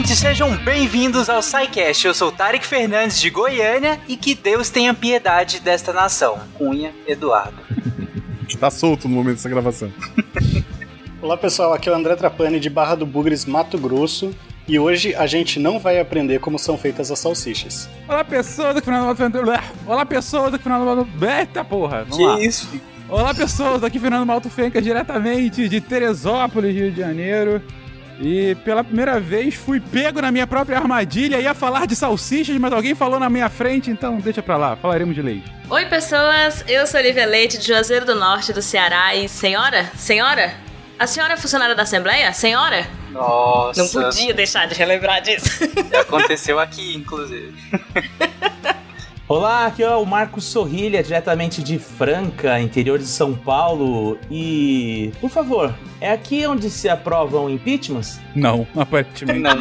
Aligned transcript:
ouvintes, 0.00 0.18
sejam 0.18 0.56
bem-vindos 0.56 1.28
ao 1.28 1.42
SciCast. 1.42 2.06
Eu 2.06 2.14
sou 2.14 2.28
o 2.28 2.32
Tarek 2.32 2.66
Fernandes 2.66 3.20
de 3.20 3.28
Goiânia 3.28 4.00
e 4.08 4.16
que 4.16 4.34
Deus 4.34 4.70
tenha 4.70 4.94
piedade 4.94 5.60
desta 5.60 5.92
nação. 5.92 6.38
Cunha 6.56 6.90
Eduardo. 7.06 7.58
Está 8.48 8.70
solto 8.70 9.06
no 9.06 9.14
momento 9.14 9.36
dessa 9.36 9.48
gravação. 9.50 9.92
Olá 11.20 11.36
pessoal, 11.36 11.74
aqui 11.74 11.90
é 11.90 11.92
o 11.92 11.94
André 11.94 12.16
Trapani 12.16 12.58
de 12.58 12.70
Barra 12.70 12.94
do 12.94 13.04
Bugres, 13.04 13.44
Mato 13.44 13.76
Grosso. 13.76 14.34
E 14.66 14.78
hoje 14.78 15.14
a 15.14 15.26
gente 15.26 15.60
não 15.60 15.78
vai 15.78 16.00
aprender 16.00 16.40
como 16.40 16.58
são 16.58 16.78
feitas 16.78 17.10
as 17.10 17.18
salsichas. 17.18 17.86
Olá 18.08 18.24
pessoas 18.24 18.74
do 18.76 18.80
Fernando 18.80 19.14
Olá 19.86 20.06
pessoas 20.06 20.50
do 20.50 20.58
Fernando 20.58 21.06
Eita 21.38 21.62
porra, 21.62 22.04
vamos 22.04 22.16
que 22.16 22.24
lá. 22.24 22.40
isso? 22.40 22.70
Olá 23.06 23.34
pessoas, 23.34 23.84
aqui 23.84 23.98
Fernando 23.98 24.24
Malto 24.24 24.48
Fenca, 24.48 24.80
diretamente 24.80 25.68
de 25.68 25.78
Teresópolis, 25.78 26.74
Rio 26.74 26.90
de 26.90 27.00
Janeiro. 27.00 27.60
E 28.20 28.54
pela 28.56 28.84
primeira 28.84 29.18
vez 29.18 29.54
fui 29.54 29.80
pego 29.80 30.20
na 30.20 30.30
minha 30.30 30.46
própria 30.46 30.76
armadilha, 30.76 31.40
ia 31.40 31.54
falar 31.54 31.86
de 31.86 31.96
salsichas, 31.96 32.56
mas 32.58 32.72
alguém 32.72 32.94
falou 32.94 33.18
na 33.18 33.30
minha 33.30 33.48
frente, 33.48 33.90
então 33.90 34.18
deixa 34.18 34.42
pra 34.42 34.58
lá, 34.58 34.76
falaremos 34.76 35.14
de 35.14 35.22
leite. 35.22 35.50
Oi 35.70 35.86
pessoas, 35.86 36.62
eu 36.68 36.86
sou 36.86 37.00
Olivia 37.00 37.24
Leite 37.24 37.56
de 37.56 37.66
Juazeiro 37.66 38.04
do 38.04 38.14
Norte 38.14 38.52
do 38.52 38.60
Ceará 38.60 39.14
e 39.14 39.26
senhora, 39.26 39.90
senhora, 39.96 40.52
a 40.98 41.06
senhora 41.06 41.32
é 41.32 41.36
funcionária 41.38 41.74
da 41.74 41.84
Assembleia? 41.84 42.30
Senhora? 42.34 42.86
Nossa. 43.10 43.82
Não 43.82 43.88
podia 43.88 44.34
deixar 44.34 44.66
de 44.68 44.74
relembrar 44.74 45.22
disso. 45.22 45.64
Aconteceu 45.98 46.58
aqui, 46.58 46.94
inclusive. 46.94 47.54
Olá, 49.30 49.66
aqui 49.66 49.80
é 49.80 49.94
o 49.94 50.04
Marcos 50.04 50.42
Sorrilha, 50.42 51.04
diretamente 51.04 51.62
de 51.62 51.78
Franca, 51.78 52.60
interior 52.60 52.98
de 52.98 53.06
São 53.06 53.32
Paulo. 53.32 54.18
E, 54.28 55.12
por 55.20 55.30
favor, 55.30 55.72
é 56.00 56.10
aqui 56.10 56.44
onde 56.48 56.68
se 56.68 56.88
aprovam 56.88 57.48
impeachments? 57.48 58.20
Não, 58.34 58.66
aparentemente. 58.76 59.40
Não. 59.40 59.54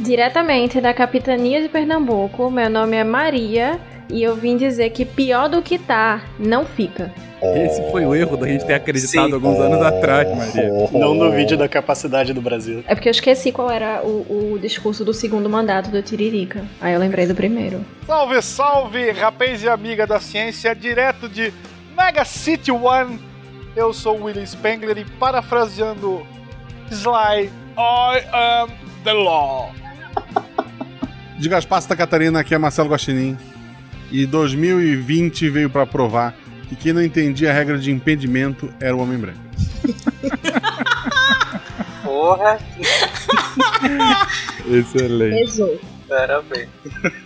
Diretamente 0.00 0.80
da 0.80 0.94
capitania 0.94 1.60
de 1.60 1.68
Pernambuco, 1.68 2.50
meu 2.50 2.70
nome 2.70 2.96
é 2.96 3.04
Maria 3.04 3.78
e 4.12 4.22
eu 4.22 4.34
vim 4.34 4.56
dizer 4.56 4.90
que 4.90 5.04
pior 5.04 5.48
do 5.48 5.62
que 5.62 5.78
tá, 5.78 6.22
não 6.38 6.64
fica. 6.64 7.12
Esse 7.42 7.90
foi 7.90 8.04
o 8.04 8.14
erro 8.14 8.36
da 8.36 8.46
gente 8.46 8.66
ter 8.66 8.74
acreditado 8.74 9.28
Sim. 9.28 9.32
alguns 9.32 9.58
anos 9.58 9.80
atrás, 9.80 10.28
Maria. 10.28 10.70
Não 10.92 11.16
duvide 11.16 11.56
da 11.56 11.66
capacidade 11.66 12.34
do 12.34 12.42
Brasil. 12.42 12.84
É 12.86 12.94
porque 12.94 13.08
eu 13.08 13.12
esqueci 13.12 13.50
qual 13.50 13.70
era 13.70 14.02
o, 14.02 14.52
o 14.52 14.58
discurso 14.58 15.04
do 15.06 15.14
segundo 15.14 15.48
mandato 15.48 15.90
do 15.90 16.02
Tiririca. 16.02 16.64
Aí 16.80 16.92
eu 16.92 17.00
lembrei 17.00 17.26
do 17.26 17.34
primeiro. 17.34 17.82
Salve, 18.06 18.42
salve, 18.42 19.10
rapaz 19.12 19.62
e 19.62 19.68
amiga 19.68 20.06
da 20.06 20.20
ciência, 20.20 20.74
direto 20.74 21.30
de 21.30 21.50
Mega 21.96 22.26
City 22.26 22.70
One. 22.70 23.18
Eu 23.74 23.94
sou 23.94 24.18
o 24.18 24.24
William 24.24 24.44
Spengler 24.44 24.98
e 24.98 25.04
parafraseando 25.04 26.26
Sly, 26.90 27.50
I 27.78 28.22
am 28.32 28.70
the 29.02 29.12
law. 29.14 29.72
De 31.38 31.48
Gaspar 31.48 31.80
Santa 31.80 31.96
Catarina, 31.96 32.40
aqui 32.40 32.54
é 32.54 32.58
Marcelo 32.58 32.90
Guaxinim. 32.90 33.38
E 34.10 34.26
2020 34.26 35.48
veio 35.50 35.70
pra 35.70 35.86
provar 35.86 36.34
que 36.68 36.76
quem 36.76 36.92
não 36.92 37.02
entendia 37.02 37.50
a 37.50 37.54
regra 37.54 37.78
de 37.78 37.90
impedimento 37.90 38.72
era 38.80 38.94
o 38.94 39.00
homem 39.00 39.18
branco. 39.18 39.38
Porra, 42.02 42.58
Excelente. 44.68 45.80
parabéns. 46.08 46.68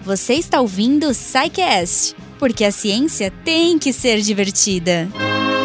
Você 0.03 0.35
está 0.35 0.61
ouvindo 0.61 1.09
o 1.09 1.15
SciCast, 1.15 2.15
porque 2.39 2.65
a 2.65 2.71
ciência 2.73 3.31
tem 3.45 3.79
que 3.79 3.93
ser 3.93 4.21
divertida. 4.21 5.09
Bom, 5.13 5.64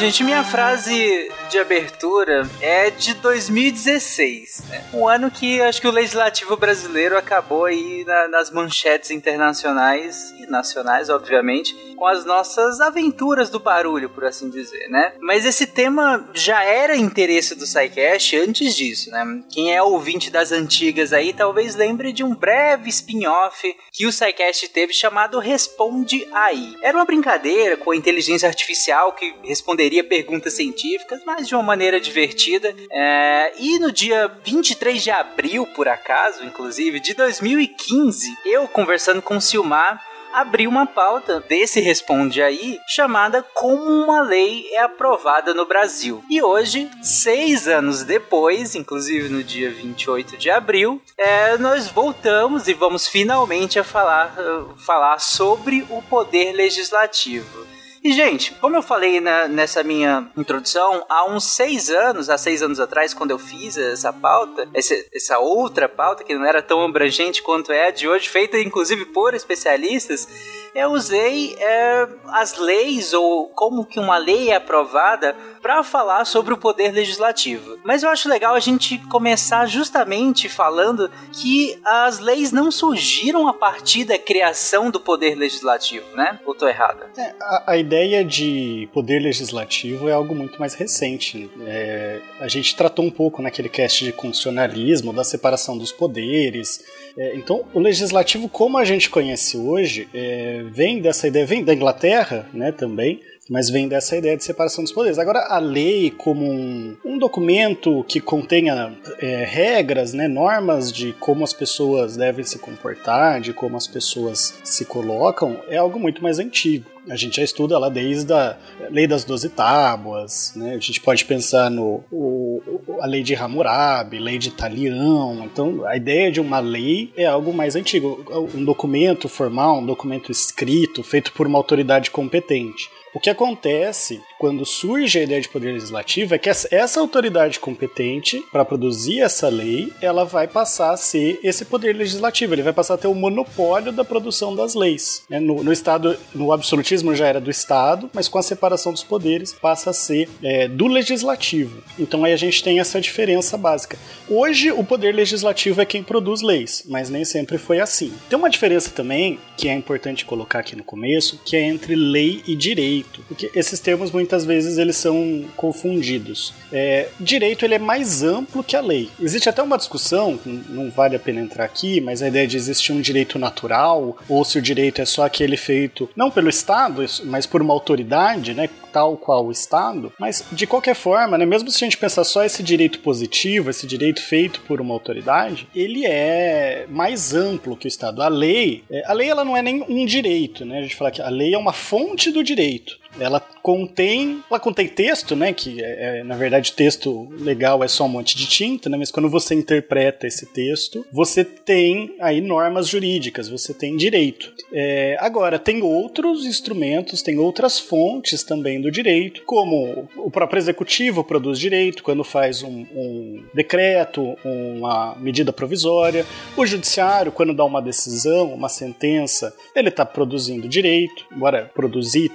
gente, 0.00 0.24
minha 0.24 0.42
frase 0.42 1.30
de 1.50 1.58
abertura 1.58 2.48
é 2.62 2.90
de 2.90 3.12
2016, 3.14 4.62
né? 4.70 4.84
Um 4.94 5.06
ano 5.06 5.30
que 5.30 5.60
acho 5.60 5.78
que 5.80 5.86
o 5.86 5.90
legislativo 5.90 6.56
brasileiro 6.56 7.18
acabou 7.18 7.66
aí 7.66 8.02
na- 8.06 8.28
nas 8.28 8.50
manchetes 8.50 9.10
internacionais 9.10 10.30
e 10.38 10.46
nacionais, 10.46 11.10
obviamente, 11.10 11.74
com 11.96 12.06
as 12.06 12.24
nossas 12.24 12.80
aventuras 12.80 13.50
do 13.50 13.60
barulho, 13.60 14.08
por 14.08 14.24
assim 14.24 14.48
dizer, 14.48 14.88
né? 14.88 15.12
Mas 15.20 15.44
esse 15.44 15.66
tema 15.66 16.26
já 16.32 16.64
era 16.64 16.96
interesse 16.96 17.54
do 17.54 17.66
SciCast 17.66 18.36
antes 18.38 18.74
disso, 18.74 19.10
né? 19.10 19.42
Quem 19.52 19.74
é 19.74 19.82
ouvinte 19.82 20.30
das 20.30 20.50
antigas 20.50 21.12
aí 21.12 21.34
talvez 21.34 21.74
lembre 21.74 22.10
de 22.10 22.24
um 22.24 22.34
breve 22.34 22.88
spin-off 22.88 23.76
que 23.92 24.06
o 24.06 24.12
SciCast 24.12 24.66
teve 24.68 24.94
chamado 24.94 25.38
Responde 25.38 26.26
Aí. 26.32 26.74
Era 26.82 26.96
uma 26.96 27.04
brincadeira 27.04 27.76
com 27.76 27.90
a 27.90 27.96
inteligência 27.96 28.48
artificial 28.48 29.12
que 29.12 29.34
responderia 29.44 29.89
perguntas 30.04 30.54
científicas, 30.54 31.20
mas 31.24 31.48
de 31.48 31.54
uma 31.54 31.62
maneira 31.62 32.00
divertida. 32.00 32.74
É, 32.90 33.52
E 33.58 33.78
no 33.78 33.90
dia 33.90 34.28
23 34.44 35.02
de 35.02 35.10
abril, 35.10 35.66
por 35.74 35.88
acaso, 35.88 36.44
inclusive, 36.44 37.00
de 37.00 37.14
2015, 37.14 38.36
eu 38.46 38.68
conversando 38.68 39.20
com 39.20 39.36
o 39.36 39.40
Silmar, 39.40 40.00
abri 40.32 40.66
uma 40.66 40.86
pauta 40.86 41.40
desse 41.40 41.80
Responde 41.80 42.42
Aí, 42.42 42.78
chamada 42.88 43.42
Como 43.54 43.82
uma 43.82 44.22
Lei 44.22 44.68
é 44.72 44.80
Aprovada 44.80 45.52
no 45.52 45.66
Brasil. 45.66 46.22
E 46.30 46.42
hoje, 46.42 46.88
seis 47.02 47.66
anos 47.68 48.04
depois, 48.04 48.74
inclusive 48.74 49.28
no 49.28 49.42
dia 49.42 49.70
28 49.70 50.36
de 50.36 50.50
abril, 50.50 51.00
é, 51.16 51.58
nós 51.58 51.88
voltamos 51.88 52.68
e 52.68 52.74
vamos 52.74 53.06
finalmente 53.06 53.78
a 53.78 53.84
falar, 53.84 54.34
uh, 54.38 54.76
falar 54.76 55.18
sobre 55.18 55.86
o 55.90 56.00
poder 56.02 56.52
legislativo. 56.52 57.66
E, 58.02 58.12
gente, 58.14 58.54
como 58.54 58.74
eu 58.76 58.82
falei 58.82 59.20
na- 59.20 59.46
nessa 59.46 59.82
minha 59.82 60.30
introdução, 60.34 61.04
há 61.06 61.28
uns 61.30 61.44
seis 61.44 61.90
anos, 61.90 62.30
há 62.30 62.38
seis 62.38 62.62
anos 62.62 62.80
atrás, 62.80 63.12
quando 63.12 63.30
eu 63.30 63.38
fiz 63.38 63.76
essa 63.76 64.10
pauta, 64.10 64.66
essa, 64.72 64.94
essa 65.12 65.38
outra 65.38 65.86
pauta, 65.86 66.24
que 66.24 66.34
não 66.34 66.46
era 66.46 66.62
tão 66.62 66.82
abrangente 66.82 67.42
quanto 67.42 67.70
é 67.72 67.88
a 67.88 67.90
de 67.90 68.08
hoje, 68.08 68.26
feita 68.26 68.58
inclusive 68.58 69.04
por 69.06 69.34
especialistas, 69.34 70.26
eu 70.74 70.92
usei 70.92 71.56
é, 71.58 72.08
as 72.28 72.56
leis 72.56 73.12
ou 73.12 73.48
como 73.48 73.84
que 73.84 73.98
uma 73.98 74.18
lei 74.18 74.50
é 74.50 74.56
aprovada 74.56 75.34
para 75.60 75.82
falar 75.82 76.24
sobre 76.24 76.54
o 76.54 76.56
poder 76.56 76.92
legislativo. 76.92 77.78
Mas 77.84 78.02
eu 78.02 78.08
acho 78.08 78.28
legal 78.28 78.54
a 78.54 78.60
gente 78.60 78.98
começar 79.08 79.66
justamente 79.66 80.48
falando 80.48 81.10
que 81.32 81.78
as 81.84 82.18
leis 82.18 82.52
não 82.52 82.70
surgiram 82.70 83.46
a 83.48 83.52
partir 83.52 84.04
da 84.04 84.18
criação 84.18 84.90
do 84.90 85.00
poder 85.00 85.34
legislativo, 85.34 86.06
né? 86.14 86.38
Ou 86.46 86.54
tô 86.54 86.66
errada? 86.66 87.10
É, 87.16 87.34
a, 87.40 87.72
a 87.72 87.76
ideia 87.76 88.24
de 88.24 88.88
poder 88.92 89.20
legislativo 89.20 90.08
é 90.08 90.12
algo 90.12 90.34
muito 90.34 90.58
mais 90.58 90.74
recente. 90.74 91.50
É, 91.66 92.20
a 92.40 92.48
gente 92.48 92.74
tratou 92.74 93.04
um 93.04 93.10
pouco 93.10 93.42
naquele 93.42 93.68
cast 93.68 94.04
de 94.04 94.12
constitucionalismo, 94.12 95.12
da 95.12 95.24
separação 95.24 95.76
dos 95.76 95.92
poderes. 95.92 96.84
É, 97.16 97.34
então, 97.36 97.64
o 97.74 97.80
legislativo, 97.80 98.48
como 98.48 98.78
a 98.78 98.84
gente 98.84 99.10
conhece 99.10 99.56
hoje, 99.56 100.08
é, 100.14 100.64
vem 100.70 101.00
dessa 101.00 101.28
ideia, 101.28 101.46
vem 101.46 101.64
da 101.64 101.74
Inglaterra, 101.74 102.46
né, 102.52 102.72
também, 102.72 103.20
mas 103.48 103.68
vem 103.68 103.88
dessa 103.88 104.16
ideia 104.16 104.36
de 104.36 104.44
separação 104.44 104.84
dos 104.84 104.92
poderes. 104.92 105.18
Agora, 105.18 105.40
a 105.48 105.58
lei, 105.58 106.10
como 106.10 106.44
um, 106.44 106.96
um 107.04 107.18
documento 107.18 108.04
que 108.06 108.20
contenha 108.20 108.96
é, 109.18 109.44
regras, 109.44 110.12
né, 110.12 110.28
normas 110.28 110.92
de 110.92 111.12
como 111.14 111.42
as 111.42 111.52
pessoas 111.52 112.16
devem 112.16 112.44
se 112.44 112.60
comportar, 112.60 113.40
de 113.40 113.52
como 113.52 113.76
as 113.76 113.88
pessoas 113.88 114.60
se 114.62 114.84
colocam, 114.84 115.60
é 115.68 115.76
algo 115.76 115.98
muito 115.98 116.22
mais 116.22 116.38
antigo. 116.38 116.86
A 117.10 117.16
gente 117.16 117.36
já 117.36 117.42
estuda 117.42 117.78
lá 117.78 117.88
desde 117.88 118.32
a 118.32 118.56
lei 118.90 119.06
das 119.06 119.24
doze 119.24 119.48
tábuas, 119.48 120.52
né? 120.54 120.74
A 120.74 120.78
gente 120.78 121.00
pode 121.00 121.24
pensar 121.24 121.70
no 121.70 122.04
o, 122.10 122.62
a 123.00 123.06
lei 123.06 123.22
de 123.22 123.34
Hammurabi, 123.34 124.18
lei 124.18 124.38
de 124.38 124.50
Talião. 124.50 125.42
Então, 125.44 125.84
a 125.86 125.96
ideia 125.96 126.30
de 126.30 126.40
uma 126.40 126.60
lei 126.60 127.12
é 127.16 127.26
algo 127.26 127.52
mais 127.52 127.74
antigo, 127.74 128.24
um 128.54 128.64
documento 128.64 129.28
formal, 129.28 129.78
um 129.78 129.86
documento 129.86 130.30
escrito, 130.30 131.02
feito 131.02 131.32
por 131.32 131.46
uma 131.46 131.58
autoridade 131.58 132.10
competente. 132.10 132.88
O 133.12 133.18
que 133.18 133.28
acontece 133.28 134.22
quando 134.40 134.64
surge 134.64 135.18
a 135.18 135.22
ideia 135.22 135.38
de 135.38 135.50
poder 135.50 135.74
legislativo 135.74 136.34
é 136.34 136.38
que 136.38 136.48
essa 136.48 136.98
autoridade 136.98 137.60
competente 137.60 138.42
para 138.50 138.64
produzir 138.64 139.20
essa 139.20 139.50
lei, 139.50 139.92
ela 140.00 140.24
vai 140.24 140.48
passar 140.48 140.92
a 140.92 140.96
ser 140.96 141.38
esse 141.44 141.66
poder 141.66 141.94
legislativo, 141.94 142.54
ele 142.54 142.62
vai 142.62 142.72
passar 142.72 142.94
a 142.94 142.96
ter 142.96 143.06
o 143.06 143.14
monopólio 143.14 143.92
da 143.92 144.02
produção 144.02 144.56
das 144.56 144.74
leis. 144.74 145.24
né? 145.28 145.38
No, 145.38 145.62
no 145.62 145.70
Estado, 145.70 146.16
no 146.34 146.52
absolutismo 146.52 147.14
já 147.14 147.26
era 147.26 147.38
do 147.38 147.50
Estado, 147.50 148.08
mas 148.14 148.28
com 148.28 148.38
a 148.38 148.42
separação 148.42 148.94
dos 148.94 149.04
poderes 149.04 149.52
passa 149.52 149.90
a 149.90 149.92
ser 149.92 150.26
é, 150.42 150.66
do 150.66 150.86
legislativo. 150.86 151.82
Então 151.98 152.24
aí 152.24 152.32
a 152.32 152.38
gente 152.38 152.64
tem 152.64 152.80
essa 152.80 152.98
diferença 152.98 153.58
básica. 153.58 153.98
Hoje 154.26 154.72
o 154.72 154.82
poder 154.82 155.14
legislativo 155.14 155.82
é 155.82 155.84
quem 155.84 156.02
produz 156.02 156.40
leis, 156.40 156.84
mas 156.88 157.10
nem 157.10 157.26
sempre 157.26 157.58
foi 157.58 157.78
assim. 157.78 158.10
Tem 158.30 158.38
uma 158.38 158.48
diferença 158.48 158.88
também 158.88 159.38
que 159.54 159.68
é 159.68 159.74
importante 159.74 160.24
colocar 160.24 160.60
aqui 160.60 160.74
no 160.74 160.82
começo, 160.82 161.38
que 161.44 161.56
é 161.56 161.62
entre 161.62 161.94
lei 161.94 162.42
e 162.46 162.56
direito, 162.56 163.22
porque 163.28 163.50
esses 163.54 163.78
termos 163.80 164.10
muitas 164.10 164.29
muitas 164.30 164.44
vezes 164.44 164.78
eles 164.78 164.96
são 164.96 165.44
confundidos. 165.56 166.54
É, 166.72 167.08
direito 167.18 167.64
ele 167.64 167.74
é 167.74 167.78
mais 167.80 168.22
amplo 168.22 168.62
que 168.62 168.76
a 168.76 168.80
lei. 168.80 169.10
Existe 169.20 169.48
até 169.48 169.60
uma 169.60 169.76
discussão, 169.76 170.38
não 170.68 170.88
vale 170.88 171.16
a 171.16 171.18
pena 171.18 171.40
entrar 171.40 171.64
aqui, 171.64 172.00
mas 172.00 172.22
a 172.22 172.28
ideia 172.28 172.46
de 172.46 172.56
existir 172.56 172.92
um 172.92 173.00
direito 173.00 173.40
natural 173.40 174.16
ou 174.28 174.44
se 174.44 174.56
o 174.56 174.62
direito 174.62 175.02
é 175.02 175.04
só 175.04 175.24
aquele 175.24 175.56
feito 175.56 176.08
não 176.14 176.30
pelo 176.30 176.48
Estado, 176.48 177.04
mas 177.24 177.44
por 177.44 177.60
uma 177.60 177.74
autoridade, 177.74 178.54
né, 178.54 178.68
tal 178.92 179.16
qual 179.16 179.46
o 179.46 179.52
Estado. 179.52 180.12
Mas 180.18 180.44
de 180.52 180.66
qualquer 180.66 180.94
forma, 180.94 181.36
né, 181.36 181.44
mesmo 181.44 181.68
se 181.68 181.84
a 181.84 181.86
gente 181.86 181.98
pensar 181.98 182.22
só 182.22 182.44
esse 182.44 182.62
direito 182.62 183.00
positivo, 183.00 183.70
esse 183.70 183.86
direito 183.86 184.22
feito 184.22 184.60
por 184.60 184.80
uma 184.80 184.94
autoridade, 184.94 185.66
ele 185.74 186.06
é 186.06 186.86
mais 186.88 187.34
amplo 187.34 187.76
que 187.76 187.86
o 187.86 187.88
Estado. 187.88 188.22
A 188.22 188.28
lei, 188.28 188.84
é, 188.88 189.02
a 189.06 189.12
lei 189.12 189.28
ela 189.28 189.44
não 189.44 189.56
é 189.56 189.62
nem 189.62 189.84
um 189.88 190.06
direito, 190.06 190.64
né? 190.64 190.78
A 190.78 190.82
gente 190.82 190.94
fala 190.94 191.10
que 191.10 191.20
a 191.20 191.28
lei 191.28 191.52
é 191.52 191.58
uma 191.58 191.72
fonte 191.72 192.30
do 192.30 192.44
direito. 192.44 193.00
Ela 193.18 193.40
contém, 193.62 194.42
ela 194.48 194.60
contém 194.60 194.88
texto, 194.88 195.34
né? 195.34 195.52
Que 195.52 195.82
é, 195.82 196.20
é, 196.20 196.24
na 196.24 196.36
verdade 196.36 196.72
texto 196.72 197.28
legal 197.38 197.82
é 197.82 197.88
só 197.88 198.04
um 198.04 198.08
monte 198.08 198.36
de 198.36 198.46
tinta, 198.46 198.88
né? 198.88 198.96
Mas 198.96 199.10
quando 199.10 199.28
você 199.28 199.54
interpreta 199.54 200.26
esse 200.26 200.46
texto, 200.46 201.04
você 201.12 201.44
tem 201.44 202.14
aí 202.20 202.40
normas 202.40 202.88
jurídicas, 202.88 203.48
você 203.48 203.74
tem 203.74 203.96
direito. 203.96 204.52
É, 204.72 205.16
agora 205.20 205.58
tem 205.58 205.82
outros 205.82 206.46
instrumentos, 206.46 207.22
tem 207.22 207.38
outras 207.38 207.78
fontes 207.78 208.42
também 208.42 208.80
do 208.80 208.90
direito, 208.90 209.42
como 209.44 210.08
o 210.16 210.30
próprio 210.30 210.58
executivo 210.58 211.24
produz 211.24 211.58
direito 211.58 212.02
quando 212.02 212.24
faz 212.24 212.62
um, 212.62 212.86
um 212.94 213.44
decreto, 213.54 214.36
uma 214.44 215.16
medida 215.16 215.52
provisória, 215.52 216.24
o 216.56 216.64
judiciário 216.64 217.32
quando 217.32 217.54
dá 217.54 217.64
uma 217.64 217.82
decisão, 217.82 218.52
uma 218.52 218.68
sentença, 218.68 219.54
ele 219.74 219.88
está 219.88 220.04
produzindo 220.04 220.68
direito. 220.68 221.26
Agora 221.30 221.70
produzir 221.74 222.30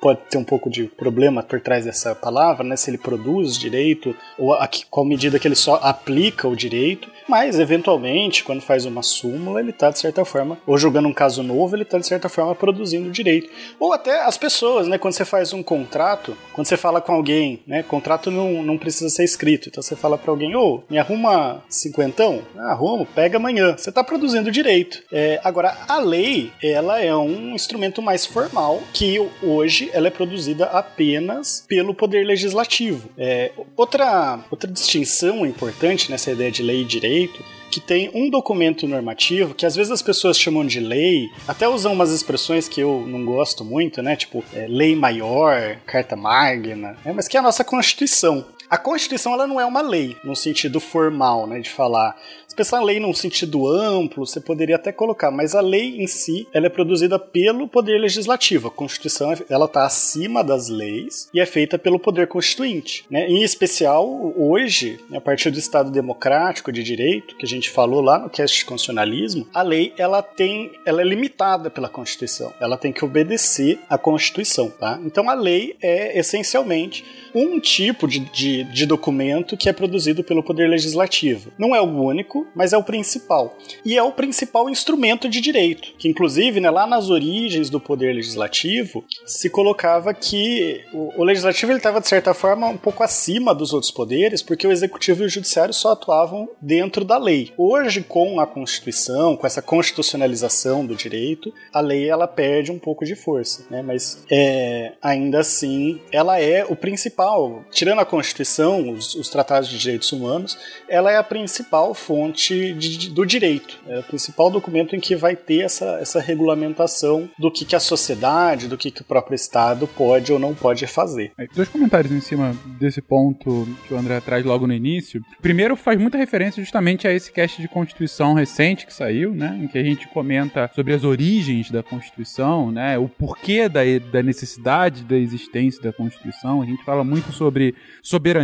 pode 0.00 0.20
ter 0.28 0.38
um 0.38 0.44
pouco 0.44 0.70
de 0.70 0.84
problema 0.84 1.42
por 1.42 1.60
trás 1.60 1.84
dessa 1.84 2.14
palavra, 2.14 2.64
né? 2.64 2.76
Se 2.76 2.90
ele 2.90 2.98
produz 2.98 3.56
direito 3.56 4.14
ou 4.38 4.52
a 4.52 4.68
qual 4.90 5.06
medida 5.06 5.38
que 5.38 5.46
ele 5.46 5.54
só 5.54 5.76
aplica 5.82 6.48
o 6.48 6.56
direito, 6.56 7.08
mas 7.28 7.58
eventualmente, 7.58 8.42
quando 8.42 8.60
faz 8.60 8.84
uma 8.84 9.02
súmula, 9.02 9.60
ele 9.60 9.70
está 9.70 9.90
de 9.90 9.98
certa 9.98 10.24
forma, 10.24 10.58
ou 10.66 10.78
julgando 10.78 11.08
um 11.08 11.12
caso 11.12 11.42
novo, 11.42 11.76
ele 11.76 11.82
está 11.82 11.98
de 11.98 12.06
certa 12.06 12.28
forma 12.28 12.54
produzindo 12.54 13.10
direito. 13.10 13.50
Ou 13.78 13.92
até 13.92 14.24
as 14.24 14.36
pessoas, 14.36 14.88
né? 14.88 14.98
Quando 14.98 15.14
você 15.14 15.24
faz 15.24 15.52
um 15.52 15.62
contrato, 15.62 16.36
quando 16.52 16.66
você 16.66 16.76
fala 16.76 17.00
com 17.00 17.12
alguém, 17.12 17.60
né? 17.66 17.82
Contrato 17.82 18.30
não, 18.30 18.62
não 18.62 18.78
precisa 18.78 19.08
ser 19.08 19.24
escrito, 19.24 19.68
então 19.68 19.82
você 19.82 19.94
fala 19.94 20.18
para 20.18 20.30
alguém, 20.30 20.54
ô, 20.56 20.76
oh, 20.76 20.92
me 20.92 20.98
arruma 20.98 21.62
cinquentão? 21.68 22.42
Ah, 22.56 22.72
arrumo, 22.72 23.06
pega 23.06 23.36
amanhã. 23.36 23.76
Você 23.76 23.90
está 23.90 24.02
produzindo 24.02 24.50
direito. 24.50 25.02
É, 25.12 25.40
agora, 25.44 25.76
a 25.86 25.98
lei, 25.98 26.50
ela 26.62 27.00
é 27.00 27.14
um 27.14 27.54
instrumento 27.54 28.00
mais 28.02 28.26
formal 28.26 28.80
que 28.92 29.18
hoje 29.42 29.67
hoje 29.68 29.90
ela 29.92 30.08
é 30.08 30.10
produzida 30.10 30.64
apenas 30.64 31.62
pelo 31.68 31.94
poder 31.94 32.24
legislativo. 32.24 33.10
É, 33.18 33.52
outra, 33.76 34.40
outra 34.50 34.70
distinção 34.70 35.44
importante 35.44 36.10
nessa 36.10 36.32
ideia 36.32 36.50
de 36.50 36.62
lei 36.62 36.80
e 36.80 36.84
direito 36.86 37.44
que 37.70 37.80
tem 37.80 38.10
um 38.14 38.30
documento 38.30 38.88
normativo 38.88 39.54
que 39.54 39.66
às 39.66 39.76
vezes 39.76 39.92
as 39.92 40.00
pessoas 40.00 40.38
chamam 40.38 40.66
de 40.66 40.80
lei, 40.80 41.28
até 41.46 41.68
usam 41.68 41.92
umas 41.92 42.10
expressões 42.10 42.66
que 42.66 42.80
eu 42.80 43.04
não 43.06 43.26
gosto 43.26 43.62
muito, 43.62 44.00
né? 44.00 44.16
Tipo, 44.16 44.42
é, 44.54 44.66
lei 44.66 44.96
maior, 44.96 45.76
carta 45.84 46.16
magna, 46.16 46.96
né? 47.04 47.12
mas 47.12 47.28
que 47.28 47.36
é 47.36 47.40
a 47.40 47.42
nossa 47.42 47.62
Constituição. 47.62 48.46
A 48.70 48.76
Constituição 48.76 49.32
ela 49.32 49.46
não 49.46 49.60
é 49.60 49.64
uma 49.64 49.80
lei 49.80 50.16
no 50.22 50.36
sentido 50.36 50.78
formal, 50.80 51.46
né, 51.46 51.60
de 51.60 51.70
falar 51.70 52.16
pensar 52.58 52.82
lei 52.82 52.98
num 52.98 53.14
sentido 53.14 53.68
amplo, 53.68 54.26
você 54.26 54.40
poderia 54.40 54.74
até 54.74 54.90
colocar, 54.90 55.30
mas 55.30 55.54
a 55.54 55.60
lei 55.60 56.02
em 56.02 56.08
si, 56.08 56.48
ela 56.52 56.66
é 56.66 56.68
produzida 56.68 57.16
pelo 57.16 57.68
poder 57.68 58.00
legislativo. 58.00 58.66
A 58.66 58.70
Constituição, 58.70 59.32
ela 59.48 59.66
está 59.66 59.86
acima 59.86 60.42
das 60.42 60.68
leis 60.68 61.30
e 61.32 61.38
é 61.38 61.46
feita 61.46 61.78
pelo 61.78 62.00
poder 62.00 62.26
constituinte. 62.26 63.04
Né? 63.08 63.28
Em 63.28 63.44
especial, 63.44 64.34
hoje, 64.36 64.98
a 65.12 65.20
partir 65.20 65.52
do 65.52 65.58
Estado 65.58 65.92
democrático 65.92 66.72
de 66.72 66.82
direito, 66.82 67.36
que 67.36 67.46
a 67.46 67.48
gente 67.48 67.70
falou 67.70 68.00
lá 68.00 68.18
no 68.18 68.28
cast 68.28 68.58
de 68.58 68.64
constitucionalismo, 68.64 69.46
a 69.54 69.62
lei, 69.62 69.94
ela 69.96 70.20
tem, 70.20 70.72
ela 70.84 71.00
é 71.00 71.04
limitada 71.04 71.70
pela 71.70 71.88
Constituição. 71.88 72.52
Ela 72.58 72.76
tem 72.76 72.92
que 72.92 73.04
obedecer 73.04 73.78
à 73.88 73.96
Constituição, 73.96 74.68
tá? 74.68 74.98
Então 75.04 75.30
a 75.30 75.34
lei 75.34 75.76
é 75.80 76.18
essencialmente 76.18 77.04
um 77.32 77.60
tipo 77.60 78.08
de, 78.08 78.18
de, 78.18 78.57
de 78.64 78.86
documento 78.86 79.56
que 79.56 79.68
é 79.68 79.72
produzido 79.72 80.22
pelo 80.22 80.42
poder 80.42 80.68
legislativo. 80.68 81.52
Não 81.58 81.74
é 81.74 81.80
o 81.80 81.84
único, 81.84 82.46
mas 82.54 82.72
é 82.72 82.78
o 82.78 82.82
principal. 82.82 83.56
E 83.84 83.96
é 83.96 84.02
o 84.02 84.12
principal 84.12 84.68
instrumento 84.68 85.28
de 85.28 85.40
direito, 85.40 85.94
que 85.98 86.08
inclusive, 86.08 86.60
né, 86.60 86.70
lá 86.70 86.86
nas 86.86 87.10
origens 87.10 87.70
do 87.70 87.80
poder 87.80 88.14
legislativo, 88.14 89.04
se 89.26 89.48
colocava 89.50 90.12
que 90.14 90.82
o, 90.92 91.20
o 91.20 91.24
legislativo 91.24 91.72
estava, 91.72 92.00
de 92.00 92.08
certa 92.08 92.34
forma, 92.34 92.66
um 92.68 92.76
pouco 92.76 93.02
acima 93.02 93.54
dos 93.54 93.72
outros 93.72 93.90
poderes, 93.90 94.42
porque 94.42 94.66
o 94.66 94.72
executivo 94.72 95.22
e 95.22 95.26
o 95.26 95.28
judiciário 95.28 95.72
só 95.74 95.92
atuavam 95.92 96.48
dentro 96.60 97.04
da 97.04 97.18
lei. 97.18 97.52
Hoje, 97.56 98.02
com 98.02 98.40
a 98.40 98.46
Constituição, 98.46 99.36
com 99.36 99.46
essa 99.46 99.62
constitucionalização 99.62 100.84
do 100.84 100.94
direito, 100.94 101.52
a 101.72 101.80
lei 101.80 102.08
ela 102.08 102.26
perde 102.26 102.70
um 102.70 102.78
pouco 102.78 103.04
de 103.04 103.14
força, 103.14 103.64
né? 103.70 103.82
mas 103.82 104.24
é, 104.30 104.92
ainda 105.02 105.40
assim, 105.40 106.00
ela 106.12 106.40
é 106.40 106.64
o 106.64 106.76
principal. 106.76 107.64
Tirando 107.70 108.00
a 108.00 108.04
Constituição, 108.04 108.47
os, 108.90 109.14
os 109.14 109.28
tratados 109.28 109.68
de 109.68 109.78
direitos 109.78 110.12
humanos, 110.12 110.58
ela 110.88 111.10
é 111.10 111.16
a 111.16 111.22
principal 111.22 111.94
fonte 111.94 112.28
fonte 112.28 112.72
de, 112.74 113.10
do 113.10 113.24
direito. 113.24 113.78
É 113.86 113.98
o 114.00 114.02
principal 114.02 114.50
documento 114.50 114.94
em 114.94 115.00
que 115.00 115.14
vai 115.16 115.36
ter 115.36 115.60
essa, 115.60 115.98
essa 116.00 116.20
regulamentação 116.20 117.28
do 117.38 117.50
que, 117.50 117.64
que 117.64 117.76
a 117.76 117.80
sociedade, 117.80 118.68
do 118.68 118.76
que, 118.76 118.90
que 118.90 119.02
o 119.02 119.04
próprio 119.04 119.34
Estado 119.34 119.86
pode 119.86 120.32
ou 120.32 120.38
não 120.38 120.54
pode 120.54 120.86
fazer. 120.86 121.32
Dois 121.54 121.68
comentários 121.68 122.12
em 122.12 122.20
cima 122.20 122.56
desse 122.78 123.00
ponto 123.00 123.66
que 123.86 123.94
o 123.94 123.96
André 123.96 124.20
traz 124.20 124.44
logo 124.44 124.66
no 124.66 124.72
início. 124.72 125.22
Primeiro, 125.40 125.76
faz 125.76 125.98
muita 125.98 126.18
referência 126.18 126.62
justamente 126.62 127.06
a 127.06 127.12
esse 127.12 127.30
cast 127.32 127.60
de 127.60 127.68
Constituição 127.68 128.34
recente 128.34 128.86
que 128.86 128.92
saiu, 128.92 129.34
né? 129.34 129.58
Em 129.62 129.68
que 129.68 129.78
a 129.78 129.82
gente 129.82 130.08
comenta 130.08 130.70
sobre 130.74 130.94
as 130.94 131.04
origens 131.04 131.70
da 131.70 131.82
Constituição, 131.82 132.70
né? 132.70 132.98
O 132.98 133.08
porquê 133.08 133.68
da, 133.68 133.80
da 134.12 134.22
necessidade 134.22 135.04
da 135.04 135.16
existência 135.16 135.82
da 135.82 135.92
Constituição. 135.92 136.62
A 136.62 136.66
gente 136.66 136.84
fala 136.84 137.04
muito 137.04 137.32
sobre 137.32 137.74
soberania, 138.02 138.37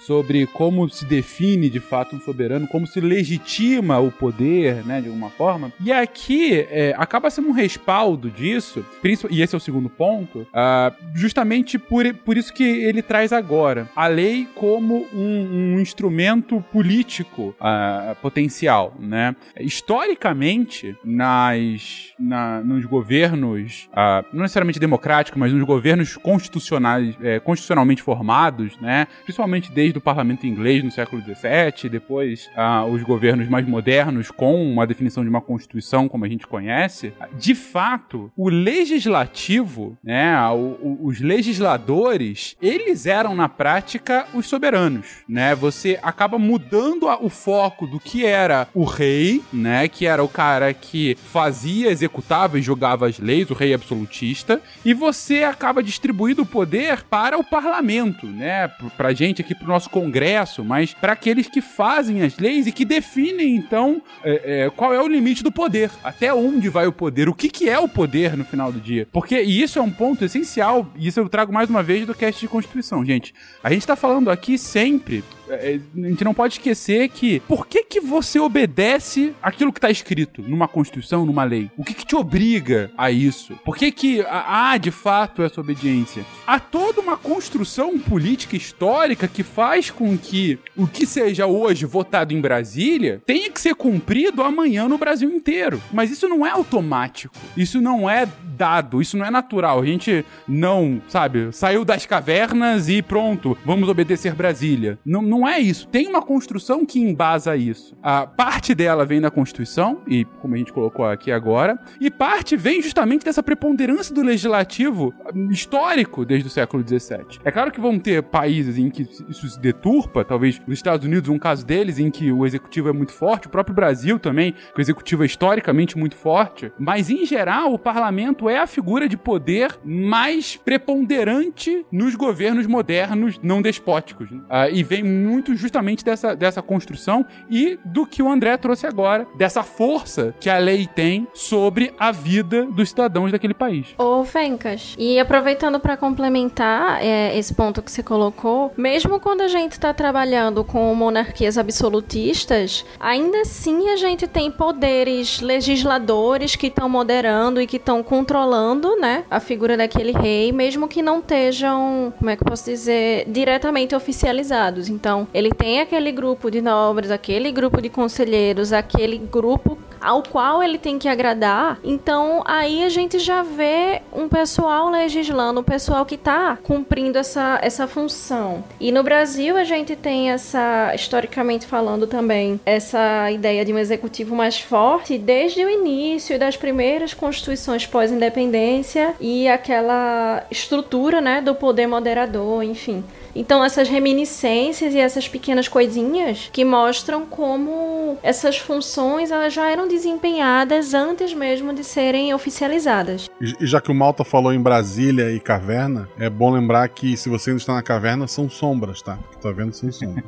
sobre 0.00 0.46
como 0.46 0.88
se 0.88 1.04
define 1.04 1.68
de 1.68 1.80
fato 1.80 2.16
um 2.16 2.20
soberano, 2.20 2.66
como 2.68 2.86
se 2.86 3.00
legitima 3.00 3.98
o 3.98 4.10
poder, 4.10 4.84
né, 4.84 5.00
de 5.00 5.08
alguma 5.08 5.30
forma. 5.30 5.72
E 5.80 5.92
aqui 5.92 6.66
é, 6.70 6.94
acaba 6.96 7.30
sendo 7.30 7.48
um 7.48 7.52
respaldo 7.52 8.30
disso, 8.30 8.84
e 9.30 9.42
esse 9.42 9.54
é 9.54 9.58
o 9.58 9.60
segundo 9.60 9.88
ponto, 9.88 10.40
uh, 10.40 10.94
justamente 11.14 11.78
por, 11.78 12.12
por 12.14 12.36
isso 12.36 12.52
que 12.52 12.64
ele 12.64 13.02
traz 13.02 13.32
agora 13.32 13.88
a 13.94 14.06
lei 14.06 14.46
como 14.54 15.06
um, 15.12 15.74
um 15.74 15.80
instrumento 15.80 16.60
político 16.72 17.54
uh, 17.60 18.14
potencial, 18.20 18.94
né? 18.98 19.34
Historicamente, 19.60 20.96
nas, 21.04 22.12
na, 22.18 22.60
nos 22.62 22.84
governos, 22.84 23.88
uh, 23.92 24.24
não 24.32 24.42
necessariamente 24.42 24.78
democráticos, 24.78 25.38
mas 25.38 25.52
nos 25.52 25.64
governos 25.64 26.16
constitucionais, 26.16 27.16
é, 27.22 27.40
constitucionalmente 27.40 28.02
formados, 28.02 28.78
né? 28.80 29.06
Principalmente 29.24 29.70
desde 29.72 29.98
o 29.98 30.00
parlamento 30.00 30.46
inglês 30.46 30.82
no 30.82 30.90
século 30.90 31.22
XVII, 31.22 31.88
depois 31.90 32.48
uh, 32.56 32.84
os 32.90 33.02
governos 33.02 33.48
mais 33.48 33.66
modernos 33.66 34.30
com 34.30 34.64
uma 34.70 34.86
definição 34.86 35.22
de 35.22 35.28
uma 35.28 35.40
constituição 35.40 36.08
como 36.08 36.24
a 36.24 36.28
gente 36.28 36.46
conhece, 36.46 37.12
de 37.38 37.54
fato, 37.54 38.30
o 38.36 38.48
legislativo, 38.48 39.96
né, 40.02 40.38
o, 40.48 40.76
o, 40.80 41.06
os 41.06 41.20
legisladores, 41.20 42.56
eles 42.60 43.06
eram 43.06 43.34
na 43.34 43.48
prática 43.48 44.26
os 44.34 44.46
soberanos, 44.46 45.24
né? 45.28 45.54
Você 45.54 45.98
acaba 46.02 46.38
mudando 46.38 47.08
a, 47.08 47.22
o 47.22 47.28
foco 47.28 47.86
do 47.86 47.98
que 47.98 48.24
era 48.24 48.68
o 48.74 48.84
rei, 48.84 49.42
né, 49.52 49.88
que 49.88 50.06
era 50.06 50.22
o 50.22 50.28
cara 50.28 50.72
que 50.72 51.16
fazia, 51.16 51.90
executava 51.90 52.58
e 52.58 52.62
julgava 52.62 53.06
as 53.06 53.18
leis, 53.18 53.50
o 53.50 53.54
rei 53.54 53.74
absolutista, 53.74 54.60
e 54.84 54.94
você 54.94 55.42
acaba 55.42 55.82
distribuindo 55.82 56.42
o 56.42 56.46
poder 56.46 57.02
para 57.02 57.38
o 57.38 57.44
parlamento, 57.44 58.26
né, 58.26 58.68
pra 59.06 59.14
gente 59.14 59.40
aqui 59.40 59.54
pro 59.54 59.68
nosso 59.68 59.88
congresso, 59.88 60.64
mas 60.64 60.92
para 60.92 61.12
aqueles 61.12 61.46
que 61.46 61.60
fazem 61.60 62.22
as 62.22 62.36
leis 62.38 62.66
e 62.66 62.72
que 62.72 62.84
definem, 62.84 63.54
então, 63.54 64.02
é, 64.24 64.64
é, 64.64 64.70
qual 64.70 64.92
é 64.92 65.00
o 65.00 65.06
limite 65.06 65.44
do 65.44 65.52
poder. 65.52 65.92
Até 66.02 66.34
onde 66.34 66.68
vai 66.68 66.88
o 66.88 66.92
poder? 66.92 67.28
O 67.28 67.34
que, 67.34 67.48
que 67.48 67.68
é 67.68 67.78
o 67.78 67.88
poder 67.88 68.36
no 68.36 68.44
final 68.44 68.72
do 68.72 68.80
dia? 68.80 69.06
Porque, 69.12 69.40
e 69.40 69.62
isso 69.62 69.78
é 69.78 69.82
um 69.82 69.92
ponto 69.92 70.24
essencial, 70.24 70.88
e 70.96 71.06
isso 71.06 71.20
eu 71.20 71.28
trago 71.28 71.52
mais 71.52 71.70
uma 71.70 71.84
vez 71.84 72.04
do 72.04 72.16
cast 72.16 72.40
de 72.40 72.48
Constituição, 72.48 73.04
gente. 73.04 73.32
A 73.62 73.72
gente 73.72 73.86
tá 73.86 73.94
falando 73.94 74.28
aqui 74.28 74.58
sempre 74.58 75.22
é, 75.48 75.74
é, 75.74 75.80
a 76.04 76.08
gente 76.08 76.24
não 76.24 76.34
pode 76.34 76.54
esquecer 76.54 77.08
que 77.08 77.40
por 77.40 77.66
que 77.66 77.84
que 77.84 78.00
você 78.00 78.38
obedece 78.38 79.34
aquilo 79.42 79.72
que 79.72 79.78
está 79.78 79.90
escrito 79.90 80.42
numa 80.42 80.66
constituição, 80.66 81.24
numa 81.24 81.44
lei? 81.44 81.70
O 81.76 81.84
que 81.84 81.94
que 81.94 82.04
te 82.04 82.16
obriga 82.16 82.90
a 82.98 83.10
isso? 83.10 83.54
Por 83.64 83.76
que 83.76 83.92
que 83.92 84.20
há 84.28 84.76
de 84.76 84.90
fato 84.90 85.42
essa 85.42 85.60
obediência? 85.60 86.24
Há 86.46 86.58
toda 86.58 87.00
uma 87.00 87.16
construção 87.16 87.98
política 87.98 88.56
histórica 88.56 88.95
histórica 88.96 89.28
que 89.28 89.42
faz 89.42 89.90
com 89.90 90.16
que 90.16 90.58
o 90.74 90.86
que 90.86 91.04
seja 91.04 91.46
hoje 91.46 91.84
votado 91.84 92.32
em 92.32 92.40
Brasília 92.40 93.20
tenha 93.26 93.50
que 93.50 93.60
ser 93.60 93.74
cumprido 93.74 94.42
amanhã 94.42 94.88
no 94.88 94.96
Brasil 94.96 95.28
inteiro. 95.30 95.82
Mas 95.92 96.10
isso 96.10 96.26
não 96.26 96.46
é 96.46 96.50
automático. 96.50 97.36
Isso 97.54 97.78
não 97.78 98.08
é 98.08 98.26
dado, 98.56 99.02
isso 99.02 99.16
não 99.16 99.26
é 99.26 99.30
natural. 99.30 99.80
A 99.80 99.86
gente 99.86 100.24
não, 100.48 101.00
sabe, 101.08 101.52
saiu 101.52 101.84
das 101.84 102.06
cavernas 102.06 102.88
e 102.88 103.02
pronto, 103.02 103.56
vamos 103.64 103.88
obedecer 103.88 104.34
Brasília. 104.34 104.98
Não, 105.04 105.20
não 105.20 105.46
é 105.46 105.60
isso. 105.60 105.86
Tem 105.88 106.06
uma 106.06 106.22
construção 106.22 106.86
que 106.86 106.98
embasa 106.98 107.54
isso. 107.54 107.94
A 108.02 108.26
parte 108.26 108.74
dela 108.74 109.04
vem 109.04 109.20
da 109.20 109.30
Constituição, 109.30 110.00
e 110.08 110.24
como 110.40 110.54
a 110.54 110.58
gente 110.58 110.72
colocou 110.72 111.04
aqui 111.04 111.30
agora, 111.30 111.78
e 112.00 112.10
parte 112.10 112.56
vem 112.56 112.80
justamente 112.80 113.24
dessa 113.24 113.42
preponderância 113.42 114.14
do 114.14 114.22
legislativo 114.22 115.12
histórico 115.50 116.24
desde 116.24 116.48
o 116.48 116.50
século 116.50 116.82
XVII. 116.86 117.40
É 117.44 117.50
claro 117.50 117.70
que 117.70 117.80
vão 117.80 117.98
ter 117.98 118.22
países 118.22 118.75
em 118.76 118.90
que 118.90 119.02
isso 119.28 119.48
se 119.48 119.60
deturpa, 119.60 120.24
talvez 120.24 120.60
nos 120.66 120.78
Estados 120.78 121.06
Unidos, 121.06 121.28
um 121.28 121.38
caso 121.38 121.64
deles, 121.64 121.98
em 121.98 122.10
que 122.10 122.30
o 122.30 122.46
executivo 122.46 122.88
é 122.88 122.92
muito 122.92 123.12
forte, 123.12 123.46
o 123.46 123.50
próprio 123.50 123.74
Brasil 123.74 124.18
também, 124.18 124.52
que 124.52 124.78
o 124.78 124.80
executivo 124.80 125.22
é 125.22 125.26
historicamente 125.26 125.96
muito 125.98 126.16
forte, 126.16 126.72
mas 126.78 127.10
em 127.10 127.24
geral 127.24 127.72
o 127.72 127.78
parlamento 127.78 128.48
é 128.48 128.58
a 128.58 128.66
figura 128.66 129.08
de 129.08 129.16
poder 129.16 129.78
mais 129.84 130.56
preponderante 130.56 131.84
nos 131.90 132.14
governos 132.14 132.66
modernos 132.66 133.38
não 133.42 133.62
despóticos. 133.62 134.30
Né? 134.30 134.40
Ah, 134.48 134.68
e 134.68 134.82
vem 134.82 135.02
muito 135.02 135.54
justamente 135.56 136.04
dessa, 136.04 136.34
dessa 136.34 136.62
construção 136.62 137.24
e 137.50 137.78
do 137.84 138.06
que 138.06 138.22
o 138.22 138.28
André 138.28 138.56
trouxe 138.56 138.86
agora, 138.86 139.26
dessa 139.36 139.62
força 139.62 140.34
que 140.40 140.50
a 140.50 140.58
lei 140.58 140.86
tem 140.86 141.26
sobre 141.32 141.92
a 141.98 142.12
vida 142.12 142.64
dos 142.66 142.90
cidadãos 142.90 143.32
daquele 143.32 143.54
país. 143.54 143.94
Ô, 143.98 144.24
Fencas, 144.24 144.94
e 144.98 145.18
aproveitando 145.18 145.78
para 145.80 145.96
complementar 145.96 147.02
é, 147.02 147.36
esse 147.36 147.54
ponto 147.54 147.82
que 147.82 147.90
você 147.90 148.02
colocou, 148.02 148.65
mesmo 148.76 149.20
quando 149.20 149.42
a 149.42 149.48
gente 149.48 149.72
está 149.72 149.92
trabalhando 149.92 150.64
com 150.64 150.94
monarquias 150.94 151.58
absolutistas, 151.58 152.84
ainda 152.98 153.40
assim 153.40 153.90
a 153.90 153.96
gente 153.96 154.26
tem 154.26 154.50
poderes 154.50 155.40
legisladores 155.40 156.56
que 156.56 156.68
estão 156.68 156.88
moderando 156.88 157.60
e 157.60 157.66
que 157.66 157.76
estão 157.76 158.02
controlando, 158.02 158.96
né, 158.96 159.24
a 159.30 159.40
figura 159.40 159.76
daquele 159.76 160.12
rei, 160.12 160.52
mesmo 160.52 160.88
que 160.88 161.02
não 161.02 161.18
estejam, 161.18 162.12
como 162.18 162.30
é 162.30 162.36
que 162.36 162.42
eu 162.42 162.46
posso 162.46 162.64
dizer, 162.64 163.24
diretamente 163.28 163.94
oficializados. 163.94 164.88
Então, 164.88 165.26
ele 165.32 165.50
tem 165.50 165.80
aquele 165.80 166.12
grupo 166.12 166.50
de 166.50 166.60
nobres, 166.60 167.10
aquele 167.10 167.50
grupo 167.50 167.80
de 167.80 167.88
conselheiros, 167.88 168.72
aquele 168.72 169.18
grupo 169.18 169.78
ao 170.00 170.22
qual 170.22 170.62
ele 170.62 170.78
tem 170.78 170.98
que 170.98 171.08
agradar. 171.08 171.78
Então, 171.82 172.42
aí 172.44 172.84
a 172.84 172.88
gente 172.88 173.18
já 173.18 173.42
vê 173.42 174.02
um 174.12 174.28
pessoal 174.28 174.88
legislando, 174.88 175.60
um 175.60 175.64
pessoal 175.64 176.04
que 176.04 176.14
está 176.14 176.56
cumprindo 176.62 177.18
essa, 177.18 177.58
essa 177.62 177.86
função. 177.86 178.55
E 178.78 178.92
no 178.92 179.02
Brasil 179.02 179.56
a 179.56 179.64
gente 179.64 179.96
tem 179.96 180.30
essa, 180.30 180.92
historicamente 180.94 181.66
falando 181.66 182.06
também, 182.06 182.60
essa 182.64 183.30
ideia 183.30 183.64
de 183.64 183.72
um 183.72 183.78
executivo 183.78 184.34
mais 184.34 184.58
forte 184.58 185.18
desde 185.18 185.64
o 185.64 185.70
início 185.70 186.38
das 186.38 186.56
primeiras 186.56 187.14
constituições 187.14 187.86
pós-independência 187.86 189.14
e 189.20 189.48
aquela 189.48 190.44
estrutura, 190.50 191.20
né, 191.20 191.40
do 191.40 191.54
poder 191.54 191.86
moderador, 191.86 192.62
enfim. 192.62 193.04
Então, 193.36 193.62
essas 193.62 193.88
reminiscências 193.88 194.94
e 194.94 194.98
essas 194.98 195.28
pequenas 195.28 195.68
coisinhas 195.68 196.48
que 196.50 196.64
mostram 196.64 197.26
como 197.26 198.16
essas 198.22 198.56
funções 198.56 199.30
elas 199.30 199.52
já 199.52 199.70
eram 199.70 199.86
desempenhadas 199.86 200.94
antes 200.94 201.34
mesmo 201.34 201.74
de 201.74 201.84
serem 201.84 202.32
oficializadas. 202.32 203.28
E 203.40 203.66
já 203.66 203.80
que 203.80 203.90
o 203.90 203.94
Malta 203.94 204.24
falou 204.24 204.54
em 204.54 204.60
Brasília 204.60 205.30
e 205.30 205.38
caverna, 205.38 206.08
é 206.18 206.30
bom 206.30 206.50
lembrar 206.50 206.88
que 206.88 207.14
se 207.16 207.28
você 207.28 207.50
ainda 207.50 207.60
está 207.60 207.74
na 207.74 207.82
caverna, 207.82 208.26
são 208.26 208.48
sombras, 208.48 209.02
tá? 209.02 209.18
O 209.26 209.30
que 209.30 209.42
tá 209.42 209.50
vendo 209.50 209.74
são 209.74 209.92
sombras. 209.92 210.24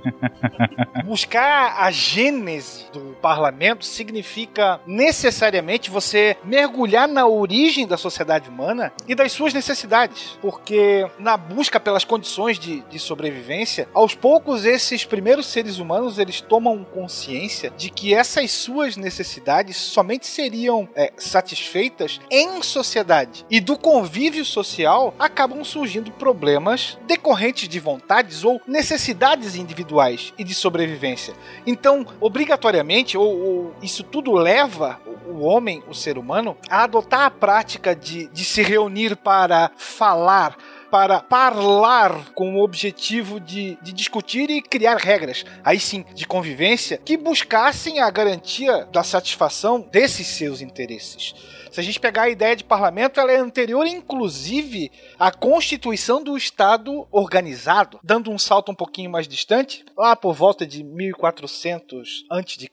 Buscar 1.04 1.76
a 1.78 1.90
gênese 1.90 2.84
do 2.92 3.16
parlamento 3.22 3.86
significa 3.86 4.80
necessariamente 4.86 5.90
você 5.90 6.36
mergulhar 6.44 7.08
na 7.08 7.26
origem 7.26 7.86
da 7.86 7.96
sociedade 7.96 8.50
humana 8.50 8.92
e 9.06 9.14
das 9.14 9.32
suas 9.32 9.54
necessidades. 9.54 10.38
Porque 10.42 11.06
na 11.18 11.38
busca 11.38 11.80
pelas 11.80 12.04
condições 12.04 12.58
de, 12.58 12.80
de 12.82 12.97
de 12.98 13.04
sobrevivência, 13.04 13.88
aos 13.94 14.14
poucos 14.14 14.64
esses 14.64 15.04
primeiros 15.04 15.46
seres 15.46 15.78
humanos 15.78 16.18
eles 16.18 16.40
tomam 16.40 16.84
consciência 16.84 17.72
de 17.76 17.90
que 17.90 18.14
essas 18.14 18.50
suas 18.50 18.96
necessidades 18.96 19.76
somente 19.76 20.26
seriam 20.26 20.88
é, 20.94 21.12
satisfeitas 21.16 22.20
em 22.30 22.60
sociedade 22.62 23.46
e 23.48 23.60
do 23.60 23.78
convívio 23.78 24.44
social 24.44 25.14
acabam 25.18 25.64
surgindo 25.64 26.10
problemas 26.12 26.98
decorrentes 27.06 27.68
de 27.68 27.78
vontades 27.78 28.44
ou 28.44 28.60
necessidades 28.66 29.54
individuais 29.54 30.34
e 30.36 30.44
de 30.44 30.54
sobrevivência. 30.54 31.34
Então, 31.66 32.04
obrigatoriamente, 32.20 33.16
ou, 33.16 33.40
ou 33.40 33.74
isso 33.80 34.02
tudo 34.02 34.32
leva 34.32 35.00
o 35.28 35.44
homem, 35.44 35.82
o 35.88 35.94
ser 35.94 36.18
humano, 36.18 36.56
a 36.68 36.84
adotar 36.84 37.22
a 37.22 37.30
prática 37.30 37.94
de, 37.94 38.26
de 38.28 38.44
se 38.44 38.62
reunir 38.62 39.16
para 39.16 39.70
falar 39.76 40.56
para 40.90 41.20
falar 41.28 42.32
com 42.34 42.54
o 42.54 42.62
objetivo 42.62 43.38
de, 43.38 43.78
de 43.82 43.92
discutir 43.92 44.50
e 44.50 44.62
criar 44.62 44.96
regras, 44.96 45.44
aí 45.64 45.78
sim, 45.78 46.04
de 46.14 46.26
convivência, 46.26 47.00
que 47.04 47.16
buscassem 47.16 48.00
a 48.00 48.10
garantia 48.10 48.86
da 48.92 49.02
satisfação 49.02 49.80
desses 49.80 50.26
seus 50.26 50.60
interesses. 50.60 51.34
Se 51.70 51.80
a 51.80 51.82
gente 51.82 52.00
pegar 52.00 52.22
a 52.22 52.30
ideia 52.30 52.56
de 52.56 52.64
parlamento, 52.64 53.20
ela 53.20 53.30
é 53.30 53.36
anterior, 53.36 53.86
inclusive, 53.86 54.90
à 55.18 55.30
constituição 55.30 56.22
do 56.22 56.36
Estado 56.36 57.06
organizado, 57.10 57.98
dando 58.02 58.30
um 58.30 58.38
salto 58.38 58.70
um 58.70 58.74
pouquinho 58.74 59.10
mais 59.10 59.26
distante, 59.26 59.84
lá 59.96 60.14
por 60.14 60.32
volta 60.32 60.66
de 60.66 60.84
1400 60.84 62.24
a.C., 62.30 62.68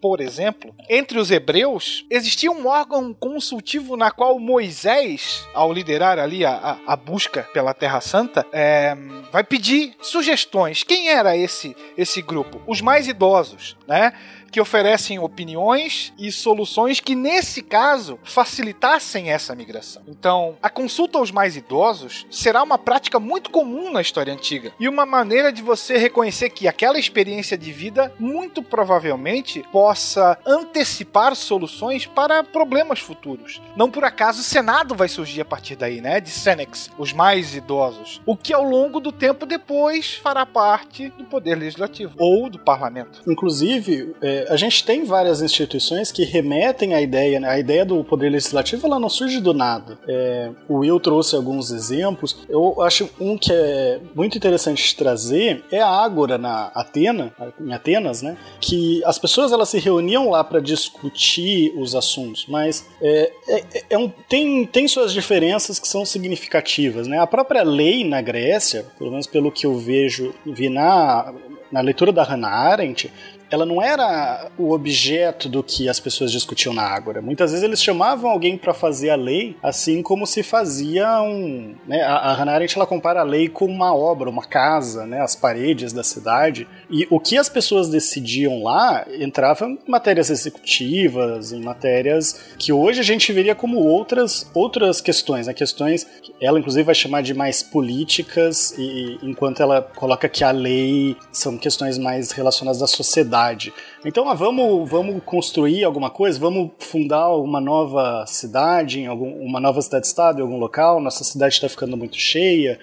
por 0.00 0.20
exemplo, 0.20 0.74
entre 0.88 1.18
os 1.18 1.30
hebreus, 1.30 2.04
existia 2.10 2.50
um 2.50 2.66
órgão 2.66 3.14
consultivo 3.14 3.96
na 3.96 4.10
qual 4.10 4.38
Moisés, 4.38 5.46
ao 5.54 5.72
liderar 5.72 6.18
ali 6.18 6.44
a, 6.44 6.52
a, 6.52 6.92
a 6.92 6.96
busca 6.96 7.44
pela 7.52 7.72
Terra 7.72 8.00
Santa, 8.00 8.46
é, 8.52 8.94
vai 9.32 9.42
pedir 9.42 9.96
sugestões. 10.00 10.82
Quem 10.82 11.08
era 11.08 11.36
esse, 11.36 11.76
esse 11.96 12.20
grupo? 12.20 12.60
Os 12.66 12.80
mais 12.80 13.08
idosos, 13.08 13.76
né? 13.86 14.12
que 14.50 14.60
oferecem 14.60 15.18
opiniões 15.18 16.14
e 16.18 16.32
soluções 16.32 16.98
que, 16.98 17.14
nesse 17.14 17.62
caso, 17.62 18.18
facilitassem 18.24 19.30
essa 19.30 19.54
migração. 19.54 20.02
Então, 20.08 20.56
a 20.62 20.70
consulta 20.70 21.18
aos 21.18 21.30
mais 21.30 21.56
idosos 21.56 21.85
será 22.30 22.62
uma 22.62 22.78
prática 22.78 23.18
muito 23.18 23.50
comum 23.50 23.92
na 23.92 24.00
história 24.00 24.32
antiga 24.32 24.72
e 24.78 24.88
uma 24.88 25.06
maneira 25.06 25.52
de 25.52 25.62
você 25.62 25.96
reconhecer 25.96 26.50
que 26.50 26.68
aquela 26.68 26.98
experiência 26.98 27.56
de 27.56 27.72
vida, 27.72 28.12
muito 28.18 28.62
provavelmente, 28.62 29.64
possa 29.72 30.38
antecipar 30.46 31.34
soluções 31.34 32.06
para 32.06 32.42
problemas 32.42 32.98
futuros. 32.98 33.60
Não 33.76 33.90
por 33.90 34.04
acaso 34.04 34.40
o 34.40 34.44
Senado 34.44 34.94
vai 34.94 35.08
surgir 35.08 35.40
a 35.40 35.44
partir 35.44 35.76
daí, 35.76 36.00
né? 36.00 36.20
De 36.20 36.30
Senex, 36.30 36.90
os 36.98 37.12
mais 37.12 37.54
idosos. 37.54 38.20
O 38.26 38.36
que 38.36 38.52
ao 38.52 38.64
longo 38.64 39.00
do 39.00 39.12
tempo 39.12 39.46
depois 39.46 40.14
fará 40.14 40.44
parte 40.44 41.08
do 41.10 41.24
poder 41.24 41.56
legislativo 41.56 42.14
ou 42.18 42.48
do 42.48 42.58
parlamento. 42.58 43.22
Inclusive, 43.26 44.14
é, 44.22 44.46
a 44.48 44.56
gente 44.56 44.84
tem 44.84 45.04
várias 45.04 45.42
instituições 45.42 46.10
que 46.10 46.24
remetem 46.24 46.94
à 46.94 47.00
ideia, 47.00 47.40
né? 47.40 47.48
a 47.48 47.58
ideia 47.58 47.84
do 47.84 48.02
poder 48.04 48.30
legislativo 48.30 48.86
ela 48.86 48.98
não 48.98 49.08
surge 49.08 49.40
do 49.40 49.52
nada. 49.52 49.98
É, 50.08 50.50
o 50.68 50.78
Will 50.78 51.00
trouxe 51.00 51.36
alguns 51.36 51.70
exemplos. 51.76 52.44
Eu 52.48 52.82
acho 52.82 53.08
um 53.20 53.38
que 53.38 53.52
é 53.52 54.00
muito 54.14 54.36
interessante 54.36 54.82
de 54.88 54.96
trazer 54.96 55.64
é 55.70 55.80
a 55.80 55.88
Ágora 55.88 56.38
na 56.38 56.66
Atena, 56.74 57.32
em 57.60 57.72
Atenas, 57.72 58.22
né? 58.22 58.36
Que 58.60 59.02
as 59.04 59.18
pessoas 59.18 59.52
elas 59.52 59.68
se 59.68 59.78
reuniam 59.78 60.30
lá 60.30 60.42
para 60.42 60.60
discutir 60.60 61.72
os 61.76 61.94
assuntos, 61.94 62.46
mas 62.48 62.86
é, 63.00 63.32
é, 63.48 63.64
é 63.90 63.98
um, 63.98 64.08
tem, 64.08 64.66
tem 64.66 64.88
suas 64.88 65.12
diferenças 65.12 65.78
que 65.78 65.86
são 65.86 66.04
significativas, 66.04 67.06
né? 67.06 67.18
A 67.18 67.26
própria 67.26 67.62
lei 67.62 68.04
na 68.04 68.20
Grécia, 68.20 68.86
pelo 68.98 69.10
menos 69.10 69.26
pelo 69.26 69.52
que 69.52 69.66
eu 69.66 69.78
vejo, 69.78 70.34
vi 70.44 70.68
na, 70.68 71.32
na 71.70 71.80
leitura 71.80 72.12
da 72.12 72.22
Hannah 72.22 72.48
Arendt, 72.48 73.12
ela 73.50 73.64
não 73.64 73.80
era 73.80 74.50
o 74.58 74.72
objeto 74.72 75.48
do 75.48 75.62
que 75.62 75.88
as 75.88 76.00
pessoas 76.00 76.32
discutiam 76.32 76.74
na 76.74 76.82
Ágora. 76.82 77.22
Muitas 77.22 77.50
vezes 77.50 77.64
eles 77.64 77.82
chamavam 77.82 78.30
alguém 78.30 78.56
para 78.56 78.74
fazer 78.74 79.10
a 79.10 79.16
lei, 79.16 79.56
assim 79.62 80.02
como 80.02 80.26
se 80.26 80.42
fazia 80.42 81.20
um. 81.22 81.74
Né, 81.86 82.02
a, 82.02 82.16
a 82.16 82.32
Hannah 82.34 82.52
Arendt 82.52 82.76
ela 82.76 82.86
compara 82.86 83.20
a 83.20 83.24
lei 83.24 83.48
com 83.48 83.66
uma 83.66 83.94
obra, 83.94 84.28
uma 84.28 84.44
casa, 84.44 85.06
né, 85.06 85.20
as 85.20 85.36
paredes 85.36 85.92
da 85.92 86.02
cidade. 86.02 86.66
E 86.88 87.06
o 87.10 87.18
que 87.18 87.36
as 87.36 87.48
pessoas 87.48 87.88
decidiam 87.88 88.62
lá 88.62 89.04
entrava 89.18 89.66
em 89.66 89.78
matérias 89.88 90.30
executivas, 90.30 91.52
em 91.52 91.60
matérias 91.60 92.54
que 92.58 92.72
hoje 92.72 93.00
a 93.00 93.02
gente 93.02 93.32
veria 93.32 93.54
como 93.54 93.78
outras, 93.78 94.48
outras 94.54 95.00
questões, 95.00 95.46
né, 95.46 95.54
questões 95.54 96.04
que 96.22 96.32
ela 96.40 96.58
inclusive 96.58 96.84
vai 96.84 96.94
chamar 96.94 97.22
de 97.22 97.34
mais 97.34 97.62
políticas, 97.62 98.72
e 98.78 99.18
enquanto 99.22 99.62
ela 99.62 99.82
coloca 99.82 100.28
que 100.28 100.44
a 100.44 100.50
lei 100.50 101.16
são 101.32 101.58
questões 101.58 101.98
mais 101.98 102.30
relacionadas 102.30 102.82
à 102.82 102.86
sociedade. 102.86 103.72
Então, 104.04 104.28
ah, 104.28 104.34
vamos, 104.34 104.88
vamos 104.88 105.20
construir 105.24 105.82
alguma 105.82 106.10
coisa, 106.10 106.38
vamos 106.38 106.70
fundar 106.78 107.34
uma 107.36 107.60
nova 107.60 108.24
cidade, 108.26 109.00
em 109.00 109.06
algum, 109.06 109.32
uma 109.44 109.58
nova 109.58 109.82
cidade-estado 109.82 110.38
em 110.38 110.42
algum 110.42 110.58
local, 110.58 111.00
nossa 111.00 111.24
cidade 111.24 111.54
está 111.54 111.68
ficando 111.68 111.96
muito 111.96 112.16
cheia. 112.16 112.78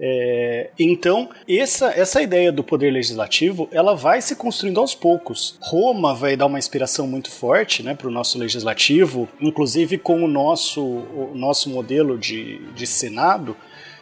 É, 0.00 0.70
então, 0.78 1.28
essa, 1.48 1.90
essa 1.90 2.22
ideia 2.22 2.52
do 2.52 2.62
poder 2.62 2.90
legislativo, 2.90 3.68
ela 3.72 3.94
vai 3.94 4.20
se 4.20 4.36
construindo 4.36 4.78
aos 4.78 4.94
poucos. 4.94 5.56
Roma 5.60 6.14
vai 6.14 6.36
dar 6.36 6.46
uma 6.46 6.58
inspiração 6.58 7.06
muito 7.06 7.30
forte 7.30 7.82
né, 7.82 7.94
para 7.94 8.08
o 8.08 8.10
nosso 8.10 8.38
legislativo, 8.38 9.28
inclusive 9.40 9.98
com 9.98 10.22
o 10.22 10.28
nosso, 10.28 10.82
o 10.82 11.32
nosso 11.34 11.68
modelo 11.70 12.16
de, 12.16 12.58
de 12.74 12.86
Senado, 12.86 13.56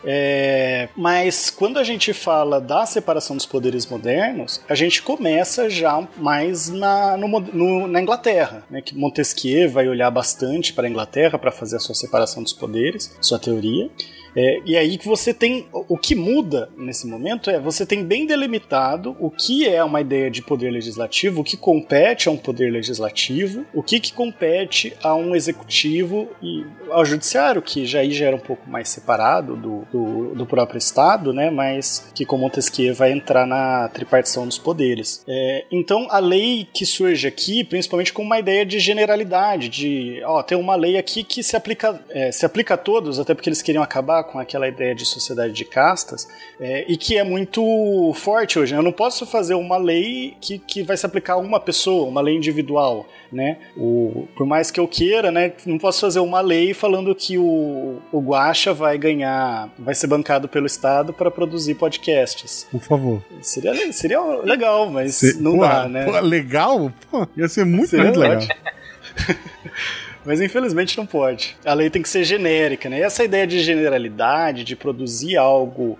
é, 0.08 0.88
mas 0.96 1.50
quando 1.50 1.78
a 1.78 1.84
gente 1.84 2.12
fala 2.12 2.60
da 2.60 2.86
separação 2.86 3.36
dos 3.36 3.44
poderes 3.44 3.86
modernos, 3.86 4.60
a 4.68 4.74
gente 4.76 5.02
começa 5.02 5.68
já 5.68 6.06
mais 6.16 6.68
na, 6.68 7.16
no, 7.16 7.40
no, 7.40 7.88
na 7.88 8.00
Inglaterra, 8.00 8.64
né, 8.70 8.80
que 8.80 8.96
Montesquieu 8.96 9.68
vai 9.68 9.88
olhar 9.88 10.08
bastante 10.12 10.72
para 10.72 10.86
a 10.86 10.90
Inglaterra 10.90 11.36
para 11.38 11.50
fazer 11.50 11.76
a 11.76 11.80
sua 11.80 11.94
separação 11.94 12.40
dos 12.40 12.52
poderes, 12.52 13.16
sua 13.20 13.38
teoria. 13.38 13.90
É, 14.36 14.60
e 14.64 14.76
aí 14.76 14.98
que 14.98 15.08
você 15.08 15.32
tem. 15.32 15.66
O 15.72 15.96
que 15.96 16.14
muda 16.14 16.68
nesse 16.76 17.06
momento 17.06 17.48
é 17.48 17.58
você 17.58 17.86
tem 17.86 18.04
bem 18.04 18.26
delimitado 18.26 19.16
o 19.18 19.30
que 19.30 19.66
é 19.66 19.82
uma 19.82 20.00
ideia 20.00 20.30
de 20.30 20.42
poder 20.42 20.70
legislativo, 20.70 21.40
o 21.40 21.44
que 21.44 21.56
compete 21.56 22.28
a 22.28 22.32
um 22.32 22.36
poder 22.36 22.70
legislativo, 22.70 23.64
o 23.72 23.82
que, 23.82 23.98
que 23.98 24.12
compete 24.12 24.94
a 25.02 25.14
um 25.14 25.34
executivo 25.34 26.28
e 26.42 26.64
ao 26.90 27.04
judiciário, 27.04 27.62
que 27.62 27.86
já 27.86 28.00
aí 28.00 28.12
já 28.12 28.26
era 28.26 28.36
um 28.36 28.40
pouco 28.40 28.68
mais 28.68 28.88
separado 28.88 29.56
do, 29.56 29.86
do, 29.90 30.34
do 30.34 30.46
próprio 30.46 30.78
Estado, 30.78 31.32
né? 31.32 31.50
Mas 31.50 32.10
que 32.14 32.26
com 32.26 32.36
Montesquieu 32.36 32.94
vai 32.94 33.12
entrar 33.12 33.46
na 33.46 33.88
tripartição 33.88 34.46
dos 34.46 34.58
poderes. 34.58 35.24
É, 35.26 35.64
então 35.70 36.06
a 36.10 36.18
lei 36.18 36.68
que 36.74 36.84
surge 36.84 37.26
aqui, 37.26 37.64
principalmente 37.64 38.12
com 38.12 38.22
uma 38.22 38.38
ideia 38.38 38.66
de 38.66 38.78
generalidade, 38.78 39.68
de 39.68 40.20
ó, 40.24 40.42
tem 40.42 40.58
uma 40.58 40.76
lei 40.76 40.98
aqui 40.98 41.24
que 41.24 41.42
se 41.42 41.56
aplica, 41.56 42.00
é, 42.10 42.30
se 42.30 42.44
aplica 42.44 42.74
a 42.74 42.76
todos, 42.76 43.18
até 43.18 43.34
porque 43.34 43.48
eles 43.48 43.62
queriam 43.62 43.82
acabar 43.82 44.25
com 44.26 44.38
aquela 44.38 44.68
ideia 44.68 44.94
de 44.94 45.06
sociedade 45.06 45.52
de 45.52 45.64
castas, 45.64 46.28
é, 46.60 46.84
e 46.88 46.96
que 46.96 47.16
é 47.16 47.24
muito 47.24 48.12
forte 48.14 48.58
hoje. 48.58 48.72
Né? 48.72 48.78
Eu 48.78 48.82
não 48.82 48.92
posso 48.92 49.24
fazer 49.26 49.54
uma 49.54 49.76
lei 49.76 50.36
que, 50.40 50.58
que 50.58 50.82
vai 50.82 50.96
se 50.96 51.06
aplicar 51.06 51.34
a 51.34 51.38
uma 51.38 51.58
pessoa, 51.58 52.08
uma 52.08 52.20
lei 52.20 52.36
individual. 52.36 53.06
Né? 53.32 53.58
O, 53.76 54.28
por 54.36 54.46
mais 54.46 54.70
que 54.70 54.78
eu 54.78 54.86
queira, 54.86 55.30
né, 55.30 55.52
não 55.64 55.78
posso 55.78 56.00
fazer 56.00 56.20
uma 56.20 56.40
lei 56.40 56.72
falando 56.72 57.14
que 57.14 57.38
o, 57.38 57.98
o 58.12 58.20
Guacha 58.20 58.72
vai 58.72 58.96
ganhar, 58.98 59.68
vai 59.78 59.94
ser 59.94 60.06
bancado 60.06 60.48
pelo 60.48 60.66
Estado 60.66 61.12
para 61.12 61.30
produzir 61.30 61.74
podcasts. 61.74 62.66
Por 62.70 62.80
favor. 62.80 63.22
Seria, 63.40 63.92
seria 63.92 64.20
legal, 64.42 64.90
mas 64.90 65.16
Se, 65.16 65.40
não 65.40 65.56
pô, 65.56 65.62
dá, 65.62 65.88
né? 65.88 66.04
Pô, 66.04 66.18
legal? 66.20 66.92
Pô, 67.10 67.26
ia 67.36 67.48
ser 67.48 67.64
muito 67.64 67.90
seria 67.90 68.06
mais 68.06 68.16
legal. 68.16 68.42
Mas 70.26 70.40
infelizmente 70.40 70.98
não 70.98 71.06
pode. 71.06 71.56
A 71.64 71.72
lei 71.72 71.88
tem 71.88 72.02
que 72.02 72.08
ser 72.08 72.24
genérica, 72.24 72.90
né? 72.90 72.98
E 72.98 73.02
essa 73.02 73.22
ideia 73.22 73.46
de 73.46 73.60
generalidade, 73.60 74.64
de 74.64 74.74
produzir 74.74 75.36
algo 75.36 75.96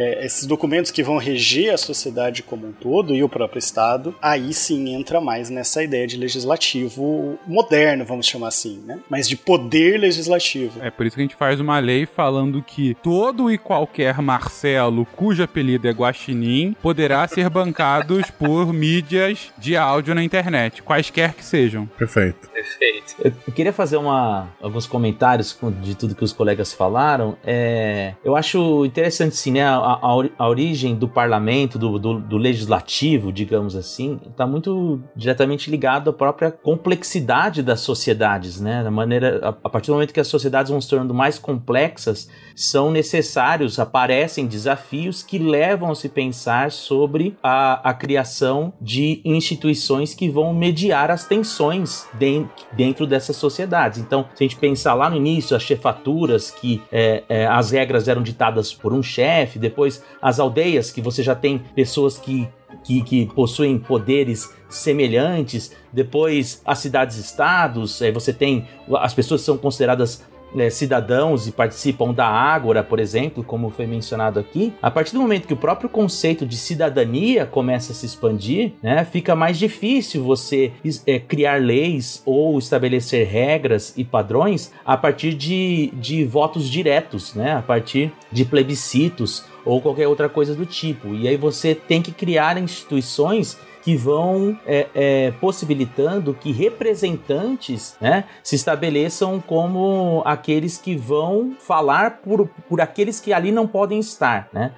é, 0.00 0.24
esses 0.24 0.46
documentos 0.46 0.90
que 0.90 1.02
vão 1.02 1.18
reger 1.18 1.74
a 1.74 1.76
sociedade 1.76 2.42
como 2.42 2.66
um 2.66 2.72
todo 2.72 3.14
e 3.14 3.22
o 3.22 3.28
próprio 3.28 3.58
Estado, 3.58 4.14
aí 4.22 4.54
sim 4.54 4.94
entra 4.94 5.20
mais 5.20 5.50
nessa 5.50 5.82
ideia 5.82 6.06
de 6.06 6.16
legislativo 6.16 7.38
moderno, 7.46 8.04
vamos 8.04 8.26
chamar 8.26 8.48
assim, 8.48 8.82
né? 8.86 8.98
Mas 9.10 9.28
de 9.28 9.36
poder 9.36 9.98
legislativo. 9.98 10.80
É 10.82 10.90
por 10.90 11.04
isso 11.04 11.16
que 11.16 11.20
a 11.20 11.24
gente 11.24 11.36
faz 11.36 11.60
uma 11.60 11.78
lei 11.78 12.06
falando 12.06 12.62
que 12.62 12.96
todo 13.02 13.50
e 13.50 13.58
qualquer 13.58 14.22
Marcelo 14.22 15.04
cujo 15.04 15.42
apelido 15.42 15.86
é 15.86 15.90
Guaxinim 15.90 16.74
poderá 16.80 17.26
ser 17.28 17.50
bancados 17.50 18.30
por 18.30 18.72
mídias 18.72 19.52
de 19.58 19.76
áudio 19.76 20.14
na 20.14 20.24
internet, 20.24 20.82
quaisquer 20.82 21.34
que 21.34 21.44
sejam. 21.44 21.86
Perfeito. 21.98 22.48
Perfeito. 22.48 23.16
Eu, 23.22 23.32
eu 23.46 23.52
queria 23.52 23.72
fazer 23.72 23.98
uma, 23.98 24.48
alguns 24.62 24.86
comentários 24.86 25.58
de 25.82 25.94
tudo 25.94 26.14
que 26.14 26.24
os 26.24 26.32
colegas 26.32 26.72
falaram. 26.72 27.36
É, 27.44 28.14
eu 28.24 28.34
acho 28.34 28.86
interessante 28.86 29.36
sim, 29.36 29.52
né? 29.52 29.64
a, 29.64 29.89
a, 29.94 30.28
a 30.38 30.48
origem 30.48 30.94
do 30.94 31.08
parlamento, 31.08 31.78
do, 31.78 31.98
do, 31.98 32.20
do 32.20 32.36
legislativo, 32.36 33.32
digamos 33.32 33.74
assim, 33.74 34.20
está 34.26 34.46
muito 34.46 35.00
diretamente 35.16 35.70
ligado 35.70 36.10
à 36.10 36.12
própria 36.12 36.50
complexidade 36.50 37.62
das 37.62 37.80
sociedades, 37.80 38.60
né? 38.60 38.82
Da 38.82 38.90
maneira, 38.90 39.40
a, 39.42 39.48
a, 39.48 39.70
partir 39.70 39.88
do 39.88 39.94
momento 39.94 40.12
que 40.12 40.20
as 40.20 40.28
sociedades 40.28 40.70
vão 40.70 40.80
se 40.80 40.88
tornando 40.88 41.14
mais 41.14 41.38
complexas, 41.38 42.28
são 42.54 42.90
necessários, 42.90 43.78
aparecem 43.78 44.46
desafios 44.46 45.22
que 45.22 45.38
levam 45.38 45.90
a 45.90 45.94
se 45.94 46.08
pensar 46.08 46.70
sobre 46.70 47.36
a, 47.42 47.90
a 47.90 47.94
criação 47.94 48.72
de 48.80 49.20
instituições 49.24 50.14
que 50.14 50.28
vão 50.28 50.52
mediar 50.52 51.10
as 51.10 51.24
tensões 51.24 52.06
de, 52.14 52.44
dentro 52.72 53.06
dessas 53.06 53.36
sociedades. 53.36 53.98
Então, 53.98 54.26
se 54.34 54.44
a 54.44 54.46
gente 54.46 54.56
pensar 54.56 54.94
lá 54.94 55.08
no 55.08 55.16
início, 55.16 55.56
as 55.56 55.62
chefaturas, 55.62 56.50
que 56.50 56.82
é, 56.92 57.22
é, 57.28 57.46
as 57.46 57.70
regras 57.70 58.08
eram 58.08 58.22
ditadas 58.22 58.72
por 58.72 58.92
um 58.92 59.02
chefe, 59.02 59.58
depois 59.70 60.02
as 60.20 60.38
aldeias, 60.38 60.90
que 60.90 61.00
você 61.00 61.22
já 61.22 61.34
tem 61.34 61.58
pessoas 61.74 62.18
que, 62.18 62.48
que, 62.84 63.02
que 63.02 63.26
possuem 63.26 63.78
poderes 63.78 64.52
semelhantes, 64.68 65.72
depois 65.92 66.60
as 66.64 66.78
cidades-estados, 66.78 68.02
aí 68.02 68.12
você 68.12 68.32
tem 68.32 68.68
as 68.98 69.14
pessoas 69.14 69.40
são 69.40 69.56
consideradas 69.56 70.22
é, 70.56 70.70
cidadãos 70.70 71.46
e 71.46 71.52
participam 71.52 72.12
da 72.12 72.26
Ágora, 72.26 72.82
por 72.82 72.98
exemplo, 72.98 73.44
como 73.44 73.70
foi 73.70 73.86
mencionado 73.86 74.40
aqui, 74.40 74.72
a 74.80 74.90
partir 74.90 75.12
do 75.12 75.20
momento 75.20 75.46
que 75.46 75.54
o 75.54 75.56
próprio 75.56 75.88
conceito 75.88 76.46
de 76.46 76.56
cidadania 76.56 77.46
começa 77.46 77.92
a 77.92 77.94
se 77.94 78.06
expandir, 78.06 78.72
né, 78.82 79.04
fica 79.04 79.34
mais 79.36 79.58
difícil 79.58 80.24
você 80.24 80.72
é, 81.06 81.18
criar 81.18 81.60
leis 81.60 82.22
ou 82.24 82.58
estabelecer 82.58 83.26
regras 83.26 83.94
e 83.96 84.04
padrões 84.04 84.72
a 84.84 84.96
partir 84.96 85.34
de, 85.34 85.92
de 85.94 86.24
votos 86.24 86.68
diretos, 86.68 87.34
né, 87.34 87.52
a 87.52 87.62
partir 87.62 88.12
de 88.32 88.44
plebiscitos 88.44 89.44
ou 89.64 89.80
qualquer 89.80 90.08
outra 90.08 90.28
coisa 90.28 90.54
do 90.54 90.66
tipo. 90.66 91.14
E 91.14 91.28
aí 91.28 91.36
você 91.36 91.74
tem 91.74 92.02
que 92.02 92.12
criar 92.12 92.58
instituições 92.58 93.58
que 93.82 93.96
vão 93.96 94.58
é, 94.66 94.88
é, 94.94 95.30
possibilitando 95.40 96.34
que 96.34 96.52
representantes 96.52 97.96
né, 98.00 98.24
se 98.42 98.54
estabeleçam 98.56 99.40
como 99.40 100.22
aqueles 100.24 100.76
que 100.76 100.94
vão 100.94 101.56
falar 101.58 102.20
por, 102.22 102.48
por 102.68 102.80
aqueles 102.80 103.20
que 103.20 103.32
ali 103.32 103.50
não 103.50 103.66
podem 103.66 103.98
estar. 103.98 104.48
Né? 104.52 104.72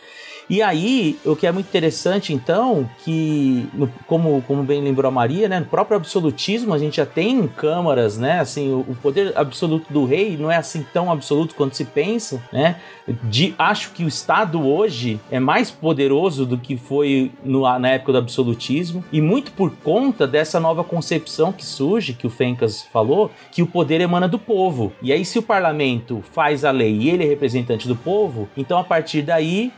E 0.53 0.61
aí, 0.61 1.19
o 1.25 1.35
que 1.35 1.47
é 1.47 1.51
muito 1.51 1.69
interessante, 1.69 2.35
então, 2.35 2.87
que, 3.03 3.67
no, 3.73 3.88
como, 4.07 4.43
como 4.43 4.62
bem 4.62 4.83
lembrou 4.83 5.09
a 5.09 5.11
Maria, 5.11 5.49
né, 5.49 5.59
no 5.61 5.65
próprio 5.65 5.97
absolutismo 5.97 6.75
a 6.75 6.79
gente 6.79 6.99
já 6.99 7.07
tem 7.07 7.49
câmaras, 7.49 8.19
né, 8.19 8.38
assim, 8.38 8.71
o, 8.71 8.81
o 8.81 8.95
poder 8.95 9.33
absoluto 9.35 9.91
do 9.91 10.05
rei 10.05 10.37
não 10.37 10.51
é 10.51 10.57
assim 10.57 10.85
tão 10.93 11.11
absoluto 11.11 11.55
quanto 11.55 11.75
se 11.75 11.87
pensa, 11.87 12.38
né, 12.53 12.77
de, 13.25 13.55
acho 13.59 13.93
que 13.93 14.05
o 14.05 14.09
Estado 14.09 14.62
hoje 14.62 15.19
é 15.31 15.41
mais 15.41 15.71
poderoso 15.71 16.45
do 16.45 16.59
que 16.59 16.77
foi 16.77 17.33
no, 17.43 17.62
na 17.79 17.88
época 17.88 18.12
do 18.12 18.19
absolutismo, 18.19 19.03
e 19.11 19.23
muito 19.23 19.53
por 19.53 19.71
conta 19.77 20.27
dessa 20.27 20.61
nova 20.61 20.85
concepção 20.85 21.51
que 21.51 21.65
surge, 21.65 22.12
que 22.12 22.27
o 22.27 22.31
Fencas 22.31 22.83
falou, 22.93 23.31
que 23.51 23.62
o 23.62 23.67
poder 23.67 24.03
emana 24.03 24.29
do 24.29 24.38
povo. 24.38 24.93
E 25.01 25.15
aí, 25.15 25.25
se 25.25 25.38
o 25.38 25.43
parlamento 25.43 26.23
faz 26.33 26.62
a 26.62 26.71
lei 26.71 26.95
e 26.95 27.09
ele 27.09 27.25
é 27.25 27.27
representante 27.27 27.88
do 27.88 27.97
povo, 27.97 28.51
então 28.55 28.79
a 28.79 28.85
partir 28.85 29.23
daí, 29.23 29.73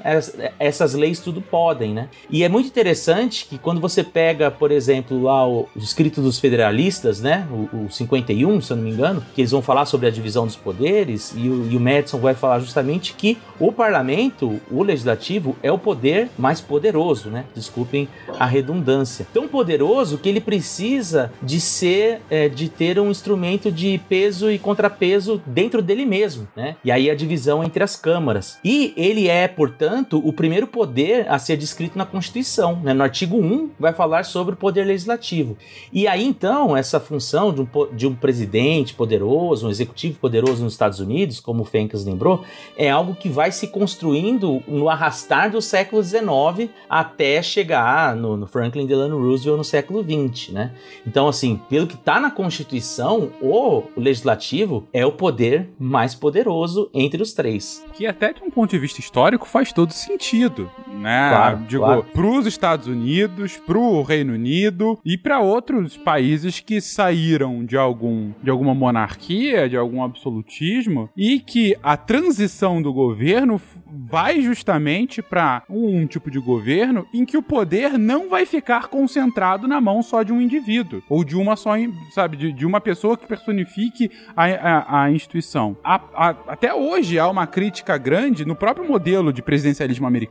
essas 0.64 0.94
leis 0.94 1.20
tudo 1.20 1.40
podem, 1.40 1.92
né? 1.92 2.08
E 2.30 2.42
é 2.42 2.48
muito 2.48 2.66
interessante 2.66 3.46
que 3.46 3.58
quando 3.58 3.80
você 3.80 4.02
pega, 4.02 4.50
por 4.50 4.70
exemplo, 4.70 5.22
lá 5.22 5.46
o, 5.46 5.68
os 5.76 5.84
escritos 5.84 6.24
dos 6.24 6.38
federalistas, 6.38 7.20
né? 7.20 7.46
O, 7.50 7.84
o 7.84 7.90
51, 7.90 8.60
se 8.60 8.72
eu 8.72 8.76
não 8.76 8.84
me 8.84 8.90
engano, 8.90 9.22
que 9.34 9.40
eles 9.40 9.50
vão 9.50 9.62
falar 9.62 9.84
sobre 9.86 10.06
a 10.06 10.10
divisão 10.10 10.46
dos 10.46 10.56
poderes 10.56 11.34
e 11.36 11.48
o, 11.48 11.70
e 11.70 11.76
o 11.76 11.80
Madison 11.80 12.18
vai 12.18 12.34
falar 12.34 12.60
justamente 12.60 13.14
que 13.14 13.36
o 13.60 13.70
parlamento, 13.70 14.60
o 14.70 14.82
legislativo, 14.82 15.56
é 15.62 15.70
o 15.70 15.78
poder 15.78 16.30
mais 16.38 16.60
poderoso, 16.60 17.28
né? 17.28 17.44
Desculpem 17.54 18.08
a 18.38 18.46
redundância. 18.46 19.26
Tão 19.32 19.46
poderoso 19.46 20.18
que 20.18 20.28
ele 20.28 20.40
precisa 20.40 21.30
de 21.42 21.60
ser, 21.60 22.20
é, 22.30 22.48
de 22.48 22.68
ter 22.68 22.98
um 22.98 23.10
instrumento 23.10 23.70
de 23.70 24.00
peso 24.08 24.50
e 24.50 24.58
contrapeso 24.58 25.42
dentro 25.46 25.82
dele 25.82 26.06
mesmo, 26.06 26.48
né? 26.56 26.76
E 26.84 26.90
aí 26.90 27.10
a 27.10 27.14
divisão 27.14 27.62
entre 27.62 27.84
as 27.84 27.96
câmaras. 27.96 28.58
E 28.64 28.92
ele 28.96 29.28
é, 29.28 29.46
portanto, 29.46 30.20
o 30.24 30.32
primeiro 30.32 30.53
primeiro 30.54 30.66
poder 30.68 31.28
a 31.28 31.38
ser 31.38 31.56
descrito 31.56 31.98
na 31.98 32.06
Constituição. 32.06 32.78
Né? 32.80 32.94
No 32.94 33.02
artigo 33.02 33.36
1 33.36 33.70
vai 33.78 33.92
falar 33.92 34.24
sobre 34.24 34.54
o 34.54 34.56
poder 34.56 34.84
legislativo. 34.84 35.56
E 35.92 36.06
aí 36.06 36.24
então, 36.24 36.76
essa 36.76 37.00
função 37.00 37.52
de 37.52 37.62
um, 37.62 37.68
de 37.92 38.06
um 38.06 38.14
presidente 38.14 38.94
poderoso, 38.94 39.66
um 39.66 39.70
executivo 39.70 40.18
poderoso 40.18 40.62
nos 40.62 40.74
Estados 40.74 41.00
Unidos, 41.00 41.40
como 41.40 41.62
o 41.62 41.64
Fencas 41.64 42.04
lembrou, 42.04 42.44
é 42.76 42.88
algo 42.88 43.16
que 43.16 43.28
vai 43.28 43.50
se 43.50 43.66
construindo 43.68 44.62
no 44.68 44.88
arrastar 44.88 45.50
do 45.50 45.60
século 45.60 46.02
XIX 46.02 46.70
até 46.88 47.42
chegar 47.42 48.14
no, 48.14 48.36
no 48.36 48.46
Franklin 48.46 48.86
Delano 48.86 49.18
Roosevelt 49.18 49.58
no 49.58 49.64
século 49.64 50.04
XX. 50.04 50.50
Né? 50.50 50.72
Então, 51.04 51.26
assim, 51.26 51.60
pelo 51.68 51.88
que 51.88 51.94
está 51.94 52.20
na 52.20 52.30
Constituição, 52.30 53.32
o 53.40 53.82
legislativo 53.96 54.86
é 54.92 55.04
o 55.04 55.10
poder 55.10 55.70
mais 55.78 56.14
poderoso 56.14 56.88
entre 56.94 57.20
os 57.20 57.32
três. 57.32 57.84
Que 57.94 58.06
até 58.06 58.32
de 58.32 58.42
um 58.42 58.50
ponto 58.50 58.70
de 58.70 58.78
vista 58.78 59.00
histórico 59.00 59.48
faz 59.48 59.72
todo 59.72 59.92
sentido 59.92 60.33
sentido, 60.34 60.70
né? 60.88 61.30
Claro, 61.30 61.58
Digo, 61.68 61.84
claro. 61.84 62.06
pros 62.12 62.46
Estados 62.46 62.86
Unidos, 62.86 63.56
pro 63.56 64.02
Reino 64.02 64.34
Unido 64.34 64.98
e 65.04 65.16
para 65.16 65.40
outros 65.40 65.96
países 65.96 66.60
que 66.60 66.80
saíram 66.80 67.64
de 67.64 67.76
algum 67.76 68.32
de 68.42 68.50
alguma 68.50 68.74
monarquia, 68.74 69.68
de 69.68 69.76
algum 69.76 70.02
absolutismo 70.02 71.08
e 71.16 71.38
que 71.40 71.76
a 71.82 71.96
transição 71.96 72.82
do 72.82 72.92
governo 72.92 73.60
vai 73.86 74.40
justamente 74.40 75.22
para 75.22 75.62
um 75.68 76.06
tipo 76.06 76.30
de 76.30 76.38
governo 76.38 77.06
em 77.14 77.24
que 77.24 77.36
o 77.36 77.42
poder 77.42 77.98
não 77.98 78.28
vai 78.28 78.44
ficar 78.44 78.88
concentrado 78.88 79.68
na 79.68 79.80
mão 79.80 80.02
só 80.02 80.22
de 80.22 80.32
um 80.32 80.40
indivíduo 80.40 81.02
ou 81.08 81.24
de 81.24 81.36
uma 81.36 81.56
só, 81.56 81.74
sabe, 82.12 82.36
de, 82.36 82.52
de 82.52 82.66
uma 82.66 82.80
pessoa 82.80 83.16
que 83.16 83.26
personifique 83.26 84.10
a, 84.36 84.44
a, 84.44 85.02
a 85.04 85.10
instituição. 85.10 85.76
A, 85.84 86.34
até 86.48 86.74
hoje 86.74 87.18
há 87.18 87.28
uma 87.28 87.46
crítica 87.46 87.96
grande 87.96 88.44
no 88.44 88.56
próprio 88.56 88.86
modelo 88.86 89.32
de 89.32 89.42
presidencialismo 89.42 90.06
americano, 90.06 90.23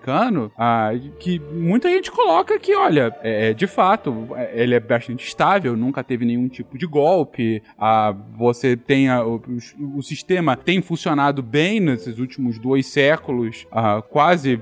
que 1.20 1.40
muita 1.40 1.90
gente 1.90 2.12
coloca 2.12 2.60
que, 2.60 2.76
olha, 2.76 3.16
é, 3.22 3.50
é, 3.50 3.54
de 3.54 3.68
fato, 3.68 4.30
ele 4.54 4.76
é 4.76 4.80
bastante 4.80 5.26
estável, 5.26 5.76
nunca 5.76 6.04
teve 6.04 6.26
nenhum 6.26 6.48
tipo 6.48 6.78
de 6.78 6.86
golpe, 6.86 7.62
você 8.36 8.76
tem 8.76 9.12
o, 9.12 9.42
o, 9.96 10.02
sistema 10.02 10.56
tem 10.56 10.82
funcionado 10.82 11.42
bem 11.42 11.80
nesses 11.80 12.20
últimos 12.20 12.60
dois 12.60 12.86
séculos, 12.88 13.68
quase, 14.10 14.60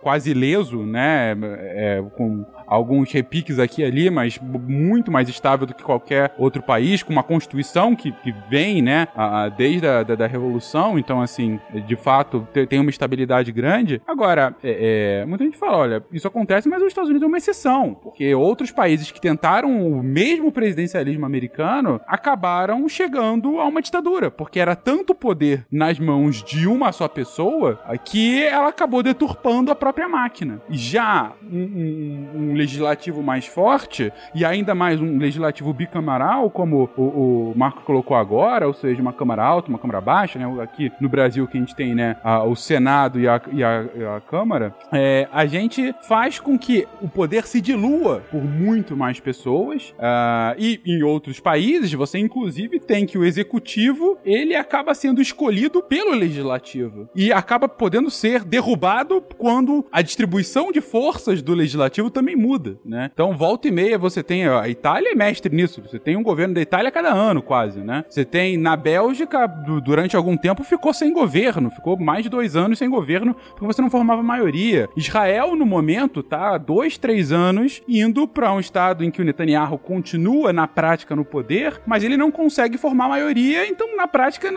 quase 0.00 0.30
ileso, 0.30 0.84
né, 0.84 1.36
é, 1.42 2.04
com 2.16 2.44
alguns 2.68 3.10
repiques 3.12 3.58
aqui 3.58 3.82
e 3.82 3.84
ali, 3.84 4.10
mas 4.10 4.38
muito 4.38 5.10
mais 5.10 5.28
estável 5.28 5.66
do 5.66 5.74
que 5.74 5.82
qualquer 5.82 6.34
outro 6.36 6.62
país, 6.62 7.02
com 7.02 7.12
uma 7.12 7.22
constituição 7.22 7.96
que, 7.96 8.12
que 8.12 8.34
vem, 8.48 8.82
né, 8.82 9.08
a, 9.16 9.48
desde 9.48 9.86
a 9.86 10.02
da, 10.02 10.14
da, 10.14 10.26
Revolução, 10.28 10.98
então, 10.98 11.22
assim, 11.22 11.58
de 11.86 11.96
fato, 11.96 12.46
tem 12.68 12.78
uma 12.78 12.90
estabilidade 12.90 13.50
grande. 13.50 14.02
Agora, 14.06 14.54
é, 14.62 15.22
é, 15.22 15.26
muita 15.26 15.44
gente 15.44 15.56
fala, 15.56 15.78
olha, 15.78 16.04
isso 16.12 16.28
acontece, 16.28 16.68
mas 16.68 16.82
os 16.82 16.88
Estados 16.88 17.08
Unidos 17.08 17.24
é 17.24 17.28
uma 17.28 17.38
exceção, 17.38 17.94
porque 17.94 18.34
outros 18.34 18.70
países 18.70 19.10
que 19.10 19.20
tentaram 19.20 19.88
o 19.90 20.02
mesmo 20.02 20.52
presidencialismo 20.52 21.24
americano 21.24 22.00
acabaram 22.06 22.86
chegando 22.88 23.58
a 23.58 23.66
uma 23.66 23.80
ditadura, 23.80 24.30
porque 24.30 24.60
era 24.60 24.76
tanto 24.76 25.14
poder 25.14 25.64
nas 25.72 25.98
mãos 25.98 26.42
de 26.42 26.66
uma 26.66 26.92
só 26.92 27.08
pessoa 27.08 27.80
que 28.04 28.42
ela 28.44 28.68
acabou 28.68 29.02
deturpando 29.02 29.70
a 29.70 29.74
própria 29.74 30.08
máquina. 30.08 30.60
Já 30.68 31.32
um, 31.50 31.58
um, 31.58 32.30
um 32.34 32.54
legislativo 32.58 33.22
mais 33.22 33.46
forte 33.46 34.12
e 34.34 34.44
ainda 34.44 34.74
mais 34.74 35.00
um 35.00 35.16
legislativo 35.18 35.72
bicameral, 35.72 36.50
como 36.50 36.90
o, 36.96 37.02
o 37.02 37.54
Marco 37.56 37.82
colocou 37.82 38.16
agora, 38.16 38.66
ou 38.66 38.74
seja, 38.74 39.00
uma 39.00 39.12
Câmara 39.12 39.44
Alta, 39.44 39.68
uma 39.68 39.78
Câmara 39.78 40.00
Baixa, 40.00 40.38
né? 40.38 40.62
Aqui 40.62 40.92
no 41.00 41.08
Brasil 41.08 41.46
que 41.46 41.56
a 41.56 41.60
gente 41.60 41.74
tem, 41.74 41.94
né, 41.94 42.16
a, 42.22 42.42
o 42.42 42.56
Senado 42.56 43.20
e 43.20 43.28
a, 43.28 43.40
e 43.52 43.62
a, 43.62 43.84
e 43.94 44.04
a 44.04 44.20
Câmara, 44.20 44.74
é, 44.92 45.28
a 45.32 45.46
gente 45.46 45.94
faz 46.02 46.38
com 46.38 46.58
que 46.58 46.86
o 47.00 47.08
poder 47.08 47.46
se 47.46 47.60
dilua 47.60 48.22
por 48.30 48.42
muito 48.42 48.96
mais 48.96 49.20
pessoas 49.20 49.90
uh, 49.98 50.54
e 50.58 50.80
em 50.84 51.02
outros 51.02 51.38
países 51.38 51.92
você 51.92 52.18
inclusive 52.18 52.80
tem 52.80 53.06
que 53.06 53.18
o 53.18 53.24
executivo 53.24 54.18
ele 54.24 54.54
acaba 54.54 54.94
sendo 54.94 55.20
escolhido 55.20 55.82
pelo 55.82 56.14
legislativo 56.14 57.08
e 57.14 57.32
acaba 57.32 57.68
podendo 57.68 58.10
ser 58.10 58.44
derrubado 58.44 59.22
quando 59.36 59.84
a 59.92 60.02
distribuição 60.02 60.72
de 60.72 60.80
forças 60.80 61.42
do 61.42 61.54
legislativo 61.54 62.10
também 62.10 62.34
muda 62.34 62.47
muda, 62.48 62.78
né? 62.84 63.10
Então, 63.12 63.36
volta 63.36 63.68
e 63.68 63.70
meia 63.70 63.98
você 63.98 64.22
tem. 64.22 64.46
A 64.48 64.68
Itália 64.68 65.12
é 65.12 65.14
mestre 65.14 65.54
nisso. 65.54 65.82
Você 65.82 65.98
tem 65.98 66.16
um 66.16 66.22
governo 66.22 66.54
da 66.54 66.60
Itália 66.62 66.88
a 66.88 66.92
cada 66.92 67.12
ano, 67.12 67.42
quase, 67.42 67.80
né? 67.80 68.04
Você 68.08 68.24
tem 68.24 68.56
na 68.56 68.74
Bélgica, 68.74 69.46
durante 69.84 70.16
algum 70.16 70.36
tempo, 70.36 70.64
ficou 70.64 70.94
sem 70.94 71.12
governo. 71.12 71.70
Ficou 71.70 71.98
mais 71.98 72.22
de 72.22 72.30
dois 72.30 72.56
anos 72.56 72.78
sem 72.78 72.88
governo 72.88 73.36
porque 73.50 73.66
você 73.66 73.82
não 73.82 73.90
formava 73.90 74.22
maioria. 74.22 74.88
Israel, 74.96 75.54
no 75.54 75.66
momento, 75.66 76.22
tá 76.22 76.54
há 76.54 76.58
dois, 76.58 76.96
três 76.96 77.32
anos 77.32 77.82
indo 77.86 78.26
para 78.26 78.52
um 78.52 78.60
estado 78.60 79.04
em 79.04 79.10
que 79.10 79.20
o 79.20 79.24
Netanyahu 79.24 79.78
continua 79.78 80.52
na 80.52 80.66
prática 80.66 81.14
no 81.14 81.24
poder, 81.24 81.80
mas 81.86 82.02
ele 82.02 82.16
não 82.16 82.30
consegue 82.30 82.78
formar 82.78 83.08
maioria, 83.08 83.66
então 83.66 83.96
na 83.96 84.06
prática 84.08 84.50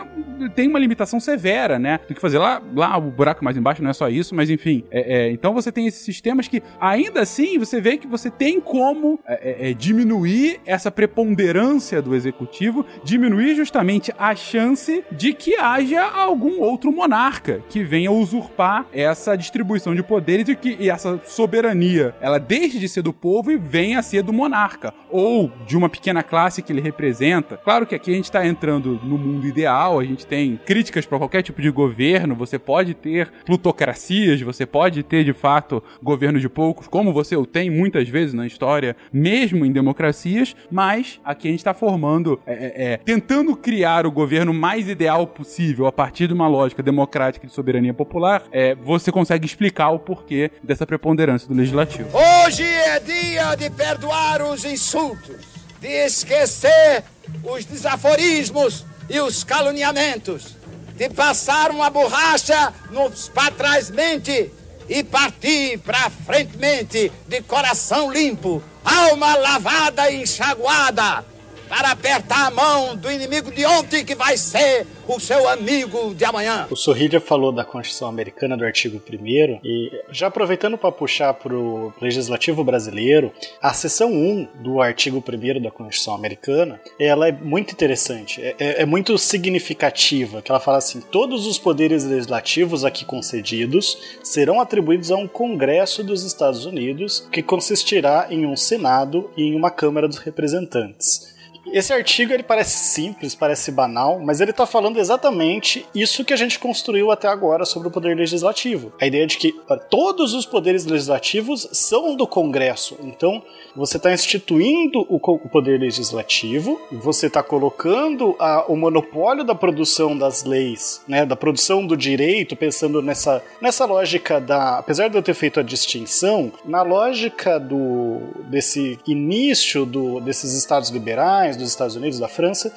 tem 0.54 0.68
uma 0.68 0.78
limitação 0.78 1.20
severa, 1.20 1.78
né? 1.78 1.98
Tem 1.98 2.14
que 2.14 2.20
fazer 2.20 2.38
lá, 2.38 2.62
lá 2.74 2.96
o 2.96 3.10
buraco 3.10 3.44
mais 3.44 3.56
embaixo, 3.56 3.82
não 3.82 3.90
é 3.90 3.92
só 3.92 4.08
isso, 4.08 4.34
mas 4.34 4.48
enfim. 4.50 4.84
É, 4.90 5.18
é, 5.18 5.30
então 5.32 5.52
você 5.52 5.70
tem 5.70 5.86
esses 5.86 6.02
sistemas 6.02 6.48
que, 6.48 6.62
ainda 6.80 7.20
assim, 7.20 7.58
você 7.58 7.80
vê 7.82 7.98
que 7.98 8.06
você 8.06 8.30
tem 8.30 8.60
como 8.60 9.18
é, 9.26 9.66
é, 9.66 9.70
é, 9.70 9.74
diminuir 9.74 10.60
essa 10.64 10.90
preponderância 10.90 12.00
do 12.00 12.14
executivo, 12.14 12.86
diminuir 13.04 13.54
justamente 13.54 14.12
a 14.18 14.34
chance 14.34 15.04
de 15.12 15.34
que 15.34 15.56
haja 15.56 16.02
algum 16.02 16.60
outro 16.60 16.92
monarca 16.92 17.62
que 17.68 17.82
venha 17.82 18.10
usurpar 18.10 18.86
essa 18.92 19.36
distribuição 19.36 19.94
de 19.94 20.02
poderes 20.02 20.48
e 20.48 20.56
que 20.56 20.76
e 20.78 20.88
essa 20.88 21.20
soberania 21.24 22.14
ela 22.20 22.38
deixe 22.38 22.78
de 22.78 22.88
ser 22.88 23.02
do 23.02 23.12
povo 23.12 23.50
e 23.50 23.56
venha 23.56 23.98
a 23.98 24.02
ser 24.02 24.22
do 24.22 24.32
monarca 24.32 24.94
ou 25.10 25.50
de 25.66 25.76
uma 25.76 25.88
pequena 25.88 26.22
classe 26.22 26.62
que 26.62 26.72
ele 26.72 26.80
representa. 26.80 27.56
Claro 27.58 27.86
que 27.86 27.94
aqui 27.94 28.10
a 28.10 28.14
gente 28.14 28.24
está 28.24 28.46
entrando 28.46 29.00
no 29.02 29.18
mundo 29.18 29.46
ideal, 29.46 29.98
a 29.98 30.04
gente 30.04 30.24
tem 30.24 30.58
críticas 30.64 31.04
para 31.04 31.18
qualquer 31.18 31.42
tipo 31.42 31.60
de 31.60 31.70
governo, 31.70 32.34
você 32.34 32.58
pode 32.58 32.94
ter 32.94 33.30
plutocracias, 33.44 34.40
você 34.40 34.64
pode 34.64 35.02
ter 35.02 35.24
de 35.24 35.32
fato 35.32 35.82
governos 36.02 36.40
de 36.40 36.48
poucos, 36.48 36.88
como 36.88 37.12
você 37.12 37.36
o 37.36 37.44
tem 37.44 37.70
muitas 37.72 38.08
vezes 38.08 38.34
na 38.34 38.46
história, 38.46 38.96
mesmo 39.12 39.64
em 39.64 39.72
democracias, 39.72 40.54
mas 40.70 41.20
aqui 41.24 41.48
a 41.48 41.50
gente 41.50 41.60
está 41.60 41.74
formando, 41.74 42.40
é, 42.46 42.52
é, 42.52 42.92
é, 42.92 42.96
tentando 42.98 43.56
criar 43.56 44.06
o 44.06 44.10
governo 44.10 44.52
mais 44.52 44.88
ideal 44.88 45.26
possível 45.26 45.86
a 45.86 45.92
partir 45.92 46.28
de 46.28 46.34
uma 46.34 46.46
lógica 46.48 46.82
democrática 46.82 47.46
de 47.46 47.52
soberania 47.52 47.94
popular, 47.94 48.44
é, 48.52 48.74
você 48.74 49.10
consegue 49.10 49.46
explicar 49.46 49.90
o 49.90 49.98
porquê 49.98 50.50
dessa 50.62 50.86
preponderância 50.86 51.48
do 51.48 51.54
legislativo. 51.54 52.08
Hoje 52.44 52.64
é 52.64 53.00
dia 53.00 53.54
de 53.54 53.70
perdoar 53.70 54.42
os 54.42 54.64
insultos, 54.64 55.36
de 55.80 55.88
esquecer 55.88 57.04
os 57.42 57.64
desaforismos 57.64 58.84
e 59.08 59.20
os 59.20 59.42
caluniamentos, 59.42 60.56
de 60.96 61.08
passar 61.08 61.70
uma 61.70 61.90
borracha 61.90 62.72
nos 62.90 63.28
patrás 63.28 63.90
mente 63.90 64.50
e 64.94 65.02
partir 65.02 65.78
pra 65.78 66.10
frente 66.10 67.10
de 67.26 67.40
coração 67.42 68.12
limpo, 68.12 68.62
alma 68.84 69.34
lavada 69.36 70.10
e 70.10 70.20
enxaguada, 70.22 71.24
para 71.72 71.90
apertar 71.90 72.48
a 72.48 72.50
mão 72.50 72.94
do 72.94 73.10
inimigo 73.10 73.50
de 73.50 73.64
ontem 73.64 74.04
que 74.04 74.14
vai 74.14 74.36
ser 74.36 74.86
o 75.08 75.18
seu 75.18 75.48
amigo 75.48 76.14
de 76.14 76.22
amanhã. 76.22 76.66
O 76.70 76.76
Sorrilha 76.76 77.18
falou 77.18 77.50
da 77.50 77.64
Constituição 77.64 78.08
Americana 78.08 78.58
do 78.58 78.62
artigo 78.62 79.00
1 79.10 79.60
e 79.64 79.90
já 80.10 80.26
aproveitando 80.26 80.76
para 80.76 80.92
puxar 80.92 81.32
para 81.32 81.54
o 81.54 81.90
legislativo 81.98 82.62
brasileiro, 82.62 83.32
a 83.62 83.72
seção 83.72 84.12
1 84.12 84.48
do 84.56 84.82
artigo 84.82 85.24
1 85.26 85.62
da 85.62 85.70
Constituição 85.70 86.14
Americana, 86.14 86.78
ela 87.00 87.28
é 87.28 87.32
muito 87.32 87.72
interessante, 87.72 88.42
é, 88.42 88.54
é, 88.58 88.82
é 88.82 88.84
muito 88.84 89.16
significativa, 89.16 90.42
que 90.42 90.52
ela 90.52 90.60
fala 90.60 90.76
assim, 90.76 91.00
todos 91.00 91.46
os 91.46 91.58
poderes 91.58 92.04
legislativos 92.04 92.84
aqui 92.84 93.06
concedidos 93.06 93.96
serão 94.22 94.60
atribuídos 94.60 95.10
a 95.10 95.16
um 95.16 95.26
Congresso 95.26 96.04
dos 96.04 96.22
Estados 96.22 96.66
Unidos, 96.66 97.26
que 97.32 97.42
consistirá 97.42 98.26
em 98.28 98.44
um 98.44 98.56
Senado 98.56 99.30
e 99.38 99.44
em 99.44 99.56
uma 99.56 99.70
Câmara 99.70 100.06
dos 100.06 100.18
Representantes. 100.18 101.31
Esse 101.72 101.92
artigo 101.92 102.32
ele 102.32 102.42
parece 102.42 102.76
simples, 102.90 103.34
parece 103.34 103.72
banal, 103.72 104.20
mas 104.20 104.40
ele 104.40 104.50
está 104.50 104.66
falando 104.66 104.98
exatamente 104.98 105.86
isso 105.94 106.24
que 106.24 106.32
a 106.32 106.36
gente 106.36 106.58
construiu 106.58 107.10
até 107.10 107.28
agora 107.28 107.64
sobre 107.64 107.88
o 107.88 107.90
poder 107.90 108.14
legislativo. 108.14 108.92
A 109.00 109.06
ideia 109.06 109.26
de 109.26 109.38
que 109.38 109.54
todos 109.88 110.34
os 110.34 110.44
poderes 110.44 110.84
legislativos 110.84 111.68
são 111.72 112.14
do 112.14 112.26
Congresso. 112.26 112.98
Então, 113.02 113.42
você 113.74 113.96
está 113.96 114.12
instituindo 114.12 115.06
o, 115.08 115.18
poder 115.18 115.80
legislativo, 115.80 116.80
você 116.92 117.26
está 117.26 117.42
colocando 117.42 118.36
a, 118.38 118.66
o 118.68 118.76
monopólio 118.76 119.44
da 119.44 119.54
produção 119.54 120.16
das 120.16 120.44
leis, 120.44 121.02
né, 121.08 121.24
da 121.24 121.36
produção 121.36 121.86
do 121.86 121.96
direito, 121.96 122.54
pensando 122.54 123.00
nessa, 123.00 123.42
nessa 123.60 123.84
lógica 123.86 124.40
da. 124.40 124.78
Apesar 124.78 125.08
de 125.08 125.16
eu 125.16 125.22
ter 125.22 125.34
feito 125.34 125.58
a 125.60 125.62
distinção, 125.62 126.52
na 126.64 126.82
lógica 126.82 127.58
do 127.58 128.20
desse 128.44 128.98
início 129.06 129.86
do, 129.86 130.20
desses 130.20 130.52
estados 130.52 130.90
liberais, 130.90 131.56
dos 131.62 131.72
Estados 131.72 131.96
Unidos, 131.96 132.18
da 132.18 132.28
França, 132.28 132.72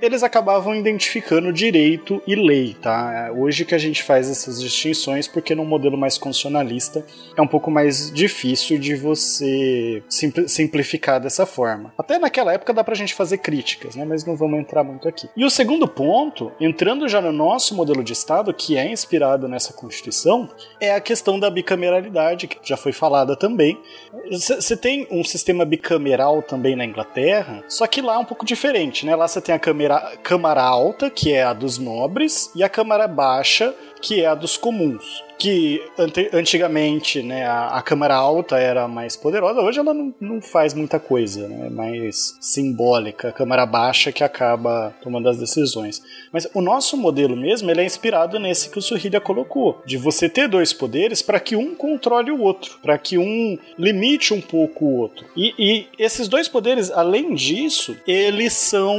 eles 0.00 0.22
acabavam 0.22 0.74
identificando 0.74 1.52
direito 1.52 2.22
e 2.26 2.34
lei, 2.34 2.74
tá? 2.80 3.28
É 3.28 3.32
hoje 3.32 3.64
que 3.64 3.74
a 3.74 3.78
gente 3.78 4.02
faz 4.02 4.30
essas 4.30 4.60
distinções, 4.60 5.28
porque 5.28 5.54
num 5.54 5.64
modelo 5.64 5.96
mais 5.96 6.16
constitucionalista 6.18 7.04
é 7.36 7.42
um 7.42 7.46
pouco 7.46 7.70
mais 7.70 8.10
difícil 8.10 8.78
de 8.78 8.94
você 8.94 10.02
simplificar 10.46 11.20
dessa 11.20 11.44
forma. 11.46 11.92
Até 11.98 12.18
naquela 12.18 12.52
época 12.52 12.72
dá 12.72 12.82
pra 12.82 12.94
gente 12.94 13.14
fazer 13.14 13.38
críticas, 13.38 13.94
né? 13.96 14.04
Mas 14.04 14.24
não 14.24 14.36
vamos 14.36 14.58
entrar 14.58 14.82
muito 14.82 15.08
aqui. 15.08 15.28
E 15.36 15.44
o 15.44 15.50
segundo 15.50 15.86
ponto, 15.86 16.52
entrando 16.60 17.08
já 17.08 17.20
no 17.20 17.32
nosso 17.32 17.74
modelo 17.74 18.02
de 18.02 18.12
Estado, 18.12 18.52
que 18.54 18.76
é 18.76 18.90
inspirado 18.90 19.48
nessa 19.48 19.72
Constituição, 19.72 20.48
é 20.80 20.94
a 20.94 21.00
questão 21.00 21.38
da 21.38 21.50
bicameralidade, 21.50 22.46
que 22.46 22.56
já 22.62 22.76
foi 22.76 22.92
falada 22.92 23.36
também. 23.36 23.78
Você 24.30 24.76
tem 24.76 25.06
um 25.10 25.22
sistema 25.24 25.64
bicameral 25.64 26.42
também 26.42 26.76
na 26.76 26.84
Inglaterra, 26.84 27.62
só 27.68 27.86
que 27.86 28.00
lá 28.00 28.14
é 28.14 28.18
um 28.18 28.24
pouco 28.24 28.44
diferente, 28.44 29.04
né? 29.04 29.14
Lá 29.14 29.28
você 29.28 29.40
tem 29.40 29.54
a 29.54 29.58
câmera 29.90 30.16
câmara, 30.16 30.16
câmara 30.22 30.62
alta, 30.62 31.10
que 31.10 31.32
é 31.32 31.42
a 31.42 31.52
dos 31.52 31.78
nobres, 31.78 32.50
e 32.54 32.62
a 32.62 32.68
câmara 32.68 33.08
baixa, 33.08 33.74
que 34.00 34.22
é 34.22 34.26
a 34.26 34.34
dos 34.34 34.56
comuns. 34.56 35.24
Que 35.40 35.82
antigamente 36.34 37.22
né, 37.22 37.46
a, 37.46 37.68
a 37.68 37.82
Câmara 37.82 38.14
Alta 38.14 38.58
era 38.58 38.86
mais 38.86 39.16
poderosa, 39.16 39.62
hoje 39.62 39.78
ela 39.78 39.94
não, 39.94 40.14
não 40.20 40.42
faz 40.42 40.74
muita 40.74 41.00
coisa, 41.00 41.48
né, 41.48 41.68
é 41.68 41.70
mais 41.70 42.36
simbólica. 42.42 43.28
A 43.30 43.32
Câmara 43.32 43.64
Baixa 43.64 44.12
que 44.12 44.22
acaba 44.22 44.94
tomando 45.02 45.30
as 45.30 45.38
decisões. 45.38 46.02
Mas 46.30 46.46
o 46.52 46.60
nosso 46.60 46.94
modelo 46.94 47.34
mesmo 47.34 47.70
ele 47.70 47.80
é 47.80 47.84
inspirado 47.84 48.38
nesse 48.38 48.68
que 48.68 48.78
o 48.78 48.82
Surrilha 48.82 49.18
colocou, 49.18 49.80
de 49.86 49.96
você 49.96 50.28
ter 50.28 50.46
dois 50.46 50.74
poderes 50.74 51.22
para 51.22 51.40
que 51.40 51.56
um 51.56 51.74
controle 51.74 52.30
o 52.30 52.42
outro, 52.42 52.78
para 52.82 52.98
que 52.98 53.16
um 53.16 53.58
limite 53.78 54.34
um 54.34 54.42
pouco 54.42 54.84
o 54.84 54.98
outro. 54.98 55.24
E, 55.34 55.54
e 55.58 55.86
esses 55.98 56.28
dois 56.28 56.48
poderes, 56.48 56.90
além 56.90 57.34
disso, 57.34 57.96
eles 58.06 58.52
são. 58.52 58.94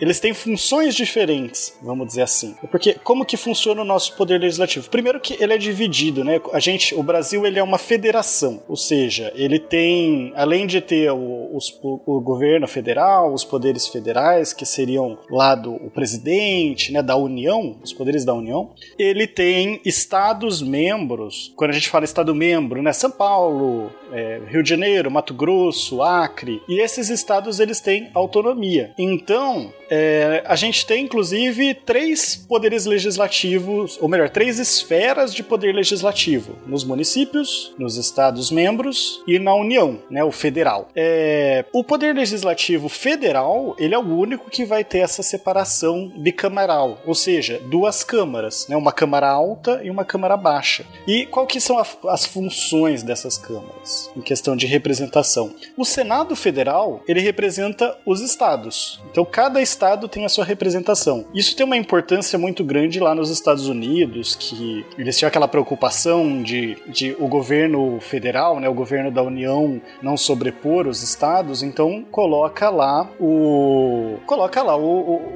Eles 0.00 0.18
têm 0.18 0.34
funções 0.34 0.94
diferentes, 0.94 1.72
vamos 1.80 2.08
dizer 2.08 2.22
assim. 2.22 2.56
Porque 2.68 2.94
como 3.04 3.24
que 3.24 3.36
funciona 3.36 3.80
o 3.80 3.84
nosso 3.84 4.16
poder 4.16 4.40
legislativo? 4.40 4.90
Primeiro 4.90 5.20
que 5.20 5.35
ele 5.40 5.54
é 5.54 5.58
dividido, 5.58 6.24
né? 6.24 6.40
A 6.52 6.58
gente, 6.60 6.94
o 6.94 7.02
Brasil 7.02 7.46
ele 7.46 7.58
é 7.58 7.62
uma 7.62 7.78
federação, 7.78 8.62
ou 8.68 8.76
seja, 8.76 9.32
ele 9.34 9.58
tem, 9.58 10.32
além 10.36 10.66
de 10.66 10.80
ter 10.80 11.10
o, 11.10 11.50
os- 11.56 11.78
o- 11.82 12.00
o 12.06 12.20
governo 12.20 12.66
federal, 12.68 13.32
os 13.32 13.44
poderes 13.44 13.86
federais, 13.86 14.52
que 14.52 14.64
seriam 14.66 15.18
lá 15.30 15.54
do 15.54 15.74
o 15.74 15.90
presidente, 15.90 16.92
né, 16.92 17.02
da 17.02 17.16
União, 17.16 17.76
os 17.82 17.92
poderes 17.92 18.24
da 18.24 18.34
União, 18.34 18.70
ele 18.98 19.26
tem 19.26 19.80
estados 19.84 20.62
membros. 20.62 21.52
Quando 21.56 21.70
a 21.70 21.74
gente 21.74 21.88
fala 21.88 22.04
estado 22.04 22.34
membro, 22.34 22.82
né, 22.82 22.92
São 22.92 23.10
Paulo, 23.10 23.90
é, 24.12 24.40
Rio 24.48 24.62
de 24.62 24.70
Janeiro, 24.70 25.10
Mato 25.10 25.34
Grosso, 25.34 26.02
Acre, 26.02 26.60
e 26.68 26.80
esses 26.80 27.10
estados 27.10 27.60
eles 27.60 27.80
têm 27.80 28.08
autonomia. 28.14 28.92
Então, 28.98 29.72
é, 29.90 30.42
a 30.46 30.56
gente 30.56 30.84
tem 30.86 31.04
inclusive 31.04 31.74
três 31.74 32.34
poderes 32.36 32.86
legislativos, 32.86 33.98
ou 34.00 34.08
melhor, 34.08 34.28
três 34.30 34.58
esferas 34.58 35.34
de 35.34 35.42
poder 35.42 35.72
legislativo: 35.74 36.56
nos 36.66 36.84
municípios, 36.84 37.72
nos 37.78 37.96
estados 37.96 38.50
membros 38.50 39.22
e 39.26 39.38
na 39.38 39.54
União, 39.54 39.98
né, 40.10 40.22
o 40.24 40.32
federal. 40.32 40.88
É, 40.94 41.64
o 41.72 41.82
poder 41.84 42.14
legislativo 42.14 42.88
federal 42.88 43.74
ele 43.78 43.94
é 43.94 43.98
o 43.98 44.02
único 44.18 44.50
que 44.50 44.64
vai 44.64 44.84
ter 44.84 44.98
essa 44.98 45.22
separação 45.22 46.12
bicameral, 46.16 46.98
ou 47.06 47.14
seja, 47.14 47.60
duas 47.66 48.02
câmaras, 48.04 48.66
né, 48.68 48.76
uma 48.76 48.92
câmara 48.92 49.28
alta 49.28 49.80
e 49.82 49.90
uma 49.90 50.04
câmara 50.04 50.36
baixa. 50.36 50.84
E 51.06 51.26
qual 51.26 51.46
que 51.46 51.60
são 51.60 51.78
a- 51.78 51.86
as 52.08 52.24
funções 52.24 53.02
dessas 53.02 53.38
câmaras 53.38 54.10
em 54.16 54.20
questão 54.20 54.56
de 54.56 54.66
representação? 54.66 55.54
O 55.76 55.84
Senado 55.84 56.34
Federal 56.36 57.02
ele 57.08 57.20
representa 57.20 57.96
os 58.04 58.20
estados. 58.20 59.00
Então 59.10 59.24
cada 59.24 59.60
estado 59.62 59.75
tem 60.08 60.24
a 60.24 60.28
sua 60.28 60.44
representação. 60.44 61.24
Isso 61.34 61.54
tem 61.54 61.64
uma 61.64 61.76
importância 61.76 62.38
muito 62.38 62.64
grande 62.64 62.98
lá 62.98 63.14
nos 63.14 63.30
Estados 63.30 63.68
Unidos, 63.68 64.34
que 64.34 64.84
eles 64.98 65.18
tinham 65.18 65.28
aquela 65.28 65.46
preocupação 65.48 66.42
de, 66.42 66.76
de 66.88 67.14
o 67.18 67.28
governo 67.28 67.98
federal, 68.00 68.58
né, 68.58 68.68
o 68.68 68.74
governo 68.74 69.10
da 69.10 69.22
União 69.22 69.80
não 70.02 70.16
sobrepor 70.16 70.86
os 70.86 71.02
estados, 71.02 71.62
então 71.62 72.04
coloca 72.10 72.70
lá 72.70 73.08
o 73.20 74.16
coloca 74.26 74.62
lá 74.62 74.76
o- 74.76 74.82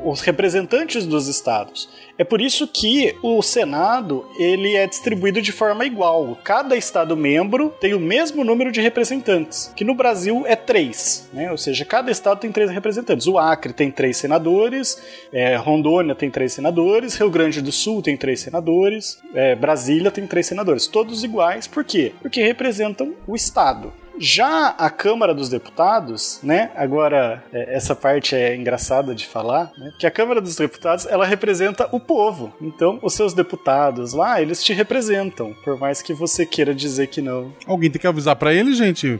o- 0.04 0.10
os 0.10 0.20
representantes 0.20 1.06
dos 1.06 1.28
estados. 1.28 1.88
É 2.20 2.24
por 2.24 2.42
isso 2.42 2.68
que 2.68 3.16
o 3.22 3.40
Senado 3.40 4.26
ele 4.38 4.76
é 4.76 4.86
distribuído 4.86 5.40
de 5.40 5.52
forma 5.52 5.86
igual. 5.86 6.36
Cada 6.44 6.76
estado 6.76 7.16
membro 7.16 7.70
tem 7.80 7.94
o 7.94 7.98
mesmo 7.98 8.44
número 8.44 8.70
de 8.70 8.78
representantes, 8.78 9.72
que 9.74 9.84
no 9.84 9.94
Brasil 9.94 10.44
é 10.46 10.54
três, 10.54 11.30
né? 11.32 11.50
Ou 11.50 11.56
seja, 11.56 11.82
cada 11.82 12.10
estado 12.10 12.38
tem 12.38 12.52
três 12.52 12.70
representantes. 12.70 13.26
O 13.26 13.38
Acre 13.38 13.72
tem 13.72 13.90
três 13.90 14.18
senadores, 14.18 15.02
é, 15.32 15.56
Rondônia 15.56 16.14
tem 16.14 16.30
três 16.30 16.52
senadores, 16.52 17.14
Rio 17.14 17.30
Grande 17.30 17.62
do 17.62 17.72
Sul 17.72 18.02
tem 18.02 18.18
três 18.18 18.40
senadores, 18.40 19.18
é, 19.32 19.56
Brasília 19.56 20.10
tem 20.10 20.26
três 20.26 20.44
senadores, 20.44 20.86
todos 20.86 21.24
iguais. 21.24 21.66
Por 21.66 21.84
quê? 21.84 22.12
Porque 22.20 22.42
representam 22.42 23.14
o 23.26 23.34
estado. 23.34 23.94
Já 24.20 24.74
a 24.76 24.90
Câmara 24.90 25.34
dos 25.34 25.48
Deputados, 25.48 26.40
né? 26.42 26.70
Agora, 26.76 27.42
é, 27.50 27.74
essa 27.74 27.96
parte 27.96 28.36
é 28.36 28.54
engraçada 28.54 29.14
de 29.14 29.26
falar, 29.26 29.72
né? 29.78 29.92
Que 29.98 30.06
a 30.06 30.10
Câmara 30.10 30.42
dos 30.42 30.56
Deputados, 30.56 31.06
ela 31.06 31.24
representa 31.24 31.88
o 31.90 31.98
povo. 31.98 32.52
Então, 32.60 32.98
os 33.02 33.14
seus 33.14 33.32
deputados 33.32 34.12
lá, 34.12 34.40
eles 34.42 34.62
te 34.62 34.74
representam, 34.74 35.54
por 35.64 35.78
mais 35.78 36.02
que 36.02 36.12
você 36.12 36.44
queira 36.44 36.74
dizer 36.74 37.06
que 37.06 37.22
não. 37.22 37.50
Alguém 37.66 37.90
tem 37.90 37.98
que 37.98 38.06
avisar 38.06 38.36
pra 38.36 38.52
ele, 38.52 38.74
gente? 38.74 39.18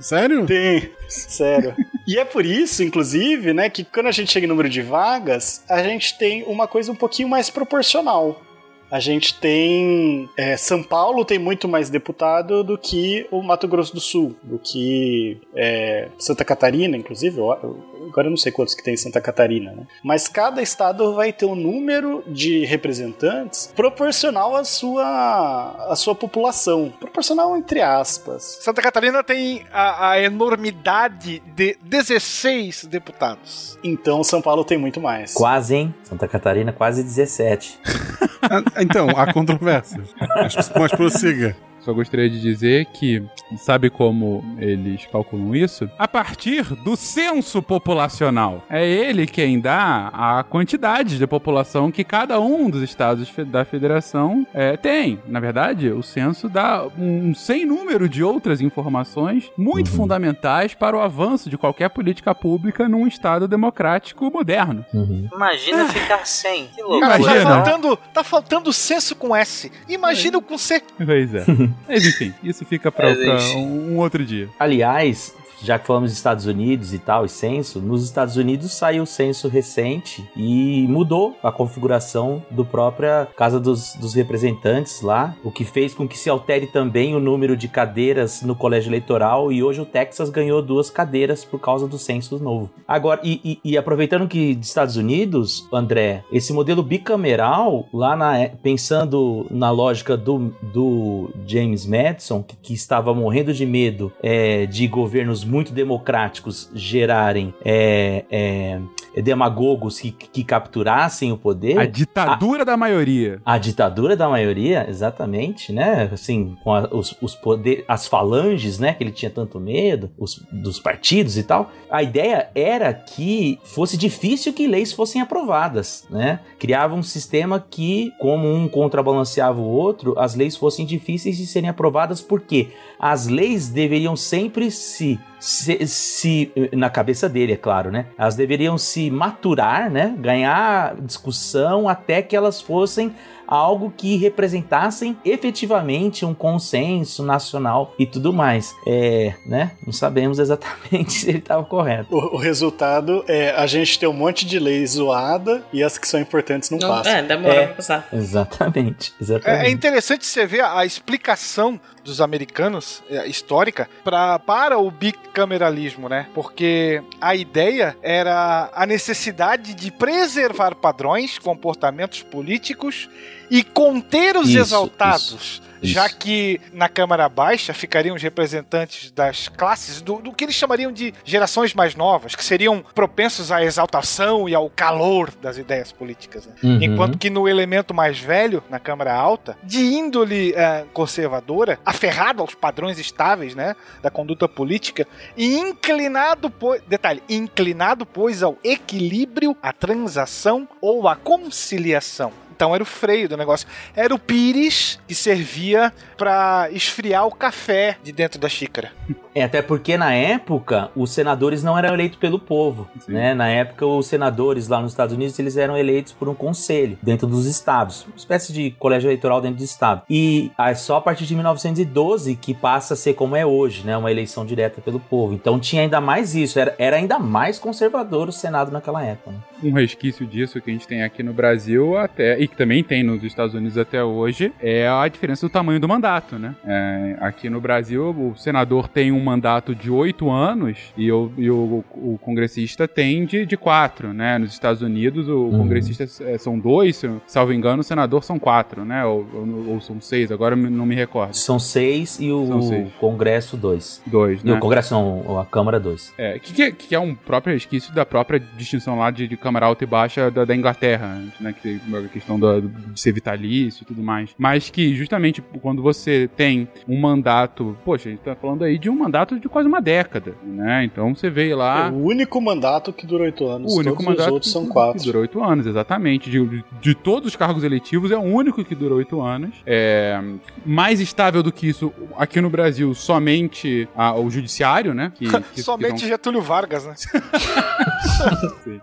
Sério? 0.00 0.44
Tem, 0.46 0.90
sério. 1.08 1.76
e 2.04 2.18
é 2.18 2.24
por 2.24 2.44
isso, 2.44 2.82
inclusive, 2.82 3.54
né, 3.54 3.70
que 3.70 3.84
quando 3.84 4.06
a 4.06 4.12
gente 4.12 4.32
chega 4.32 4.46
em 4.46 4.48
número 4.48 4.68
de 4.68 4.82
vagas, 4.82 5.62
a 5.70 5.80
gente 5.80 6.18
tem 6.18 6.42
uma 6.42 6.66
coisa 6.66 6.90
um 6.90 6.96
pouquinho 6.96 7.28
mais 7.28 7.48
proporcional. 7.48 8.42
A 8.90 8.98
gente 9.00 9.34
tem. 9.38 10.28
é, 10.36 10.56
São 10.56 10.82
Paulo 10.82 11.24
tem 11.24 11.38
muito 11.38 11.68
mais 11.68 11.88
deputado 11.90 12.64
do 12.64 12.76
que 12.76 13.26
o 13.30 13.42
Mato 13.42 13.68
Grosso 13.68 13.94
do 13.94 14.00
Sul, 14.00 14.34
do 14.42 14.58
que 14.58 15.40
é, 15.54 16.08
Santa 16.18 16.44
Catarina, 16.44 16.96
inclusive. 16.96 17.38
Eu- 17.38 17.46
eu- 17.62 17.90
agora 18.08 18.26
eu 18.26 18.30
não 18.30 18.36
sei 18.36 18.50
quantos 18.50 18.74
que 18.74 18.82
tem 18.82 18.94
em 18.94 18.96
Santa 18.96 19.20
Catarina, 19.20 19.70
né? 19.72 19.84
Mas 20.02 20.26
cada 20.26 20.60
estado 20.60 21.14
vai 21.14 21.32
ter 21.32 21.44
um 21.46 21.54
número 21.54 22.24
de 22.26 22.64
representantes 22.64 23.72
proporcional 23.76 24.56
à 24.56 24.64
sua, 24.64 25.86
à 25.88 25.94
sua 25.94 26.14
população. 26.14 26.92
Proporcional 26.98 27.56
entre 27.56 27.80
aspas. 27.80 28.58
Santa 28.60 28.82
Catarina 28.82 29.22
tem 29.22 29.64
a, 29.72 30.10
a 30.10 30.20
enormidade 30.20 31.40
de 31.54 31.76
16 31.82 32.84
deputados. 32.86 33.78
Então 33.84 34.24
São 34.24 34.42
Paulo 34.42 34.64
tem 34.64 34.76
muito 34.78 35.00
mais. 35.00 35.32
Quase, 35.32 35.76
hein? 35.76 35.94
Santa 36.02 36.26
Catarina, 36.26 36.72
quase 36.72 37.02
17. 37.04 37.78
Então, 38.80 39.08
há 39.16 39.32
controvérsias. 39.32 40.14
Mas, 40.36 40.72
mas 40.74 40.92
prossiga. 40.92 41.56
Só 41.80 41.92
gostaria 41.92 42.28
de 42.28 42.40
dizer 42.40 42.86
que, 42.86 43.22
sabe 43.56 43.90
como 43.90 44.44
eles 44.58 45.06
calculam 45.06 45.54
isso? 45.54 45.88
A 45.98 46.06
partir 46.06 46.64
do 46.76 46.96
censo 46.96 47.62
populacional. 47.62 48.62
É 48.68 48.86
ele 48.86 49.26
quem 49.26 49.58
dá 49.58 50.10
a 50.12 50.42
quantidade 50.42 51.18
de 51.18 51.26
população 51.26 51.90
que 51.90 52.04
cada 52.04 52.38
um 52.40 52.68
dos 52.68 52.82
estados 52.82 53.30
da 53.46 53.64
federação 53.64 54.46
é, 54.52 54.76
tem. 54.76 55.20
Na 55.26 55.40
verdade, 55.40 55.90
o 55.90 56.02
censo 56.02 56.48
dá 56.48 56.86
um 56.98 57.34
sem 57.34 57.64
número 57.64 58.08
de 58.08 58.22
outras 58.22 58.60
informações 58.60 59.50
muito 59.56 59.90
fundamentais 59.90 60.74
para 60.74 60.96
o 60.96 61.00
avanço 61.00 61.48
de 61.48 61.56
qualquer 61.56 61.88
política 61.90 62.34
pública 62.34 62.88
num 62.88 63.06
estado 63.06 63.48
democrático 63.48 64.30
moderno. 64.30 64.84
Imagina 65.32 65.86
ficar 65.88 66.26
sem. 66.26 66.66
Que 66.68 66.82
loucura. 66.82 67.08
Cara, 67.08 67.24
tá 67.24 67.30
Imagina. 67.30 67.50
faltando, 67.50 67.96
tá 67.96 68.24
faltando 68.24 68.72
senso 68.72 69.16
com 69.16 69.34
S. 69.34 69.70
Imagina 69.88 70.38
o 70.38 70.42
com 70.42 70.58
C. 70.58 70.82
Pois 70.98 71.34
é. 71.34 71.44
Mas 71.88 72.04
enfim, 72.04 72.32
isso 72.42 72.64
fica 72.64 72.90
para 72.90 73.08
um, 73.56 73.92
um 73.92 73.96
outro 73.98 74.24
dia. 74.24 74.48
Aliás, 74.58 75.34
já 75.62 75.78
que 75.78 75.86
falamos 75.86 76.10
dos 76.10 76.18
Estados 76.18 76.46
Unidos 76.46 76.92
e 76.94 76.98
tal, 76.98 77.24
e 77.24 77.28
censo, 77.28 77.80
nos 77.80 78.04
Estados 78.04 78.36
Unidos 78.36 78.72
saiu 78.72 79.02
o 79.02 79.06
censo 79.06 79.48
recente 79.48 80.28
e 80.36 80.86
mudou 80.88 81.36
a 81.42 81.52
configuração 81.52 82.42
do 82.50 82.64
própria 82.64 83.28
Casa 83.36 83.58
dos, 83.60 83.94
dos 83.96 84.14
Representantes 84.14 85.02
lá, 85.02 85.34
o 85.44 85.50
que 85.50 85.64
fez 85.64 85.94
com 85.94 86.06
que 86.08 86.18
se 86.18 86.28
altere 86.30 86.66
também 86.66 87.14
o 87.14 87.20
número 87.20 87.56
de 87.56 87.68
cadeiras 87.68 88.42
no 88.42 88.54
colégio 88.54 88.90
eleitoral 88.90 89.52
e 89.52 89.62
hoje 89.62 89.80
o 89.80 89.86
Texas 89.86 90.30
ganhou 90.30 90.62
duas 90.62 90.90
cadeiras 90.90 91.44
por 91.44 91.58
causa 91.60 91.86
do 91.86 91.98
censo 91.98 92.38
novo. 92.38 92.70
Agora, 92.86 93.20
e, 93.22 93.40
e- 93.44 93.70
e 93.72 93.78
aproveitando 93.78 94.26
que 94.28 94.54
dos 94.54 94.68
Estados 94.68 94.96
Unidos, 94.96 95.66
André, 95.72 96.24
esse 96.32 96.52
modelo 96.52 96.82
bicameral, 96.82 97.86
lá 97.92 98.16
na, 98.16 98.48
pensando 98.62 99.46
na 99.50 99.70
lógica 99.70 100.16
do, 100.16 100.52
do 100.62 101.30
James 101.46 101.86
Madison, 101.86 102.42
que, 102.42 102.56
que 102.56 102.74
estava 102.74 103.14
morrendo 103.14 103.52
de 103.52 103.66
medo 103.66 104.12
é, 104.22 104.66
de 104.66 104.86
governos 104.86 105.44
muito 105.50 105.72
democráticos 105.72 106.70
gerarem 106.74 107.52
é, 107.64 108.24
é, 108.30 108.80
demagogos 109.16 109.98
que, 110.00 110.10
que 110.10 110.44
capturassem 110.44 111.32
o 111.32 111.36
poder. 111.36 111.78
A 111.78 111.86
ditadura 111.86 112.64
da 112.64 112.76
maioria. 112.76 113.40
A 113.44 113.58
ditadura 113.58 114.16
da 114.16 114.28
maioria, 114.28 114.86
exatamente, 114.88 115.72
né? 115.72 116.08
Assim, 116.12 116.56
com 116.62 116.72
a- 116.74 116.88
os, 116.92 117.16
os 117.20 117.34
poder, 117.34 117.84
as 117.88 118.06
falanges, 118.06 118.78
né? 118.78 118.92
Que 118.94 119.02
ele 119.04 119.10
tinha 119.12 119.30
tanto 119.30 119.58
medo, 119.58 120.10
os, 120.18 120.44
dos 120.52 120.78
partidos 120.78 121.36
e 121.36 121.42
tal. 121.42 121.70
A 121.90 122.02
ideia 122.02 122.48
era 122.54 122.92
que 122.92 123.58
fosse 123.64 123.96
difícil 123.96 124.52
que 124.52 124.66
leis 124.66 124.92
fossem 124.92 125.20
aprovadas, 125.20 126.06
né? 126.10 126.40
Criava 126.58 126.94
um 126.94 127.02
sistema 127.02 127.64
que, 127.70 128.12
como 128.20 128.52
um 128.52 128.68
contrabalanceava 128.68 129.60
o 129.60 129.64
outro, 129.68 130.14
as 130.18 130.34
leis 130.34 130.56
fossem 130.56 130.84
difíceis 130.86 131.36
de 131.36 131.46
serem 131.46 131.70
aprovadas, 131.70 132.20
porque 132.20 132.68
as 132.98 133.26
leis 133.26 133.68
deveriam 133.68 134.14
sempre 134.16 134.70
se 134.70 135.18
se, 135.42 135.86
se, 135.86 136.52
na 136.70 136.90
cabeça 136.90 137.26
dele, 137.26 137.54
é 137.54 137.56
claro, 137.56 137.90
né? 137.90 138.04
Elas 138.18 138.36
deveriam 138.36 138.76
se 138.76 138.99
maturar, 139.08 139.88
né? 139.88 140.12
Ganhar 140.18 140.96
discussão 140.96 141.88
até 141.88 142.20
que 142.20 142.34
elas 142.34 142.60
fossem 142.60 143.14
algo 143.50 143.92
que 143.94 144.16
representassem 144.16 145.18
efetivamente 145.24 146.24
um 146.24 146.32
consenso 146.32 147.24
nacional 147.24 147.92
e 147.98 148.06
tudo 148.06 148.32
mais. 148.32 148.74
É, 148.86 149.34
né? 149.44 149.72
Não 149.84 149.92
sabemos 149.92 150.38
exatamente 150.40 151.12
se 151.12 151.28
ele 151.28 151.38
estava 151.38 151.64
correto. 151.64 152.14
O, 152.14 152.36
o, 152.36 152.38
resultado 152.38 153.24
é 153.26 153.50
a 153.50 153.66
gente 153.66 153.98
ter 153.98 154.06
um 154.06 154.12
monte 154.12 154.46
de 154.46 154.58
lei 154.58 154.86
zoada 154.86 155.64
e 155.72 155.82
as 155.82 155.98
que 155.98 156.06
são 156.06 156.20
importantes 156.20 156.70
não, 156.70 156.78
não 156.78 156.88
passam. 156.88 157.12
É, 157.12 157.22
demora 157.22 157.54
é, 157.54 157.66
pra 157.66 157.76
passar. 157.76 158.08
Exatamente, 158.12 159.12
exatamente. 159.20 159.40
É, 159.50 159.66
é 159.66 159.70
interessante 159.70 160.24
você 160.26 160.46
ver 160.46 160.62
a 160.62 160.84
explicação 160.84 161.80
dos 162.04 162.20
americanos, 162.20 163.02
é, 163.10 163.26
histórica, 163.26 163.88
pra, 164.04 164.38
para 164.38 164.78
o 164.78 164.90
bicameralismo, 164.90 166.08
né? 166.08 166.28
Porque 166.34 167.02
a 167.20 167.34
ideia 167.34 167.96
era 168.02 168.70
a 168.74 168.86
necessidade 168.86 169.74
de 169.74 169.90
preservar 169.90 170.74
padrões, 170.74 171.38
comportamentos 171.38 172.22
políticos 172.22 173.08
e 173.50 173.64
conter 173.64 174.36
os 174.36 174.48
isso, 174.48 174.58
exaltados. 174.58 175.32
Isso. 175.32 175.70
Isso. 175.82 175.94
já 175.94 176.08
que 176.08 176.60
na 176.72 176.88
Câmara 176.88 177.28
Baixa 177.28 177.72
ficariam 177.72 178.14
os 178.14 178.22
representantes 178.22 179.10
das 179.10 179.48
classes 179.48 180.00
do, 180.00 180.16
do, 180.16 180.32
que 180.32 180.44
eles 180.44 180.54
chamariam 180.54 180.92
de 180.92 181.14
gerações 181.24 181.74
mais 181.74 181.94
novas, 181.94 182.34
que 182.34 182.44
seriam 182.44 182.84
propensos 182.94 183.50
à 183.50 183.64
exaltação 183.64 184.48
e 184.48 184.54
ao 184.54 184.68
calor 184.68 185.32
das 185.40 185.56
ideias 185.56 185.90
políticas. 185.90 186.46
Né? 186.46 186.52
Uhum. 186.62 186.82
Enquanto 186.82 187.18
que 187.18 187.30
no 187.30 187.48
elemento 187.48 187.94
mais 187.94 188.18
velho, 188.18 188.62
na 188.68 188.78
Câmara 188.78 189.14
Alta, 189.14 189.56
de 189.62 189.80
índole 189.80 190.52
uh, 190.52 190.86
conservadora, 190.92 191.78
aferrado 191.84 192.42
aos 192.42 192.54
padrões 192.54 192.98
estáveis 192.98 193.54
né, 193.54 193.74
da 194.02 194.10
conduta 194.10 194.46
política 194.46 195.06
e 195.36 195.56
inclinado, 195.56 196.50
pois, 196.50 196.82
detalhe, 196.86 197.22
inclinado, 197.28 198.04
pois, 198.04 198.42
ao 198.42 198.58
equilíbrio, 198.62 199.56
à 199.62 199.72
transação 199.72 200.68
ou 200.80 201.08
à 201.08 201.16
conciliação. 201.16 202.32
Então 202.60 202.74
era 202.74 202.82
o 202.82 202.86
freio 202.86 203.26
do 203.26 203.38
negócio. 203.38 203.66
Era 203.96 204.14
o 204.14 204.18
pires 204.18 205.00
que 205.08 205.14
servia 205.14 205.90
para 206.20 206.68
esfriar 206.70 207.26
o 207.26 207.34
café 207.34 207.96
de 208.04 208.12
dentro 208.12 208.38
da 208.38 208.46
xícara. 208.46 208.92
É, 209.34 209.44
até 209.44 209.62
porque 209.62 209.96
na 209.96 210.12
época 210.12 210.90
os 210.94 211.12
senadores 211.12 211.62
não 211.62 211.78
eram 211.78 211.94
eleitos 211.94 212.18
pelo 212.18 212.38
povo, 212.38 212.88
Sim. 213.00 213.12
né? 213.12 213.32
Na 213.32 213.48
época 213.48 213.86
os 213.86 214.06
senadores 214.06 214.68
lá 214.68 214.80
nos 214.80 214.92
Estados 214.92 215.14
Unidos 215.14 215.38
eles 215.38 215.56
eram 215.56 215.78
eleitos 215.78 216.12
por 216.12 216.28
um 216.28 216.34
conselho 216.34 216.98
dentro 217.00 217.26
dos 217.26 217.46
estados, 217.46 218.04
uma 218.04 218.16
espécie 218.16 218.52
de 218.52 218.72
colégio 218.72 219.06
eleitoral 219.06 219.40
dentro 219.40 219.58
do 219.58 219.64
estado. 219.64 220.02
E 220.10 220.50
é 220.58 220.74
só 220.74 220.96
a 220.96 221.00
partir 221.00 221.24
de 221.26 221.34
1912 221.34 222.36
que 222.36 222.52
passa 222.52 222.94
a 222.94 222.96
ser 222.96 223.14
como 223.14 223.36
é 223.36 223.46
hoje, 223.46 223.86
né? 223.86 223.96
Uma 223.96 224.10
eleição 224.10 224.44
direta 224.44 224.80
pelo 224.80 225.00
povo. 225.00 225.32
Então 225.32 225.58
tinha 225.58 225.82
ainda 225.82 226.00
mais 226.00 226.34
isso, 226.34 226.58
era, 226.58 226.74
era 226.76 226.96
ainda 226.96 227.18
mais 227.18 227.58
conservador 227.58 228.28
o 228.28 228.32
Senado 228.32 228.72
naquela 228.72 229.02
época. 229.02 229.30
Né? 229.30 229.38
Um 229.62 229.72
resquício 229.72 230.26
disso 230.26 230.60
que 230.60 230.70
a 230.70 230.72
gente 230.72 230.88
tem 230.88 231.02
aqui 231.02 231.22
no 231.22 231.32
Brasil 231.32 231.96
até 231.96 232.38
e 232.38 232.48
que 232.48 232.56
também 232.56 232.82
tem 232.82 233.02
nos 233.02 233.22
Estados 233.22 233.54
Unidos 233.54 233.78
até 233.78 234.02
hoje 234.02 234.52
é 234.60 234.88
a 234.88 235.06
diferença 235.06 235.46
do 235.46 235.50
tamanho 235.50 235.78
do 235.78 235.88
mandato, 235.88 236.09
né? 236.38 236.54
É, 236.64 237.16
aqui 237.20 237.48
no 237.48 237.60
Brasil 237.60 238.10
o 238.10 238.36
senador 238.36 238.88
tem 238.88 239.12
um 239.12 239.22
mandato 239.22 239.74
de 239.74 239.90
oito 239.90 240.30
anos 240.30 240.78
e, 240.96 241.10
o, 241.10 241.32
e 241.36 241.50
o, 241.50 241.84
o, 241.92 242.18
congressista 242.20 242.88
tem 242.88 243.24
de, 243.24 243.46
de 243.46 243.56
quatro, 243.56 244.12
né? 244.12 244.38
Nos 244.38 244.52
Estados 244.52 244.82
Unidos 244.82 245.28
o 245.28 245.44
uhum. 245.44 245.58
congressista 245.58 246.04
é, 246.24 246.38
são 246.38 246.58
dois, 246.58 246.96
se 246.96 247.10
salvo 247.26 247.52
engano, 247.52 247.80
o 247.80 247.84
senador 247.84 248.24
são 248.24 248.38
quatro, 248.38 248.84
né? 248.84 249.04
Ou, 249.04 249.26
ou, 249.32 249.68
ou, 249.74 249.80
são 249.80 250.00
seis, 250.00 250.32
agora 250.32 250.56
não 250.56 250.86
me 250.86 250.94
recordo. 250.94 251.34
São 251.34 251.58
seis 251.58 252.18
e 252.20 252.30
o 252.30 252.62
seis. 252.62 252.88
Congresso 252.98 253.56
dois. 253.56 254.02
Dois, 254.06 254.42
né? 254.42 254.52
E 254.52 254.54
o 254.54 254.58
Congresso 254.58 254.94
não, 254.94 255.38
a 255.38 255.44
Câmara 255.44 255.78
dois. 255.78 256.12
É, 256.18 256.38
que, 256.38 256.52
que, 256.52 256.72
que 256.72 256.94
é 256.94 257.00
um 257.00 257.14
próprio 257.14 257.54
resquício 257.54 257.94
da 257.94 258.04
própria 258.04 258.40
distinção 258.56 258.98
lá 258.98 259.10
de, 259.10 259.28
de 259.28 259.36
Câmara 259.36 259.66
Alta 259.66 259.84
e 259.84 259.86
Baixa 259.86 260.30
da, 260.30 260.44
da 260.44 260.56
Inglaterra, 260.56 261.22
né? 261.40 261.52
Que 261.52 261.78
tem 261.78 261.96
a 261.96 262.08
questão 262.08 262.38
da, 262.38 262.60
de 262.60 263.00
ser 263.00 263.12
vitalício 263.12 263.82
e 263.82 263.86
tudo 263.86 264.02
mais. 264.02 264.30
Mas 264.38 264.70
que 264.70 264.94
justamente 264.94 265.42
quando 265.60 265.82
você 265.82 265.99
tem 266.36 266.68
um 266.88 267.00
mandato, 267.00 267.76
poxa, 267.84 268.08
a 268.08 268.12
gente 268.12 268.20
tá 268.20 268.34
falando 268.34 268.64
aí 268.64 268.78
de 268.78 268.88
um 268.88 268.96
mandato 268.96 269.38
de 269.38 269.48
quase 269.48 269.68
uma 269.68 269.80
década, 269.80 270.34
né? 270.42 270.84
Então 270.84 271.14
você 271.14 271.30
veio 271.30 271.56
lá. 271.56 271.88
É 271.88 271.90
o 271.90 272.04
único 272.04 272.40
mandato 272.40 272.92
que 272.92 273.06
durou 273.06 273.24
oito 273.24 273.46
anos. 273.46 273.72
O 273.72 273.78
único 273.78 273.96
Todos 273.96 274.06
mandato 274.06 274.26
os 274.26 274.32
outros 274.32 274.52
são 274.52 274.66
quatro. 274.66 274.98
Que 274.98 275.06
durou 275.06 275.22
oito 275.22 275.42
anos, 275.42 275.66
exatamente. 275.66 276.30
De, 276.30 276.46
de, 276.46 276.64
de, 276.80 276.94
todos 276.94 277.28
os 277.28 277.36
cargos 277.36 277.64
eletivos, 277.64 278.10
é 278.10 278.16
o 278.16 278.22
único 278.22 278.64
que 278.64 278.74
durou 278.74 278.98
oito 278.98 279.20
anos. 279.20 279.54
É, 279.66 280.20
mais 280.64 281.00
estável 281.00 281.42
do 281.42 281.52
que 281.52 281.68
isso, 281.68 281.92
aqui 282.16 282.40
no 282.40 282.50
Brasil, 282.50 282.94
somente 282.94 283.88
a, 283.96 284.14
o 284.14 284.30
judiciário, 284.30 284.94
né? 284.94 285.12
Que, 285.14 285.26
que, 285.54 285.62
somente 285.62 285.94
que 285.94 286.00
são... 286.00 286.08
Getúlio 286.08 286.42
Vargas, 286.42 286.86
né? 286.86 286.94
Sim. 288.64 288.80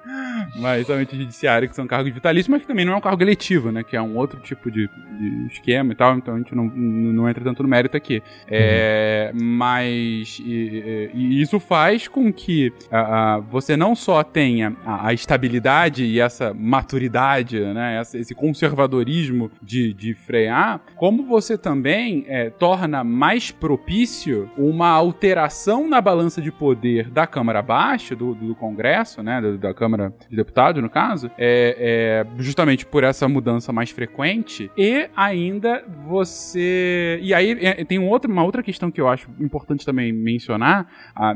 Mas 0.55 0.87
somente 0.87 1.15
judiciário, 1.15 1.69
que 1.69 1.75
são 1.75 1.87
cargos 1.87 2.13
vitalícios, 2.13 2.47
mas 2.47 2.61
que 2.61 2.67
também 2.67 2.85
não 2.85 2.93
é 2.93 2.95
um 2.95 3.01
cargo 3.01 3.21
eletivo, 3.21 3.71
né? 3.71 3.83
Que 3.83 3.95
é 3.95 4.01
um 4.01 4.15
outro 4.17 4.39
tipo 4.39 4.71
de, 4.71 4.87
de 4.87 5.47
esquema 5.51 5.93
e 5.93 5.95
tal, 5.95 6.15
então 6.17 6.35
a 6.35 6.37
gente 6.37 6.55
não, 6.55 6.65
não 6.65 7.29
entra 7.29 7.43
tanto 7.43 7.63
no 7.63 7.69
mérito 7.69 7.95
aqui. 7.97 8.21
É, 8.47 9.31
uhum. 9.33 9.43
Mas 9.43 10.39
e, 10.43 11.11
e, 11.13 11.41
isso 11.41 11.59
faz 11.59 12.07
com 12.07 12.31
que 12.31 12.71
uh, 12.85 13.41
você 13.49 13.75
não 13.75 13.95
só 13.95 14.23
tenha 14.23 14.75
a, 14.85 15.07
a, 15.07 15.13
estabilidade 15.13 16.03
e 16.03 16.19
essa 16.19 16.53
maturidade, 16.53 17.59
né? 17.59 17.99
Essa, 17.99 18.17
esse 18.17 18.33
conservadorismo 18.33 19.51
de, 19.61 19.93
de 19.93 20.13
frear, 20.13 20.81
como 20.95 21.25
você 21.25 21.57
também 21.57 22.25
é, 22.27 22.49
torna 22.49 23.03
mais 23.03 23.51
propício 23.51 24.49
uma 24.57 24.89
alteração 24.89 25.87
na 25.87 26.01
balança 26.01 26.41
de 26.41 26.51
poder 26.51 27.09
da 27.09 27.27
Câmara 27.27 27.61
Baixa, 27.61 28.15
do, 28.15 28.33
do 28.33 28.55
Congresso, 28.55 29.21
né? 29.21 29.26
Da, 29.27 29.69
da 29.69 29.73
Câmara 29.73 30.13
de 30.29 30.35
Deputados, 30.35 30.81
no 30.81 30.89
caso, 30.89 31.29
é, 31.37 32.25
é 32.27 32.41
justamente 32.41 32.85
por 32.85 33.03
essa 33.03 33.27
mudança 33.27 33.71
mais 33.71 33.89
frequente 33.89 34.71
e 34.77 35.09
ainda 35.15 35.83
você. 36.05 37.19
E 37.21 37.33
aí 37.33 37.51
é, 37.61 37.85
tem 37.85 37.99
um 37.99 38.07
outro, 38.07 38.31
uma 38.31 38.43
outra 38.43 38.63
questão 38.63 38.89
que 38.89 38.99
eu 38.99 39.07
acho 39.07 39.29
importante 39.39 39.85
também 39.85 40.11
mencionar, 40.11 40.87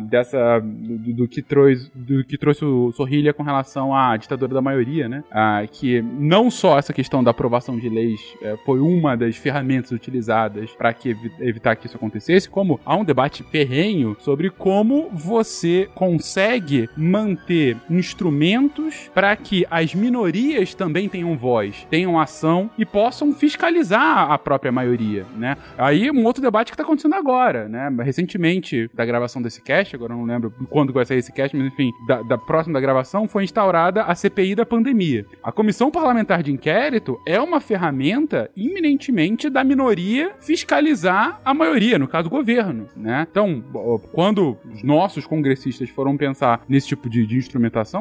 dessa. 0.10 0.60
Do, 0.62 1.14
do, 1.14 1.28
que 1.28 1.42
trouxe, 1.42 1.92
do 1.94 2.24
que 2.24 2.38
trouxe 2.38 2.66
o 2.66 2.92
Sorrilha 2.92 3.34
com 3.34 3.44
relação 3.44 3.96
à 3.96 4.16
ditadura 4.18 4.54
da 4.54 4.62
maioria, 4.62 5.08
né? 5.08 5.24
Que 5.72 6.02
não 6.02 6.50
só 6.50 6.78
essa 6.78 6.94
questão 6.94 7.24
da 7.24 7.32
aprovação 7.32 7.78
de 7.78 7.90
leis 7.90 8.20
é, 8.42 8.56
foi 8.66 8.80
uma 8.80 9.16
das 9.16 9.36
ferramentas 9.36 9.92
utilizadas 9.92 10.72
para 10.72 10.94
que 10.94 11.16
evitar 11.40 11.76
que 11.76 11.88
isso 11.88 11.98
acontecesse, 11.98 12.50
como 12.50 12.80
há 12.86 12.96
um 12.96 13.04
debate 13.04 13.44
ferrenho 13.44 14.16
sobre 14.20 14.50
como 14.50 15.10
você 15.12 15.90
consegue 15.94 16.90
manter 16.96 17.78
instrumentos 17.90 19.10
para 19.14 19.36
que 19.36 19.66
as 19.70 19.94
minorias 19.94 20.74
também 20.74 21.08
tenham 21.10 21.38
voz, 21.38 21.88
tenham 21.90 22.20
ação 22.20 22.70
e 22.78 22.86
possam 22.86 23.34
fiscalizar 23.34 24.32
a 24.32 24.38
própria 24.38 24.72
maioria, 24.72 25.26
né? 25.36 25.58
Aí 25.78 26.10
um 26.12 26.26
outro 26.26 26.42
debate 26.42 26.72
que 26.72 26.76
está 26.76 26.84
acontecendo 26.84 27.16
agora, 27.16 27.68
né? 27.68 27.90
Recentemente 28.04 28.90
da 28.94 29.06
gravação 29.06 29.42
desse 29.42 29.62
cast, 29.62 29.96
agora 29.96 30.14
eu 30.14 30.18
não 30.18 30.26
lembro 30.26 30.54
quando 30.70 30.94
vai 30.94 31.06
sair 31.06 31.20
esse 31.20 31.32
cast, 31.32 31.56
mas 31.56 31.68
enfim, 31.68 31.92
da, 32.08 32.22
da 32.22 32.38
próxima 32.38 32.74
da 32.74 32.80
gravação 32.80 33.28
foi 33.28 33.44
instaurada 33.44 34.04
a 34.04 34.16
CPI 34.16 34.56
da 34.56 34.66
pandemia. 34.66 35.26
A 35.44 35.52
Comissão 35.52 35.92
Parlamentar 35.92 36.44
de 36.44 36.52
Inquérito 36.52 37.20
é 37.26 37.40
uma 37.40 37.60
ferramenta 37.60 38.50
iminentemente 38.56 39.50
da 39.50 39.64
minoria 39.64 40.32
fiscalizar 40.40 41.40
a 41.44 41.54
maioria, 41.54 41.98
no 41.98 42.08
caso 42.08 42.28
o 42.28 42.32
governo, 42.32 42.88
né? 42.96 43.28
Então, 43.30 43.64
quando 44.12 44.58
os 44.74 44.84
nossos 44.84 45.26
congressistas 45.26 45.90
foram 45.90 46.18
pensar 46.18 46.64
nesse 46.68 46.88
tipo 46.88 47.10
de, 47.10 47.26
de 47.26 47.38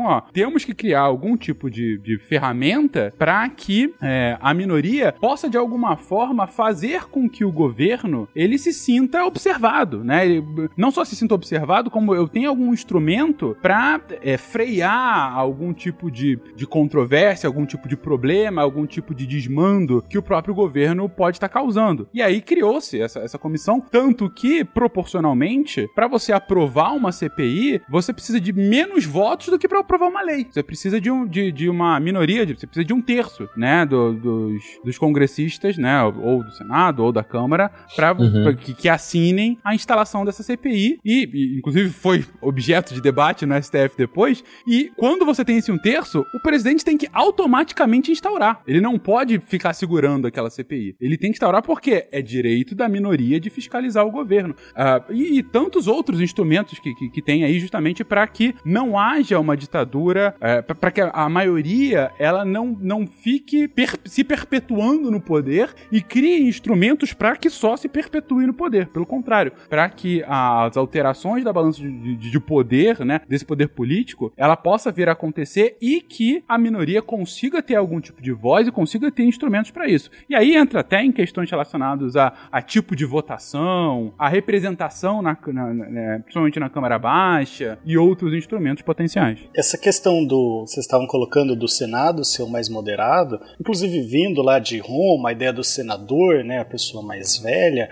ó, 0.04 0.20
temos 0.32 0.64
que 0.64 0.74
criar 0.74 1.00
algum 1.00 1.36
tipo 1.36 1.70
de, 1.70 1.98
de 1.98 2.18
ferramenta 2.18 3.12
para 3.18 3.48
que 3.48 3.94
é, 4.02 4.36
a 4.40 4.52
minoria 4.54 5.14
possa 5.20 5.48
de 5.48 5.56
alguma 5.56 5.96
forma 5.96 6.46
fazer 6.46 7.04
com 7.08 7.28
que 7.28 7.44
o 7.44 7.52
governo 7.52 8.28
ele 8.34 8.58
se 8.58 8.72
sinta 8.72 9.24
observado, 9.24 10.04
né? 10.04 10.26
Ele 10.26 10.44
não 10.76 10.90
só 10.90 11.04
se 11.04 11.16
sinta 11.16 11.34
observado, 11.34 11.90
como 11.90 12.14
eu 12.14 12.28
tenho 12.28 12.48
algum 12.48 12.72
instrumento 12.72 13.56
para 13.62 14.00
é, 14.22 14.36
frear 14.36 15.36
algum 15.36 15.72
tipo 15.72 16.10
de, 16.10 16.38
de 16.54 16.66
controvérsia, 16.66 17.46
algum 17.46 17.66
tipo 17.66 17.88
de 17.88 17.96
problema, 17.96 18.62
algum 18.62 18.86
tipo 18.86 19.14
de 19.14 19.26
desmando 19.26 20.04
que 20.08 20.18
o 20.18 20.22
próprio 20.22 20.54
governo 20.54 21.08
pode 21.08 21.36
estar 21.36 21.48
causando. 21.48 22.08
E 22.12 22.22
aí 22.22 22.40
criou-se 22.40 23.00
essa, 23.00 23.20
essa 23.20 23.38
comissão, 23.38 23.80
tanto 23.80 24.28
que, 24.30 24.64
proporcionalmente, 24.64 25.88
para 25.94 26.08
você 26.08 26.32
aprovar 26.32 26.92
uma 26.92 27.12
CPI, 27.12 27.82
você 27.88 28.12
precisa 28.12 28.40
de 28.40 28.52
menos 28.52 29.04
votos 29.04 29.48
do 29.48 29.58
que 29.60 29.68
para 29.68 29.80
aprovar 29.80 30.08
uma 30.08 30.22
lei. 30.22 30.46
Você 30.50 30.62
precisa 30.62 31.00
de, 31.00 31.10
um, 31.10 31.26
de, 31.26 31.52
de 31.52 31.68
uma 31.68 31.98
minoria, 32.00 32.46
de, 32.46 32.54
você 32.54 32.66
precisa 32.66 32.84
de 32.84 32.92
um 32.92 33.00
terço, 33.00 33.48
né, 33.56 33.84
do, 33.86 34.12
dos, 34.14 34.62
dos 34.84 34.98
congressistas, 34.98 35.76
né, 35.76 36.02
ou 36.02 36.42
do 36.42 36.50
Senado 36.52 37.04
ou 37.04 37.12
da 37.12 37.22
Câmara, 37.22 37.70
para 37.94 38.10
Uhum. 38.20 38.54
que, 38.54 38.74
que 38.74 38.88
assinem 38.88 39.58
a 39.64 39.74
instalação 39.74 40.24
dessa 40.24 40.42
CPI 40.42 40.98
e, 41.04 41.28
e, 41.32 41.58
inclusive 41.58 41.90
foi 41.90 42.24
objeto 42.40 42.94
de 42.94 43.00
debate 43.00 43.46
no 43.46 43.60
STF 43.60 43.96
depois. 43.96 44.42
E 44.66 44.90
quando 44.96 45.24
você 45.24 45.44
tem 45.44 45.58
esse 45.58 45.70
um 45.70 45.78
terço, 45.78 46.24
o 46.34 46.40
presidente 46.40 46.84
tem 46.84 46.96
que 46.96 47.08
automaticamente 47.12 48.10
instaurar. 48.10 48.60
Ele 48.66 48.80
não 48.80 48.98
pode 48.98 49.40
ficar 49.46 49.72
segurando 49.72 50.26
aquela 50.26 50.50
CPI. 50.50 50.96
Ele 51.00 51.16
tem 51.16 51.30
que 51.30 51.36
instaurar 51.36 51.62
porque 51.62 52.08
é 52.10 52.20
direito 52.20 52.74
da 52.74 52.88
minoria 52.88 53.40
de 53.40 53.50
fiscalizar 53.50 54.06
o 54.06 54.10
governo. 54.10 54.54
Ah, 54.74 55.02
e, 55.10 55.38
e 55.38 55.42
tantos 55.42 55.86
outros 55.86 56.20
instrumentos 56.20 56.78
que, 56.78 56.94
que, 56.94 57.10
que 57.10 57.22
tem 57.22 57.44
aí 57.44 57.58
justamente 57.58 58.04
para 58.04 58.26
que 58.26 58.54
não 58.64 58.98
haja 58.98 59.38
uma 59.38 59.49
ditadura, 59.56 60.34
para 60.78 60.90
que 60.90 61.00
a, 61.00 61.10
a 61.10 61.28
maioria 61.28 62.10
ela 62.18 62.44
não, 62.44 62.76
não 62.80 63.06
fique 63.06 63.68
per- 63.68 63.98
se 64.04 64.22
perpetuando 64.24 65.10
no 65.10 65.20
poder 65.20 65.70
e 65.90 66.00
crie 66.00 66.46
instrumentos 66.48 67.12
para 67.12 67.36
que 67.36 67.48
só 67.50 67.76
se 67.76 67.88
perpetue 67.88 68.46
no 68.46 68.54
poder. 68.54 68.88
Pelo 68.88 69.06
contrário, 69.06 69.52
para 69.68 69.88
que 69.88 70.22
as 70.26 70.76
alterações 70.76 71.44
da 71.44 71.52
balança 71.52 71.80
de, 71.80 72.16
de- 72.16 72.30
de 72.30 72.40
poder, 72.40 73.04
né, 73.04 73.20
desse 73.28 73.44
poder 73.44 73.68
político, 73.68 74.32
ela 74.36 74.56
possa 74.56 74.90
vir 74.92 75.08
a 75.08 75.12
acontecer 75.12 75.76
e 75.80 76.00
que 76.00 76.42
a 76.48 76.56
minoria 76.58 77.02
consiga 77.02 77.62
ter 77.62 77.76
algum 77.76 78.00
tipo 78.00 78.20
de 78.22 78.32
voz 78.32 78.66
e 78.68 78.72
consiga 78.72 79.10
ter 79.10 79.24
instrumentos 79.24 79.70
para 79.70 79.88
isso. 79.88 80.10
E 80.28 80.34
aí 80.34 80.56
entra 80.56 80.80
até 80.80 81.02
em 81.02 81.12
questões 81.12 81.50
relacionadas 81.50 82.16
a, 82.16 82.32
a 82.50 82.60
tipo 82.62 82.94
de 82.96 83.04
votação, 83.04 84.12
a 84.18 84.28
representação, 84.28 85.22
na, 85.22 85.36
na- 85.48 85.74
na- 85.74 85.90
né, 85.90 86.18
principalmente 86.20 86.60
na 86.60 86.68
Câmara 86.68 86.98
Baixa, 86.98 87.78
e 87.84 87.96
outros 87.96 88.32
instrumentos 88.34 88.82
potenciais. 88.82 89.29
Essa 89.54 89.76
questão 89.76 90.24
do. 90.24 90.60
Vocês 90.66 90.84
estavam 90.84 91.06
colocando 91.06 91.56
do 91.56 91.68
Senado 91.68 92.24
ser 92.24 92.42
o 92.42 92.48
mais 92.48 92.68
moderado, 92.68 93.40
inclusive 93.60 94.00
vindo 94.00 94.42
lá 94.42 94.58
de 94.58 94.78
Roma, 94.78 95.30
a 95.30 95.32
ideia 95.32 95.52
do 95.52 95.64
senador, 95.64 96.44
né, 96.44 96.60
a 96.60 96.64
pessoa 96.64 97.02
mais 97.02 97.38
velha. 97.38 97.88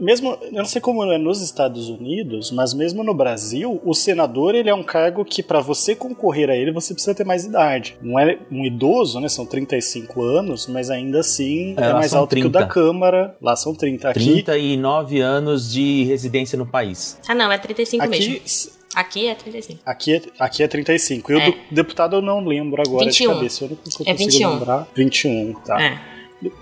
Mesmo, 0.00 0.38
eu 0.42 0.52
não 0.52 0.64
sei 0.64 0.80
como 0.80 1.04
é 1.04 1.18
nos 1.18 1.40
Estados 1.40 1.88
Unidos, 1.88 2.50
mas 2.50 2.74
mesmo 2.74 3.02
no 3.02 3.14
Brasil, 3.14 3.80
o 3.84 3.94
senador 3.94 4.54
ele 4.54 4.70
é 4.70 4.74
um 4.74 4.82
cargo 4.82 5.24
que 5.24 5.42
para 5.42 5.60
você 5.60 5.94
concorrer 5.94 6.50
a 6.50 6.56
ele 6.56 6.72
você 6.72 6.94
precisa 6.94 7.14
ter 7.14 7.24
mais 7.24 7.44
idade. 7.44 7.96
Não 8.00 8.18
é 8.18 8.38
um 8.50 8.64
idoso, 8.64 9.20
né, 9.20 9.28
são 9.28 9.46
35 9.46 10.22
anos, 10.22 10.66
mas 10.66 10.90
ainda 10.90 11.20
assim 11.20 11.74
É, 11.76 11.84
é, 11.84 11.92
mais 11.92 12.14
alto 12.14 12.34
que 12.34 12.44
o 12.44 12.50
da 12.50 12.60
30. 12.60 12.74
Câmara. 12.74 13.36
Lá 13.40 13.56
são 13.56 13.74
30. 13.74 14.10
Aqui, 14.10 14.42
39 14.42 15.20
anos 15.20 15.72
de 15.72 16.04
residência 16.04 16.56
no 16.58 16.66
país. 16.66 17.18
Ah, 17.28 17.34
não, 17.34 17.50
é 17.50 17.58
35 17.58 18.04
aqui, 18.04 18.28
mesmo. 18.28 18.81
Aqui 18.94 19.26
é 19.26 19.34
35. 19.34 19.80
Aqui 19.86 20.14
é, 20.14 20.22
aqui 20.38 20.62
é 20.62 20.68
35. 20.68 21.32
E 21.32 21.34
o 21.34 21.38
É. 21.40 21.50
do 21.50 21.56
deputado 21.70 22.16
eu 22.16 22.22
não 22.22 22.40
lembro 22.44 22.82
agora 22.86 23.06
21. 23.06 23.28
de 23.28 23.34
cabeça. 23.34 23.64
Eu 23.64 23.68
não 23.70 23.76
consigo 23.76 24.10
É 24.10 24.14
21. 24.14 24.50
lembrar. 24.52 24.88
21, 24.94 25.54
tá. 25.64 25.82
É. 25.82 26.00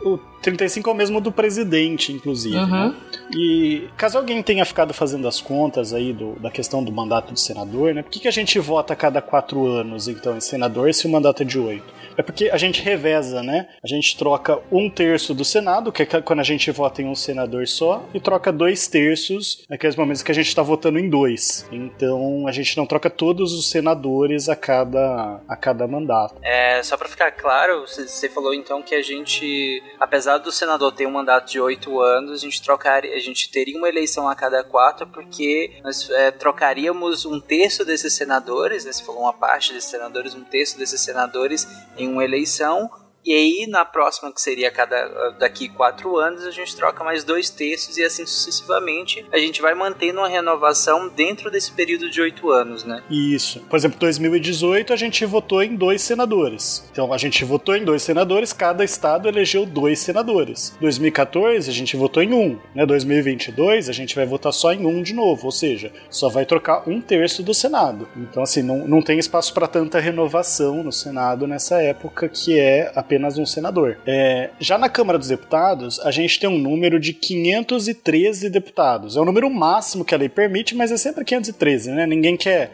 O 0.05 0.19
35 0.43 0.89
é 0.89 0.93
o 0.93 0.97
mesmo 0.97 1.21
do 1.21 1.31
presidente, 1.33 2.13
inclusive. 2.13 2.57
Uhum. 2.57 2.67
né? 2.89 2.95
E 3.35 3.89
caso 3.97 4.19
alguém 4.19 4.43
tenha 4.43 4.65
ficado 4.65 4.93
fazendo 4.95 5.29
as 5.29 5.41
contas 5.41 5.93
aí 5.93 6.13
do- 6.13 6.39
da 6.41 6.51
questão 6.51 6.83
do 6.83 6.91
mandato 6.93 7.33
de 7.33 7.41
senador, 7.41 7.95
né? 7.95 8.03
Por 8.03 8.11
que, 8.11 8.21
que 8.21 8.29
a 8.29 8.33
gente 8.33 8.59
vota 8.59 8.93
a 8.93 8.97
cada 8.97 9.21
quatro 9.23 9.67
anos, 9.67 10.09
então, 10.09 10.37
em 10.37 10.41
senador, 10.41 10.93
se 10.95 11.07
o 11.07 11.11
mandato 11.11 11.43
é 11.43 11.47
de 11.47 11.59
oito? 11.59 12.01
É 12.17 12.23
porque 12.23 12.51
a 12.51 12.57
gente 12.59 12.83
reveza, 12.83 13.43
né? 13.43 13.69
A 13.83 13.87
gente 13.87 14.17
troca 14.17 14.59
um 14.71 14.91
terço 14.91 15.33
do 15.33 15.45
Senado, 15.45 15.91
que 15.93 16.03
é 16.03 16.07
quando 16.07 16.41
a 16.41 16.45
gente 16.45 16.71
vota 16.71 17.01
em 17.01 17.07
um 17.07 17.15
senador 17.15 17.67
só, 17.69 18.05
e 18.13 18.21
troca 18.21 18.53
dois 18.53 18.89
terços 18.89 19.65
naqueles 19.71 19.97
momentos 19.97 20.23
que 20.23 20.31
a 20.31 20.35
gente 20.35 20.55
tá 20.55 20.61
votando 20.63 20.99
em 20.99 21.09
dois. 21.09 21.67
Então 21.73 22.47
a 22.47 22.53
gente 22.53 22.77
não 22.77 22.85
troca 22.85 23.09
todos 23.09 23.53
os 23.55 23.71
senadores 23.71 24.49
a 24.49 24.57
cada, 24.57 25.41
a 25.49 25.57
cada 25.57 25.87
mandato. 25.87 26.35
É, 26.43 26.83
só 26.83 26.97
pra 26.97 27.09
ficar 27.09 27.31
claro, 27.31 27.87
você 27.87 28.29
falou 28.29 28.53
então 28.53 28.83
que 28.83 28.95
a 28.95 29.03
gente, 29.03 29.83
apesar 29.99 30.30
do 30.39 30.53
senador 30.53 30.93
ter 30.93 31.07
um 31.07 31.13
mandato 31.13 31.51
de 31.51 31.61
oito 31.61 32.01
anos, 32.01 32.33
a 32.33 32.37
gente 32.37 32.63
trocaria, 32.63 33.15
a 33.15 33.21
gente 33.21 33.51
teria 33.51 33.77
uma 33.77 33.89
eleição 33.89 34.29
a 34.29 34.35
cada 34.35 34.63
quatro, 34.63 35.07
porque 35.07 35.81
nós 35.83 36.09
é, 36.11 36.31
trocaríamos 36.31 37.25
um 37.25 37.41
terço 37.41 37.85
desses 37.85 38.15
senadores, 38.15 38.85
né, 38.85 38.93
você 38.93 39.03
falou 39.03 39.23
uma 39.23 39.33
parte 39.33 39.73
desses 39.73 39.91
senadores, 39.91 40.35
um 40.35 40.45
terço 40.45 40.79
desses 40.79 41.01
senadores 41.01 41.67
em 41.97 42.09
uma 42.09 42.25
eleição. 42.25 42.91
E 43.25 43.35
aí, 43.35 43.67
na 43.69 43.85
próxima, 43.85 44.33
que 44.33 44.41
seria 44.41 44.69
a 44.69 44.73
cada 44.73 45.31
daqui 45.39 45.69
quatro 45.69 46.17
anos, 46.17 46.47
a 46.47 46.51
gente 46.51 46.75
troca 46.75 47.05
mais 47.05 47.23
dois 47.23 47.51
terços 47.51 47.99
e 47.99 48.03
assim 48.03 48.25
sucessivamente. 48.25 49.25
A 49.33 49.39
gente 49.39 49.61
vai 49.61 49.75
mantendo 49.75 50.21
uma 50.21 50.29
renovação 50.29 51.09
dentro 51.09 51.51
desse 51.51 51.73
período 51.73 52.11
de 52.11 52.21
oito 52.21 52.51
anos, 52.51 52.85
né? 52.85 53.03
Isso. 53.11 53.61
Por 53.69 53.77
exemplo, 53.77 53.99
2018 53.99 54.93
a 54.93 54.97
gente 54.97 55.25
votou 55.27 55.63
em 55.63 55.77
dois 55.77 56.03
senadores. 56.03 56.89
Então 56.91 57.13
a 57.13 57.19
gente 57.19 57.45
votou 57.45 57.77
em 57.77 57.85
dois 57.85 58.03
senadores, 58.03 58.53
cada 58.53 58.85
estado 58.85 59.29
elegeu 59.29 59.67
dois 59.67 59.99
senadores. 59.99 60.75
2014 60.81 61.69
a 61.69 61.73
gente 61.73 61.97
votou 61.97 62.23
em 62.23 62.33
um. 62.33 62.59
Né? 62.75 62.87
2022 62.87 63.89
a 63.89 63.93
gente 63.93 64.15
vai 64.15 64.25
votar 64.25 64.53
só 64.53 64.73
em 64.73 64.87
um 64.87 65.03
de 65.03 65.13
novo, 65.13 65.47
ou 65.47 65.53
seja, 65.53 65.93
só 66.09 66.29
vai 66.29 66.47
trocar 66.47 66.89
um 66.89 67.01
terço 67.01 67.43
do 67.43 67.53
Senado. 67.53 68.09
Então 68.17 68.43
assim, 68.43 68.63
não, 68.63 68.87
não 68.89 69.03
tem 69.03 69.19
espaço 69.19 69.53
para 69.53 69.67
tanta 69.67 70.01
renovação 70.01 70.83
no 70.83 70.93
Senado 70.93 71.47
nessa 71.47 71.83
época 71.83 72.29
que 72.29 72.59
é 72.59 72.91
apenas 73.11 73.37
um 73.39 73.45
senador. 73.45 73.99
É, 74.07 74.51
já 74.61 74.79
na 74.79 74.89
Câmara 74.89 75.19
dos 75.19 75.27
Deputados 75.27 75.99
a 76.01 76.13
gente 76.13 76.39
tem 76.39 76.49
um 76.49 76.59
número 76.59 77.01
de 77.01 77.13
513 77.13 78.49
deputados. 78.49 79.17
É 79.17 79.21
o 79.21 79.25
número 79.25 79.51
máximo 79.51 80.05
que 80.05 80.15
a 80.15 80.19
lei 80.19 80.29
permite, 80.29 80.77
mas 80.77 80.93
é 80.93 80.97
sempre 80.97 81.25
513, 81.25 81.91
né? 81.91 82.07
Ninguém 82.07 82.37
quer 82.37 82.71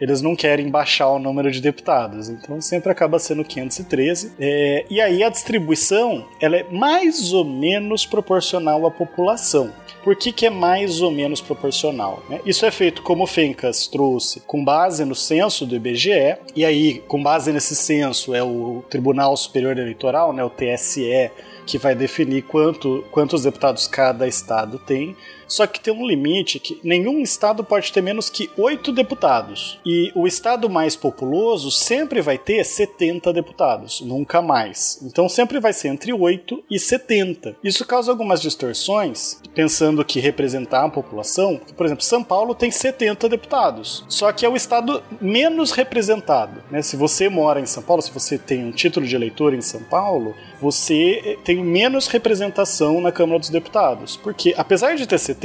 eles 0.00 0.22
não 0.22 0.34
querem 0.34 0.68
baixar 0.68 1.08
o 1.08 1.18
número 1.18 1.50
de 1.50 1.60
deputados, 1.60 2.28
então 2.28 2.60
sempre 2.60 2.90
acaba 2.90 3.18
sendo 3.18 3.44
513. 3.44 4.32
É, 4.38 4.84
e 4.88 5.00
aí 5.00 5.22
a 5.22 5.28
distribuição 5.28 6.26
ela 6.40 6.56
é 6.56 6.66
mais 6.70 7.32
ou 7.32 7.44
menos 7.44 8.06
proporcional 8.06 8.86
à 8.86 8.90
população. 8.90 9.72
Por 10.02 10.16
que, 10.16 10.32
que 10.32 10.46
é 10.46 10.50
mais 10.50 11.00
ou 11.00 11.10
menos 11.10 11.40
proporcional? 11.40 12.22
né? 12.28 12.40
Isso 12.44 12.66
é 12.66 12.70
feito, 12.70 13.02
como 13.02 13.24
o 13.24 13.26
Fencas 13.26 13.86
trouxe, 13.86 14.40
com 14.40 14.64
base 14.64 15.04
no 15.04 15.14
censo 15.14 15.64
do 15.64 15.76
IBGE, 15.76 16.36
e 16.56 16.64
aí, 16.64 17.02
com 17.06 17.22
base 17.22 17.52
nesse 17.52 17.76
censo, 17.76 18.34
é 18.34 18.42
o 18.42 18.84
Tribunal 18.90 19.36
Superior 19.36 19.78
Eleitoral, 19.78 20.32
né, 20.32 20.42
o 20.42 20.50
TSE, 20.50 21.30
que 21.66 21.78
vai 21.78 21.94
definir 21.94 22.42
quanto, 22.42 23.04
quantos 23.10 23.44
deputados 23.44 23.86
cada 23.86 24.26
estado 24.26 24.78
tem. 24.78 25.16
Só 25.52 25.66
que 25.66 25.78
tem 25.78 25.92
um 25.92 26.06
limite 26.06 26.58
que 26.58 26.80
nenhum 26.82 27.20
estado 27.20 27.62
pode 27.62 27.92
ter 27.92 28.00
menos 28.00 28.30
que 28.30 28.48
oito 28.56 28.90
deputados. 28.90 29.78
E 29.84 30.10
o 30.14 30.26
estado 30.26 30.70
mais 30.70 30.96
populoso 30.96 31.70
sempre 31.70 32.22
vai 32.22 32.38
ter 32.38 32.64
70 32.64 33.30
deputados, 33.34 34.00
nunca 34.00 34.40
mais. 34.40 34.98
Então 35.02 35.28
sempre 35.28 35.60
vai 35.60 35.74
ser 35.74 35.88
entre 35.88 36.10
8 36.10 36.64
e 36.70 36.78
70. 36.78 37.54
Isso 37.62 37.86
causa 37.86 38.10
algumas 38.10 38.40
distorções, 38.40 39.42
pensando 39.54 40.02
que 40.06 40.20
representar 40.20 40.84
a 40.84 40.88
população, 40.88 41.60
por 41.76 41.84
exemplo, 41.84 42.02
São 42.02 42.24
Paulo 42.24 42.54
tem 42.54 42.70
70 42.70 43.28
deputados, 43.28 44.06
só 44.08 44.32
que 44.32 44.46
é 44.46 44.48
o 44.48 44.56
estado 44.56 45.02
menos 45.20 45.72
representado. 45.72 46.62
Né? 46.70 46.80
Se 46.80 46.96
você 46.96 47.28
mora 47.28 47.60
em 47.60 47.66
São 47.66 47.82
Paulo, 47.82 48.00
se 48.00 48.10
você 48.10 48.38
tem 48.38 48.64
um 48.64 48.72
título 48.72 49.06
de 49.06 49.14
eleitor 49.14 49.52
em 49.52 49.60
São 49.60 49.82
Paulo, 49.82 50.34
você 50.62 51.38
tem 51.44 51.62
menos 51.62 52.06
representação 52.06 53.02
na 53.02 53.12
Câmara 53.12 53.38
dos 53.38 53.50
Deputados. 53.50 54.16
Porque 54.16 54.54
apesar 54.56 54.94
de 54.94 55.06
ter 55.06 55.18
70, 55.18 55.41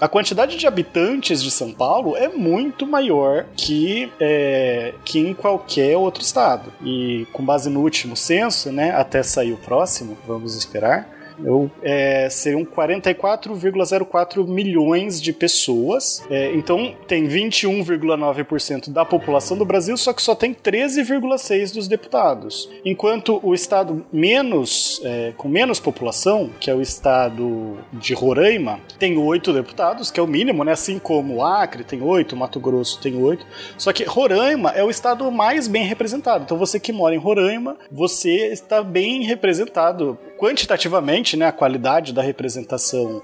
a 0.00 0.06
quantidade 0.06 0.56
de 0.56 0.66
habitantes 0.66 1.42
de 1.42 1.50
São 1.50 1.72
Paulo 1.72 2.16
é 2.16 2.28
muito 2.28 2.86
maior 2.86 3.46
que, 3.56 4.12
é, 4.20 4.94
que 5.04 5.18
em 5.18 5.34
qualquer 5.34 5.96
outro 5.96 6.22
estado. 6.22 6.72
E 6.84 7.26
com 7.32 7.44
base 7.44 7.68
no 7.68 7.80
último 7.80 8.16
censo, 8.16 8.70
né, 8.70 8.92
até 8.92 9.22
sair 9.24 9.52
o 9.52 9.56
próximo, 9.56 10.16
vamos 10.26 10.54
esperar, 10.54 11.17
eu, 11.44 11.70
é, 11.82 12.28
seriam 12.30 12.64
44,04 12.64 14.46
milhões 14.46 15.20
de 15.20 15.32
pessoas. 15.32 16.22
É, 16.30 16.52
então 16.54 16.94
tem 17.06 17.26
21,9% 17.26 18.90
da 18.90 19.04
população 19.04 19.56
do 19.56 19.64
Brasil, 19.64 19.96
só 19.96 20.12
que 20.12 20.22
só 20.22 20.34
tem 20.34 20.54
13,6% 20.54 21.74
dos 21.74 21.88
deputados. 21.88 22.68
Enquanto 22.84 23.40
o 23.42 23.54
estado 23.54 24.04
menos 24.12 25.00
é, 25.04 25.32
com 25.36 25.48
menos 25.48 25.80
população, 25.80 26.50
que 26.60 26.70
é 26.70 26.74
o 26.74 26.80
estado 26.80 27.78
de 27.92 28.14
Roraima, 28.14 28.80
tem 28.98 29.16
8 29.16 29.52
deputados, 29.52 30.10
que 30.10 30.18
é 30.18 30.22
o 30.22 30.26
mínimo, 30.26 30.64
né? 30.64 30.72
Assim 30.72 30.98
como 30.98 31.44
Acre 31.44 31.84
tem 31.84 32.02
8, 32.02 32.36
Mato 32.36 32.60
Grosso 32.60 33.00
tem 33.00 33.20
8. 33.22 33.46
Só 33.76 33.92
que 33.92 34.04
Roraima 34.04 34.70
é 34.70 34.82
o 34.82 34.90
estado 34.90 35.30
mais 35.30 35.68
bem 35.68 35.84
representado. 35.84 36.44
Então 36.44 36.58
você 36.58 36.80
que 36.80 36.92
mora 36.92 37.14
em 37.14 37.18
Roraima, 37.18 37.76
você 37.90 38.52
está 38.52 38.82
bem 38.82 39.22
representado 39.22 40.18
quantitativamente, 40.38 41.27
né, 41.36 41.46
a 41.46 41.52
qualidade 41.52 42.12
da 42.12 42.22
representação, 42.22 43.22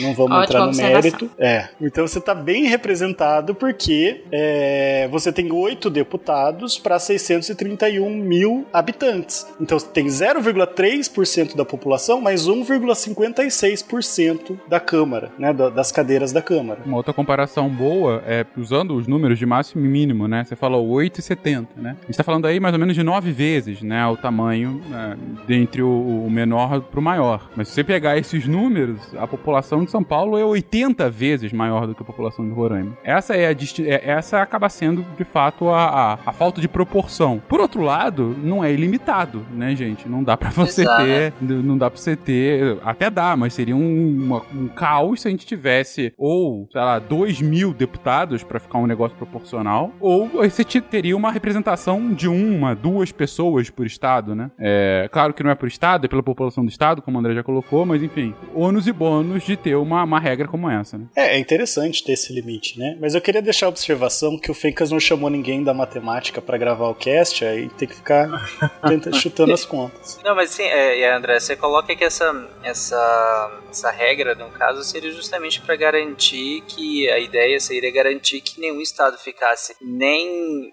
não 0.00 0.14
vamos 0.14 0.32
Ótima 0.38 0.44
entrar 0.44 0.66
no 0.66 0.76
mérito. 0.76 1.30
É. 1.38 1.68
Então 1.80 2.06
você 2.06 2.18
está 2.18 2.34
bem 2.34 2.64
representado 2.66 3.54
porque 3.54 4.22
é, 4.32 5.08
você 5.10 5.32
tem 5.32 5.52
oito 5.52 5.88
deputados 5.90 6.78
para 6.78 6.98
631 6.98 8.10
mil 8.16 8.66
habitantes. 8.72 9.46
Então 9.60 9.78
você 9.78 9.86
tem 9.88 10.06
0,3% 10.06 11.54
da 11.56 11.64
população, 11.64 12.20
mais 12.20 12.46
1,56% 12.48 14.58
da 14.68 14.80
Câmara, 14.80 15.30
né, 15.38 15.52
da- 15.52 15.68
das 15.70 15.92
cadeiras 15.92 16.32
da 16.32 16.42
Câmara. 16.42 16.80
Uma 16.84 16.96
outra 16.96 17.12
comparação 17.12 17.68
boa 17.68 18.22
é 18.26 18.44
usando 18.56 18.94
os 18.96 19.06
números 19.06 19.38
de 19.38 19.46
máximo 19.46 19.84
e 19.84 19.88
mínimo, 19.88 20.26
né? 20.28 20.44
Você 20.44 20.56
falou 20.56 20.86
8,70, 20.88 21.66
né? 21.76 21.96
A 22.02 22.06
gente 22.06 22.16
tá 22.16 22.24
falando 22.24 22.46
aí 22.46 22.58
mais 22.60 22.74
ou 22.74 22.80
menos 22.80 22.94
de 22.94 23.02
nove 23.02 23.32
vezes, 23.32 23.82
né? 23.82 24.06
O 24.06 24.16
tamanho 24.16 24.80
né, 24.88 25.16
dentre 25.46 25.82
o, 25.82 26.24
o 26.26 26.30
menor 26.30 26.80
pro 26.80 27.02
maior. 27.02 27.41
Mas 27.56 27.68
se 27.68 27.74
você 27.74 27.84
pegar 27.84 28.16
esses 28.18 28.46
números, 28.46 28.98
a 29.16 29.26
população 29.26 29.84
de 29.84 29.90
São 29.90 30.02
Paulo 30.02 30.38
é 30.38 30.44
80 30.44 31.08
vezes 31.10 31.52
maior 31.52 31.86
do 31.86 31.94
que 31.94 32.02
a 32.02 32.04
população 32.04 32.44
de 32.46 32.52
Roraima. 32.54 32.96
Essa 33.04 33.34
é 33.36 33.46
a 33.48 33.52
é- 33.52 34.10
essa 34.10 34.40
acaba 34.42 34.68
sendo, 34.68 35.04
de 35.16 35.24
fato, 35.24 35.68
a, 35.68 35.84
a, 35.84 36.18
a 36.26 36.32
falta 36.32 36.60
de 36.60 36.68
proporção. 36.68 37.40
Por 37.48 37.60
outro 37.60 37.82
lado, 37.82 38.36
não 38.42 38.62
é 38.64 38.72
ilimitado, 38.72 39.44
né, 39.52 39.74
gente? 39.76 40.08
Não 40.08 40.22
dá 40.22 40.36
pra 40.36 40.50
você 40.50 40.82
Exato. 40.82 41.02
ter 41.04 41.32
não 41.40 41.76
dá 41.78 41.90
pra 41.90 41.98
você 41.98 42.16
ter. 42.16 42.78
Até 42.84 43.10
dá, 43.10 43.36
mas 43.36 43.54
seria 43.54 43.76
um, 43.76 44.22
uma- 44.24 44.42
um 44.54 44.68
caos 44.68 45.22
se 45.22 45.28
a 45.28 45.30
gente 45.30 45.46
tivesse, 45.46 46.12
ou, 46.16 46.68
sei 46.72 46.80
lá, 46.80 46.98
2 46.98 47.40
mil 47.40 47.72
deputados 47.72 48.42
pra 48.42 48.58
ficar 48.60 48.78
um 48.78 48.86
negócio 48.86 49.16
proporcional, 49.16 49.92
ou 50.00 50.28
você 50.28 50.64
te- 50.64 50.80
teria 50.80 51.16
uma 51.16 51.30
representação 51.30 52.12
de 52.12 52.28
uma, 52.28 52.74
duas 52.74 53.12
pessoas 53.12 53.70
por 53.70 53.86
estado, 53.86 54.34
né? 54.34 54.50
É, 54.58 55.08
claro 55.12 55.32
que 55.34 55.42
não 55.42 55.50
é 55.50 55.54
por 55.54 55.68
estado, 55.68 56.04
é 56.04 56.08
pela 56.08 56.22
população 56.22 56.64
do 56.64 56.68
estado, 56.70 57.02
como 57.02 57.16
o 57.16 57.20
André 57.20 57.31
já 57.34 57.42
colocou, 57.42 57.84
mas 57.86 58.02
enfim, 58.02 58.34
ônus 58.54 58.86
e 58.86 58.92
bônus 58.92 59.42
de 59.44 59.56
ter 59.56 59.74
uma, 59.76 60.04
uma 60.04 60.18
regra 60.20 60.46
como 60.48 60.68
essa, 60.70 60.98
né? 60.98 61.06
É, 61.16 61.36
é 61.36 61.38
interessante 61.38 62.04
ter 62.04 62.12
esse 62.12 62.32
limite, 62.32 62.78
né? 62.78 62.96
Mas 63.00 63.14
eu 63.14 63.20
queria 63.20 63.42
deixar 63.42 63.66
a 63.66 63.68
observação 63.68 64.38
que 64.38 64.50
o 64.50 64.54
Fencas 64.54 64.90
não 64.90 65.00
chamou 65.00 65.28
ninguém 65.30 65.62
da 65.62 65.72
matemática 65.74 66.40
pra 66.40 66.58
gravar 66.58 66.88
o 66.88 66.94
cast, 66.94 67.44
aí 67.44 67.68
tem 67.70 67.88
que 67.88 67.94
ficar 67.94 68.28
tenta- 68.86 69.12
chutando 69.12 69.52
as 69.52 69.64
contas. 69.64 70.18
Não, 70.24 70.34
mas 70.34 70.50
sim, 70.50 70.62
é, 70.64 71.12
André, 71.14 71.38
você 71.40 71.56
coloca 71.56 71.94
que 71.94 72.04
essa, 72.04 72.48
essa, 72.62 73.60
essa 73.70 73.90
regra, 73.90 74.34
no 74.34 74.48
caso, 74.50 74.82
seria 74.84 75.10
justamente 75.10 75.60
para 75.60 75.76
garantir 75.76 76.62
que 76.68 77.08
a 77.10 77.18
ideia 77.18 77.58
seria 77.60 77.92
garantir 77.92 78.40
que 78.40 78.60
nenhum 78.60 78.80
estado 78.80 79.18
ficasse 79.18 79.74
nem 79.80 80.72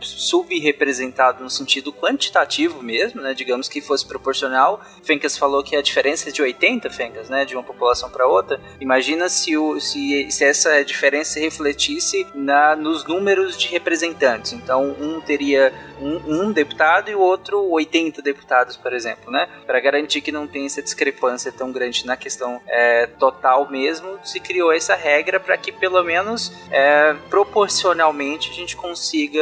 subrepresentado 0.00 1.42
no 1.42 1.50
sentido 1.50 1.92
quantitativo 1.92 2.82
mesmo, 2.82 3.20
né? 3.20 3.34
Digamos 3.34 3.68
que 3.68 3.80
fosse 3.80 4.06
proporcional. 4.06 4.80
Fencas 5.02 5.36
falou 5.36 5.59
que 5.62 5.76
a 5.76 5.82
diferença 5.82 6.28
é 6.28 6.32
de 6.32 6.42
80, 6.42 6.90
Fencas, 6.90 7.28
né? 7.28 7.44
De 7.44 7.54
uma 7.54 7.62
população 7.62 8.10
para 8.10 8.26
outra. 8.26 8.60
Imagina 8.80 9.28
se, 9.28 9.56
o, 9.56 9.80
se, 9.80 10.30
se 10.30 10.44
essa 10.44 10.84
diferença 10.84 11.34
se 11.34 11.40
refletisse 11.40 12.26
na, 12.34 12.74
nos 12.76 13.04
números 13.04 13.56
de 13.56 13.68
representantes. 13.68 14.52
Então, 14.52 14.96
um 15.00 15.20
teria 15.20 15.72
um, 16.00 16.46
um 16.46 16.52
deputado 16.52 17.10
e 17.10 17.14
o 17.14 17.20
outro 17.20 17.70
80 17.70 18.22
deputados, 18.22 18.76
por 18.76 18.92
exemplo, 18.92 19.30
né? 19.30 19.48
Para 19.66 19.80
garantir 19.80 20.20
que 20.20 20.32
não 20.32 20.46
tenha 20.46 20.66
essa 20.66 20.82
discrepância 20.82 21.52
tão 21.52 21.70
grande 21.70 22.06
na 22.06 22.16
questão 22.16 22.60
é, 22.66 23.06
total 23.06 23.70
mesmo, 23.70 24.18
se 24.24 24.40
criou 24.40 24.72
essa 24.72 24.94
regra 24.94 25.38
para 25.38 25.56
que 25.56 25.72
pelo 25.72 26.02
menos 26.02 26.52
é, 26.70 27.14
proporcionalmente 27.28 28.50
a 28.50 28.54
gente 28.54 28.76
consiga 28.76 29.40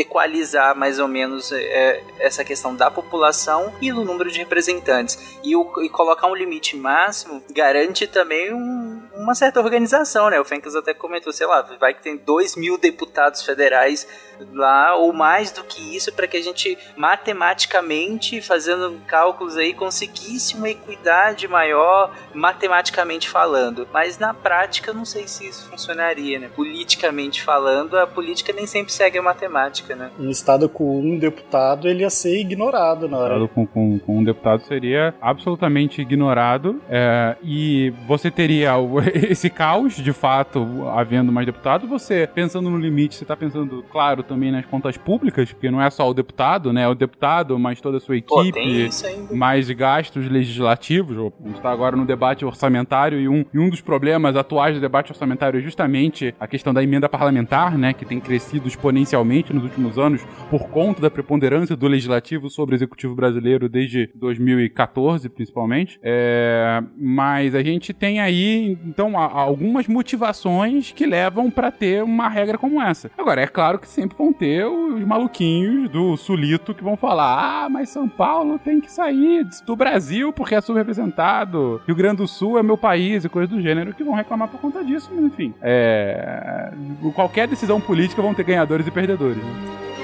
equalizar 0.00 0.76
mais 0.76 0.98
ou 0.98 1.08
menos 1.08 1.50
é, 1.52 2.02
essa 2.20 2.44
questão 2.44 2.74
da 2.76 2.90
população 2.90 3.72
e 3.80 3.90
do 3.90 4.04
número 4.04 4.30
de 4.30 4.38
representantes. 4.38 5.18
E, 5.42 5.56
o, 5.56 5.66
e 5.82 5.88
colocar 5.88 6.26
um 6.26 6.34
limite 6.34 6.76
máximo 6.76 7.42
garante 7.50 8.06
também 8.06 8.52
um- 8.52 9.02
uma 9.14 9.34
certa 9.34 9.58
organização, 9.60 10.28
né? 10.28 10.38
O 10.38 10.44
Fencas 10.44 10.76
até 10.76 10.92
comentou, 10.92 11.32
sei 11.32 11.46
lá, 11.46 11.62
vai 11.80 11.94
que 11.94 12.02
tem 12.02 12.16
2 12.16 12.54
mil 12.54 12.76
deputados 12.76 13.42
federais 13.42 14.06
lá, 14.52 14.94
ou 14.94 15.12
mais 15.14 15.50
do 15.50 15.64
que 15.64 15.96
isso, 15.96 16.12
para 16.12 16.26
que 16.26 16.36
a 16.36 16.42
gente 16.42 16.76
matematicamente, 16.96 18.40
fazendo 18.42 19.00
cálculos 19.06 19.56
aí, 19.56 19.72
conseguisse 19.72 20.54
uma 20.54 20.68
equidade 20.68 21.48
maior, 21.48 22.12
matematicamente 22.34 23.28
falando. 23.28 23.88
Mas 23.92 24.18
na 24.18 24.34
prática, 24.34 24.92
não 24.92 25.04
sei 25.04 25.26
se 25.26 25.46
isso 25.48 25.68
funcionaria, 25.70 26.38
né? 26.38 26.50
Politicamente 26.54 27.42
falando, 27.42 27.98
a 27.98 28.06
política 28.06 28.52
nem 28.52 28.66
sempre 28.66 28.92
segue 28.92 29.18
a 29.18 29.22
matemática, 29.22 29.85
né? 29.94 30.10
Um 30.18 30.30
estado 30.30 30.68
com 30.68 30.98
um 31.00 31.18
deputado, 31.18 31.88
ele 31.88 32.00
ia 32.02 32.10
ser 32.10 32.40
ignorado 32.40 33.08
na 33.08 33.16
hora. 33.18 33.34
Estado 33.34 33.48
com, 33.48 33.66
com, 33.66 33.98
com 33.98 34.18
um 34.18 34.24
deputado 34.24 34.60
seria 34.62 35.14
absolutamente 35.20 36.00
ignorado 36.00 36.80
é, 36.88 37.36
e 37.42 37.92
você 38.06 38.30
teria 38.30 38.76
o- 38.76 39.00
esse 39.14 39.48
caos, 39.50 39.94
de 39.96 40.12
fato, 40.12 40.66
havendo 40.94 41.30
mais 41.32 41.46
deputados. 41.46 41.88
Você, 41.88 42.26
pensando 42.32 42.70
no 42.70 42.78
limite, 42.78 43.14
você 43.14 43.24
está 43.24 43.36
pensando, 43.36 43.84
claro, 43.90 44.22
também 44.22 44.50
nas 44.50 44.64
contas 44.66 44.96
públicas, 44.96 45.52
porque 45.52 45.70
não 45.70 45.80
é 45.80 45.88
só 45.90 46.08
o 46.08 46.14
deputado, 46.14 46.72
né? 46.72 46.82
É 46.82 46.88
o 46.88 46.94
deputado, 46.94 47.58
mas 47.58 47.80
toda 47.80 47.98
a 47.98 48.00
sua 48.00 48.20
Pô, 48.22 48.40
equipe, 48.42 48.58
ainda. 48.58 49.34
mais 49.34 49.70
gastos 49.70 50.28
legislativos. 50.30 51.16
A 51.18 51.46
gente 51.46 51.56
está 51.56 51.70
agora 51.70 51.96
no 51.96 52.04
debate 52.04 52.44
orçamentário 52.44 53.20
e 53.20 53.28
um, 53.28 53.44
e 53.52 53.58
um 53.58 53.68
dos 53.68 53.80
problemas 53.80 54.36
atuais 54.36 54.74
do 54.74 54.80
debate 54.80 55.10
orçamentário 55.12 55.58
é 55.58 55.62
justamente 55.62 56.34
a 56.40 56.46
questão 56.46 56.72
da 56.72 56.82
emenda 56.82 57.08
parlamentar, 57.08 57.76
né? 57.76 57.92
Que 57.92 58.04
tem 58.04 58.20
crescido 58.20 58.66
exponencialmente 58.68 59.52
nos 59.52 59.64
últimos 59.66 59.98
anos 59.98 60.24
por 60.50 60.68
conta 60.68 61.00
da 61.00 61.10
preponderância 61.10 61.76
do 61.76 61.86
legislativo 61.86 62.48
sobre 62.48 62.74
o 62.74 62.76
executivo 62.76 63.14
brasileiro 63.14 63.68
desde 63.68 64.10
2014, 64.14 65.28
principalmente. 65.28 65.98
É, 66.02 66.82
mas 66.96 67.54
a 67.54 67.62
gente 67.62 67.92
tem 67.92 68.20
aí, 68.20 68.78
então, 68.84 69.18
algumas 69.18 69.86
motivações 69.86 70.92
que 70.92 71.06
levam 71.06 71.50
para 71.50 71.70
ter 71.70 72.02
uma 72.02 72.28
regra 72.28 72.58
como 72.58 72.80
essa. 72.80 73.10
Agora, 73.16 73.40
é 73.40 73.46
claro 73.46 73.78
que 73.78 73.88
sempre 73.88 74.16
vão 74.16 74.32
ter 74.32 74.64
os 74.64 75.04
maluquinhos 75.04 75.90
do 75.90 76.16
sulito 76.16 76.74
que 76.74 76.84
vão 76.84 76.96
falar: 76.96 77.64
ah, 77.64 77.68
mas 77.68 77.88
São 77.88 78.08
Paulo 78.08 78.58
tem 78.58 78.80
que 78.80 78.90
sair 78.90 79.46
do 79.66 79.76
Brasil 79.76 80.32
porque 80.32 80.54
é 80.54 80.60
subrepresentado, 80.60 81.80
Rio 81.86 81.96
Grande 81.96 82.18
do 82.18 82.28
Sul 82.28 82.58
é 82.58 82.62
meu 82.62 82.76
país 82.76 83.24
e 83.24 83.28
coisas 83.28 83.50
do 83.50 83.60
gênero, 83.60 83.94
que 83.94 84.04
vão 84.04 84.14
reclamar 84.14 84.48
por 84.48 84.60
conta 84.60 84.84
disso, 84.84 85.10
mas 85.14 85.24
enfim. 85.24 85.54
É, 85.60 86.72
qualquer 87.14 87.48
decisão 87.48 87.80
política 87.80 88.22
vão 88.22 88.34
ter 88.34 88.44
ganhadores 88.44 88.86
e 88.86 88.90
perdedores. 88.90 89.42
Amen. 89.56 89.95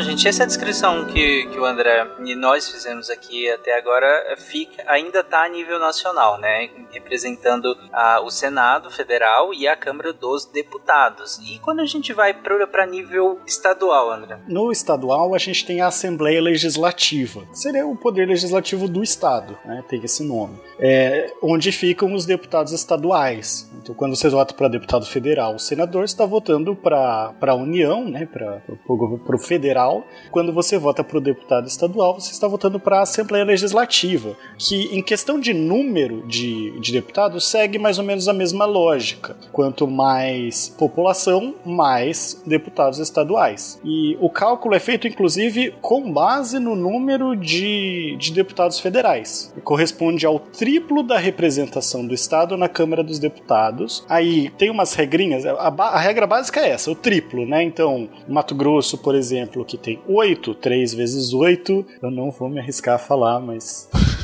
Bom, 0.00 0.04
gente, 0.04 0.26
essa 0.26 0.46
descrição 0.46 1.04
que, 1.04 1.44
que 1.48 1.58
o 1.58 1.64
André 1.66 2.06
e 2.24 2.34
nós 2.34 2.70
fizemos 2.70 3.10
aqui 3.10 3.50
até 3.50 3.76
agora 3.76 4.06
eh, 4.28 4.36
fica, 4.38 4.82
ainda 4.86 5.20
está 5.20 5.44
a 5.44 5.48
nível 5.50 5.78
nacional, 5.78 6.40
né? 6.40 6.70
Representando 6.90 7.76
ah, 7.92 8.22
o 8.24 8.30
Senado 8.30 8.90
Federal 8.90 9.52
e 9.52 9.68
a 9.68 9.76
Câmara 9.76 10.10
dos 10.14 10.46
Deputados. 10.46 11.38
E 11.44 11.58
quando 11.58 11.80
a 11.80 11.84
gente 11.84 12.14
vai 12.14 12.32
para 12.32 12.86
nível 12.86 13.40
estadual, 13.46 14.10
André? 14.10 14.38
No 14.48 14.72
estadual, 14.72 15.34
a 15.34 15.38
gente 15.38 15.66
tem 15.66 15.82
a 15.82 15.88
Assembleia 15.88 16.40
Legislativa, 16.40 17.46
seria 17.52 17.86
o 17.86 17.94
poder 17.94 18.26
legislativo 18.26 18.88
do 18.88 19.02
Estado, 19.02 19.58
né? 19.66 19.84
tem 19.86 20.02
esse 20.02 20.24
nome. 20.24 20.58
É, 20.78 21.30
onde 21.42 21.70
ficam 21.72 22.14
os 22.14 22.24
deputados 22.24 22.72
estaduais. 22.72 23.69
Então, 23.82 23.94
quando 23.94 24.14
você 24.14 24.28
vota 24.28 24.54
para 24.54 24.68
deputado 24.68 25.06
federal, 25.06 25.54
o 25.54 25.58
senador 25.58 26.04
está 26.04 26.26
votando 26.26 26.76
para 26.76 27.34
a 27.40 27.54
União, 27.54 28.04
né? 28.04 28.26
para 28.26 28.62
o 28.88 29.38
federal. 29.38 30.04
Quando 30.30 30.52
você 30.52 30.78
vota 30.78 31.02
para 31.02 31.18
o 31.18 31.20
deputado 31.20 31.66
estadual, 31.66 32.20
você 32.20 32.30
está 32.32 32.46
votando 32.46 32.78
para 32.78 32.98
a 32.98 33.02
Assembleia 33.02 33.44
Legislativa, 33.44 34.36
que, 34.58 34.94
em 34.94 35.02
questão 35.02 35.40
de 35.40 35.54
número 35.54 36.26
de, 36.26 36.78
de 36.80 36.92
deputados, 36.92 37.48
segue 37.48 37.78
mais 37.78 37.98
ou 37.98 38.04
menos 38.04 38.28
a 38.28 38.32
mesma 38.32 38.66
lógica. 38.66 39.36
Quanto 39.50 39.86
mais 39.86 40.68
população, 40.68 41.54
mais 41.64 42.42
deputados 42.46 42.98
estaduais. 42.98 43.80
E 43.84 44.16
o 44.20 44.28
cálculo 44.28 44.74
é 44.74 44.80
feito, 44.80 45.08
inclusive, 45.08 45.74
com 45.80 46.12
base 46.12 46.58
no 46.58 46.76
número 46.76 47.34
de, 47.34 48.16
de 48.18 48.32
deputados 48.32 48.78
federais. 48.78 49.54
Corresponde 49.64 50.26
ao 50.26 50.38
triplo 50.38 51.02
da 51.02 51.18
representação 51.18 52.06
do 52.06 52.12
Estado 52.14 52.56
na 52.56 52.68
Câmara 52.68 53.02
dos 53.02 53.18
Deputados. 53.18 53.69
Aí 54.08 54.50
tem 54.50 54.70
umas 54.70 54.94
regrinhas, 54.94 55.44
a, 55.46 55.68
a 55.68 55.98
regra 55.98 56.26
básica 56.26 56.60
é 56.60 56.70
essa, 56.70 56.90
o 56.90 56.94
triplo, 56.94 57.46
né? 57.46 57.62
Então, 57.62 58.08
Mato 58.28 58.54
Grosso, 58.54 58.98
por 58.98 59.14
exemplo, 59.14 59.64
que 59.64 59.76
tem 59.76 60.00
8, 60.06 60.54
3 60.54 60.94
vezes 60.94 61.32
8, 61.32 61.86
eu 62.02 62.10
não 62.10 62.30
vou 62.30 62.48
me 62.48 62.60
arriscar 62.60 62.94
a 62.96 62.98
falar, 62.98 63.40
mas 63.40 63.88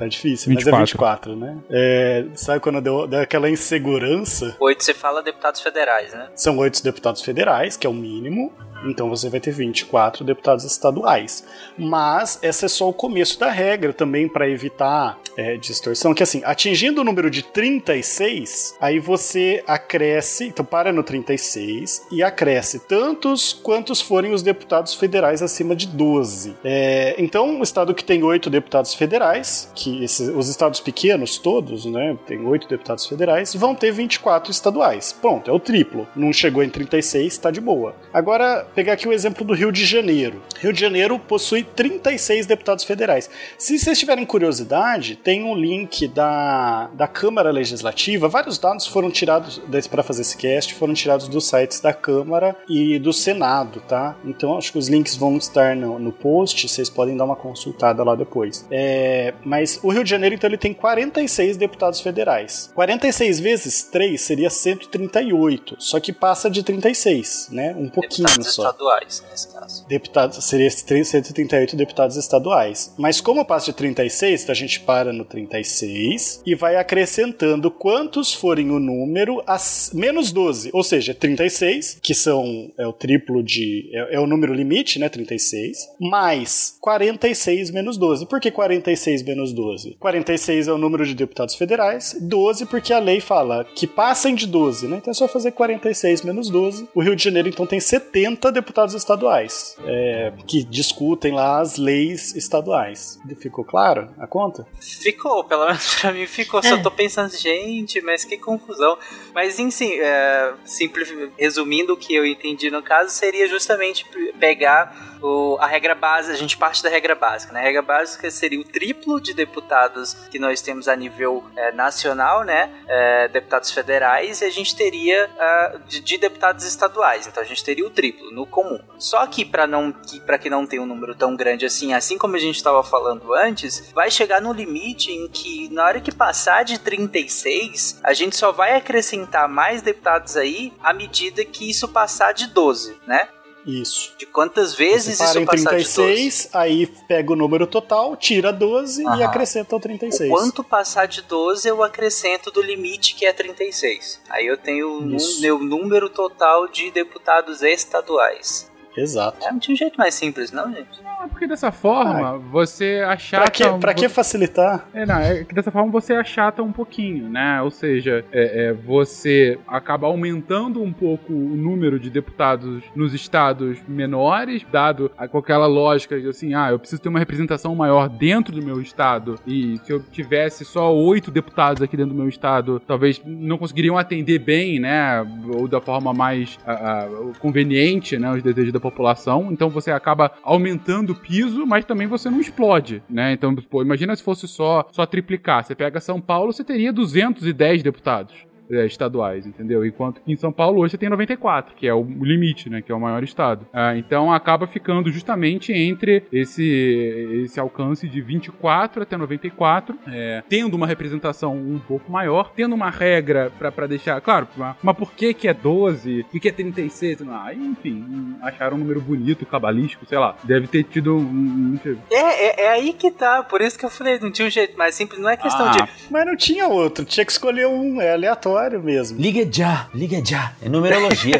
Tá 0.00 0.06
difícil, 0.06 0.54
mas 0.54 0.66
é 0.66 0.70
24, 0.70 1.36
né? 1.36 1.58
É, 1.68 2.24
sabe 2.34 2.58
quando 2.58 2.80
deu, 2.80 3.06
deu 3.06 3.20
aquela 3.20 3.50
insegurança? 3.50 4.56
Oito 4.58 4.82
você 4.82 4.94
fala 4.94 5.22
deputados 5.22 5.60
federais, 5.60 6.14
né? 6.14 6.30
São 6.34 6.56
oito 6.56 6.82
deputados 6.82 7.20
federais, 7.20 7.76
que 7.76 7.86
é 7.86 7.90
o 7.90 7.92
mínimo. 7.92 8.50
Então 8.84 9.08
você 9.08 9.28
vai 9.28 9.40
ter 9.40 9.52
24 9.52 10.24
deputados 10.24 10.64
estaduais. 10.64 11.44
Mas 11.76 12.38
esse 12.42 12.64
é 12.64 12.68
só 12.68 12.88
o 12.88 12.92
começo 12.92 13.38
da 13.38 13.50
regra 13.50 13.92
também 13.92 14.28
para 14.28 14.48
evitar 14.48 15.18
é, 15.36 15.56
distorção. 15.56 16.14
Que 16.14 16.22
assim, 16.22 16.42
atingindo 16.44 17.00
o 17.00 17.04
número 17.04 17.30
de 17.30 17.42
36, 17.42 18.76
aí 18.80 18.98
você 18.98 19.62
acresce, 19.66 20.46
então 20.46 20.64
para 20.64 20.92
no 20.92 21.02
36 21.02 22.06
e 22.10 22.22
acresce 22.22 22.78
tantos 22.80 23.52
quantos 23.52 24.00
forem 24.00 24.32
os 24.32 24.42
deputados 24.42 24.94
federais 24.94 25.42
acima 25.42 25.74
de 25.74 25.86
12. 25.86 26.56
É, 26.64 27.14
então, 27.18 27.60
o 27.60 27.62
estado 27.62 27.94
que 27.94 28.04
tem 28.04 28.22
oito 28.22 28.50
deputados 28.50 28.94
federais, 28.94 29.70
que 29.74 30.02
esses, 30.02 30.28
os 30.28 30.48
estados 30.48 30.80
pequenos 30.80 31.38
todos, 31.38 31.84
né, 31.84 32.16
tem 32.26 32.44
oito 32.46 32.68
deputados 32.68 33.06
federais, 33.06 33.54
vão 33.54 33.74
ter 33.74 33.92
24 33.92 34.50
estaduais. 34.50 35.12
Pronto, 35.12 35.50
é 35.50 35.54
o 35.54 35.60
triplo. 35.60 36.06
Não 36.14 36.32
chegou 36.32 36.62
em 36.62 36.68
36, 36.68 37.38
tá 37.38 37.50
de 37.50 37.60
boa. 37.60 37.94
Agora, 38.12 38.66
pegar 38.74 38.94
aqui 38.94 39.08
o 39.08 39.12
exemplo 39.12 39.44
do 39.44 39.54
Rio 39.54 39.72
de 39.72 39.84
Janeiro. 39.84 40.42
Rio 40.58 40.72
de 40.72 40.80
Janeiro 40.80 41.18
possui 41.18 41.62
36 41.62 42.46
deputados 42.46 42.84
federais. 42.84 43.30
Se 43.58 43.78
vocês 43.78 43.98
tiverem 43.98 44.24
curiosidade, 44.24 45.16
tem 45.16 45.44
um 45.44 45.54
link 45.54 46.06
da, 46.08 46.88
da 46.94 47.06
Câmara 47.06 47.50
Legislativa. 47.50 48.28
Vários 48.28 48.58
dados 48.58 48.86
foram 48.86 49.10
tirados 49.10 49.60
para 49.88 50.02
fazer 50.02 50.22
esse 50.22 50.36
cast, 50.36 50.74
foram 50.74 50.94
tirados 50.94 51.28
dos 51.28 51.48
sites 51.48 51.80
da 51.80 51.92
Câmara 51.92 52.56
e 52.68 52.98
do 52.98 53.12
Senado, 53.12 53.80
tá? 53.80 54.16
Então 54.24 54.56
acho 54.56 54.72
que 54.72 54.78
os 54.78 54.88
links 54.88 55.16
vão 55.16 55.36
estar 55.36 55.74
no, 55.76 55.98
no 55.98 56.12
post, 56.12 56.68
vocês 56.68 56.90
podem 56.90 57.16
dar 57.16 57.24
uma 57.24 57.36
consultada 57.36 58.02
lá 58.04 58.14
depois. 58.14 58.66
É, 58.70 59.34
mas 59.44 59.80
o 59.82 59.90
Rio 59.90 60.04
de 60.04 60.10
Janeiro, 60.10 60.34
então, 60.34 60.48
ele 60.48 60.58
tem 60.58 60.72
46 60.74 61.56
deputados 61.56 62.00
federais. 62.00 62.70
46 62.74 63.40
vezes 63.40 63.82
3 63.84 64.20
seria 64.20 64.50
138, 64.50 65.76
só 65.78 65.98
que 66.00 66.12
passa 66.12 66.50
de 66.50 66.62
36, 66.62 67.48
né? 67.50 67.74
Um 67.76 67.88
pouquinho 67.88 68.42
só. 68.42 68.59
Estaduais, 68.66 69.24
nesse 69.30 69.48
caso. 69.60 69.86
Deputados, 69.86 70.42
seria 70.44 70.70
138 70.70 71.76
deputados 71.76 72.16
estaduais. 72.16 72.94
Mas 72.98 73.20
como 73.20 73.44
passa 73.44 73.66
de 73.66 73.74
36, 73.74 74.42
então 74.42 74.52
a 74.52 74.56
gente 74.56 74.80
para 74.80 75.12
no 75.12 75.24
36 75.24 76.42
e 76.46 76.54
vai 76.54 76.76
acrescentando 76.76 77.70
quantos 77.70 78.32
forem 78.32 78.70
o 78.70 78.80
número 78.80 79.42
a 79.46 79.58
menos 79.92 80.32
12, 80.32 80.70
ou 80.72 80.82
seja, 80.82 81.14
36, 81.14 81.98
que 82.02 82.14
são 82.14 82.72
é 82.78 82.86
o 82.86 82.92
triplo 82.92 83.42
de 83.42 83.90
é, 83.92 84.16
é 84.16 84.20
o 84.20 84.26
número 84.26 84.54
limite, 84.54 84.98
né, 84.98 85.08
36, 85.08 85.88
mais 86.00 86.76
46 86.80 87.70
menos 87.70 87.96
12. 87.96 88.26
Por 88.26 88.40
que 88.40 88.50
46 88.50 89.22
menos 89.22 89.52
12? 89.52 89.96
46 90.00 90.68
é 90.68 90.72
o 90.72 90.78
número 90.78 91.04
de 91.04 91.14
deputados 91.14 91.54
federais, 91.54 92.16
12 92.20 92.66
porque 92.66 92.92
a 92.92 92.98
lei 92.98 93.20
fala 93.20 93.64
que 93.64 93.86
passem 93.86 94.34
de 94.34 94.46
12, 94.46 94.88
né? 94.88 94.96
Então 94.96 95.10
é 95.10 95.14
só 95.14 95.28
fazer 95.28 95.52
46 95.52 96.22
menos 96.22 96.48
12. 96.48 96.88
O 96.94 97.02
Rio 97.02 97.16
de 97.16 97.22
Janeiro 97.22 97.48
então 97.48 97.66
tem 97.66 97.80
70 97.80 98.50
deputados 98.52 98.94
estaduais 98.94 99.50
é, 99.84 100.32
que 100.46 100.62
discutem 100.64 101.32
lá 101.32 101.60
as 101.60 101.76
leis 101.76 102.34
estaduais. 102.34 103.18
Ficou 103.38 103.64
claro 103.64 104.10
a 104.18 104.26
conta? 104.26 104.66
Ficou, 104.80 105.44
pelo 105.44 105.66
menos 105.66 105.94
pra 106.00 106.12
mim 106.12 106.26
ficou. 106.26 106.62
Só 106.62 106.78
tô 106.82 106.90
pensando, 106.90 107.36
gente, 107.36 108.00
mas 108.00 108.24
que 108.24 108.36
confusão. 108.36 108.98
Mas, 109.34 109.58
enfim, 109.58 109.92
é, 109.98 110.52
simples, 110.64 111.12
resumindo 111.38 111.94
o 111.94 111.96
que 111.96 112.14
eu 112.14 112.26
entendi 112.26 112.70
no 112.70 112.82
caso, 112.82 113.10
seria 113.10 113.48
justamente 113.48 114.04
pegar 114.38 115.10
o, 115.22 115.56
a 115.60 115.66
regra 115.66 115.94
básica, 115.94 116.34
a 116.34 116.36
gente 116.36 116.56
parte 116.56 116.82
da 116.82 116.88
regra 116.88 117.14
básica, 117.14 117.52
né? 117.52 117.60
A 117.60 117.62
regra 117.62 117.82
básica 117.82 118.30
seria 118.30 118.60
o 118.60 118.64
triplo 118.64 119.20
de 119.20 119.34
deputados 119.34 120.14
que 120.30 120.38
nós 120.38 120.60
temos 120.60 120.88
a 120.88 120.96
nível 120.96 121.44
é, 121.56 121.72
nacional, 121.72 122.44
né? 122.44 122.70
É, 122.88 123.28
deputados 123.28 123.70
federais, 123.70 124.40
e 124.40 124.44
a 124.44 124.50
gente 124.50 124.74
teria 124.74 125.28
uh, 125.28 125.78
de, 125.80 126.00
de, 126.00 126.18
deputados 126.18 126.64
estaduais. 126.64 127.26
Então 127.26 127.42
a 127.42 127.46
gente 127.46 127.62
teria 127.62 127.86
o 127.86 127.90
triplo 127.90 128.30
no 128.30 128.46
comum. 128.46 128.80
Só 128.98 129.26
que 129.26 129.39
para 129.44 129.66
não 129.66 129.92
que, 129.92 130.20
para 130.20 130.38
que 130.38 130.50
não 130.50 130.66
tenha 130.66 130.82
um 130.82 130.86
número 130.86 131.14
tão 131.14 131.36
grande 131.36 131.66
assim, 131.66 131.92
assim 131.92 132.18
como 132.18 132.36
a 132.36 132.38
gente 132.38 132.56
estava 132.56 132.82
falando 132.82 133.32
antes, 133.34 133.90
vai 133.94 134.10
chegar 134.10 134.40
no 134.40 134.52
limite 134.52 135.10
em 135.10 135.28
que 135.28 135.68
na 135.70 135.84
hora 135.84 136.00
que 136.00 136.12
passar 136.12 136.64
de 136.64 136.78
36, 136.78 138.00
a 138.02 138.12
gente 138.12 138.36
só 138.36 138.52
vai 138.52 138.76
acrescentar 138.76 139.48
mais 139.48 139.82
deputados 139.82 140.36
aí 140.36 140.72
à 140.82 140.92
medida 140.92 141.44
que 141.44 141.68
isso 141.68 141.88
passar 141.88 142.32
de 142.32 142.46
12, 142.48 142.96
né? 143.06 143.28
Isso. 143.66 144.14
De 144.16 144.26
quantas 144.26 144.74
vezes 144.74 145.18
Você 145.18 145.44
para 145.44 145.54
isso 145.54 145.64
em 145.64 145.68
36, 145.68 146.48
aí 146.52 146.86
pega 147.06 147.32
o 147.32 147.36
número 147.36 147.66
total, 147.66 148.16
tira 148.16 148.52
12 148.52 149.06
Aham. 149.06 149.18
e 149.18 149.22
acrescenta 149.22 149.76
o 149.76 149.80
36. 149.80 150.30
O 150.30 150.34
quanto 150.34 150.64
passar 150.64 151.06
de 151.06 151.22
12, 151.22 151.68
eu 151.68 151.82
acrescento 151.82 152.50
do 152.50 152.62
limite 152.62 153.14
que 153.14 153.26
é 153.26 153.32
36. 153.32 154.20
Aí 154.30 154.46
eu 154.46 154.56
tenho 154.56 154.98
o 154.98 155.40
meu 155.40 155.58
número 155.58 156.08
total 156.08 156.68
de 156.68 156.90
deputados 156.90 157.62
estaduais. 157.62 158.69
Exato. 158.96 159.46
É, 159.46 159.52
não 159.52 159.58
tinha 159.58 159.74
um 159.74 159.78
jeito 159.78 159.96
mais 159.96 160.14
simples, 160.14 160.50
não, 160.52 160.72
gente? 160.72 161.02
Não, 161.02 161.24
é 161.24 161.28
porque 161.28 161.46
dessa 161.46 161.70
forma 161.70 162.30
ah, 162.30 162.36
você 162.36 163.02
achata. 163.06 163.42
Pra 163.42 163.50
que, 163.50 163.64
um... 163.66 163.80
pra 163.80 163.94
que 163.94 164.08
facilitar? 164.08 164.88
É, 164.92 165.06
não, 165.06 165.16
é 165.16 165.44
que 165.44 165.54
dessa 165.54 165.70
forma 165.70 165.90
você 165.90 166.14
achata 166.14 166.62
um 166.62 166.72
pouquinho, 166.72 167.28
né? 167.28 167.62
Ou 167.62 167.70
seja, 167.70 168.24
é, 168.32 168.68
é, 168.68 168.72
você 168.72 169.58
acaba 169.66 170.06
aumentando 170.06 170.82
um 170.82 170.92
pouco 170.92 171.32
o 171.32 171.56
número 171.56 171.98
de 171.98 172.10
deputados 172.10 172.82
nos 172.94 173.14
estados 173.14 173.78
menores, 173.86 174.64
dado 174.70 175.10
com 175.30 175.38
aquela 175.38 175.66
lógica 175.66 176.20
de 176.20 176.28
assim, 176.28 176.54
ah, 176.54 176.70
eu 176.70 176.78
preciso 176.78 177.00
ter 177.00 177.08
uma 177.08 177.18
representação 177.18 177.74
maior 177.74 178.08
dentro 178.08 178.54
do 178.54 178.64
meu 178.64 178.80
estado, 178.80 179.38
e 179.46 179.78
se 179.84 179.92
eu 179.92 180.02
tivesse 180.02 180.64
só 180.64 180.92
oito 180.94 181.30
deputados 181.30 181.82
aqui 181.82 181.96
dentro 181.96 182.12
do 182.12 182.18
meu 182.18 182.28
estado, 182.28 182.80
talvez 182.86 183.20
não 183.24 183.58
conseguiriam 183.58 183.96
atender 183.96 184.38
bem, 184.38 184.80
né? 184.80 185.20
Ou 185.54 185.68
da 185.68 185.80
forma 185.80 186.12
mais 186.12 186.58
uh, 186.66 187.28
uh, 187.28 187.32
conveniente, 187.38 188.18
né? 188.18 188.30
Os 188.32 188.42
desejos 188.42 188.72
da 188.72 188.79
população. 188.80 189.48
Então 189.52 189.68
você 189.68 189.90
acaba 189.90 190.32
aumentando 190.42 191.10
o 191.10 191.14
piso, 191.14 191.66
mas 191.66 191.84
também 191.84 192.06
você 192.06 192.30
não 192.30 192.40
explode, 192.40 193.02
né? 193.08 193.32
Então, 193.32 193.54
pô, 193.54 193.82
imagina 193.82 194.14
se 194.16 194.22
fosse 194.22 194.48
só, 194.48 194.88
só 194.90 195.06
triplicar. 195.06 195.64
Você 195.64 195.74
pega 195.74 196.00
São 196.00 196.20
Paulo, 196.20 196.52
você 196.52 196.64
teria 196.64 196.92
210 196.92 197.82
deputados 197.82 198.49
é, 198.70 198.86
estaduais, 198.86 199.46
entendeu? 199.46 199.84
Enquanto 199.84 200.20
que 200.20 200.32
em 200.32 200.36
São 200.36 200.52
Paulo 200.52 200.80
hoje 200.80 200.92
você 200.92 200.98
tem 200.98 201.08
94, 201.08 201.74
que 201.74 201.86
é 201.86 201.94
o 201.94 202.02
limite, 202.02 202.70
né? 202.70 202.80
Que 202.80 202.92
é 202.92 202.94
o 202.94 203.00
maior 203.00 203.22
estado. 203.22 203.66
Ah, 203.72 203.96
então 203.96 204.32
acaba 204.32 204.66
ficando 204.66 205.10
justamente 205.10 205.72
entre 205.72 206.24
esse, 206.32 207.42
esse 207.44 207.58
alcance 207.58 208.08
de 208.08 208.20
24 208.20 209.02
até 209.02 209.16
94, 209.16 209.96
é, 210.06 210.42
tendo 210.48 210.74
uma 210.74 210.86
representação 210.86 211.54
um 211.56 211.78
pouco 211.78 212.10
maior, 212.10 212.52
tendo 212.54 212.74
uma 212.74 212.90
regra 212.90 213.50
para 213.50 213.86
deixar. 213.86 214.20
Claro, 214.20 214.48
mas 214.82 214.96
por 214.96 215.12
que 215.12 215.34
que 215.34 215.48
é 215.48 215.54
12? 215.54 216.24
Por 216.30 216.40
que 216.40 216.48
é 216.48 216.52
36? 216.52 217.22
Ah, 217.28 217.52
enfim, 217.52 218.36
acharam 218.42 218.76
um 218.76 218.80
número 218.80 219.00
bonito, 219.00 219.44
cabalístico, 219.44 220.06
sei 220.06 220.18
lá. 220.18 220.36
Deve 220.44 220.66
ter 220.66 220.84
tido 220.84 221.16
um. 221.16 221.20
um... 221.20 221.80
É, 222.10 222.16
é, 222.16 222.64
é, 222.64 222.68
aí 222.70 222.92
que 222.92 223.10
tá, 223.10 223.42
por 223.42 223.60
isso 223.60 223.78
que 223.78 223.84
eu 223.84 223.90
falei, 223.90 224.18
não 224.20 224.30
tinha 224.30 224.46
um 224.46 224.50
jeito 224.50 224.76
mais 224.76 224.94
simples, 224.94 225.20
não 225.20 225.28
é 225.28 225.36
questão 225.36 225.66
ah. 225.66 225.70
de. 225.70 225.78
Mas 226.10 226.26
não 226.26 226.36
tinha 226.36 226.66
outro, 226.66 227.04
tinha 227.04 227.24
que 227.24 227.32
escolher 227.32 227.66
um, 227.66 228.00
é 228.00 228.12
aleatório 228.12 228.59
mesmo. 228.68 229.20
Liga 229.20 229.48
já, 229.50 229.88
liga 229.94 230.22
já. 230.24 230.52
É 230.62 230.68
numerologia. 230.68 231.38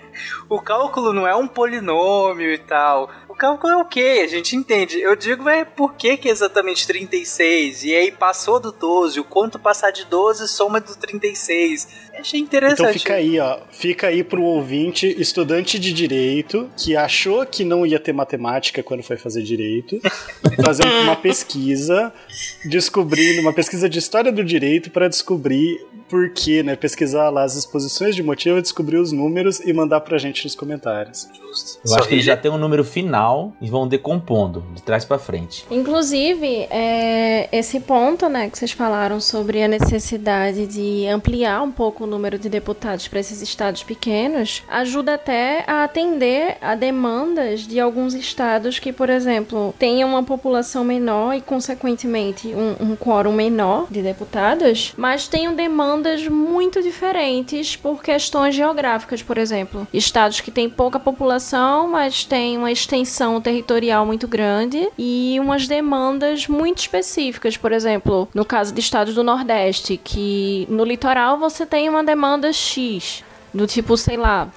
o 0.48 0.60
cálculo 0.60 1.12
não 1.12 1.26
é 1.26 1.34
um 1.34 1.46
polinômio 1.48 2.52
e 2.52 2.58
tal. 2.58 3.10
O 3.28 3.34
cálculo 3.34 3.72
é 3.72 3.76
o 3.76 3.84
que? 3.86 4.20
A 4.20 4.26
gente 4.26 4.54
entende. 4.54 5.00
Eu 5.00 5.16
digo, 5.16 5.48
é 5.48 5.64
por 5.64 5.94
que, 5.94 6.16
que 6.18 6.28
é 6.28 6.30
exatamente 6.30 6.86
36? 6.86 7.84
E 7.84 7.94
aí 7.94 8.12
passou 8.12 8.60
do 8.60 8.70
12, 8.70 9.18
o 9.20 9.24
quanto 9.24 9.58
passar 9.58 9.90
de 9.90 10.04
12 10.04 10.46
soma 10.48 10.80
do 10.80 10.94
36. 10.94 11.88
Achei 12.14 12.38
interessante. 12.38 12.80
Então 12.80 12.92
fica 12.92 13.14
aí, 13.14 13.40
ó. 13.40 13.58
Fica 13.70 14.08
aí 14.08 14.22
pro 14.22 14.42
ouvinte, 14.42 15.06
estudante 15.18 15.78
de 15.78 15.92
direito, 15.92 16.70
que 16.76 16.94
achou 16.94 17.44
que 17.46 17.64
não 17.64 17.86
ia 17.86 17.98
ter 17.98 18.12
matemática 18.12 18.82
quando 18.82 19.02
foi 19.02 19.16
fazer 19.16 19.42
direito, 19.42 19.98
fazendo 20.62 20.92
uma 21.00 21.16
pesquisa, 21.16 22.12
descobrindo, 22.66 23.40
uma 23.40 23.52
pesquisa 23.52 23.88
de 23.88 23.98
história 23.98 24.30
do 24.30 24.44
direito 24.44 24.90
para 24.90 25.08
descobrir 25.08 25.80
por 26.12 26.28
que, 26.28 26.62
né? 26.62 26.76
Pesquisar 26.76 27.30
lá 27.30 27.42
as 27.42 27.56
exposições 27.56 28.14
de 28.14 28.22
motivo, 28.22 28.60
descobrir 28.60 28.98
os 28.98 29.12
números 29.12 29.60
e 29.60 29.72
mandar 29.72 30.02
pra 30.02 30.18
gente 30.18 30.44
nos 30.44 30.54
comentários. 30.54 31.26
Justo. 31.32 31.80
Eu 31.88 31.94
acho 31.94 32.06
que 32.06 32.14
eles 32.14 32.24
já 32.26 32.36
tem 32.36 32.50
um 32.50 32.58
número 32.58 32.84
final 32.84 33.54
e 33.62 33.70
vão 33.70 33.88
decompondo 33.88 34.62
de 34.74 34.82
trás 34.82 35.06
para 35.06 35.18
frente. 35.18 35.64
Inclusive, 35.70 36.66
é, 36.68 37.48
esse 37.50 37.80
ponto, 37.80 38.28
né, 38.28 38.50
que 38.50 38.58
vocês 38.58 38.72
falaram 38.72 39.20
sobre 39.20 39.62
a 39.62 39.68
necessidade 39.68 40.66
de 40.66 41.06
ampliar 41.06 41.62
um 41.62 41.72
pouco 41.72 42.04
o 42.04 42.06
número 42.06 42.38
de 42.38 42.50
deputados 42.50 43.08
para 43.08 43.20
esses 43.20 43.40
estados 43.40 43.82
pequenos, 43.82 44.62
ajuda 44.68 45.14
até 45.14 45.64
a 45.66 45.84
atender 45.84 46.58
a 46.60 46.74
demandas 46.74 47.66
de 47.66 47.80
alguns 47.80 48.12
estados 48.12 48.78
que, 48.78 48.92
por 48.92 49.08
exemplo, 49.08 49.74
tenham 49.78 50.10
uma 50.10 50.22
população 50.22 50.84
menor 50.84 51.34
e, 51.34 51.40
consequentemente, 51.40 52.48
um, 52.48 52.90
um 52.90 52.96
quórum 52.96 53.32
menor 53.32 53.86
de 53.90 54.02
deputados, 54.02 54.92
mas 54.98 55.26
tenham 55.26 55.54
demanda 55.54 56.01
demandas 56.02 56.26
muito 56.26 56.82
diferentes 56.82 57.76
por 57.76 58.02
questões 58.02 58.54
geográficas, 58.54 59.22
por 59.22 59.38
exemplo. 59.38 59.86
Estados 59.94 60.40
que 60.40 60.50
têm 60.50 60.68
pouca 60.68 60.98
população, 60.98 61.88
mas 61.88 62.24
têm 62.24 62.58
uma 62.58 62.72
extensão 62.72 63.40
territorial 63.40 64.04
muito 64.04 64.26
grande 64.26 64.88
e 64.98 65.36
umas 65.40 65.68
demandas 65.68 66.48
muito 66.48 66.78
específicas, 66.78 67.56
por 67.56 67.72
exemplo, 67.72 68.28
no 68.34 68.44
caso 68.44 68.74
de 68.74 68.80
estados 68.80 69.14
do 69.14 69.22
Nordeste, 69.22 69.96
que 70.02 70.66
no 70.68 70.84
litoral 70.84 71.38
você 71.38 71.64
tem 71.64 71.88
uma 71.88 72.02
demanda 72.02 72.52
X. 72.52 73.22
Do 73.52 73.66
tipo, 73.66 73.96
sei 73.96 74.16
lá, 74.16 74.48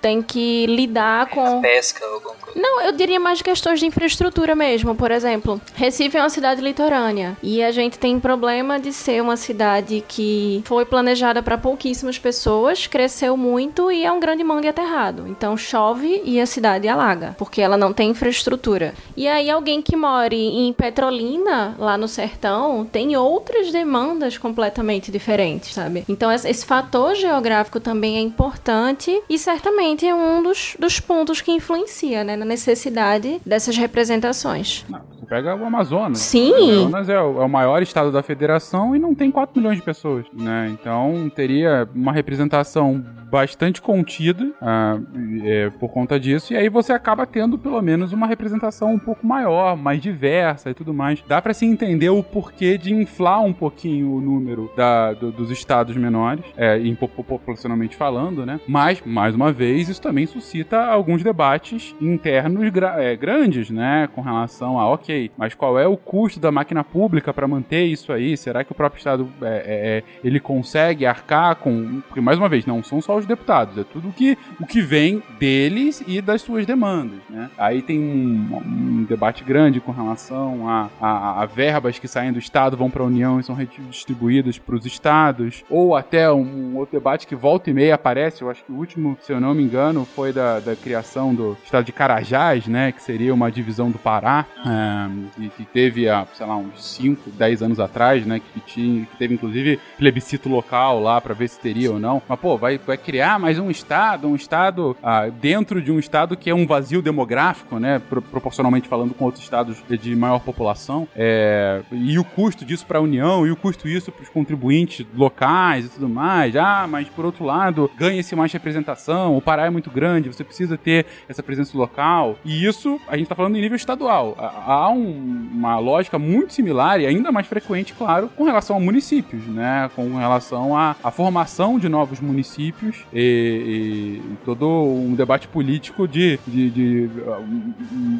tem 0.00 0.20
que 0.22 0.66
lidar 0.66 1.30
com. 1.30 1.60
Pesca 1.60 2.04
ou 2.04 2.14
alguma 2.14 2.34
coisa. 2.34 2.58
Não, 2.58 2.80
eu 2.82 2.92
diria 2.92 3.20
mais 3.20 3.40
questões 3.40 3.78
de 3.78 3.86
infraestrutura 3.86 4.54
mesmo. 4.54 4.94
Por 4.94 5.10
exemplo, 5.10 5.60
Recife 5.74 6.16
é 6.16 6.20
uma 6.20 6.30
cidade 6.30 6.60
litorânea 6.60 7.36
e 7.42 7.62
a 7.62 7.70
gente 7.70 7.98
tem 7.98 8.18
problema 8.18 8.80
de 8.80 8.92
ser 8.92 9.22
uma 9.22 9.36
cidade 9.36 10.02
que 10.08 10.62
foi 10.64 10.84
planejada 10.84 11.42
para 11.42 11.56
pouquíssimas 11.56 12.18
pessoas, 12.18 12.86
cresceu 12.86 13.36
muito 13.36 13.92
e 13.92 14.04
é 14.04 14.10
um 14.10 14.18
grande 14.18 14.42
mangue 14.42 14.66
aterrado. 14.66 15.28
Então 15.28 15.56
chove 15.56 16.20
e 16.24 16.40
a 16.40 16.46
cidade 16.46 16.88
alaga, 16.88 17.36
porque 17.38 17.60
ela 17.60 17.76
não 17.76 17.92
tem 17.92 18.10
infraestrutura. 18.10 18.94
E 19.16 19.28
aí 19.28 19.48
alguém 19.48 19.80
que 19.80 19.94
mora 19.94 20.34
em 20.34 20.72
Petrolina, 20.72 21.76
lá 21.78 21.96
no 21.96 22.08
sertão, 22.08 22.84
tem 22.90 23.16
outras 23.16 23.70
demandas 23.70 24.36
completamente 24.36 25.12
diferentes, 25.12 25.74
sabe? 25.74 26.04
Então 26.08 26.32
esse 26.32 26.66
fator 26.66 27.14
geográfico 27.14 27.78
também 27.78 28.07
é 28.16 28.20
importante 28.20 29.22
e 29.28 29.38
certamente 29.38 30.06
é 30.06 30.14
um 30.14 30.42
dos, 30.42 30.76
dos 30.78 31.00
pontos 31.00 31.40
que 31.40 31.50
influencia, 31.50 32.24
né, 32.24 32.36
na 32.36 32.44
necessidade 32.44 33.40
dessas 33.44 33.76
representações. 33.76 34.84
Você 34.88 35.17
pega 35.28 35.54
o 35.54 35.64
Amazonas. 35.64 36.18
Sim. 36.18 36.52
O 36.52 36.80
Amazonas 36.86 37.08
é 37.08 37.20
o, 37.20 37.42
é 37.42 37.44
o 37.44 37.48
maior 37.48 37.82
estado 37.82 38.10
da 38.10 38.22
federação 38.22 38.94
e 38.94 38.98
não 38.98 39.14
tem 39.14 39.30
4 39.30 39.58
milhões 39.60 39.76
de 39.78 39.82
pessoas, 39.84 40.26
né? 40.32 40.68
Então 40.72 41.30
teria 41.34 41.88
uma 41.94 42.12
representação 42.12 43.04
bastante 43.30 43.82
contida 43.82 44.50
ah, 44.62 44.98
é, 45.44 45.68
por 45.78 45.90
conta 45.90 46.18
disso, 46.18 46.54
e 46.54 46.56
aí 46.56 46.70
você 46.70 46.94
acaba 46.94 47.26
tendo 47.26 47.58
pelo 47.58 47.80
menos 47.82 48.10
uma 48.14 48.26
representação 48.26 48.94
um 48.94 48.98
pouco 48.98 49.26
maior, 49.26 49.76
mais 49.76 50.00
diversa 50.00 50.70
e 50.70 50.74
tudo 50.74 50.94
mais. 50.94 51.22
Dá 51.28 51.42
pra 51.42 51.52
se 51.52 51.66
entender 51.66 52.08
o 52.08 52.22
porquê 52.22 52.78
de 52.78 52.92
inflar 52.94 53.42
um 53.44 53.52
pouquinho 53.52 54.12
o 54.14 54.20
número 54.20 54.70
da- 54.74 55.12
do- 55.12 55.30
dos 55.30 55.50
estados 55.50 55.94
menores, 55.94 56.42
é, 56.56 56.78
em, 56.78 56.94
po- 56.94 57.06
populacionalmente 57.08 57.96
falando, 57.96 58.46
né? 58.46 58.58
Mas, 58.66 59.02
mais 59.04 59.34
uma 59.34 59.52
vez, 59.52 59.90
isso 59.90 60.00
também 60.00 60.24
suscita 60.26 60.86
alguns 60.86 61.22
debates 61.22 61.94
internos 62.00 62.70
gra- 62.70 62.94
é, 63.02 63.14
grandes, 63.14 63.68
né? 63.68 64.08
Com 64.14 64.22
relação 64.22 64.78
a, 64.80 64.88
ok, 64.88 65.17
mas 65.36 65.54
qual 65.54 65.78
é 65.78 65.86
o 65.86 65.96
custo 65.96 66.40
da 66.40 66.50
máquina 66.50 66.84
pública 66.84 67.32
para 67.32 67.48
manter 67.48 67.84
isso 67.84 68.12
aí? 68.12 68.36
Será 68.36 68.64
que 68.64 68.72
o 68.72 68.74
próprio 68.74 68.98
Estado 68.98 69.28
é, 69.42 69.46
é, 69.46 69.52
é, 69.98 70.02
ele 70.22 70.40
consegue 70.40 71.06
arcar 71.06 71.56
com. 71.56 72.00
Porque, 72.06 72.20
mais 72.20 72.38
uma 72.38 72.48
vez, 72.48 72.66
não 72.66 72.82
são 72.82 73.00
só 73.00 73.16
os 73.16 73.26
deputados, 73.26 73.78
é 73.78 73.84
tudo 73.84 74.12
que, 74.12 74.36
o 74.60 74.66
que 74.66 74.80
vem 74.80 75.22
deles 75.38 76.02
e 76.06 76.20
das 76.20 76.42
suas 76.42 76.66
demandas, 76.66 77.18
né? 77.28 77.50
Aí 77.58 77.82
tem 77.82 77.98
um, 77.98 78.62
um 78.64 79.04
debate 79.04 79.44
grande 79.44 79.80
com 79.80 79.92
relação 79.92 80.68
a, 80.68 80.88
a, 81.00 81.42
a 81.42 81.46
verbas 81.46 81.98
que 81.98 82.08
saem 82.08 82.32
do 82.32 82.38
Estado, 82.38 82.76
vão 82.76 82.90
para 82.90 83.02
a 83.02 83.06
União 83.06 83.40
e 83.40 83.42
são 83.42 83.54
redistribuídas 83.54 84.58
para 84.58 84.74
os 84.74 84.86
estados, 84.86 85.64
ou 85.70 85.96
até 85.96 86.30
um 86.32 86.76
outro 86.76 86.98
debate 86.98 87.26
que 87.26 87.34
volta 87.34 87.70
e 87.70 87.74
meia 87.74 87.94
aparece, 87.94 88.42
eu 88.42 88.50
acho 88.50 88.64
que 88.64 88.72
o 88.72 88.76
último, 88.76 89.16
se 89.20 89.32
eu 89.32 89.40
não 89.40 89.54
me 89.54 89.62
engano, 89.62 90.04
foi 90.04 90.32
da, 90.32 90.60
da 90.60 90.76
criação 90.76 91.34
do 91.34 91.56
Estado 91.64 91.84
de 91.84 91.92
Carajás, 91.92 92.66
né? 92.66 92.92
Que 92.92 93.02
seria 93.02 93.32
uma 93.32 93.50
divisão 93.50 93.90
do 93.90 93.98
Pará, 93.98 94.46
é, 94.66 95.07
e 95.38 95.48
que 95.48 95.64
teve 95.64 96.08
há, 96.08 96.26
sei 96.34 96.46
lá, 96.46 96.56
uns 96.56 96.84
5, 96.84 97.30
10 97.30 97.62
anos 97.62 97.80
atrás, 97.80 98.24
né? 98.26 98.40
Que, 98.40 98.60
tinha, 98.60 99.04
que 99.06 99.16
teve 99.16 99.34
inclusive 99.34 99.78
plebiscito 99.98 100.48
local 100.48 101.00
lá 101.00 101.20
para 101.20 101.34
ver 101.34 101.48
se 101.48 101.58
teria 101.60 101.92
ou 101.92 101.98
não. 101.98 102.22
Mas, 102.28 102.38
pô, 102.40 102.56
vai, 102.56 102.78
vai 102.78 102.96
criar 102.96 103.38
mais 103.38 103.58
um 103.58 103.70
estado, 103.70 104.28
um 104.28 104.34
estado 104.36 104.96
ah, 105.02 105.28
dentro 105.28 105.80
de 105.82 105.90
um 105.92 105.98
estado 105.98 106.36
que 106.36 106.50
é 106.50 106.54
um 106.54 106.66
vazio 106.66 107.00
demográfico, 107.02 107.78
né? 107.78 108.00
pro- 108.08 108.22
proporcionalmente 108.22 108.88
falando 108.88 109.14
com 109.14 109.24
outros 109.24 109.42
estados 109.42 109.82
de 109.88 110.14
maior 110.16 110.40
população. 110.40 111.08
É, 111.16 111.82
e 111.92 112.18
o 112.18 112.24
custo 112.24 112.64
disso 112.64 112.86
para 112.86 112.98
a 112.98 113.02
União, 113.02 113.46
e 113.46 113.50
o 113.50 113.56
custo 113.56 113.86
disso 113.88 114.10
para 114.12 114.22
os 114.22 114.28
contribuintes 114.28 115.06
locais 115.14 115.86
e 115.86 115.88
tudo 115.88 116.08
mais. 116.08 116.56
Ah, 116.56 116.86
mas 116.88 117.08
por 117.08 117.24
outro 117.24 117.44
lado, 117.44 117.90
ganha-se 117.96 118.34
mais 118.36 118.52
representação, 118.52 119.36
o 119.36 119.40
Pará 119.42 119.66
é 119.66 119.70
muito 119.70 119.90
grande, 119.90 120.28
você 120.28 120.44
precisa 120.44 120.76
ter 120.76 121.06
essa 121.28 121.42
presença 121.42 121.76
local. 121.76 122.36
E 122.44 122.64
isso, 122.64 123.00
a 123.08 123.12
gente 123.16 123.24
está 123.24 123.34
falando 123.34 123.56
em 123.56 123.60
nível 123.60 123.76
estadual. 123.76 124.34
Há 124.38 124.48
há 124.72 124.90
um- 124.98 125.48
uma 125.54 125.78
lógica 125.78 126.18
muito 126.18 126.52
similar 126.52 127.00
e 127.00 127.06
ainda 127.06 127.30
mais 127.32 127.46
frequente, 127.46 127.92
claro, 127.94 128.28
com 128.36 128.44
relação 128.44 128.76
a 128.76 128.80
municípios, 128.80 129.42
né? 129.46 129.90
Com 129.94 130.16
relação 130.16 130.76
à, 130.76 130.94
formação 131.10 131.78
de 131.78 131.88
novos 131.88 132.20
municípios 132.20 133.04
e, 133.12 134.20
e- 134.20 134.22
todo 134.44 134.66
um 134.68 135.14
debate 135.14 135.48
político 135.48 136.06
de, 136.06 136.38
de, 136.46 136.70
de, 136.70 137.10
um, 137.40 137.72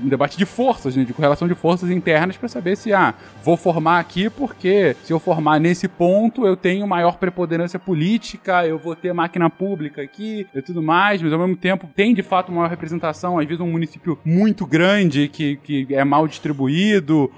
um 0.05 0.09
debate 0.09 0.37
de 0.37 0.45
forças, 0.45 0.97
né? 0.97 1.05
de 1.05 1.13
correlação 1.13 1.47
de 1.49 1.55
forças 1.55 1.91
internas 1.91 2.37
para 2.37 2.49
saber 2.49 2.77
se, 2.77 2.93
ah, 2.93 3.15
vou 3.43 3.57
formar 3.57 3.99
aqui 3.99 4.29
porque 4.31 4.97
se 5.05 5.13
eu 5.13 5.19
formar 5.21 5.59
nesse 5.61 5.87
ponto 5.89 6.47
eu 6.47 6.57
tenho 6.57 6.87
maior 6.87 7.17
preponderância 7.19 7.79
política, 7.79 8.67
eu 8.67 8.79
vou 8.79 8.95
ter 8.97 9.13
máquina 9.13 9.49
pública 9.51 10.03
aqui 10.03 10.47
e 10.55 10.63
tudo 10.63 10.83
mais, 10.83 11.23
mas 11.23 11.33
ao 11.33 11.39
mesmo 11.39 11.57
tempo 11.57 11.89
tem 11.95 12.15
de 12.15 12.23
fato 12.23 12.51
maior 12.53 12.69
representação, 12.69 13.39
às 13.39 13.47
vezes 13.47 13.61
um 13.61 13.71
município 13.71 14.19
muito 14.25 14.67
grande 14.67 15.29
que, 15.29 15.57
que 15.57 15.87
é 15.91 16.05
mal 16.05 16.27
distribuído 16.27 16.68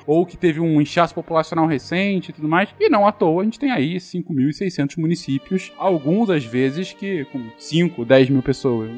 ou 0.07 0.27
que 0.27 0.37
teve 0.37 0.61
um 0.61 0.81
inchaço 0.81 1.15
populacional 1.15 1.67
recente 1.67 2.31
e 2.31 2.33
tudo 2.33 2.49
mais. 2.49 2.69
E 2.79 2.89
não 2.89 3.07
à 3.07 3.13
toa 3.13 3.43
a 3.43 3.45
gente 3.45 3.59
tem 3.59 3.71
aí 3.71 3.97
5.600 3.97 4.99
municípios, 4.99 5.73
alguns 5.79 6.31
às 6.31 6.45
vezes 6.45 6.93
que 6.93 7.25
com 7.27 7.51
5, 7.59 8.05
10 8.05 8.31
mil 8.31 8.43
pessoas. 8.43 8.91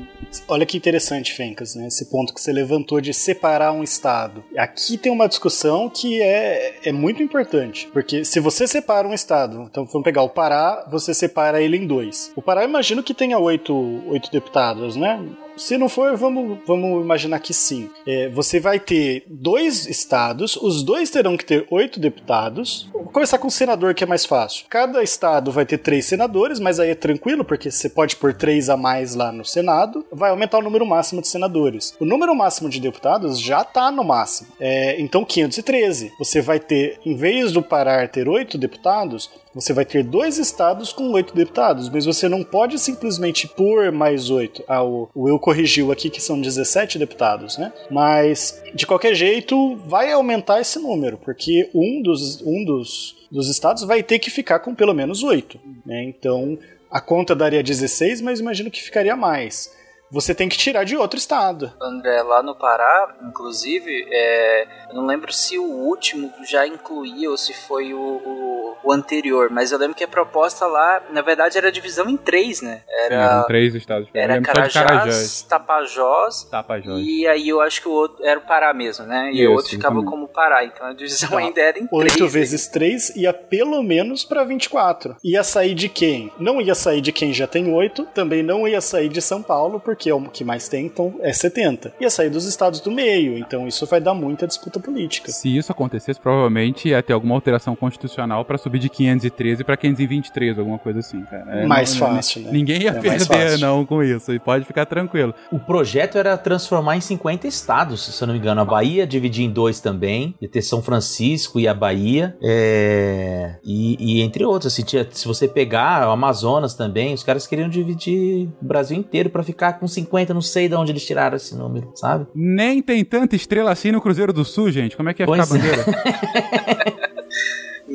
Olha 0.49 0.67
que 0.67 0.77
interessante, 0.77 1.33
Fencas, 1.33 1.75
né? 1.75 1.87
Esse 1.87 2.11
ponto 2.11 2.35
que 2.35 2.41
você 2.41 2.53
levantou 2.53 3.01
de 3.01 3.13
separar 3.13 3.73
um 3.73 3.83
estado. 3.83 4.45
Aqui 4.57 4.97
tem 4.97 5.13
uma 5.13 5.29
discussão 5.29 5.89
que 5.89 6.21
é, 6.21 6.79
é 6.85 6.93
muito 6.93 7.23
importante, 7.23 7.89
porque 7.93 8.25
se 8.25 8.41
você 8.41 8.67
separa 8.67 9.07
um 9.07 9.15
estado, 9.15 9.67
então 9.71 9.85
vamos 9.85 10.05
pegar 10.05 10.23
o 10.23 10.29
Pará, 10.29 10.87
você 10.91 11.13
separa 11.13 11.61
ele 11.61 11.77
em 11.77 11.87
dois. 11.87 12.33
O 12.37 12.43
Pará, 12.43 12.65
imagino 12.65 13.03
que 13.03 13.15
tenha 13.15 13.39
oito, 13.39 13.75
oito 14.09 14.31
deputados, 14.31 14.97
né? 14.97 15.21
Se 15.57 15.77
não 15.77 15.89
for, 15.89 16.17
vamos, 16.17 16.59
vamos 16.67 17.03
imaginar 17.03 17.39
que 17.41 17.53
sim. 17.53 17.91
É, 18.07 18.29
você 18.29 18.59
vai 18.59 18.81
ter 18.81 19.25
dois 19.29 19.87
estados, 19.87 20.57
os 20.57 20.83
dois 20.83 21.11
terão 21.11 21.37
que 21.37 21.45
ter 21.45 21.67
oito 21.71 22.01
deputados. 22.01 22.89
Vou 22.93 23.05
começar 23.05 23.39
com 23.39 23.49
o 23.49 23.51
senador, 23.51 23.95
que 23.95 24.05
é 24.05 24.07
mais 24.07 24.25
fácil. 24.25 24.67
Cada 24.69 25.03
estado 25.03 25.53
vai 25.53 25.67
ter 25.67 25.79
três 25.79 26.07
senadores, 26.07 26.59
mas 26.59 26.81
aí 26.81 26.91
é 26.91 26.95
tranquilo, 26.95 27.45
porque 27.45 27.71
você 27.71 27.89
pode 27.89 28.17
pôr 28.17 28.35
três 28.35 28.71
a 28.71 28.77
mais 28.77 29.15
lá 29.15 29.31
no 29.31 29.45
Senado. 29.45 30.05
Vai 30.11 30.31
aumentar 30.31 30.59
o 30.59 30.63
número 30.63 30.87
máximo 30.87 31.21
de 31.21 31.29
senadores. 31.29 31.95
O 32.01 32.05
número 32.05 32.35
máximo 32.35 32.69
de 32.69 32.81
deputados 32.81 33.39
já 33.39 33.65
tá 33.65 33.91
no 33.91 34.05
máximo. 34.05 34.49
É, 34.59 35.01
então, 35.01 35.25
513. 35.25 36.13
Você 36.19 36.41
vai 36.41 36.59
ter, 36.59 36.99
em 37.05 37.15
vez 37.15 37.53
do 37.53 37.63
Pará 37.63 38.07
ter 38.09 38.29
oito 38.29 38.59
deputados, 38.59 39.31
você 39.55 39.73
vai 39.73 39.85
ter 39.85 40.03
dois 40.03 40.39
estados 40.39 40.93
com 40.93 41.11
oito 41.13 41.35
deputados, 41.35 41.89
mas 41.89 42.05
você 42.05 42.29
não 42.29 42.43
pode 42.43 42.79
simplesmente 42.79 43.47
pôr 43.49 43.93
mais 43.93 44.31
oito. 44.31 44.63
Ah, 44.67 44.83
o, 44.83 45.09
o 45.15 45.29
eu 45.29 45.39
corrigiu 45.39 45.93
aqui 45.93 46.09
que 46.11 46.21
são 46.21 46.41
17 46.41 46.99
deputados, 46.99 47.59
né? 47.59 47.73
Mas, 47.91 48.63
de 48.75 48.87
qualquer 48.87 49.15
jeito, 49.15 49.77
vai 49.87 50.11
aumentar 50.13 50.61
esse 50.61 50.79
número, 50.79 51.19
porque 51.19 51.71
um 51.75 52.03
dos, 52.03 52.41
um 52.43 52.65
dos, 52.65 53.27
dos 53.31 53.49
estados 53.49 53.85
vai 53.85 54.03
ter 54.03 54.19
que 54.19 54.31
ficar 54.31 54.61
com 54.61 54.75
pelo 54.75 54.95
menos 54.95 55.23
oito. 55.23 55.59
Né? 55.85 56.05
Então, 56.05 56.59
a 56.91 57.01
conta 57.01 57.35
daria 57.35 57.63
16, 57.63 58.21
mas 58.21 58.41
imagino 58.41 58.71
que 58.71 58.83
ficaria 58.83 59.17
mais. 59.17 59.73
Você 60.13 60.35
tem 60.35 60.49
que 60.49 60.59
tirar 60.59 60.85
de 60.85 60.95
outro 60.97 61.19
estado. 61.19 61.73
André, 61.81 62.23
lá 62.23 62.43
no 62.43 62.55
Pará, 62.55 63.15
inclusive, 63.23 64.07
é, 64.11 64.67
eu 64.91 64.95
não 64.95 65.07
lembro 65.07 65.33
se 65.33 65.59
o 65.59 65.65
último 65.65 66.31
já 66.47 66.67
incluía 66.67 67.31
ou 67.31 67.37
se 67.39 67.55
foi 67.55 67.95
o, 67.95 67.99
o, 67.99 68.77
o 68.85 68.93
anterior, 68.93 69.49
mas 69.51 69.73
eu 69.73 69.79
lembro 69.79 69.95
que 69.97 70.05
a 70.05 70.09
proposta 70.09 70.67
lá, 70.67 71.03
na 71.11 71.23
verdade, 71.23 71.57
era 71.57 71.73
divisão 71.73 72.09
em 72.11 72.17
três, 72.19 72.61
né? 72.61 72.83
Sim, 72.87 72.93
Era, 73.07 73.15
eram 73.15 73.47
três 73.47 73.75
estados. 73.75 74.09
Era 74.13 74.39
de 74.39 74.45
Carajás, 74.45 75.43
Tapajós, 75.43 76.45
Tapajós. 76.45 77.01
e 77.03 77.27
aí 77.27 77.49
eu 77.49 77.61
acho 77.63 77.81
que 77.81 77.89
o 77.89 77.93
outro 77.93 78.25
era 78.25 78.39
o 78.39 78.43
Pará 78.43 78.75
mesmo, 78.75 79.07
né? 79.07 79.31
E 79.33 79.41
Isso, 79.43 79.51
o 79.51 79.55
outro 79.55 79.71
ficava 79.71 79.99
então- 79.99 80.11
como 80.11 80.29
Pará, 80.29 80.65
então 80.65 80.87
a 80.87 80.93
divisão 80.93 81.31
Tá. 81.31 81.39
ainda 81.39 81.61
era 81.61 81.79
em 81.79 81.87
três. 81.87 82.03
8 82.13 82.25
né? 82.25 82.29
vezes 82.29 82.67
3 82.69 83.17
ia 83.17 83.33
pelo 83.33 83.83
menos 83.83 84.25
pra 84.25 84.45
24. 84.45 85.17
Ia 85.25 85.43
sair 85.43 85.75
de 85.75 85.89
quem? 85.89 86.31
Não 86.39 86.61
ia 86.61 86.75
sair 86.75 87.01
de 87.01 87.13
quem 87.13 87.33
já 87.33 87.47
tem 87.47 87.73
8, 87.73 88.05
também 88.15 88.43
não 88.43 88.69
ia 88.69 88.81
sair 88.81 89.09
de 89.09 89.23
São 89.23 89.43
Paulo, 89.43 89.81
porque 89.81 90.02
é 90.09 90.15
o 90.15 90.21
que 90.23 90.45
mais 90.45 90.69
tem, 90.69 90.87
então 90.87 91.15
é 91.21 91.33
70. 91.33 91.95
Ia 92.01 92.11
sair 92.11 92.31
dos 92.31 92.47
estados 92.47 92.81
do 92.81 92.91
meio, 92.91 93.39
então 93.39 93.67
isso 93.67 93.87
vai 93.87 94.01
dar 94.01 94.15
muita 94.15 94.47
disputa 94.47 94.79
política. 94.81 95.31
Se 95.31 95.55
isso 95.57 95.71
acontecesse, 95.73 96.21
provavelmente 96.21 96.89
ia 96.89 97.03
ter 97.03 97.13
alguma 97.13 97.35
alteração 97.35 97.75
constitucional 97.77 98.45
para 98.45 98.59
subir 98.59 98.79
de 98.79 98.89
513 98.89 99.65
pra 99.65 99.77
523, 99.77 100.59
alguma 100.59 100.79
coisa 100.79 100.99
assim, 101.01 101.23
cara. 101.23 101.63
É, 101.63 101.67
mais 101.67 101.93
não- 101.95 102.07
fácil, 102.09 102.43
né? 102.43 102.51
Ninguém 102.53 102.83
ia 102.83 102.91
É 102.91 103.03
mais 103.03 103.27
perder, 103.27 103.59
não, 103.59 103.85
com 103.85 104.03
isso. 104.03 104.33
E 104.33 104.39
pode 104.39 104.65
ficar 104.65 104.87
tranquilo. 104.87 105.35
O 105.51 105.59
projeto 105.59 106.17
era 106.19 106.37
transformar 106.37 106.97
em 106.97 107.01
50 107.01 107.47
estados, 107.47 108.05
se 108.05 108.23
eu 108.23 108.27
não 108.27 108.35
me 108.35 108.41
engano. 108.41 108.61
A 108.61 108.65
Bahia 108.65 109.07
dividir 109.07 109.45
em 109.45 109.51
dois 109.51 109.81
também. 109.81 110.35
Ia 110.41 110.49
ter 110.49 110.63
São 110.63 110.83
Francisco 110.83 111.59
e 111.61 111.67
a 111.69 111.75
Bahia. 111.75 112.37
É, 112.43 113.57
E, 113.65 113.97
e 114.19 114.23
entre 114.23 114.45
outros, 114.45 114.73
assim, 114.73 114.83
tinha- 114.83 115.07
se 115.11 115.27
você 115.27 115.47
pegar 115.49 116.09
o 116.09 116.13
Amazonas 116.13 116.75
também, 116.75 117.15
os 117.15 117.23
caras 117.23 117.47
queriam 117.47 117.69
dividir 117.69 118.49
o 118.61 118.65
Brasil 118.65 118.97
inteiro 118.97 119.31
pra 119.31 119.43
ficar 119.43 119.75
com 119.75 119.87
50, 119.93 120.35
não 120.35 120.41
sei 120.41 120.69
de 120.69 120.75
onde 120.75 120.93
eles 120.93 121.05
tiraram 121.05 121.37
esse 121.37 121.55
número, 121.55 121.91
sabe? 121.95 122.27
Nem 122.35 122.83
tem 122.83 123.05
tanta 123.05 123.37
estrela 123.37 123.71
assim 123.71 123.93
no 123.93 124.01
Cruzeiro 124.01 124.33
do 124.33 124.45
Sul, 124.45 124.71
gente. 124.71 124.97
Como 124.97 125.09
é 125.09 125.15
que 125.15 125.23
ia 125.23 125.27
Pois 125.27 125.49
ficar 125.49 125.59
a 125.59 126.89
é. 126.89 126.92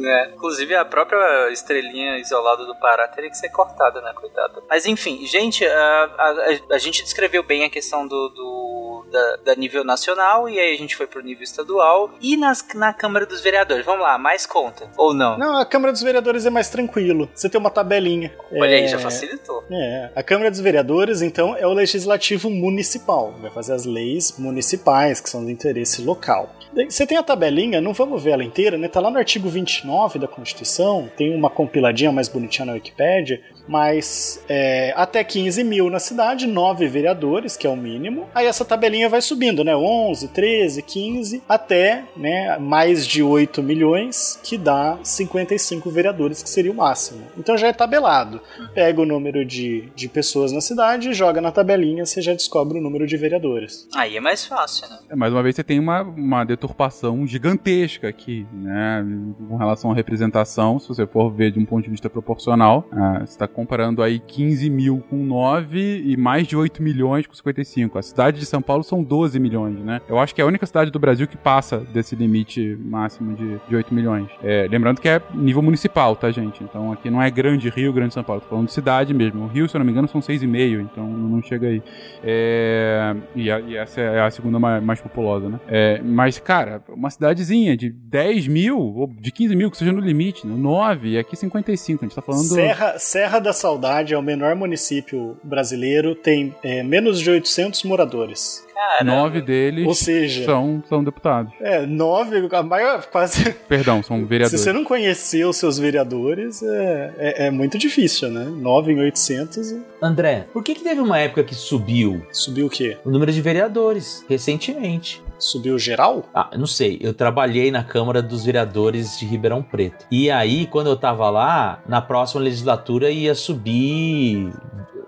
né? 0.07 0.31
Inclusive 0.33 0.73
a 0.75 0.85
própria 0.85 1.51
estrelinha 1.51 2.17
isolada 2.17 2.65
do 2.65 2.75
Pará 2.75 3.07
teria 3.07 3.29
que 3.29 3.37
ser 3.37 3.49
cortada, 3.49 4.01
né? 4.01 4.11
Coitada. 4.15 4.63
Mas 4.69 4.85
enfim, 4.85 5.25
gente, 5.25 5.65
a, 5.65 6.09
a, 6.17 6.75
a- 6.75 6.77
gente 6.77 7.03
descreveu 7.03 7.43
bem 7.43 7.63
a 7.63 7.69
questão 7.69 8.07
do, 8.07 8.29
do- 8.29 9.05
da, 9.11 9.35
da 9.37 9.55
nível 9.55 9.83
nacional 9.83 10.49
e 10.49 10.59
aí 10.59 10.73
a 10.73 10.77
gente 10.77 10.95
foi 10.95 11.07
pro 11.07 11.21
nível 11.21 11.43
estadual 11.43 12.09
e 12.21 12.35
nas, 12.37 12.65
na 12.73 12.93
Câmara 12.93 13.25
dos 13.25 13.41
Vereadores. 13.41 13.85
Vamos 13.85 14.01
lá, 14.01 14.17
mais 14.17 14.45
conta 14.45 14.89
ou 14.97 15.13
não? 15.13 15.37
Não, 15.37 15.57
a 15.59 15.65
Câmara 15.65 15.91
dos 15.91 16.01
Vereadores 16.01 16.45
é 16.45 16.49
mais 16.49 16.69
tranquilo. 16.69 17.29
Você 17.33 17.49
tem 17.49 17.59
uma 17.59 17.69
tabelinha. 17.71 18.33
Olha 18.51 18.75
aí, 18.77 18.83
É, 18.83 18.87
já 18.87 18.99
facilitou. 18.99 19.63
É, 19.71 20.11
a 20.15 20.23
Câmara 20.23 20.49
dos 20.51 20.59
Vereadores, 20.59 21.21
então, 21.21 21.55
é 21.57 21.65
o 21.67 21.73
legislativo 21.73 22.49
municipal. 22.49 23.33
Vai 23.41 23.51
fazer 23.51 23.73
as 23.73 23.85
leis 23.85 24.37
municipais, 24.37 25.19
que 25.19 25.29
são 25.29 25.43
do 25.43 25.51
interesse 25.51 26.01
local. 26.01 26.49
Você 26.85 27.07
tem 27.07 27.17
a 27.17 27.23
tabelinha, 27.23 27.81
não 27.81 27.93
vamos 27.93 28.23
ver 28.23 28.31
ela 28.31 28.43
inteira, 28.43 28.77
né? 28.77 28.87
Tá 28.87 28.99
lá 28.99 29.09
no 29.09 29.17
artigo 29.17 29.49
29 29.49 30.19
da 30.19 30.27
Constituição, 30.27 31.09
tem 31.17 31.35
uma 31.35 31.49
compiladinha 31.49 32.11
mais 32.11 32.27
bonitinha 32.27 32.65
na 32.65 32.73
Wikipédia, 32.73 33.41
mas 33.67 34.43
é, 34.47 34.93
até 34.95 35.23
15 35.23 35.63
mil 35.63 35.89
na 35.89 35.99
cidade, 35.99 36.47
9 36.47 36.87
vereadores, 36.87 37.57
que 37.57 37.67
é 37.67 37.69
o 37.69 37.75
mínimo. 37.75 38.27
Aí 38.33 38.45
essa 38.45 38.63
tabelinha 38.63 39.09
vai 39.09 39.21
subindo, 39.21 39.63
né? 39.63 39.75
11, 39.75 40.29
13, 40.29 40.81
15, 40.81 41.43
até 41.47 42.03
né, 42.15 42.57
mais 42.57 43.05
de 43.05 43.21
8 43.21 43.61
milhões, 43.61 44.39
que 44.43 44.57
dá 44.57 44.97
55 45.03 45.89
vereadores, 45.89 46.41
que 46.41 46.49
seria 46.49 46.71
o 46.71 46.75
máximo. 46.75 47.23
Então 47.37 47.57
já 47.57 47.67
é 47.67 47.73
tabelado. 47.73 48.41
Pega 48.73 49.01
o 49.01 49.05
número 49.05 49.45
de, 49.45 49.89
de 49.95 50.07
pessoas 50.07 50.51
na 50.51 50.61
cidade, 50.61 51.13
joga 51.13 51.41
na 51.41 51.51
tabelinha, 51.51 52.05
você 52.05 52.21
já 52.21 52.33
descobre 52.33 52.79
o 52.79 52.81
número 52.81 53.05
de 53.05 53.17
vereadores. 53.17 53.87
Aí 53.95 54.17
é 54.17 54.19
mais 54.19 54.45
fácil, 54.45 54.87
né? 54.89 54.99
É, 55.09 55.15
mais 55.15 55.33
uma 55.33 55.43
vez 55.43 55.55
você 55.55 55.63
tem 55.63 55.79
uma, 55.79 56.01
uma 56.01 56.43
deturpação 56.43 57.25
gigantesca 57.27 58.07
aqui, 58.07 58.45
né? 58.53 59.05
Com 59.47 59.57
relação 59.57 59.91
à 59.91 59.95
representação, 59.95 60.79
se 60.79 60.87
você 60.87 61.05
for 61.05 61.31
ver 61.31 61.51
de 61.51 61.59
um 61.59 61.65
ponto 61.65 61.83
de 61.83 61.89
vista 61.89 62.09
proporcional, 62.09 62.87
ah, 62.91 63.19
você 63.19 63.33
está 63.33 63.47
comparando 63.57 64.03
aí 64.03 64.19
15 64.19 64.69
mil 64.69 65.03
com 65.09 65.15
9 65.17 66.03
e 66.05 66.15
mais 66.15 66.45
de 66.45 66.55
8 66.55 66.79
milhões 66.83 67.25
com 67.25 67.33
55. 67.33 67.97
A 67.97 68.03
cidade 68.03 68.39
de 68.39 68.45
São 68.45 68.61
Paulo 68.61 68.83
são 68.83 69.01
12 69.03 69.39
milhões, 69.39 69.79
né? 69.79 69.99
Eu 70.07 70.19
acho 70.19 70.35
que 70.35 70.39
é 70.39 70.43
a 70.43 70.47
única 70.47 70.63
cidade 70.67 70.91
do 70.91 70.99
Brasil 70.99 71.27
que 71.27 71.35
passa 71.35 71.79
desse 71.79 72.15
limite 72.15 72.77
máximo 72.79 73.35
de, 73.35 73.59
de 73.67 73.75
8 73.75 73.91
milhões. 73.91 74.27
É, 74.43 74.67
lembrando 74.69 75.01
que 75.01 75.09
é 75.09 75.19
nível 75.33 75.63
municipal, 75.63 76.15
tá, 76.15 76.29
gente? 76.29 76.63
Então 76.63 76.91
aqui 76.91 77.09
não 77.09 77.19
é 77.19 77.31
grande 77.31 77.67
Rio, 77.69 77.91
grande 77.91 78.13
São 78.13 78.23
Paulo, 78.23 78.41
tô 78.43 78.47
falando 78.47 78.67
de 78.67 78.73
cidade 78.73 79.11
mesmo. 79.11 79.45
O 79.45 79.47
Rio, 79.47 79.67
se 79.67 79.75
eu 79.75 79.79
não 79.79 79.85
me 79.87 79.91
engano, 79.91 80.07
são 80.07 80.21
6,5, 80.21 80.79
então 80.91 81.07
não 81.07 81.41
chega 81.41 81.65
aí. 81.67 81.81
É, 82.23 83.15
e, 83.35 83.49
a- 83.49 83.59
e 83.59 83.75
essa 83.75 83.99
é 84.01 84.21
a 84.21 84.29
segunda 84.29 84.59
mais, 84.59 84.83
mais 84.83 85.01
populosa, 85.01 85.49
né? 85.49 85.59
É, 85.67 85.99
mas, 86.03 86.37
cara, 86.37 86.83
uma 86.89 87.09
cidadezinha 87.09 87.75
de 87.75 87.89
10 87.89 88.47
mil, 88.47 88.77
ou 88.79 89.07
de 89.07 89.31
15 89.31 89.55
mil, 89.55 89.71
que 89.71 89.77
seja 89.77 89.91
no 89.91 89.99
limite, 89.99 90.45
né? 90.45 90.55
9, 90.55 91.09
e 91.09 91.17
aqui 91.17 91.35
55, 91.35 92.05
a 92.05 92.07
gente 92.07 92.15
tá 92.15 92.21
falando... 92.21 92.43
Serra, 92.43 92.99
Serra 92.99 93.39
da 93.47 93.53
Saudade 93.53 94.13
é 94.13 94.17
o 94.17 94.21
menor 94.21 94.55
município 94.55 95.37
brasileiro, 95.41 96.13
tem 96.13 96.53
é, 96.61 96.83
menos 96.83 97.17
de 97.17 97.29
800 97.29 97.83
moradores. 97.83 98.66
Cara, 98.77 99.03
Nove 99.03 99.41
deles 99.41 99.87
Ou 99.87 99.95
seja- 99.95 100.45
são, 100.45 100.83
são 100.87 101.03
deputados. 101.03 101.51
É, 101.59 101.85
nove, 101.85 102.47
a 102.51 102.61
maior, 102.63 103.03
quase. 103.07 103.51
Perdão, 103.67 104.03
são 104.03 104.19
Se 104.21 104.25
vereadores. 104.25 104.61
você 104.61 104.71
não 104.71 104.83
conhecer 104.83 105.45
os 105.45 105.57
seus 105.57 105.79
vereadores, 105.79 106.61
é, 106.61 107.13
é, 107.17 107.47
é 107.47 107.51
muito 107.51 107.77
difícil, 107.77 108.29
né? 108.29 108.45
9 108.45 108.93
em 108.93 108.99
800 108.99 109.71
e 109.71 109.81
André, 110.01 110.45
por 110.53 110.63
que, 110.63 110.75
que 110.75 110.83
teve 110.83 111.01
uma 111.01 111.17
época 111.17 111.43
que 111.43 111.55
subiu 111.55 112.21
subiu 112.31 112.67
o 112.67 112.69
quê? 112.69 112.97
o 113.03 113.09
número 113.09 113.31
de 113.31 113.41
vereadores 113.41 114.23
recentemente? 114.29 115.23
Subiu 115.39 115.77
geral? 115.77 116.25
Ah, 116.33 116.49
não 116.57 116.65
sei. 116.67 116.97
Eu 117.01 117.13
trabalhei 117.13 117.69
na 117.71 117.83
Câmara 117.83 118.21
dos 118.23 118.43
Vereadores 118.45 119.19
de 119.19 119.25
Ribeirão 119.25 119.61
Preto. 119.61 120.05
E 120.11 120.31
aí, 120.31 120.65
quando 120.65 120.87
eu 120.87 120.95
tava 120.95 121.29
lá, 121.29 121.79
na 121.87 122.01
próxima 122.01 122.41
legislatura 122.41 123.11
ia 123.11 123.35
subir, 123.35 124.51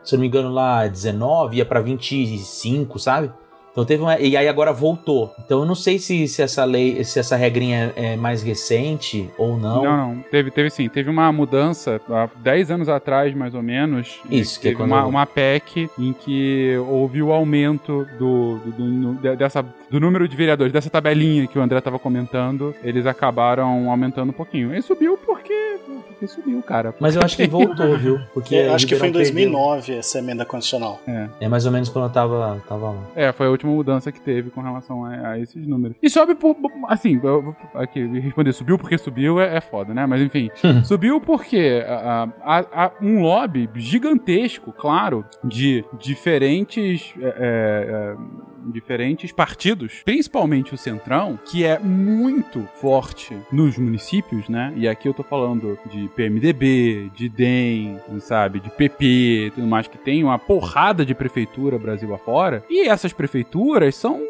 se 0.04 0.14
eu 0.14 0.18
não 0.18 0.22
me 0.22 0.28
engano, 0.28 0.50
lá 0.54 0.86
19, 0.88 1.58
ia 1.58 1.66
pra 1.66 1.82
25, 1.82 3.00
sabe? 3.00 3.32
Então 3.80 3.86
teve 3.86 4.04
uma. 4.04 4.20
E 4.20 4.36
aí 4.36 4.48
agora 4.48 4.74
voltou. 4.74 5.34
Então 5.40 5.60
eu 5.60 5.66
não 5.66 5.76
sei 5.76 5.98
se, 6.00 6.28
se 6.28 6.42
essa 6.42 6.66
lei, 6.66 7.02
se 7.06 7.18
essa 7.18 7.38
regrinha 7.38 7.94
é 7.96 8.18
mais 8.18 8.44
recente 8.44 9.30
ou 9.38 9.58
não. 9.58 9.84
Não, 9.84 9.98
não. 10.16 10.24
Teve, 10.30 10.52
teve 10.52 10.70
sim. 10.70 10.90
Teve 10.90 11.10
uma 11.10 11.32
mudança 11.32 12.02
há 12.10 12.28
10 12.38 12.72
anos 12.72 12.90
atrás, 12.90 13.34
mais 13.34 13.54
ou 13.56 13.64
menos. 13.64 14.20
Isso, 14.30 14.60
que 14.60 14.68
é 14.68 14.72
teve 14.72 14.82
quando 14.82 14.92
uma, 14.92 15.02
eu- 15.04 15.08
uma 15.08 15.26
PEC 15.26 15.90
em 15.98 16.12
que 16.12 16.76
houve 16.90 17.22
o 17.24 17.32
aumento 17.32 18.06
do, 18.20 18.58
do, 18.66 18.72
do- 18.72 19.14
de- 19.22 19.36
dessa, 19.38 19.64
do 19.90 20.00
número 20.00 20.28
de 20.28 20.36
vereadores, 20.36 20.74
dessa 20.74 20.90
tabelinha 20.90 21.48
que 21.48 21.58
o 21.58 21.62
André 21.62 21.78
estava 21.80 21.98
comentando. 21.98 22.76
Eles 22.84 23.06
acabaram 23.06 23.90
aumentando 23.90 24.32
um 24.32 24.34
pouquinho. 24.34 24.76
E 24.76 24.82
subiu 24.82 25.18
porque, 25.18 25.78
porque 26.08 26.28
subiu, 26.28 26.62
cara. 26.62 26.94
Mas 27.00 27.16
eu 27.16 27.22
acho 27.24 27.38
que 27.38 27.48
voltou, 27.48 27.98
viu? 27.98 28.20
Porque 28.34 28.56
É, 28.56 28.70
acho 28.70 28.86
que 28.86 28.96
foi 28.96 29.08
em 29.08 29.12
Ribeirão 29.12 29.32
perdeu. 29.34 29.52
2009 29.52 29.94
essa 29.98 30.20
emenda 30.20 30.46
constitucional. 30.46 31.00
É 31.40 31.48
mais 31.48 31.66
ou 31.66 31.72
menos 31.72 31.88
quando 31.90 32.06
eu 32.06 32.12
tava, 32.12 32.62
tava 32.68 32.90
lá. 32.92 32.98
É, 33.16 33.32
foi 33.32 33.48
a 33.48 33.50
última 33.50 33.69
mudança 33.70 34.12
que 34.12 34.22
teve 34.22 34.50
com 34.50 34.62
relação 34.62 35.06
a, 35.06 35.32
a 35.32 35.40
esses 35.40 35.66
números. 35.68 35.98
E 36.02 36.10
sobe 36.10 36.36
por. 36.36 36.56
Assim, 36.88 37.20
eu 37.24 37.42
vou 37.42 37.56
aqui 37.76 38.06
responder 38.20 38.54
subiu 38.54 38.78
porque 38.78 38.98
subiu 38.98 39.40
é, 39.40 39.58
é 39.58 39.62
foda, 39.62 39.94
né? 39.94 40.06
Mas 40.06 40.22
enfim. 40.22 40.50
subiu 40.84 41.22
porque 41.22 41.84
há 41.88 42.92
um 43.02 43.22
lobby 43.22 43.70
gigantesco, 43.76 44.72
claro, 44.74 45.26
de 45.44 45.84
diferentes. 46.00 47.14
é, 47.20 47.26
é, 47.26 47.36
é, 47.40 48.49
diferentes 48.66 49.32
partidos, 49.32 50.02
principalmente 50.04 50.74
o 50.74 50.78
Centrão, 50.78 51.40
que 51.46 51.64
é 51.64 51.80
muito 51.80 52.68
forte 52.80 53.38
nos 53.52 53.78
municípios, 53.78 54.48
né? 54.50 54.74
E 54.76 54.88
aqui 54.88 55.08
eu 55.08 55.14
tô 55.14 55.24
falando 55.24 55.78
de 55.92 56.08
PMDB, 56.10 57.12
de 57.16 57.30
DEM, 57.30 58.00
sabe, 58.20 58.60
de 58.60 58.70
PP 58.70 59.52
tudo 59.56 59.68
mais, 59.68 59.88
que 59.88 59.98
tem 59.98 60.24
uma 60.24 60.38
porrada 60.38 61.06
de 61.06 61.14
prefeitura 61.14 61.78
Brasil 61.78 62.14
afora. 62.14 62.64
E 62.70 62.88
essas 62.88 63.14
prefeituras 63.14 63.96
são 63.96 64.22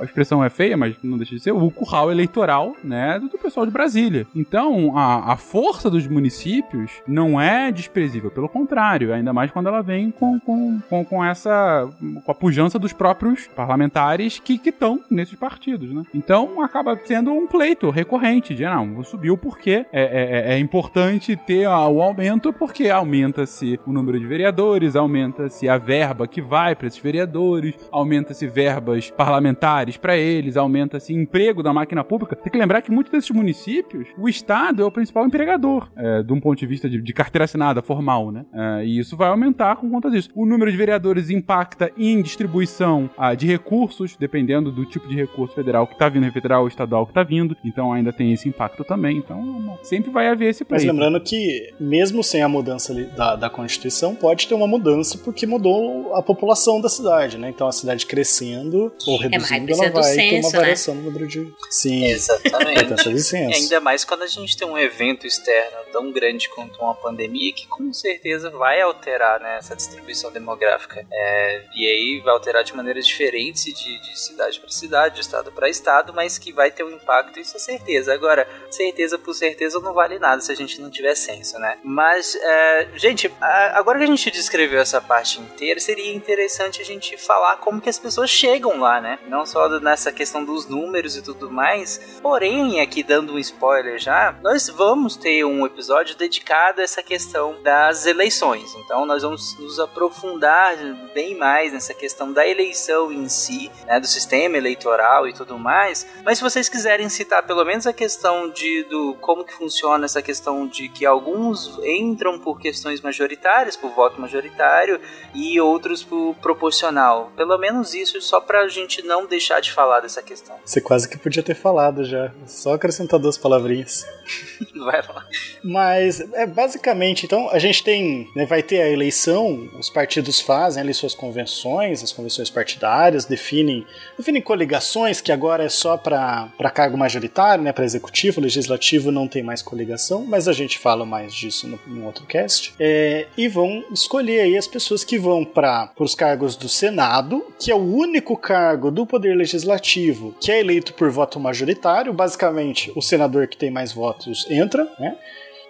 a 0.00 0.04
expressão 0.04 0.42
é 0.42 0.48
feia, 0.48 0.76
mas 0.76 0.94
não 1.02 1.16
deixa 1.16 1.34
de 1.34 1.40
ser, 1.40 1.52
o 1.52 1.70
curral 1.70 2.10
eleitoral, 2.10 2.74
né, 2.82 3.18
do, 3.18 3.38
pessoal 3.38 3.66
de 3.66 3.72
Brasília. 3.72 4.26
Então, 4.34 4.96
a, 4.96 5.32
a 5.32 5.36
força 5.36 5.90
dos 5.90 6.06
municípios 6.06 7.02
não 7.06 7.40
é 7.40 7.72
desprezível, 7.72 8.30
pelo 8.30 8.48
contrário, 8.48 9.12
ainda 9.12 9.32
mais 9.32 9.50
quando 9.50 9.68
ela 9.68 9.82
vem 9.82 10.10
com, 10.10 10.38
com, 10.40 10.78
com, 10.88 11.04
com 11.04 11.24
essa, 11.24 11.88
com 12.24 12.30
a 12.30 12.34
pujança 12.34 12.78
dos 12.78 12.92
próprios 12.92 13.46
parlamentares 13.48 14.38
que 14.38 14.60
estão 14.64 15.00
nesses 15.10 15.34
partidos, 15.34 15.92
né. 15.92 16.04
Então, 16.14 16.62
acaba 16.62 16.98
sendo 17.04 17.32
um 17.32 17.46
pleito 17.46 17.90
recorrente 17.90 18.54
de, 18.54 18.64
não, 18.64 19.02
subiu 19.02 19.36
porque 19.36 19.86
é, 19.92 20.50
é, 20.50 20.54
é 20.54 20.58
importante 20.58 21.36
ter 21.36 21.66
o 21.66 22.02
aumento, 22.02 22.52
porque 22.52 22.88
aumenta-se 22.88 23.80
o 23.86 23.92
número 23.92 24.18
de 24.18 24.26
vereadores, 24.26 24.96
aumenta-se 24.96 25.68
a 25.68 25.78
verba 25.78 26.28
que 26.28 26.40
vai 26.40 26.74
para 26.74 26.86
esses 26.86 27.00
vereadores, 27.00 27.74
aumenta-se 27.90 28.46
verbas 28.46 29.10
parlamentares 29.20 29.98
para 29.98 30.16
eles, 30.16 30.56
aumenta-se 30.56 31.12
emprego 31.12 31.62
da 31.62 31.74
máquina 31.74 32.02
pública. 32.02 32.34
Tem 32.34 32.50
que 32.50 32.56
lembrar 32.56 32.80
que 32.80 32.90
muitos 32.90 33.12
desses 33.12 33.30
municípios, 33.30 34.08
o 34.16 34.30
Estado 34.30 34.80
é 34.80 34.84
o 34.86 34.90
principal 34.90 35.26
empregador, 35.26 35.90
é, 35.94 36.22
de 36.22 36.32
um 36.32 36.40
ponto 36.40 36.58
de 36.58 36.64
vista 36.64 36.88
de, 36.88 37.02
de 37.02 37.12
carteira 37.12 37.44
assinada 37.44 37.82
formal, 37.82 38.32
né? 38.32 38.46
É, 38.50 38.86
e 38.86 38.98
isso 38.98 39.18
vai 39.18 39.28
aumentar 39.28 39.76
com 39.76 39.90
conta 39.90 40.10
disso. 40.10 40.30
O 40.34 40.46
número 40.46 40.70
de 40.70 40.76
vereadores 40.78 41.28
impacta 41.28 41.92
em 41.98 42.22
distribuição 42.22 43.10
ah, 43.18 43.34
de 43.34 43.46
recursos, 43.46 44.16
dependendo 44.16 44.72
do 44.72 44.86
tipo 44.86 45.06
de 45.06 45.14
recurso 45.14 45.54
federal 45.54 45.86
que 45.86 45.92
está 45.92 46.08
vindo, 46.08 46.32
federal 46.32 46.62
ou 46.62 46.68
estadual 46.68 47.04
que 47.04 47.10
está 47.10 47.22
vindo. 47.22 47.54
Então 47.62 47.92
ainda 47.92 48.14
tem 48.14 48.32
esse 48.32 48.48
impacto 48.48 48.82
também. 48.84 49.18
Então 49.18 49.78
sempre 49.82 50.10
vai 50.10 50.28
haver 50.28 50.48
esse 50.48 50.64
Mas 50.66 50.80
pleito. 50.80 50.96
lembrando 50.96 51.20
que, 51.20 51.74
mesmo 51.78 52.24
sem 52.24 52.40
a 52.42 52.48
mudança 52.48 52.90
ali 52.90 53.04
da, 53.04 53.36
da 53.36 53.50
Constituição, 53.50 54.14
pode 54.14 54.48
ter 54.48 54.54
uma 54.54 54.66
mudança 54.66 55.18
porque 55.18 55.46
mudou 55.46 56.14
a 56.14 56.22
população 56.22 56.80
da 56.80 56.88
cidade, 56.88 57.36
né? 57.36 57.50
Então 57.50 57.68
a 57.68 57.72
cidade 57.72 58.06
crescendo 58.06 58.90
ou 59.06 59.22
É 59.22 59.28
reduzindo, 59.28 59.72
ela 59.72 59.84
ela 59.84 60.02
vai 60.02 60.02
ter 60.02 60.14
censo, 60.14 60.48
uma 60.48 60.52
né? 60.52 60.58
variação 60.58 60.94
no 60.94 61.02
número 61.02 61.26
de. 61.26 61.52
Sim, 61.70 62.04
Exatamente. 62.06 62.90
E 63.30 63.54
ainda 63.54 63.80
mais 63.80 64.04
quando 64.04 64.22
a 64.22 64.26
gente 64.26 64.56
tem 64.56 64.66
um 64.66 64.76
evento 64.76 65.26
externo 65.26 65.78
tão 65.92 66.10
grande 66.12 66.48
quanto 66.48 66.80
uma 66.80 66.94
pandemia 66.94 67.52
que 67.52 67.66
com 67.66 67.92
certeza 67.92 68.50
vai 68.50 68.80
alterar 68.80 69.40
né, 69.40 69.56
essa 69.58 69.74
distribuição 69.76 70.30
demográfica. 70.30 71.06
É, 71.10 71.62
e 71.74 71.86
aí 71.86 72.20
vai 72.24 72.32
alterar 72.32 72.64
de 72.64 72.74
maneiras 72.74 73.06
diferentes 73.06 73.64
de, 73.64 74.00
de 74.00 74.18
cidade 74.18 74.58
para 74.60 74.70
cidade, 74.70 75.14
de 75.16 75.20
estado 75.20 75.52
para 75.52 75.68
estado, 75.68 76.12
mas 76.12 76.38
que 76.38 76.52
vai 76.52 76.70
ter 76.70 76.84
um 76.84 76.90
impacto, 76.90 77.38
isso 77.38 77.56
é 77.56 77.60
certeza. 77.60 78.12
Agora, 78.12 78.48
certeza 78.70 79.18
por 79.18 79.34
certeza 79.34 79.80
não 79.80 79.92
vale 79.92 80.18
nada 80.18 80.40
se 80.40 80.52
a 80.52 80.54
gente 80.54 80.80
não 80.80 80.90
tiver 80.90 81.14
senso, 81.14 81.58
né? 81.58 81.78
Mas, 81.82 82.34
é, 82.36 82.88
gente, 82.96 83.32
agora 83.40 83.98
que 83.98 84.04
a 84.04 84.08
gente 84.08 84.30
descreveu 84.30 84.80
essa 84.80 85.00
parte 85.00 85.40
inteira, 85.40 85.78
seria 85.80 86.12
interessante 86.12 86.80
a 86.80 86.84
gente 86.84 87.16
falar 87.16 87.56
como 87.56 87.80
que 87.80 87.88
as 87.88 87.98
pessoas 87.98 88.30
chegam 88.30 88.80
lá, 88.80 88.89
né? 88.98 89.18
Não 89.28 89.44
só 89.44 89.68
nessa 89.78 90.10
questão 90.10 90.42
dos 90.42 90.66
números 90.66 91.16
e 91.16 91.22
tudo 91.22 91.50
mais, 91.50 92.18
porém, 92.22 92.80
aqui 92.80 93.02
dando 93.02 93.34
um 93.34 93.38
spoiler 93.38 93.98
já, 93.98 94.34
nós 94.42 94.68
vamos 94.68 95.16
ter 95.16 95.44
um 95.44 95.66
episódio 95.66 96.16
dedicado 96.16 96.80
a 96.80 96.84
essa 96.84 97.02
questão 97.02 97.60
das 97.62 98.06
eleições. 98.06 98.74
Então, 98.76 99.04
nós 99.04 99.22
vamos 99.22 99.58
nos 99.58 99.78
aprofundar 99.78 100.76
bem 101.12 101.36
mais 101.36 101.74
nessa 101.74 101.92
questão 101.92 102.32
da 102.32 102.46
eleição 102.46 103.12
em 103.12 103.28
si, 103.28 103.70
né, 103.86 104.00
do 104.00 104.06
sistema 104.06 104.56
eleitoral 104.56 105.28
e 105.28 105.34
tudo 105.34 105.58
mais. 105.58 106.06
Mas 106.24 106.38
se 106.38 106.44
vocês 106.44 106.68
quiserem 106.68 107.08
citar 107.08 107.42
pelo 107.42 107.64
menos 107.64 107.86
a 107.86 107.92
questão 107.92 108.48
de 108.48 108.84
do 108.84 109.14
como 109.20 109.44
que 109.44 109.52
funciona 109.52 110.04
essa 110.04 110.22
questão 110.22 110.66
de 110.66 110.88
que 110.88 111.04
alguns 111.04 111.78
entram 111.84 112.38
por 112.38 112.58
questões 112.58 113.00
majoritárias, 113.00 113.76
por 113.76 113.90
voto 113.90 114.20
majoritário, 114.20 115.00
e 115.34 115.60
outros 115.60 116.02
por 116.02 116.34
proporcional. 116.36 117.32
Pelo 117.36 117.58
menos 117.58 117.94
isso, 117.94 118.20
só 118.20 118.40
pra 118.40 118.68
gente 118.68 118.79
não 119.04 119.26
deixar 119.26 119.60
de 119.60 119.72
falar 119.72 120.00
dessa 120.00 120.22
questão. 120.22 120.56
Você 120.64 120.80
quase 120.80 121.08
que 121.08 121.18
podia 121.18 121.42
ter 121.42 121.54
falado 121.54 122.04
já. 122.04 122.32
Só 122.46 122.74
acrescentar 122.74 123.18
duas 123.18 123.36
palavrinhas. 123.38 124.06
Vai 124.76 125.02
lá. 125.02 125.26
Mas, 125.62 126.20
é, 126.20 126.46
basicamente, 126.46 127.26
então, 127.26 127.50
a 127.50 127.58
gente 127.58 127.82
tem. 127.82 128.28
né, 128.34 128.46
vai 128.46 128.62
ter 128.62 128.80
a 128.80 128.88
eleição, 128.88 129.68
os 129.78 129.90
partidos 129.90 130.40
fazem 130.40 130.82
ali 130.82 130.94
suas 130.94 131.14
convenções, 131.14 132.02
as 132.02 132.12
convenções 132.12 132.48
partidárias, 132.50 133.24
definem, 133.24 133.86
definem 134.16 134.40
coligações, 134.40 135.20
que 135.20 135.32
agora 135.32 135.64
é 135.64 135.68
só 135.68 135.96
para 135.96 136.50
cargo 136.72 136.96
majoritário, 136.96 137.62
né, 137.62 137.72
para 137.72 137.84
executivo, 137.84 138.40
legislativo 138.40 139.10
não 139.10 139.28
tem 139.28 139.42
mais 139.42 139.62
coligação, 139.62 140.24
mas 140.24 140.48
a 140.48 140.52
gente 140.52 140.78
fala 140.78 141.04
mais 141.04 141.34
disso 141.34 141.66
no, 141.66 141.78
no 141.86 142.06
outro 142.06 142.24
cast. 142.26 142.74
É, 142.78 143.26
e 143.36 143.48
vão 143.48 143.84
escolher 143.92 144.40
aí 144.40 144.56
as 144.56 144.66
pessoas 144.66 145.04
que 145.04 145.18
vão 145.18 145.44
para 145.44 145.90
os 145.98 146.14
cargos 146.14 146.56
do 146.56 146.68
Senado, 146.68 147.44
que 147.58 147.70
é 147.70 147.74
o 147.74 147.78
único 147.78 148.36
cargo 148.36 148.69
do 148.76 149.06
Poder 149.06 149.34
Legislativo 149.36 150.34
que 150.40 150.50
é 150.50 150.60
eleito 150.60 150.94
por 150.94 151.10
voto 151.10 151.38
majoritário. 151.40 152.12
Basicamente, 152.12 152.92
o 152.94 153.02
senador 153.02 153.46
que 153.46 153.56
tem 153.56 153.70
mais 153.70 153.92
votos 153.92 154.46
entra, 154.50 154.90
né? 154.98 155.16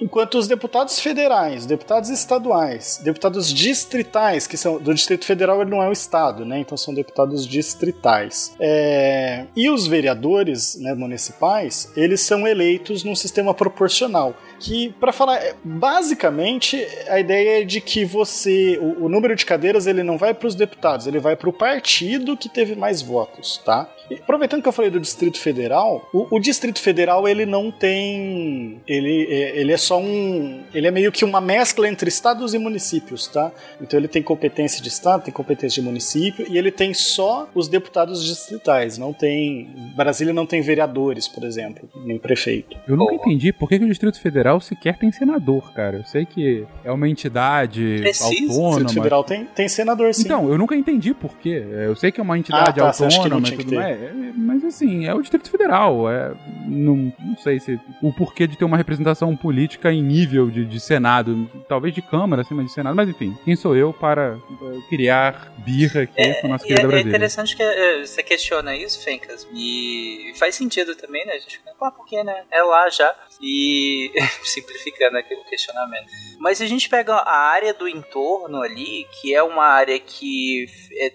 Enquanto 0.01 0.39
os 0.39 0.49
deputados 0.49 0.99
federais, 0.99 1.67
deputados 1.67 2.09
estaduais, 2.09 2.99
deputados 3.05 3.53
distritais, 3.53 4.47
que 4.47 4.57
são 4.57 4.79
do 4.79 4.95
Distrito 4.95 5.27
Federal, 5.27 5.61
ele 5.61 5.71
não 5.71 5.83
é 5.83 5.89
o 5.91 5.93
estado, 5.93 6.43
né? 6.47 6.59
Então 6.59 6.77
são 6.77 6.95
deputados 6.95 7.47
distritais. 7.47 8.55
É, 8.59 9.45
e 9.55 9.69
os 9.69 9.87
vereadores 9.87 10.77
né, 10.77 10.95
municipais, 10.95 11.93
eles 11.95 12.23
são 12.23 12.49
eleitos 12.49 13.05
num 13.05 13.15
sistema 13.15 13.53
proporcional. 13.53 14.35
Que, 14.61 14.91
para 15.01 15.13
falar, 15.13 15.37
é, 15.39 15.55
basicamente, 15.65 16.77
a 17.09 17.19
ideia 17.19 17.63
é 17.63 17.65
de 17.65 17.81
que 17.81 18.05
você, 18.05 18.79
o, 18.81 19.07
o 19.07 19.09
número 19.09 19.35
de 19.35 19.47
cadeiras, 19.47 19.87
ele 19.87 20.03
não 20.03 20.19
vai 20.19 20.35
para 20.35 20.47
os 20.47 20.55
deputados, 20.55 21.07
ele 21.07 21.19
vai 21.19 21.35
para 21.35 21.49
o 21.49 21.53
partido 21.53 22.37
que 22.37 22.49
teve 22.49 22.75
mais 22.75 23.01
votos, 23.01 23.59
tá? 23.65 23.89
E 24.11 24.15
aproveitando 24.15 24.61
que 24.61 24.69
eu 24.69 24.73
falei 24.73 24.91
do 24.91 24.99
Distrito 24.99 25.39
Federal, 25.39 26.09
o, 26.13 26.37
o 26.37 26.41
Distrito 26.41 26.81
Federal 26.81 27.29
ele 27.29 27.47
não 27.47 27.71
tem, 27.71 28.81
ele, 28.87 29.27
é, 29.31 29.57
ele 29.57 29.73
é 29.73 29.77
só 29.77 30.01
um, 30.01 30.63
ele 30.75 30.89
é 30.89 30.91
meio 30.91 31.13
que 31.13 31.25
uma 31.25 31.41
mescla 31.41 31.89
entre 31.89 32.09
estados 32.09 32.53
e 32.53 32.59
municípios, 32.59 33.29
tá? 33.29 33.53
Então 33.81 33.99
ele 33.99 34.09
tem 34.09 34.21
competência 34.21 34.83
de 34.83 34.89
estado, 34.89 35.23
tem 35.23 35.33
competência 35.33 35.81
de 35.81 35.87
município 35.87 36.45
e 36.51 36.59
ele 36.59 36.73
tem 36.73 36.93
só 36.93 37.49
os 37.55 37.69
deputados 37.69 38.25
distritais, 38.25 38.99
não 38.99 39.13
tem, 39.13 39.71
Brasília 39.95 40.35
não 40.35 40.45
tem 40.45 40.61
vereadores, 40.61 41.29
por 41.29 41.45
exemplo, 41.45 41.89
nem 42.05 42.19
prefeito. 42.19 42.77
Eu 42.89 42.97
nunca 42.97 43.15
entendi 43.15 43.53
por 43.53 43.69
que, 43.69 43.79
que 43.79 43.85
o 43.85 43.89
Distrito 43.89 44.21
Federal 44.21 44.50
sequer 44.59 44.97
tem 44.97 45.13
senador, 45.13 45.71
cara. 45.73 45.99
Eu 45.99 46.05
sei 46.05 46.25
que 46.25 46.67
é 46.83 46.91
uma 46.91 47.07
entidade 47.09 47.99
Precisa. 48.01 48.31
O 48.31 48.65
autônoma. 48.65 48.71
Distrito 48.71 48.95
Federal 48.95 49.25
tem, 49.25 49.45
tem 49.45 49.69
senador, 49.69 50.15
sim. 50.15 50.23
Então, 50.23 50.49
eu 50.51 50.57
nunca 50.57 50.75
entendi 50.75 51.13
por 51.13 51.37
quê. 51.37 51.63
Eu 51.71 51.95
sei 51.95 52.11
que 52.11 52.19
é 52.19 52.23
uma 52.23 52.39
entidade 52.39 52.81
Ah, 52.81 52.91
tá, 52.91 53.05
autônoma 53.05 53.47
e 53.47 53.57
tudo 53.57 53.75
mais. 53.75 54.01
é, 54.03 54.13
Mas 54.35 54.65
assim, 54.65 55.07
é 55.07 55.15
o 55.15 55.21
Distrito 55.21 55.51
Federal. 55.51 56.11
É, 56.11 56.33
não, 56.67 57.13
não 57.19 57.37
sei 57.37 57.61
se 57.61 57.79
o 58.03 58.13
porquê 58.13 58.47
de 58.47 58.57
ter 58.57 58.65
uma 58.65 58.77
representação 58.77 59.37
política 59.37 59.93
em 59.93 60.03
nível 60.03 60.51
de, 60.51 60.65
de 60.65 60.81
Senado. 60.81 61.49
Talvez 61.69 61.95
de 61.95 62.01
Câmara 62.01 62.43
acima 62.43 62.65
de 62.65 62.73
Senado, 62.73 62.97
mas 62.97 63.09
enfim, 63.09 63.37
quem 63.45 63.55
sou 63.55 63.77
eu 63.77 63.93
para 63.93 64.39
eh, 64.51 64.79
criar 64.89 65.53
birra 65.59 66.03
aqui 66.03 66.35
com 66.41 66.47
a 66.47 66.51
nossa 66.51 66.65
querida 66.65 66.83
é, 66.83 66.85
é 66.85 66.89
Brasília? 66.89 67.11
interessante 67.11 67.57
que 67.57 67.63
é, 67.63 68.07
você 68.07 68.23
questiona 68.23 68.75
isso, 68.75 69.03
Fencas, 69.05 69.47
e 69.55 70.33
faz 70.37 70.55
sentido 70.55 70.95
também, 70.95 71.27
né? 71.27 71.33
A 71.35 71.39
gente 71.39 71.59
fica, 71.59 71.71
ah, 71.81 71.91
por 71.91 72.07
que, 72.07 72.23
né? 72.23 72.43
É 72.51 72.63
lá 72.63 72.89
já. 72.89 73.15
E 73.43 74.11
simplificando 74.45 75.17
aqui 75.17 75.35
o 75.35 75.45
questionamento. 75.45 76.07
Mas 76.39 76.59
se 76.59 76.65
a 76.65 76.69
gente 76.69 76.89
pega 76.89 77.15
a 77.15 77.37
área 77.37 77.73
do 77.73 77.89
entorno 77.89 78.63
ali, 78.63 79.07
que 79.21 79.35
é 79.35 79.43
uma 79.43 79.65
área 79.65 79.99
que 79.99 80.67
é, 80.93 81.13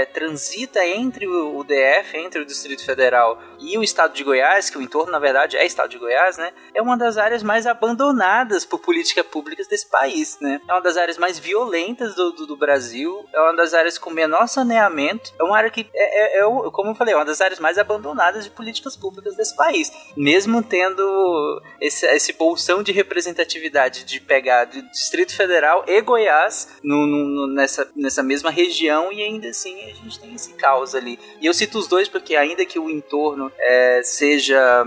é, 0.00 0.04
transita 0.06 0.84
entre 0.86 1.26
o 1.26 1.64
DF, 1.64 2.16
entre 2.16 2.42
o 2.42 2.46
Distrito 2.46 2.84
Federal 2.84 3.40
e 3.62 3.78
o 3.78 3.82
estado 3.82 4.12
de 4.14 4.24
Goiás, 4.24 4.68
que 4.70 4.78
o 4.78 4.82
entorno, 4.82 5.12
na 5.12 5.18
verdade, 5.18 5.56
é 5.56 5.64
estado 5.64 5.90
de 5.90 5.98
Goiás, 5.98 6.36
né? 6.36 6.52
É 6.74 6.82
uma 6.82 6.96
das 6.96 7.16
áreas 7.16 7.42
mais 7.42 7.66
abandonadas 7.66 8.64
por 8.64 8.78
políticas 8.80 9.24
públicas 9.26 9.66
desse 9.66 9.88
país, 9.88 10.38
né? 10.40 10.60
É 10.68 10.72
uma 10.72 10.80
das 10.80 10.96
áreas 10.96 11.18
mais 11.18 11.38
violentas 11.38 12.14
do, 12.14 12.32
do, 12.32 12.46
do 12.46 12.56
Brasil, 12.56 13.24
é 13.32 13.40
uma 13.40 13.54
das 13.54 13.74
áreas 13.74 13.98
com 13.98 14.10
menor 14.10 14.46
saneamento, 14.48 15.32
é 15.38 15.42
uma 15.44 15.56
área 15.56 15.70
que, 15.70 15.88
é, 15.94 16.38
é, 16.38 16.40
é 16.40 16.44
como 16.72 16.90
eu 16.90 16.94
falei, 16.94 17.14
é 17.14 17.16
uma 17.16 17.24
das 17.24 17.40
áreas 17.40 17.60
mais 17.60 17.78
abandonadas 17.78 18.44
de 18.44 18.50
políticas 18.50 18.96
públicas 18.96 19.36
desse 19.36 19.54
país. 19.56 19.92
Mesmo 20.16 20.62
tendo 20.62 21.62
esse, 21.80 22.06
esse 22.06 22.32
bolsão 22.32 22.82
de 22.82 22.92
representatividade 22.92 24.04
de 24.04 24.20
pegar 24.20 24.64
de 24.64 24.82
Distrito 24.90 25.34
Federal 25.36 25.84
e 25.86 26.00
Goiás 26.00 26.68
no- 26.82 27.06
no- 27.06 27.46
nessa, 27.54 27.90
nessa 27.94 28.22
mesma 28.22 28.50
região, 28.50 29.12
e 29.12 29.22
ainda 29.22 29.48
assim 29.48 29.80
a 29.90 29.94
gente 29.94 30.18
tem 30.18 30.34
esse 30.34 30.54
caos 30.54 30.94
ali. 30.94 31.18
E 31.40 31.46
eu 31.46 31.54
cito 31.54 31.78
os 31.78 31.86
dois 31.86 32.08
porque, 32.08 32.34
ainda 32.34 32.64
que 32.64 32.78
o 32.78 32.90
entorno 32.90 33.51
é, 33.58 34.02
seja 34.02 34.84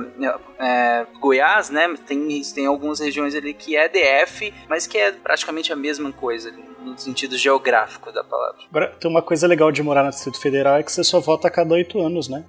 é, 0.60 1.06
Goiás, 1.20 1.70
né? 1.70 1.94
Tem, 2.06 2.42
tem 2.54 2.66
algumas 2.66 3.00
regiões 3.00 3.36
ali 3.36 3.54
que 3.54 3.76
é 3.76 3.88
DF, 3.88 4.54
mas 4.68 4.86
que 4.88 4.98
é 4.98 5.12
praticamente 5.12 5.72
a 5.72 5.76
mesma 5.76 6.12
coisa, 6.12 6.54
no 6.82 6.98
sentido 6.98 7.38
geográfico 7.38 8.12
da 8.12 8.24
palavra. 8.24 8.62
Agora, 8.70 8.88
tem 9.00 9.10
uma 9.10 9.22
coisa 9.22 9.48
legal 9.48 9.72
de 9.72 9.82
morar 9.82 10.04
no 10.04 10.10
Distrito 10.10 10.40
Federal 10.40 10.78
é 10.78 10.84
que 10.84 10.92
você 10.92 11.04
só 11.04 11.20
vota 11.20 11.48
a 11.48 11.52
cada 11.52 11.74
oito 11.74 12.00
anos, 12.00 12.28
né? 12.28 12.44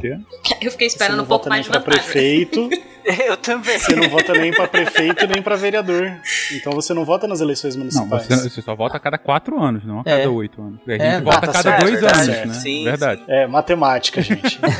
Quê? 0.00 0.18
Eu 0.62 0.70
fiquei 0.70 0.86
esperando 0.86 1.16
não 1.18 1.24
um 1.24 1.26
pouco 1.26 1.44
vota 1.44 1.50
mais 1.50 1.66
nem 1.66 1.72
de 1.72 1.80
pra 1.80 1.80
vantagem. 1.80 2.02
prefeito, 2.12 2.68
Eu 3.26 3.36
também. 3.38 3.78
você 3.78 3.94
não 3.96 4.08
vota 4.10 4.32
nem 4.34 4.52
pra 4.52 4.68
prefeito 4.68 5.26
nem 5.26 5.40
pra 5.40 5.56
vereador. 5.56 6.12
Então 6.52 6.72
você 6.72 6.92
não 6.92 7.04
vota 7.04 7.26
nas 7.26 7.40
eleições 7.40 7.74
Não, 7.74 7.80
municipais. 7.84 8.26
você, 8.26 8.48
você 8.50 8.60
só 8.62 8.74
vota 8.76 8.96
a 8.98 9.00
cada 9.00 9.16
quatro 9.16 9.58
anos, 9.60 9.84
não 9.84 10.00
a 10.00 10.02
É. 10.04 10.18
cada 10.18 10.30
oito 10.30 10.60
anos. 10.60 10.80
A 10.86 10.90
gente 10.92 11.02
É, 11.02 11.20
vota 11.20 11.38
a 11.38 11.40
cada 11.40 11.62
certo, 11.62 11.80
dois 11.86 12.00
tá 12.00 12.06
anos, 12.14 12.26
certo. 12.26 12.48
né? 12.48 12.54
Sim, 12.54 12.84
Verdade. 12.84 13.22
É, 13.26 13.46
matemática, 13.46 14.20
gente. 14.22 14.58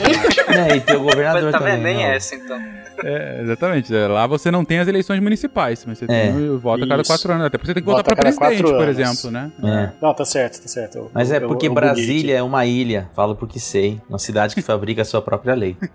É, 0.51 0.77
e 0.77 0.81
tem 0.81 0.97
o 0.97 1.03
governador 1.05 1.53
tá 1.53 1.59
também. 1.59 1.75
vendo? 1.75 1.83
Nem 1.85 1.97
né? 1.99 2.17
essa, 2.17 2.35
então. 2.35 2.61
É, 3.05 3.41
exatamente. 3.43 3.95
É, 3.95 4.07
Lá 4.09 4.27
você 4.27 4.51
não 4.51 4.65
tem 4.65 4.81
as 4.81 4.89
eleições 4.89 5.21
municipais, 5.21 5.85
mas 5.87 5.97
você 5.99 6.05
É. 6.07 6.09
tem 6.09 6.51
o 6.51 6.59
voto 6.59 6.83
a 6.85 6.89
cada 6.89 7.05
quatro 7.05 7.33
anos. 7.33 7.47
Até 7.47 7.57
porque 7.57 7.69
você 7.69 7.75
tem 7.75 7.83
que 7.83 7.87
Vota 7.87 8.03
votar 8.03 8.17
pra 8.17 8.29
a 8.29 8.33
cada 8.33 8.37
presidente, 8.37 8.63
quatro 8.65 8.77
por 8.79 8.89
anos. 8.89 8.99
exemplo, 8.99 9.31
né? 9.31 9.53
É. 9.63 9.91
Não, 10.05 10.13
tá 10.13 10.25
certo, 10.25 10.61
tá 10.61 10.69
certo. 10.69 10.99
Eu- 10.99 11.11
Mas 11.15 11.31
é 11.31 11.37
eu- 11.37 11.47
porque 11.49 11.69
eu 11.69 11.73
buguei 11.73 11.89
Brasília 11.93 12.37
é 12.39 12.43
uma 12.43 12.67
ilha, 12.67 13.09
falo 13.15 13.37
porque 13.37 13.61
sei. 13.61 14.01
Uma 14.09 14.19
cidade 14.19 14.55
que 14.57 14.61
fabrica 14.81 15.03
a 15.03 15.05
sua 15.05 15.21
própria 15.21 15.55
lei. 15.55 15.77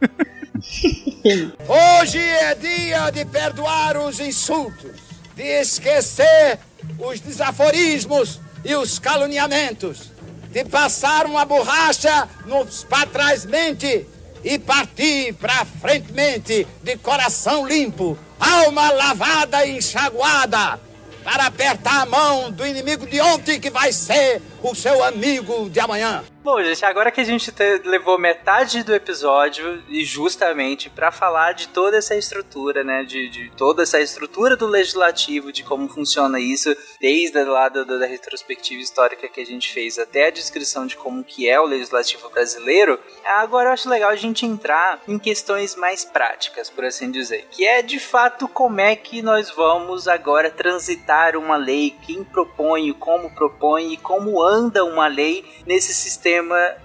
Hoje 1.68 2.20
é 2.20 2.54
dia 2.54 3.10
de 3.10 3.26
perdoar 3.26 3.98
os 3.98 4.20
insultos, 4.20 5.02
de 5.36 5.42
esquecer 5.42 6.60
os 7.00 7.20
desaforismos 7.20 8.40
e 8.64 8.76
os 8.76 9.00
caluniamentos, 9.00 10.12
de 10.52 10.64
passar 10.66 11.26
uma 11.26 11.44
borracha 11.46 12.30
nos 12.46 12.84
pra 12.84 13.08
trás 13.08 13.44
mente 13.44 14.06
e 14.44 14.60
partir 14.60 15.34
pra 15.34 15.66
frente 15.66 16.14
mente 16.14 16.68
de 16.84 16.96
coração 16.98 17.68
limpo, 17.68 18.16
alma 18.40 18.92
lavada 18.92 19.66
e 19.66 19.78
enxaguada, 19.78 20.80
para 21.24 21.48
apertar 21.48 22.04
a 22.04 22.06
mão 22.06 22.52
do 22.52 22.64
inimigo 22.68 23.08
de 23.08 23.20
ontem 23.20 23.60
que 23.60 23.72
vai 23.72 23.92
ser 23.92 24.44
o 24.62 24.76
seu 24.76 25.04
amigo 25.04 25.72
de 25.72 25.80
amanhã. 25.80 26.24
Bom, 26.46 26.62
gente, 26.62 26.86
agora 26.86 27.10
que 27.10 27.20
a 27.20 27.24
gente 27.24 27.52
te- 27.52 27.82
levou 27.86 28.20
metade 28.20 28.84
do 28.84 28.94
episódio 28.94 29.82
e 29.90 30.06
justamente 30.06 30.92
pra 30.92 31.12
falar 31.12 31.54
de 31.54 31.70
toda 31.70 31.98
essa 31.98 32.16
estrutura, 32.16 32.84
né, 32.84 33.04
de, 33.04 33.28
de 33.30 33.50
toda 33.58 33.82
essa 33.82 34.00
estrutura 34.00 34.56
do 34.56 34.68
legislativo, 34.68 35.52
de 35.52 35.64
como 35.64 35.90
funciona 35.90 36.40
isso, 36.40 36.72
desde 37.02 37.44
lá 37.46 37.68
da, 37.68 37.84
da 37.84 38.06
retrospectiva 38.06 38.80
histórica 38.80 39.28
que 39.28 39.42
a 39.42 39.46
gente 39.46 39.74
fez 39.74 39.98
até 39.98 40.28
a 40.28 40.30
descrição 40.30 40.86
de 40.86 40.96
como 40.96 41.24
que 41.24 41.50
é 41.50 41.60
o 41.60 41.66
legislativo 41.66 42.30
brasileiro, 42.30 43.00
agora 43.26 43.70
eu 43.70 43.74
acho 43.74 43.90
legal 43.90 44.12
a 44.12 44.16
gente 44.16 44.46
entrar 44.46 45.02
em 45.08 45.18
questões 45.18 45.76
mais 45.76 46.06
práticas, 46.06 46.70
por 46.70 46.86
assim 46.86 47.10
dizer, 47.10 47.48
que 47.50 47.66
é 47.66 47.82
de 47.82 47.98
fato 47.98 48.48
como 48.48 48.80
é 48.80 48.96
que 48.96 49.24
nós 49.24 49.50
vamos 49.50 50.08
agora 50.08 50.52
transitar 50.52 51.36
uma 51.38 51.58
lei, 51.58 51.96
quem 52.06 52.24
propõe, 52.24 52.94
como 52.94 53.34
propõe 53.34 53.94
e 53.94 53.98
como 53.98 54.44
anda 54.44 54.86
uma 54.86 55.08
lei 55.08 55.44
nesse 55.66 55.92
sistema 55.92 56.35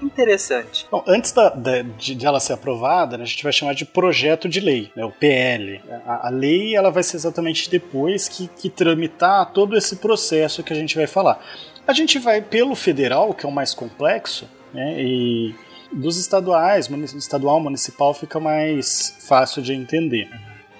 interessante. 0.02 0.86
Bom, 0.90 1.02
antes 1.06 1.32
da, 1.32 1.48
da- 1.50 1.82
de, 1.82 2.14
de 2.14 2.26
ela 2.26 2.40
ser 2.40 2.52
aprovada, 2.54 3.16
né, 3.16 3.24
a 3.24 3.26
gente 3.26 3.42
vai 3.42 3.52
chamar 3.52 3.74
de 3.74 3.84
projeto 3.84 4.48
de 4.48 4.60
lei, 4.60 4.90
né, 4.96 5.04
o 5.04 5.10
PL. 5.10 5.80
A, 6.06 6.28
a 6.28 6.30
lei 6.30 6.74
ela 6.74 6.90
vai 6.90 7.02
ser 7.02 7.16
exatamente 7.16 7.70
depois 7.70 8.28
que, 8.28 8.48
que 8.48 8.68
tramitar 8.70 9.52
todo 9.52 9.76
esse 9.76 9.96
processo 9.96 10.62
que 10.62 10.72
a 10.72 10.76
gente 10.76 10.96
vai 10.96 11.06
falar. 11.06 11.40
A 11.86 11.92
gente 11.92 12.18
vai 12.18 12.40
pelo 12.40 12.74
federal, 12.74 13.32
que 13.34 13.44
é 13.44 13.48
o 13.48 13.52
mais 13.52 13.74
complexo, 13.74 14.48
né, 14.72 14.96
e 15.02 15.54
dos 15.92 16.16
estaduais, 16.18 16.88
estadual, 17.16 17.58
municipal 17.60 18.14
fica 18.14 18.38
mais 18.38 19.16
fácil 19.26 19.60
de 19.60 19.72
entender. 19.72 20.28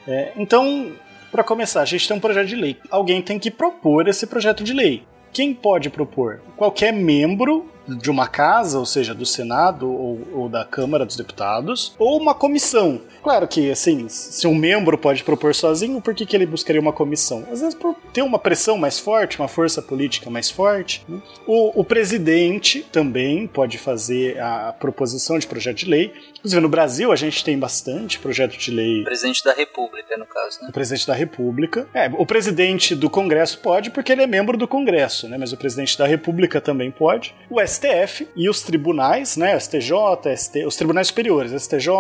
É, 0.06 0.32
então, 0.36 0.92
para 1.32 1.42
começar, 1.42 1.82
a 1.82 1.84
gente 1.84 2.06
tem 2.06 2.16
um 2.16 2.20
projeto 2.20 2.46
de 2.46 2.56
lei. 2.56 2.76
Alguém 2.90 3.20
tem 3.20 3.38
que 3.38 3.50
propor 3.50 4.06
esse 4.08 4.26
projeto 4.26 4.62
de 4.62 4.72
lei. 4.72 5.02
Quem 5.32 5.54
pode 5.54 5.90
propor? 5.90 6.40
Qualquer 6.56 6.92
membro 6.92 7.68
de 7.86 8.10
uma 8.10 8.26
casa, 8.26 8.78
ou 8.78 8.86
seja, 8.86 9.14
do 9.14 9.26
Senado 9.26 9.90
ou, 9.90 10.20
ou 10.34 10.48
da 10.48 10.64
Câmara 10.64 11.04
dos 11.04 11.16
Deputados, 11.16 11.94
ou 11.98 12.18
uma 12.18 12.34
comissão. 12.34 13.00
Claro 13.22 13.46
que, 13.46 13.70
assim, 13.70 14.08
se 14.08 14.46
um 14.46 14.54
membro 14.54 14.96
pode 14.96 15.24
propor 15.24 15.54
sozinho, 15.54 16.00
por 16.00 16.14
que, 16.14 16.24
que 16.24 16.36
ele 16.36 16.46
buscaria 16.46 16.80
uma 16.80 16.92
comissão? 16.92 17.44
Às 17.50 17.60
vezes 17.60 17.74
por 17.74 17.94
ter 18.12 18.22
uma 18.22 18.38
pressão 18.38 18.78
mais 18.78 18.98
forte, 18.98 19.38
uma 19.38 19.48
força 19.48 19.82
política 19.82 20.30
mais 20.30 20.50
forte. 20.50 21.04
né? 21.08 21.20
O, 21.46 21.80
o 21.80 21.84
presidente 21.84 22.86
também 22.90 23.46
pode 23.46 23.78
fazer 23.78 24.40
a 24.40 24.72
proposição 24.72 25.38
de 25.38 25.46
projeto 25.46 25.78
de 25.78 25.86
lei. 25.86 26.12
Inclusive, 26.40 26.60
no 26.60 26.68
Brasil, 26.68 27.12
a 27.12 27.16
gente 27.16 27.44
tem 27.44 27.58
bastante 27.58 28.18
projeto 28.18 28.56
de 28.56 28.70
lei 28.70 29.04
Presidente 29.04 29.44
da 29.44 29.52
República, 29.52 30.16
no 30.16 30.26
caso, 30.26 30.62
né? 30.62 30.68
o 30.68 30.72
presidente 30.72 31.06
da 31.06 31.14
República. 31.14 31.86
É, 31.92 32.10
o 32.14 32.24
presidente 32.24 32.94
do 32.94 33.10
Congresso 33.10 33.58
pode 33.58 33.90
porque 33.90 34.10
ele 34.10 34.22
é 34.22 34.26
membro 34.26 34.56
do 34.56 34.66
Congresso, 34.66 35.28
né? 35.28 35.36
Mas 35.38 35.52
o 35.52 35.56
presidente 35.56 35.98
da 35.98 36.06
República 36.06 36.60
também 36.60 36.90
pode. 36.90 37.34
O 37.50 37.60
STF 37.60 38.26
e 38.34 38.48
os 38.48 38.62
tribunais, 38.62 39.36
né? 39.36 39.58
STJ, 39.58 39.92
ST, 40.36 40.64
os 40.64 40.76
tribunais 40.76 41.08
superiores, 41.08 41.52
STJ, 41.62 41.90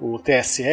o 0.00 0.18
TSE, 0.18 0.64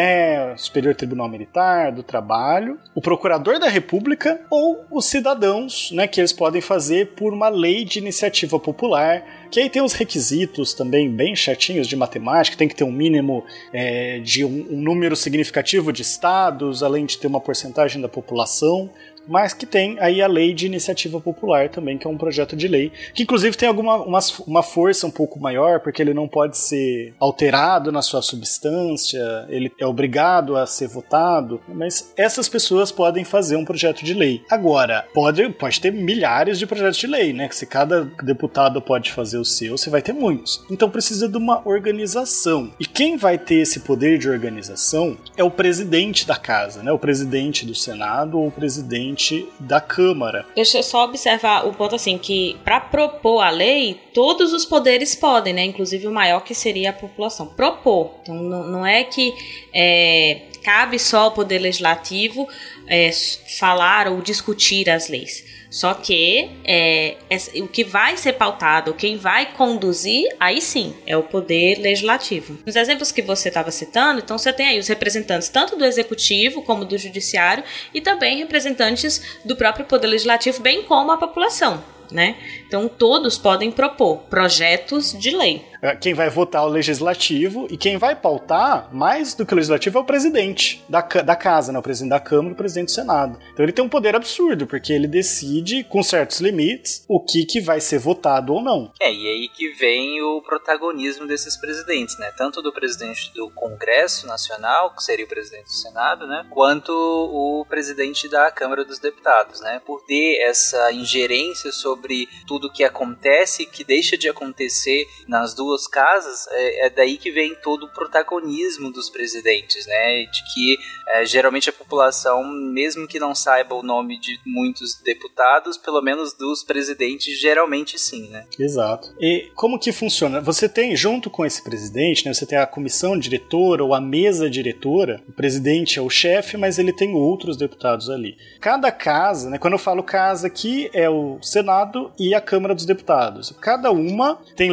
o 0.53 0.57
Superior 0.57 0.95
Tribunal 0.95 1.27
Militar 1.27 1.91
do 1.91 2.03
Trabalho, 2.03 2.79
o 2.93 3.01
Procurador 3.01 3.59
da 3.59 3.67
República 3.67 4.39
ou 4.49 4.85
os 4.89 5.05
cidadãos, 5.05 5.91
né? 5.91 6.07
Que 6.07 6.21
eles 6.21 6.31
podem 6.31 6.61
fazer 6.61 7.13
por 7.15 7.33
uma 7.33 7.49
lei 7.49 7.83
de 7.83 7.99
iniciativa 7.99 8.59
popular. 8.59 9.23
Que 9.49 9.59
aí 9.59 9.69
tem 9.69 9.81
os 9.81 9.93
requisitos 9.93 10.73
também 10.73 11.09
bem 11.09 11.35
chatinhos 11.35 11.87
de 11.87 11.95
matemática, 11.95 12.57
tem 12.57 12.67
que 12.67 12.75
ter 12.75 12.83
um 12.83 12.91
mínimo 12.91 13.43
é, 13.71 14.19
de 14.19 14.43
um, 14.43 14.65
um 14.69 14.81
número 14.81 15.15
significativo 15.15 15.93
de 15.93 16.01
estados, 16.01 16.83
além 16.83 17.05
de 17.05 17.17
ter 17.17 17.27
uma 17.27 17.39
porcentagem 17.39 18.01
da 18.01 18.09
população, 18.09 18.89
mas 19.27 19.53
que 19.53 19.65
tem 19.65 19.97
aí 19.99 20.21
a 20.21 20.27
lei 20.27 20.53
de 20.53 20.65
iniciativa 20.65 21.19
popular 21.19 21.69
também, 21.69 21.97
que 21.97 22.07
é 22.07 22.09
um 22.09 22.17
projeto 22.17 22.55
de 22.55 22.67
lei, 22.67 22.91
que 23.13 23.23
inclusive 23.23 23.57
tem 23.57 23.67
alguma 23.67 23.95
uma, 23.97 24.19
uma 24.47 24.63
força 24.63 25.07
um 25.07 25.11
pouco 25.11 25.39
maior, 25.39 25.79
porque 25.79 26.01
ele 26.01 26.13
não 26.13 26.27
pode 26.27 26.57
ser 26.57 27.13
alterado 27.19 27.91
na 27.91 28.01
sua 28.01 28.21
substância, 28.21 29.45
ele 29.49 29.71
é 29.79 29.85
obrigado 29.85 30.55
a 30.55 30.65
ser 30.65 30.87
votado, 30.87 31.61
mas 31.67 32.13
essas 32.17 32.47
pessoas 32.47 32.91
podem 32.91 33.23
fazer 33.23 33.55
um 33.55 33.65
projeto 33.65 34.03
de 34.03 34.13
lei. 34.13 34.41
Agora, 34.49 35.05
pode, 35.13 35.49
pode 35.49 35.79
ter 35.79 35.91
milhares 35.91 36.59
de 36.59 36.67
projetos 36.67 36.97
de 36.97 37.07
lei, 37.07 37.33
né? 37.33 37.47
Que 37.47 37.55
se 37.55 37.65
cada 37.65 38.05
deputado 38.23 38.81
pode 38.81 39.11
fazer 39.11 39.37
o 39.37 39.45
seu, 39.45 39.77
você 39.77 39.89
vai 39.89 40.01
ter 40.01 40.13
muitos. 40.13 40.63
Então 40.69 40.89
precisa 40.89 41.27
de 41.27 41.37
uma 41.37 41.61
organização. 41.67 42.71
E 42.79 42.85
quem 42.85 43.17
vai 43.17 43.37
ter 43.37 43.55
esse 43.55 43.79
poder 43.81 44.17
de 44.17 44.29
organização 44.29 45.17
é 45.35 45.43
o 45.43 45.51
presidente 45.51 46.27
da 46.27 46.35
casa, 46.35 46.83
né? 46.83 46.91
O 46.91 46.99
presidente 46.99 47.65
do 47.65 47.75
Senado 47.75 48.39
ou 48.39 48.47
o 48.47 48.51
presidente 48.51 49.14
da 49.59 49.81
Câmara. 49.81 50.45
Deixa 50.55 50.77
eu 50.77 50.83
só 50.83 51.05
observar 51.05 51.65
o 51.67 51.73
ponto 51.73 51.95
assim, 51.95 52.17
que 52.17 52.57
para 52.63 52.79
propor 52.79 53.41
a 53.41 53.49
lei, 53.49 53.99
todos 54.13 54.53
os 54.53 54.65
poderes 54.65 55.15
podem, 55.15 55.53
né? 55.53 55.63
Inclusive 55.63 56.07
o 56.07 56.11
maior 56.11 56.41
que 56.41 56.53
seria 56.53 56.89
a 56.89 56.93
população. 56.93 57.47
Propor. 57.47 58.11
Então 58.21 58.35
não, 58.35 58.67
não 58.67 58.85
é 58.85 59.03
que 59.03 59.33
é, 59.73 60.41
cabe 60.63 60.97
só 60.99 61.19
ao 61.21 61.31
poder 61.31 61.59
legislativo 61.59 62.47
é, 62.87 63.11
falar 63.59 64.07
ou 64.07 64.21
discutir 64.21 64.89
as 64.89 65.09
leis. 65.09 65.54
Só 65.75 65.93
que 65.93 66.51
é, 66.63 67.17
essa- 67.29 67.51
o 67.61 67.67
que 67.67 67.83
vai 67.83 68.15
ser 68.15 68.31
pautado, 68.31 68.93
quem 68.93 69.17
vai 69.17 69.47
conduzir, 69.47 70.25
aí 70.39 70.61
sim, 70.61 70.95
é 71.05 71.17
o 71.17 71.23
poder 71.23 71.79
legislativo. 71.79 72.57
Nos 72.65 72.77
exemplos 72.77 73.11
que 73.11 73.21
você 73.21 73.49
estava 73.49 73.69
citando, 73.71 74.21
então 74.21 74.37
você 74.37 74.53
tem 74.53 74.67
aí 74.67 74.79
os 74.79 74.87
representantes 74.87 75.49
tanto 75.49 75.75
do 75.75 75.83
executivo 75.83 76.61
como 76.61 76.85
do 76.85 76.97
judiciário 76.97 77.61
e 77.93 77.99
também 77.99 78.37
representantes 78.37 79.21
do 79.43 79.53
próprio 79.57 79.85
poder 79.85 80.07
legislativo, 80.07 80.61
bem 80.61 80.81
como 80.83 81.11
a 81.11 81.17
população. 81.17 81.83
Né? 82.09 82.37
Então 82.67 82.87
todos 82.87 83.35
podem 83.37 83.71
propor 83.71 84.19
projetos 84.29 85.11
de 85.19 85.31
lei. 85.31 85.65
É, 85.85 85.95
Quem 85.95 86.15
vai 86.15 86.29
votar 86.29 86.63
é 86.63 86.65
o 86.65 86.69
legislativo 86.69 87.67
e 87.69 87.77
quem 87.77 87.97
vai 87.97 88.15
pautar, 88.15 88.89
mais 88.91 89.35
do 89.35 89.45
que 89.45 89.53
o 89.53 89.55
legislativo, 89.55 89.99
é 89.99 90.01
o 90.01 90.05
presidente 90.05 90.83
da, 90.89 91.01
da 91.01 91.35
casa, 91.35 91.71
né? 91.71 91.77
o 91.77 91.83
presidente 91.83 92.09
da 92.09 92.19
Câmara 92.19 92.49
e 92.49 92.53
o 92.53 92.57
presidente 92.57 92.87
do 92.87 92.91
Senado. 92.91 93.37
Então 93.53 93.63
ele 93.63 93.71
tem 93.71 93.85
um 93.85 93.89
poder 93.89 94.15
absurdo, 94.15 94.65
porque 94.65 94.91
ele 94.91 95.07
decide, 95.07 95.83
com 95.83 96.01
certos 96.01 96.39
limites, 96.39 97.05
o 97.07 97.23
que, 97.23 97.45
que 97.45 97.61
vai 97.61 97.79
ser 97.79 97.99
votado 97.99 98.53
ou 98.53 98.63
não. 98.63 98.91
É, 98.99 99.13
e 99.13 99.27
aí 99.27 99.49
que 99.49 99.69
vem 99.73 100.21
o 100.23 100.41
protagonismo 100.41 101.27
desses 101.27 101.55
presidentes, 101.55 102.17
né? 102.17 102.31
Tanto 102.35 102.63
do 102.63 102.73
presidente 102.73 103.31
do 103.35 103.51
Congresso 103.51 104.25
Nacional, 104.25 104.95
que 104.95 105.03
seria 105.03 105.25
o 105.25 105.29
presidente 105.29 105.65
do 105.65 105.71
Senado, 105.71 106.25
né? 106.25 106.47
Quanto 106.49 106.91
o 106.91 107.65
presidente 107.69 108.27
da 108.27 108.49
Câmara 108.49 108.83
dos 108.83 108.97
Deputados, 108.97 109.61
né? 109.61 109.79
Por 109.85 110.01
ter 110.05 110.41
essa 110.41 110.91
ingerência 110.91 111.71
sobre 111.71 112.27
tudo 112.47 112.71
que 112.71 112.83
acontece 112.83 113.63
e 113.63 113.65
que 113.65 113.83
deixa 113.83 114.17
de 114.17 114.27
acontecer 114.27 115.07
nas 115.27 115.53
duas 115.53 115.74
casas, 115.87 116.47
é, 116.51 116.85
é 116.85 116.89
daí 116.89 117.17
que 117.17 117.31
vem 117.31 117.53
todo 117.55 117.85
o 117.85 117.93
protagonismo 117.93 118.91
dos 118.91 119.09
presidentes, 119.09 119.85
né? 119.85 120.25
De 120.25 120.53
que 120.53 120.77
é, 121.09 121.25
geralmente 121.25 121.69
a 121.69 121.73
população, 121.73 122.43
mesmo 122.43 123.07
que 123.07 123.19
não 123.19 123.35
saiba 123.35 123.75
o 123.75 123.83
nome 123.83 124.19
de 124.19 124.39
muitos 124.45 124.95
deputados, 125.03 125.77
pelo 125.77 126.01
menos 126.01 126.33
dos 126.33 126.63
presidentes, 126.63 127.39
geralmente 127.39 127.99
sim, 127.99 128.29
né? 128.29 128.45
Exato. 128.59 129.13
E 129.19 129.51
como 129.55 129.79
que 129.79 129.91
funciona? 129.91 130.41
Você 130.41 130.69
tem, 130.69 130.95
junto 130.95 131.29
com 131.29 131.45
esse 131.45 131.63
presidente, 131.63 132.25
né, 132.25 132.33
você 132.33 132.45
tem 132.45 132.57
a 132.57 132.65
comissão 132.65 133.17
diretora 133.17 133.83
ou 133.83 133.93
a 133.93 134.01
mesa 134.01 134.49
diretora. 134.49 135.21
O 135.27 135.33
presidente 135.33 135.99
é 135.99 136.01
o 136.01 136.09
chefe, 136.09 136.57
mas 136.57 136.79
ele 136.79 136.93
tem 136.93 137.13
outros 137.13 137.57
deputados 137.57 138.09
ali. 138.09 138.37
Cada 138.59 138.91
casa, 138.91 139.49
né, 139.49 139.57
quando 139.57 139.73
eu 139.73 139.79
falo 139.79 140.03
casa 140.03 140.47
aqui, 140.47 140.89
é 140.93 141.09
o 141.09 141.37
Senado 141.41 142.11
e 142.17 142.33
a 142.33 142.41
Câmara 142.41 142.75
dos 142.75 142.85
Deputados. 142.85 143.53
Cada 143.61 143.91
uma 143.91 144.39
tem 144.55 144.71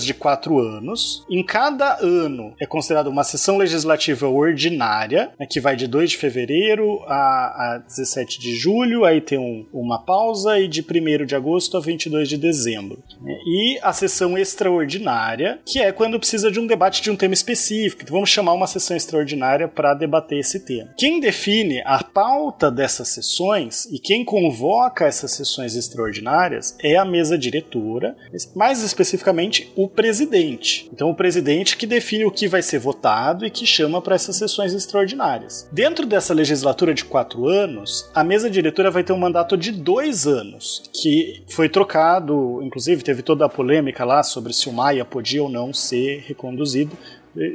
de 0.00 0.14
quatro 0.14 0.58
anos. 0.58 1.24
Em 1.30 1.44
cada 1.44 1.98
ano 2.00 2.54
é 2.60 2.66
considerada 2.66 3.10
uma 3.10 3.24
sessão 3.24 3.56
legislativa 3.56 4.28
ordinária, 4.28 5.30
né, 5.38 5.46
que 5.48 5.60
vai 5.60 5.76
de 5.76 5.86
2 5.86 6.10
de 6.10 6.16
fevereiro 6.16 7.00
a, 7.06 7.74
a 7.74 7.78
17 7.86 8.38
de 8.40 8.54
julho, 8.56 9.04
aí 9.04 9.20
tem 9.20 9.38
um- 9.38 9.66
uma 9.72 9.98
pausa, 10.04 10.58
e 10.58 10.68
de 10.68 10.82
1 10.82 11.26
de 11.26 11.34
agosto 11.34 11.76
a 11.76 11.80
22 11.80 12.28
de 12.28 12.36
dezembro. 12.36 13.02
né? 13.20 13.32
E 13.46 13.78
a 13.82 13.92
sessão 13.92 14.36
extraordinária, 14.38 15.60
que 15.64 15.78
é 15.80 15.92
quando 15.92 16.18
precisa 16.18 16.50
de 16.50 16.58
um 16.60 16.66
debate 16.66 17.02
de 17.02 17.10
um 17.10 17.16
tema 17.16 17.34
específico. 17.34 18.02
Então 18.02 18.14
vamos 18.14 18.30
chamar 18.30 18.52
uma 18.52 18.66
sessão 18.66 18.96
extraordinária 18.96 19.68
para 19.68 19.94
debater 19.94 20.38
esse 20.38 20.60
tema. 20.60 20.90
Quem 20.96 21.20
define 21.20 21.82
a 21.84 22.02
pauta 22.02 22.70
dessas 22.70 23.08
sessões 23.08 23.86
e 23.86 23.98
quem 23.98 24.24
convoca 24.24 25.06
essas 25.06 25.32
sessões 25.32 25.74
extraordinárias 25.76 26.76
é 26.82 26.96
a 26.96 27.04
mesa 27.04 27.36
diretora, 27.38 28.16
mais 28.54 28.82
especificamente 28.82 29.72
o 29.76 29.81
presidente. 29.88 30.88
Então 30.92 31.10
o 31.10 31.14
presidente 31.14 31.76
que 31.76 31.86
define 31.86 32.24
o 32.24 32.30
que 32.30 32.48
vai 32.48 32.62
ser 32.62 32.78
votado 32.78 33.46
e 33.46 33.50
que 33.50 33.66
chama 33.66 34.00
para 34.00 34.14
essas 34.14 34.36
sessões 34.36 34.74
extraordinárias. 34.74 35.68
Dentro 35.72 36.06
dessa 36.06 36.34
legislatura 36.34 36.94
de 36.94 37.04
quatro 37.04 37.46
anos, 37.48 38.10
a 38.14 38.24
mesa 38.24 38.50
diretora 38.50 38.90
vai 38.90 39.04
ter 39.04 39.12
um 39.12 39.18
mandato 39.18 39.56
de 39.56 39.72
dois 39.72 40.26
anos, 40.26 40.82
que 40.92 41.42
foi 41.48 41.68
trocado, 41.68 42.60
inclusive 42.62 43.02
teve 43.02 43.22
toda 43.22 43.44
a 43.44 43.48
polêmica 43.48 44.04
lá 44.04 44.22
sobre 44.22 44.52
se 44.52 44.68
o 44.68 44.72
Maia 44.72 45.04
podia 45.04 45.42
ou 45.42 45.48
não 45.48 45.72
ser 45.72 46.24
reconduzido. 46.26 46.96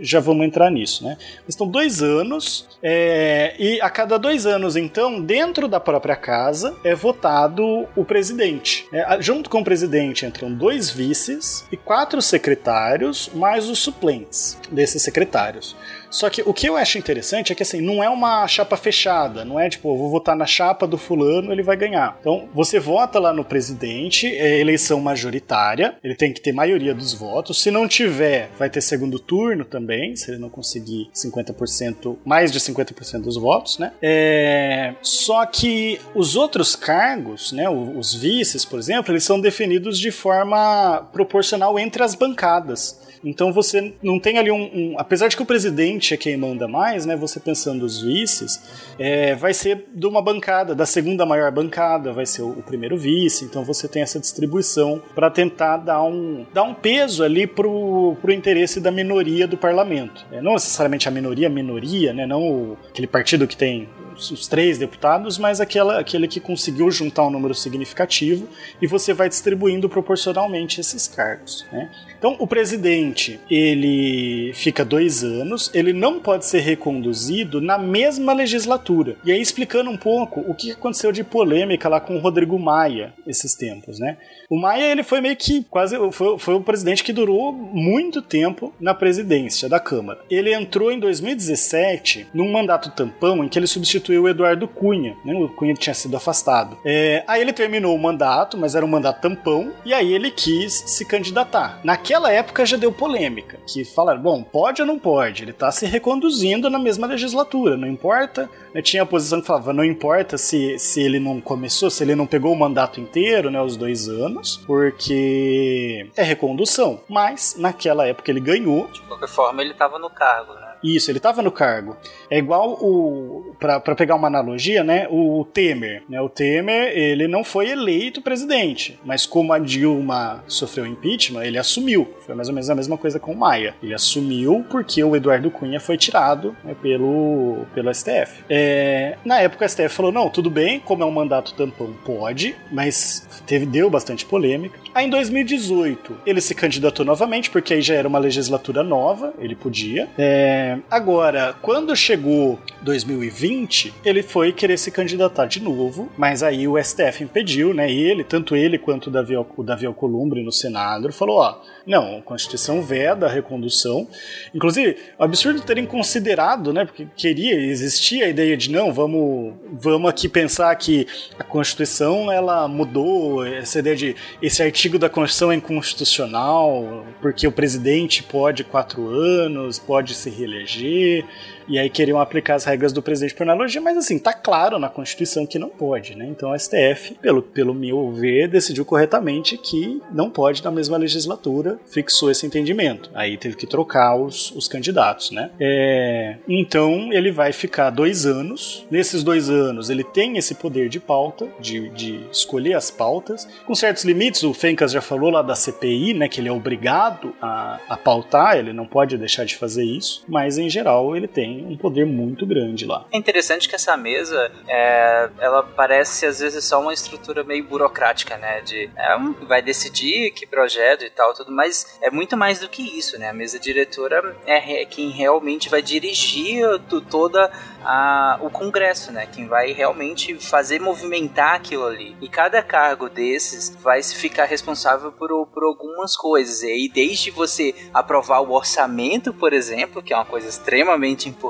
Já 0.01 0.19
vamos 0.19 0.45
entrar 0.45 0.71
nisso, 0.71 1.03
né? 1.03 1.17
Estão 1.47 1.67
dois 1.67 2.01
anos, 2.01 2.67
é, 2.81 3.55
e 3.59 3.79
a 3.81 3.89
cada 3.89 4.17
dois 4.17 4.45
anos, 4.45 4.75
então, 4.75 5.21
dentro 5.21 5.67
da 5.67 5.79
própria 5.79 6.15
casa, 6.15 6.75
é 6.83 6.95
votado 6.95 7.87
o 7.95 8.03
presidente. 8.03 8.87
É, 8.91 9.21
junto 9.21 9.49
com 9.49 9.61
o 9.61 9.63
presidente 9.63 10.25
entram 10.25 10.51
dois 10.51 10.89
vices 10.89 11.65
e 11.71 11.77
quatro 11.77 12.21
secretários, 12.21 13.29
mais 13.33 13.69
os 13.69 13.79
suplentes 13.79 14.59
desses 14.71 15.01
secretários. 15.01 15.75
Só 16.09 16.29
que 16.29 16.41
o 16.45 16.53
que 16.53 16.67
eu 16.67 16.75
acho 16.75 16.97
interessante 16.97 17.51
é 17.51 17.55
que 17.55 17.63
assim, 17.63 17.81
não 17.81 18.03
é 18.03 18.09
uma 18.09 18.47
chapa 18.47 18.77
fechada, 18.77 19.43
não 19.43 19.59
é 19.59 19.69
tipo, 19.69 19.95
vou 19.97 20.09
votar 20.09 20.35
na 20.35 20.45
chapa 20.45 20.87
do 20.87 20.97
fulano, 20.97 21.51
ele 21.51 21.63
vai 21.63 21.75
ganhar. 21.75 22.17
Então, 22.19 22.47
você 22.53 22.79
vota 22.79 23.19
lá 23.19 23.33
no 23.33 23.43
presidente, 23.43 24.27
é 24.27 24.59
eleição 24.59 24.99
majoritária, 24.99 25.97
ele 26.03 26.15
tem 26.15 26.33
que 26.33 26.41
ter 26.41 26.51
maioria 26.51 26.93
dos 26.93 27.13
votos. 27.13 27.61
Se 27.61 27.71
não 27.71 27.87
tiver, 27.87 28.49
vai 28.57 28.69
ter 28.69 28.81
segundo 28.81 29.19
turno 29.19 29.65
também, 29.65 30.15
se 30.15 30.31
ele 30.31 30.39
não 30.39 30.49
conseguir 30.49 31.09
50%, 31.13 32.17
mais 32.25 32.51
de 32.51 32.59
50% 32.59 33.21
dos 33.21 33.37
votos, 33.37 33.77
né? 33.77 33.91
É... 34.01 34.93
Só 35.01 35.45
que 35.45 35.99
os 36.15 36.35
outros 36.35 36.75
cargos, 36.75 37.51
né, 37.51 37.69
os 37.69 38.13
vices, 38.13 38.65
por 38.65 38.79
exemplo, 38.79 39.11
eles 39.11 39.23
são 39.23 39.39
definidos 39.39 39.99
de 39.99 40.11
forma 40.11 41.07
proporcional 41.11 41.77
entre 41.77 42.03
as 42.03 42.15
bancadas. 42.15 42.99
Então 43.23 43.51
você 43.51 43.93
não 44.01 44.19
tem 44.19 44.37
ali 44.37 44.51
um, 44.51 44.61
um, 44.61 44.95
Apesar 44.97 45.27
de 45.27 45.35
que 45.35 45.41
o 45.41 45.45
presidente 45.45 46.13
é 46.13 46.17
quem 46.17 46.37
manda 46.37 46.67
mais, 46.67 47.05
né? 47.05 47.15
Você 47.15 47.39
pensando 47.39 47.83
os 47.83 48.01
vices, 48.01 48.61
é, 48.99 49.35
vai 49.35 49.53
ser 49.53 49.85
de 49.93 50.05
uma 50.05 50.21
bancada, 50.21 50.75
da 50.75 50.85
segunda 50.85 51.25
maior 51.25 51.51
bancada, 51.51 52.11
vai 52.11 52.25
ser 52.25 52.41
o, 52.41 52.49
o 52.49 52.63
primeiro 52.63 52.97
vice. 52.97 53.45
Então 53.45 53.63
você 53.63 53.87
tem 53.87 54.01
essa 54.01 54.19
distribuição 54.19 55.01
para 55.15 55.29
tentar 55.29 55.77
dar 55.77 56.03
um, 56.03 56.45
dar 56.53 56.63
um 56.63 56.73
peso 56.73 57.23
ali 57.23 57.47
pro, 57.47 58.15
pro 58.21 58.31
interesse 58.31 58.79
da 58.79 58.91
minoria 58.91 59.47
do 59.47 59.57
parlamento. 59.57 60.25
É, 60.31 60.41
não 60.41 60.53
necessariamente 60.53 61.07
a 61.07 61.11
minoria, 61.11 61.49
minoria, 61.49 62.13
né? 62.13 62.25
Não 62.25 62.77
aquele 62.89 63.07
partido 63.07 63.47
que 63.47 63.55
tem 63.55 63.87
os 64.17 64.47
três 64.47 64.77
deputados, 64.77 65.37
mas 65.37 65.61
aquela, 65.61 65.99
aquele 65.99 66.27
que 66.27 66.39
conseguiu 66.39 66.89
juntar 66.89 67.25
um 67.27 67.29
número 67.29 67.53
significativo 67.53 68.47
e 68.81 68.87
você 68.87 69.13
vai 69.13 69.29
distribuindo 69.29 69.87
proporcionalmente 69.87 70.81
esses 70.81 71.07
cargos. 71.07 71.65
Né? 71.71 71.89
Então, 72.17 72.35
o 72.39 72.47
presidente, 72.47 73.39
ele 73.49 74.51
fica 74.53 74.83
dois 74.83 75.23
anos, 75.23 75.69
ele 75.73 75.93
não 75.93 76.19
pode 76.19 76.45
ser 76.45 76.59
reconduzido 76.59 77.61
na 77.61 77.77
mesma 77.77 78.33
legislatura. 78.33 79.17
E 79.23 79.31
aí, 79.31 79.41
explicando 79.41 79.89
um 79.89 79.97
pouco 79.97 80.41
o 80.41 80.55
que 80.55 80.71
aconteceu 80.71 81.11
de 81.11 81.23
polêmica 81.23 81.87
lá 81.89 81.99
com 81.99 82.15
o 82.15 82.19
Rodrigo 82.19 82.57
Maia 82.57 83.13
esses 83.25 83.53
tempos, 83.53 83.99
né? 83.99 84.17
O 84.49 84.57
Maia, 84.57 84.91
ele 84.91 85.03
foi 85.03 85.21
meio 85.21 85.35
que 85.35 85.63
quase, 85.65 85.95
foi, 86.11 86.39
foi 86.39 86.55
o 86.55 86.61
presidente 86.61 87.03
que 87.03 87.13
durou 87.13 87.51
muito 87.51 88.21
tempo 88.21 88.73
na 88.79 88.93
presidência 88.93 89.67
da 89.67 89.79
Câmara. 89.79 90.19
Ele 90.29 90.53
entrou 90.53 90.91
em 90.91 90.99
2017 90.99 92.27
num 92.33 92.51
mandato 92.51 92.91
tampão 92.91 93.43
em 93.43 93.49
que 93.49 93.59
ele 93.59 93.67
substituiu 93.67 94.23
o 94.23 94.29
Eduardo 94.29 94.67
Cunha, 94.67 95.15
né? 95.23 95.33
O 95.33 95.49
Cunha 95.49 95.73
tinha 95.73 95.93
sido 95.93 96.15
afastado. 96.15 96.77
É, 96.85 97.23
aí 97.27 97.41
ele 97.41 97.53
terminou 97.53 97.95
o 97.95 97.99
mandato, 97.99 98.57
mas 98.57 98.73
era 98.73 98.85
um 98.85 98.89
mandato 98.89 99.21
tampão, 99.21 99.73
e 99.85 99.93
aí 99.93 100.13
ele 100.13 100.31
quis 100.31 100.83
se 100.87 101.05
candidatar. 101.05 101.79
Na 101.83 101.97
naquela 102.07 102.31
época 102.31 102.65
já 102.65 102.77
deu 102.77 102.89
polêmica, 102.89 103.59
que 103.67 103.83
falaram, 103.83 104.21
bom, 104.21 104.41
pode 104.41 104.81
ou 104.81 104.87
não 104.87 104.97
pode? 104.97 105.43
Ele 105.43 105.51
está 105.51 105.69
se 105.71 105.85
reconduzindo 105.85 106.69
na 106.69 106.79
mesma 106.79 107.05
legislatura, 107.05 107.75
não 107.75 107.85
importa. 107.85 108.49
Né? 108.73 108.81
Tinha 108.81 109.03
a 109.03 109.05
posição 109.05 109.41
que 109.41 109.47
falava, 109.47 109.73
não 109.73 109.83
importa 109.83 110.37
se, 110.37 110.79
se 110.79 111.01
ele 111.01 111.19
não 111.19 111.41
começou, 111.41 111.89
se 111.89 112.01
ele 112.03 112.15
não 112.15 112.25
pegou 112.25 112.53
o 112.53 112.55
mandato 112.57 113.01
inteiro, 113.01 113.51
né, 113.51 113.61
os 113.61 113.75
dois 113.75 114.07
anos, 114.07 114.55
porque 114.65 116.09
é 116.15 116.23
recondução. 116.23 117.01
Mas, 117.09 117.55
naquela 117.57 118.07
época 118.07 118.31
ele 118.31 118.39
ganhou. 118.39 118.87
De 118.87 119.01
qualquer 119.01 119.27
forma, 119.27 119.61
ele 119.61 119.71
estava 119.71 119.99
no 119.99 120.09
cargo, 120.09 120.53
né? 120.53 120.75
Isso, 120.95 121.11
ele 121.11 121.17
estava 121.17 121.41
no 121.41 121.51
cargo. 121.51 121.97
É 122.29 122.37
igual 122.37 122.73
o. 122.73 123.55
para 123.59 123.95
pegar 123.95 124.15
uma 124.15 124.27
analogia, 124.27 124.83
né? 124.83 125.07
O 125.09 125.45
Temer. 125.45 126.03
Né? 126.09 126.21
O 126.21 126.29
Temer, 126.29 126.97
ele 126.97 127.27
não 127.27 127.43
foi 127.43 127.69
eleito 127.69 128.21
presidente, 128.21 128.99
mas 129.03 129.25
como 129.25 129.53
a 129.53 129.59
Dilma 129.59 130.43
sofreu 130.47 130.85
impeachment, 130.85 131.43
ele 131.43 131.57
assumiu. 131.57 132.07
Foi 132.25 132.35
mais 132.35 132.47
ou 132.47 132.53
menos 132.53 132.69
a 132.69 132.75
mesma 132.75 132.97
coisa 132.97 133.19
com 133.19 133.31
o 133.31 133.37
Maia. 133.37 133.75
Ele 133.81 133.93
assumiu 133.93 134.65
porque 134.69 135.03
o 135.03 135.15
Eduardo 135.15 135.51
Cunha 135.51 135.79
foi 135.79 135.97
tirado 135.97 136.55
né, 136.63 136.75
pelo, 136.81 137.65
pelo 137.73 137.93
STF. 137.93 138.43
É, 138.49 139.17
na 139.25 139.39
época 139.39 139.65
o 139.65 139.69
STF 139.69 139.89
falou: 139.89 140.11
não, 140.11 140.29
tudo 140.29 140.49
bem, 140.49 140.79
como 140.79 141.03
é 141.03 141.05
um 141.05 141.11
mandato 141.11 141.53
tampão, 141.53 141.93
pode, 142.05 142.55
mas 142.71 143.27
teve, 143.45 143.65
deu 143.65 143.89
bastante 143.89 144.25
polêmica. 144.25 144.79
Aí 144.93 145.05
em 145.05 145.09
2018 145.09 146.17
ele 146.25 146.41
se 146.41 146.55
candidatou 146.55 147.05
novamente, 147.05 147.49
porque 147.49 147.73
aí 147.73 147.81
já 147.81 147.95
era 147.95 148.07
uma 148.07 148.19
legislatura 148.19 148.83
nova, 148.83 149.33
ele 149.39 149.55
podia. 149.55 150.07
É, 150.17 150.76
agora, 150.89 151.55
quando 151.61 151.95
chegou 151.95 152.59
2020, 152.81 153.93
ele 154.03 154.23
foi 154.23 154.51
querer 154.51 154.77
se 154.77 154.91
candidatar 154.91 155.45
de 155.45 155.61
novo, 155.61 156.09
mas 156.17 156.43
aí 156.43 156.67
o 156.67 156.81
STF 156.81 157.23
impediu, 157.23 157.73
né? 157.73 157.91
Ele, 157.91 158.23
tanto 158.23 158.55
ele 158.55 158.77
quanto 158.77 159.07
o 159.07 159.11
Davi, 159.11 159.35
o 159.35 159.63
Davi 159.63 159.85
Alcolumbre 159.85 160.43
no 160.43 160.51
Senado, 160.51 161.11
falou: 161.11 161.37
ó, 161.37 161.61
não, 161.85 162.17
a 162.17 162.21
Constituição 162.21 162.81
veda 162.81 163.25
a 163.25 163.29
recondução. 163.29 164.07
Inclusive, 164.53 164.97
o 165.17 165.23
absurdo 165.23 165.61
terem 165.61 165.85
considerado, 165.85 166.73
né? 166.73 166.85
Porque 166.85 167.07
queria, 167.15 167.55
existia 167.55 168.25
a 168.25 168.29
ideia 168.29 168.57
de 168.57 168.69
não, 168.69 168.91
vamos, 168.91 169.53
vamos 169.71 170.09
aqui 170.09 170.27
pensar 170.27 170.75
que 170.75 171.07
a 171.39 171.43
Constituição 171.43 172.31
ela 172.31 172.67
mudou, 172.67 173.45
essa 173.45 173.79
ideia 173.79 173.95
de 173.95 174.15
esse 174.41 174.61
artigo 174.61 174.99
da 174.99 175.09
Constituição 175.09 175.51
é 175.51 175.55
inconstitucional, 175.55 177.05
porque 177.21 177.47
o 177.47 177.51
presidente 177.51 178.23
pode 178.23 178.63
quatro 178.63 179.07
anos, 179.07 179.79
pode 179.79 180.13
se 180.13 180.29
reeleger 180.29 180.56
energia 180.57 181.23
e 181.67 181.77
aí 181.77 181.89
queriam 181.89 182.19
aplicar 182.19 182.55
as 182.55 182.65
regras 182.65 182.93
do 182.93 183.01
presidente 183.01 183.35
por 183.35 183.43
analogia, 183.43 183.81
mas 183.81 183.97
assim, 183.97 184.17
tá 184.17 184.33
claro 184.33 184.79
na 184.79 184.89
Constituição 184.89 185.45
que 185.45 185.59
não 185.59 185.69
pode, 185.69 186.15
né? 186.15 186.25
Então 186.27 186.51
o 186.51 186.57
STF, 186.57 187.15
pelo, 187.21 187.41
pelo 187.41 187.73
meu 187.73 188.11
ver, 188.11 188.47
decidiu 188.47 188.85
corretamente 188.85 189.57
que 189.57 190.01
não 190.11 190.29
pode 190.29 190.63
na 190.63 190.71
mesma 190.71 190.97
legislatura, 190.97 191.79
fixou 191.85 192.31
esse 192.31 192.45
entendimento. 192.45 193.09
Aí 193.13 193.37
teve 193.37 193.55
que 193.55 193.67
trocar 193.67 194.15
os, 194.15 194.51
os 194.51 194.67
candidatos, 194.67 195.31
né? 195.31 195.51
É, 195.59 196.37
então 196.47 197.11
ele 197.11 197.31
vai 197.31 197.51
ficar 197.51 197.89
dois 197.89 198.25
anos. 198.25 198.85
Nesses 198.89 199.23
dois 199.23 199.49
anos 199.49 199.89
ele 199.89 200.03
tem 200.03 200.37
esse 200.37 200.55
poder 200.55 200.89
de 200.89 200.99
pauta, 200.99 201.47
de, 201.59 201.89
de 201.89 202.21
escolher 202.31 202.73
as 202.73 202.89
pautas, 202.89 203.47
com 203.65 203.75
certos 203.75 204.03
limites. 204.03 204.43
O 204.43 204.53
Fencas 204.53 204.91
já 204.91 205.01
falou 205.01 205.29
lá 205.29 205.41
da 205.41 205.55
CPI, 205.55 206.13
né? 206.13 206.29
Que 206.29 206.39
ele 206.39 206.49
é 206.49 206.51
obrigado 206.51 207.33
a, 207.41 207.79
a 207.89 207.97
pautar, 207.97 208.57
ele 208.57 208.71
não 208.71 208.85
pode 208.85 209.17
deixar 209.17 209.45
de 209.45 209.55
fazer 209.55 209.83
isso, 209.83 210.23
mas 210.27 210.57
em 210.57 210.69
geral 210.69 211.15
ele 211.15 211.27
tem 211.27 211.56
um 211.65 211.77
poder 211.77 212.05
muito 212.05 212.45
grande 212.45 212.85
lá. 212.85 213.05
É 213.11 213.17
interessante 213.17 213.67
que 213.67 213.75
essa 213.75 213.95
mesa, 213.97 214.51
é, 214.67 215.29
ela 215.39 215.63
parece 215.63 216.25
às 216.25 216.39
vezes 216.39 216.63
só 216.63 216.81
uma 216.81 216.93
estrutura 216.93 217.43
meio 217.43 217.63
burocrática, 217.63 218.37
né? 218.37 218.61
De 218.61 218.89
é, 218.95 219.15
um, 219.15 219.33
vai 219.45 219.61
decidir 219.61 220.31
que 220.31 220.45
projeto 220.45 221.03
e 221.03 221.09
tal, 221.09 221.33
tudo, 221.33 221.51
mas 221.51 221.97
é 222.01 222.09
muito 222.09 222.35
mais 222.37 222.59
do 222.59 222.69
que 222.69 222.81
isso, 222.97 223.17
né? 223.19 223.29
A 223.29 223.33
mesa 223.33 223.59
diretora 223.59 224.35
é 224.45 224.85
quem 224.85 225.09
realmente 225.09 225.69
vai 225.69 225.81
dirigir 225.81 226.63
toda 227.09 227.51
a, 227.83 228.37
o 228.41 228.49
Congresso, 228.49 229.11
né? 229.11 229.27
Quem 229.27 229.47
vai 229.47 229.71
realmente 229.71 230.35
fazer 230.35 230.79
movimentar 230.79 231.55
aquilo 231.55 231.85
ali. 231.85 232.15
E 232.21 232.27
cada 232.27 232.61
cargo 232.61 233.09
desses 233.09 233.75
vai 233.81 234.01
ficar 234.03 234.45
responsável 234.45 235.11
por, 235.11 235.29
por 235.47 235.63
algumas 235.63 236.15
coisas. 236.15 236.63
E 236.63 236.67
aí, 236.67 236.89
desde 236.89 237.31
você 237.31 237.73
aprovar 237.93 238.41
o 238.41 238.51
orçamento, 238.51 239.33
por 239.33 239.53
exemplo, 239.53 240.01
que 240.01 240.13
é 240.13 240.15
uma 240.15 240.25
coisa 240.25 240.47
extremamente 240.47 241.29
importante, 241.29 241.46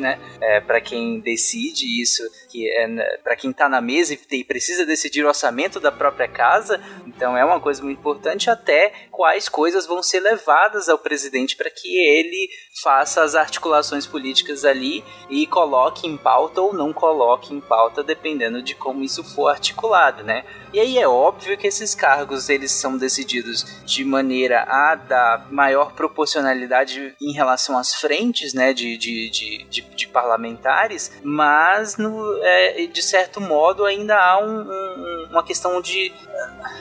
né? 0.00 0.18
É, 0.40 0.60
para 0.60 0.80
quem 0.80 1.20
decide 1.20 2.00
isso, 2.00 2.22
que 2.50 2.70
é 2.70 2.86
né, 2.86 3.04
para 3.22 3.36
quem 3.36 3.50
está 3.50 3.68
na 3.68 3.80
mesa 3.80 4.16
e 4.30 4.44
precisa 4.44 4.84
decidir 4.84 5.24
o 5.24 5.28
orçamento 5.28 5.80
da 5.80 5.92
própria 5.92 6.28
casa, 6.28 6.80
então 7.06 7.36
é 7.36 7.44
uma 7.44 7.60
coisa 7.60 7.82
muito 7.82 7.98
importante, 7.98 8.50
até 8.50 8.92
quais 9.10 9.48
coisas 9.48 9.86
vão 9.86 10.02
ser 10.02 10.20
levadas 10.20 10.88
ao 10.88 10.98
presidente 10.98 11.56
para 11.56 11.70
que 11.70 11.96
ele 11.96 12.48
faça 12.82 13.22
as 13.22 13.34
articulações 13.34 14.06
políticas 14.06 14.64
ali 14.64 15.04
e 15.30 15.46
coloque 15.46 16.06
em 16.06 16.16
pauta 16.16 16.60
ou 16.60 16.72
não 16.72 16.92
coloque 16.92 17.54
em 17.54 17.60
pauta, 17.60 18.02
dependendo 18.02 18.62
de 18.62 18.74
como 18.74 19.02
isso 19.02 19.24
for 19.24 19.48
articulado, 19.48 20.22
né? 20.22 20.44
E 20.72 20.80
aí 20.80 20.98
é 20.98 21.08
óbvio 21.08 21.56
que 21.56 21.66
esses 21.66 21.94
cargos 21.94 22.50
eles 22.50 22.70
são 22.72 22.98
decididos 22.98 23.64
de 23.84 24.04
maneira 24.04 24.62
a 24.64 24.94
dar 24.94 25.50
maior 25.50 25.92
proporcionalidade 25.92 27.14
em 27.20 27.32
relação 27.32 27.78
às 27.78 27.94
frentes, 27.94 28.52
né, 28.52 28.72
de, 28.72 28.96
de, 28.98 29.30
de, 29.38 29.64
de, 29.64 29.82
de 29.82 30.08
parlamentares, 30.08 31.12
mas 31.22 31.96
no, 31.96 32.40
é, 32.42 32.86
de 32.86 33.02
certo 33.02 33.40
modo 33.40 33.84
ainda 33.84 34.16
há 34.16 34.38
um, 34.38 34.60
um, 34.60 35.28
uma 35.30 35.44
questão 35.44 35.80
de 35.80 36.12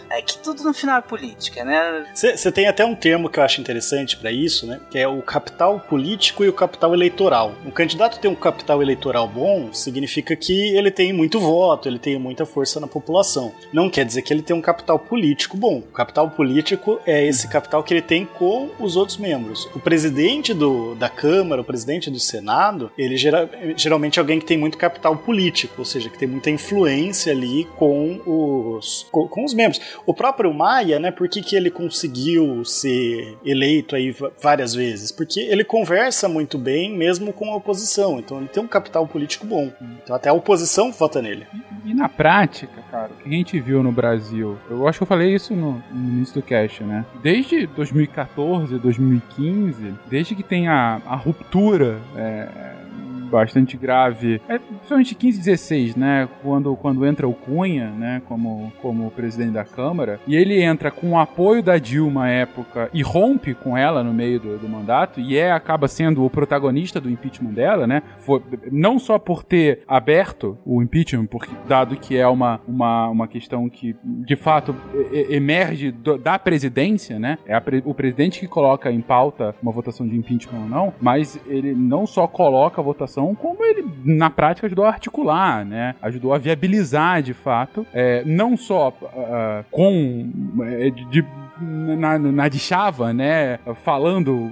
É 0.09 0.21
que 0.21 0.37
tudo 0.37 0.63
no 0.63 0.73
final 0.73 0.97
é 0.97 1.01
política, 1.01 1.63
né? 1.63 2.05
Você 2.13 2.51
tem 2.51 2.67
até 2.67 2.85
um 2.85 2.95
termo 2.95 3.29
que 3.29 3.39
eu 3.39 3.43
acho 3.43 3.59
interessante 3.59 4.17
para 4.17 4.31
isso, 4.31 4.65
né? 4.67 4.79
Que 4.89 4.99
é 4.99 5.07
o 5.07 5.21
capital 5.21 5.79
político 5.79 6.43
e 6.43 6.49
o 6.49 6.53
capital 6.53 6.93
eleitoral. 6.93 7.53
Um 7.65 7.71
candidato 7.71 8.19
ter 8.19 8.27
um 8.27 8.35
capital 8.35 8.81
eleitoral 8.81 9.27
bom 9.27 9.73
significa 9.73 10.35
que 10.35 10.75
ele 10.75 10.91
tem 10.91 11.11
muito 11.11 11.39
voto, 11.39 11.87
ele 11.87 11.99
tem 11.99 12.19
muita 12.19 12.45
força 12.45 12.79
na 12.79 12.87
população. 12.87 13.53
Não 13.73 13.89
quer 13.89 14.05
dizer 14.05 14.21
que 14.21 14.31
ele 14.33 14.41
tem 14.41 14.55
um 14.55 14.61
capital 14.61 14.99
político 14.99 15.57
bom. 15.57 15.79
O 15.79 15.93
capital 15.93 16.29
político 16.29 16.99
é 17.05 17.25
esse 17.25 17.47
capital 17.47 17.83
que 17.83 17.93
ele 17.93 18.01
tem 18.01 18.25
com 18.25 18.69
os 18.79 18.95
outros 18.95 19.17
membros. 19.17 19.67
O 19.75 19.79
presidente 19.79 20.53
do, 20.53 20.95
da 20.95 21.09
Câmara, 21.09 21.61
o 21.61 21.65
presidente 21.65 22.09
do 22.09 22.19
Senado, 22.19 22.34
ele 22.97 23.17
gera, 23.17 23.49
geralmente 23.75 24.19
é 24.19 24.21
alguém 24.21 24.39
que 24.39 24.45
tem 24.45 24.57
muito 24.57 24.77
capital 24.77 25.15
político, 25.17 25.75
ou 25.79 25.85
seja, 25.85 26.09
que 26.09 26.17
tem 26.17 26.27
muita 26.27 26.49
influência 26.49 27.31
ali 27.31 27.65
com 27.75 28.21
os, 28.25 29.07
com, 29.11 29.27
com 29.27 29.45
os 29.45 29.53
membros. 29.53 29.81
O 30.05 30.13
próprio 30.13 30.53
Maia, 30.53 30.99
né, 30.99 31.11
por 31.11 31.27
que, 31.27 31.41
que 31.41 31.55
ele 31.55 31.69
conseguiu 31.69 32.63
ser 32.65 33.37
eleito 33.45 33.95
aí 33.95 34.15
várias 34.41 34.73
vezes? 34.73 35.11
Porque 35.11 35.39
ele 35.39 35.63
conversa 35.63 36.27
muito 36.27 36.57
bem 36.57 36.95
mesmo 36.95 37.33
com 37.33 37.51
a 37.51 37.55
oposição, 37.55 38.19
então 38.19 38.37
ele 38.37 38.47
tem 38.47 38.63
um 38.63 38.67
capital 38.67 39.07
político 39.07 39.45
bom. 39.45 39.71
Então 40.03 40.15
até 40.15 40.29
a 40.29 40.33
oposição 40.33 40.91
vota 40.91 41.21
nele. 41.21 41.45
E, 41.85 41.91
e 41.91 41.93
na 41.93 42.09
prática, 42.09 42.81
cara, 42.89 43.11
o 43.11 43.23
que 43.23 43.29
a 43.29 43.31
gente 43.31 43.59
viu 43.59 43.83
no 43.83 43.91
Brasil, 43.91 44.57
eu 44.69 44.87
acho 44.87 44.99
que 44.99 45.03
eu 45.03 45.07
falei 45.07 45.33
isso 45.33 45.55
no, 45.55 45.83
no 45.91 46.11
início 46.13 46.35
do 46.35 46.41
cast, 46.41 46.83
né? 46.83 47.05
Desde 47.21 47.67
2014, 47.67 48.77
2015, 48.77 49.93
desde 50.07 50.35
que 50.35 50.43
tem 50.43 50.67
a, 50.67 51.01
a 51.05 51.15
ruptura 51.15 51.99
é, 52.15 52.24
嗯 52.25 52.74
bastante 53.25 53.77
grave, 53.77 54.41
é, 54.47 54.59
principalmente 54.59 55.15
15 55.15 55.39
16, 55.39 55.95
né, 55.95 56.29
quando, 56.41 56.75
quando 56.75 57.05
entra 57.05 57.27
o 57.27 57.33
Cunha, 57.33 57.89
né, 57.91 58.21
como, 58.27 58.71
como 58.81 59.11
presidente 59.11 59.51
da 59.51 59.65
Câmara, 59.65 60.19
e 60.27 60.35
ele 60.35 60.61
entra 60.61 60.91
com 60.91 61.11
o 61.11 61.19
apoio 61.19 61.61
da 61.61 61.77
Dilma 61.77 62.25
à 62.25 62.29
época 62.29 62.89
e 62.93 63.01
rompe 63.01 63.53
com 63.53 63.77
ela 63.77 64.03
no 64.03 64.13
meio 64.13 64.39
do, 64.39 64.57
do 64.57 64.69
mandato, 64.69 65.19
e 65.19 65.37
é, 65.37 65.51
acaba 65.51 65.87
sendo 65.87 66.23
o 66.23 66.29
protagonista 66.29 66.99
do 67.01 67.09
impeachment 67.09 67.51
dela, 67.51 67.87
né, 67.87 68.01
foi, 68.19 68.41
não 68.71 68.99
só 68.99 69.17
por 69.17 69.43
ter 69.43 69.83
aberto 69.87 70.57
o 70.65 70.81
impeachment, 70.81 71.25
porque, 71.25 71.51
dado 71.67 71.95
que 71.95 72.17
é 72.17 72.27
uma, 72.27 72.61
uma, 72.67 73.09
uma 73.09 73.27
questão 73.27 73.69
que, 73.69 73.95
de 74.03 74.35
fato, 74.35 74.75
emerge 75.29 75.91
do, 75.91 76.17
da 76.17 76.37
presidência, 76.37 77.19
né, 77.19 77.37
é 77.45 77.61
o 77.83 77.93
presidente 77.93 78.39
que 78.39 78.47
coloca 78.47 78.91
em 78.91 79.01
pauta 79.01 79.55
uma 79.61 79.71
votação 79.71 80.07
de 80.07 80.15
impeachment 80.15 80.61
ou 80.61 80.69
não, 80.69 80.93
mas 81.01 81.39
ele 81.47 81.73
não 81.73 82.05
só 82.05 82.27
coloca 82.27 82.81
a 82.81 82.83
votação 82.83 83.14
como 83.33 83.63
ele, 83.63 83.85
na 84.03 84.29
prática, 84.29 84.67
ajudou 84.67 84.83
a 84.83 84.89
articular, 84.89 85.63
né? 85.63 85.95
Ajudou 86.01 86.33
a 86.33 86.37
viabilizar, 86.37 87.21
de 87.21 87.33
fato, 87.33 87.85
é, 87.93 88.23
não 88.25 88.57
só 88.57 88.89
uh, 88.89 89.63
com. 89.71 90.29
É, 90.63 90.89
de, 90.89 91.25
na, 91.59 92.17
na 92.17 92.47
de 92.47 92.59
chava, 92.59 93.13
né? 93.13 93.59
Falando, 93.83 94.51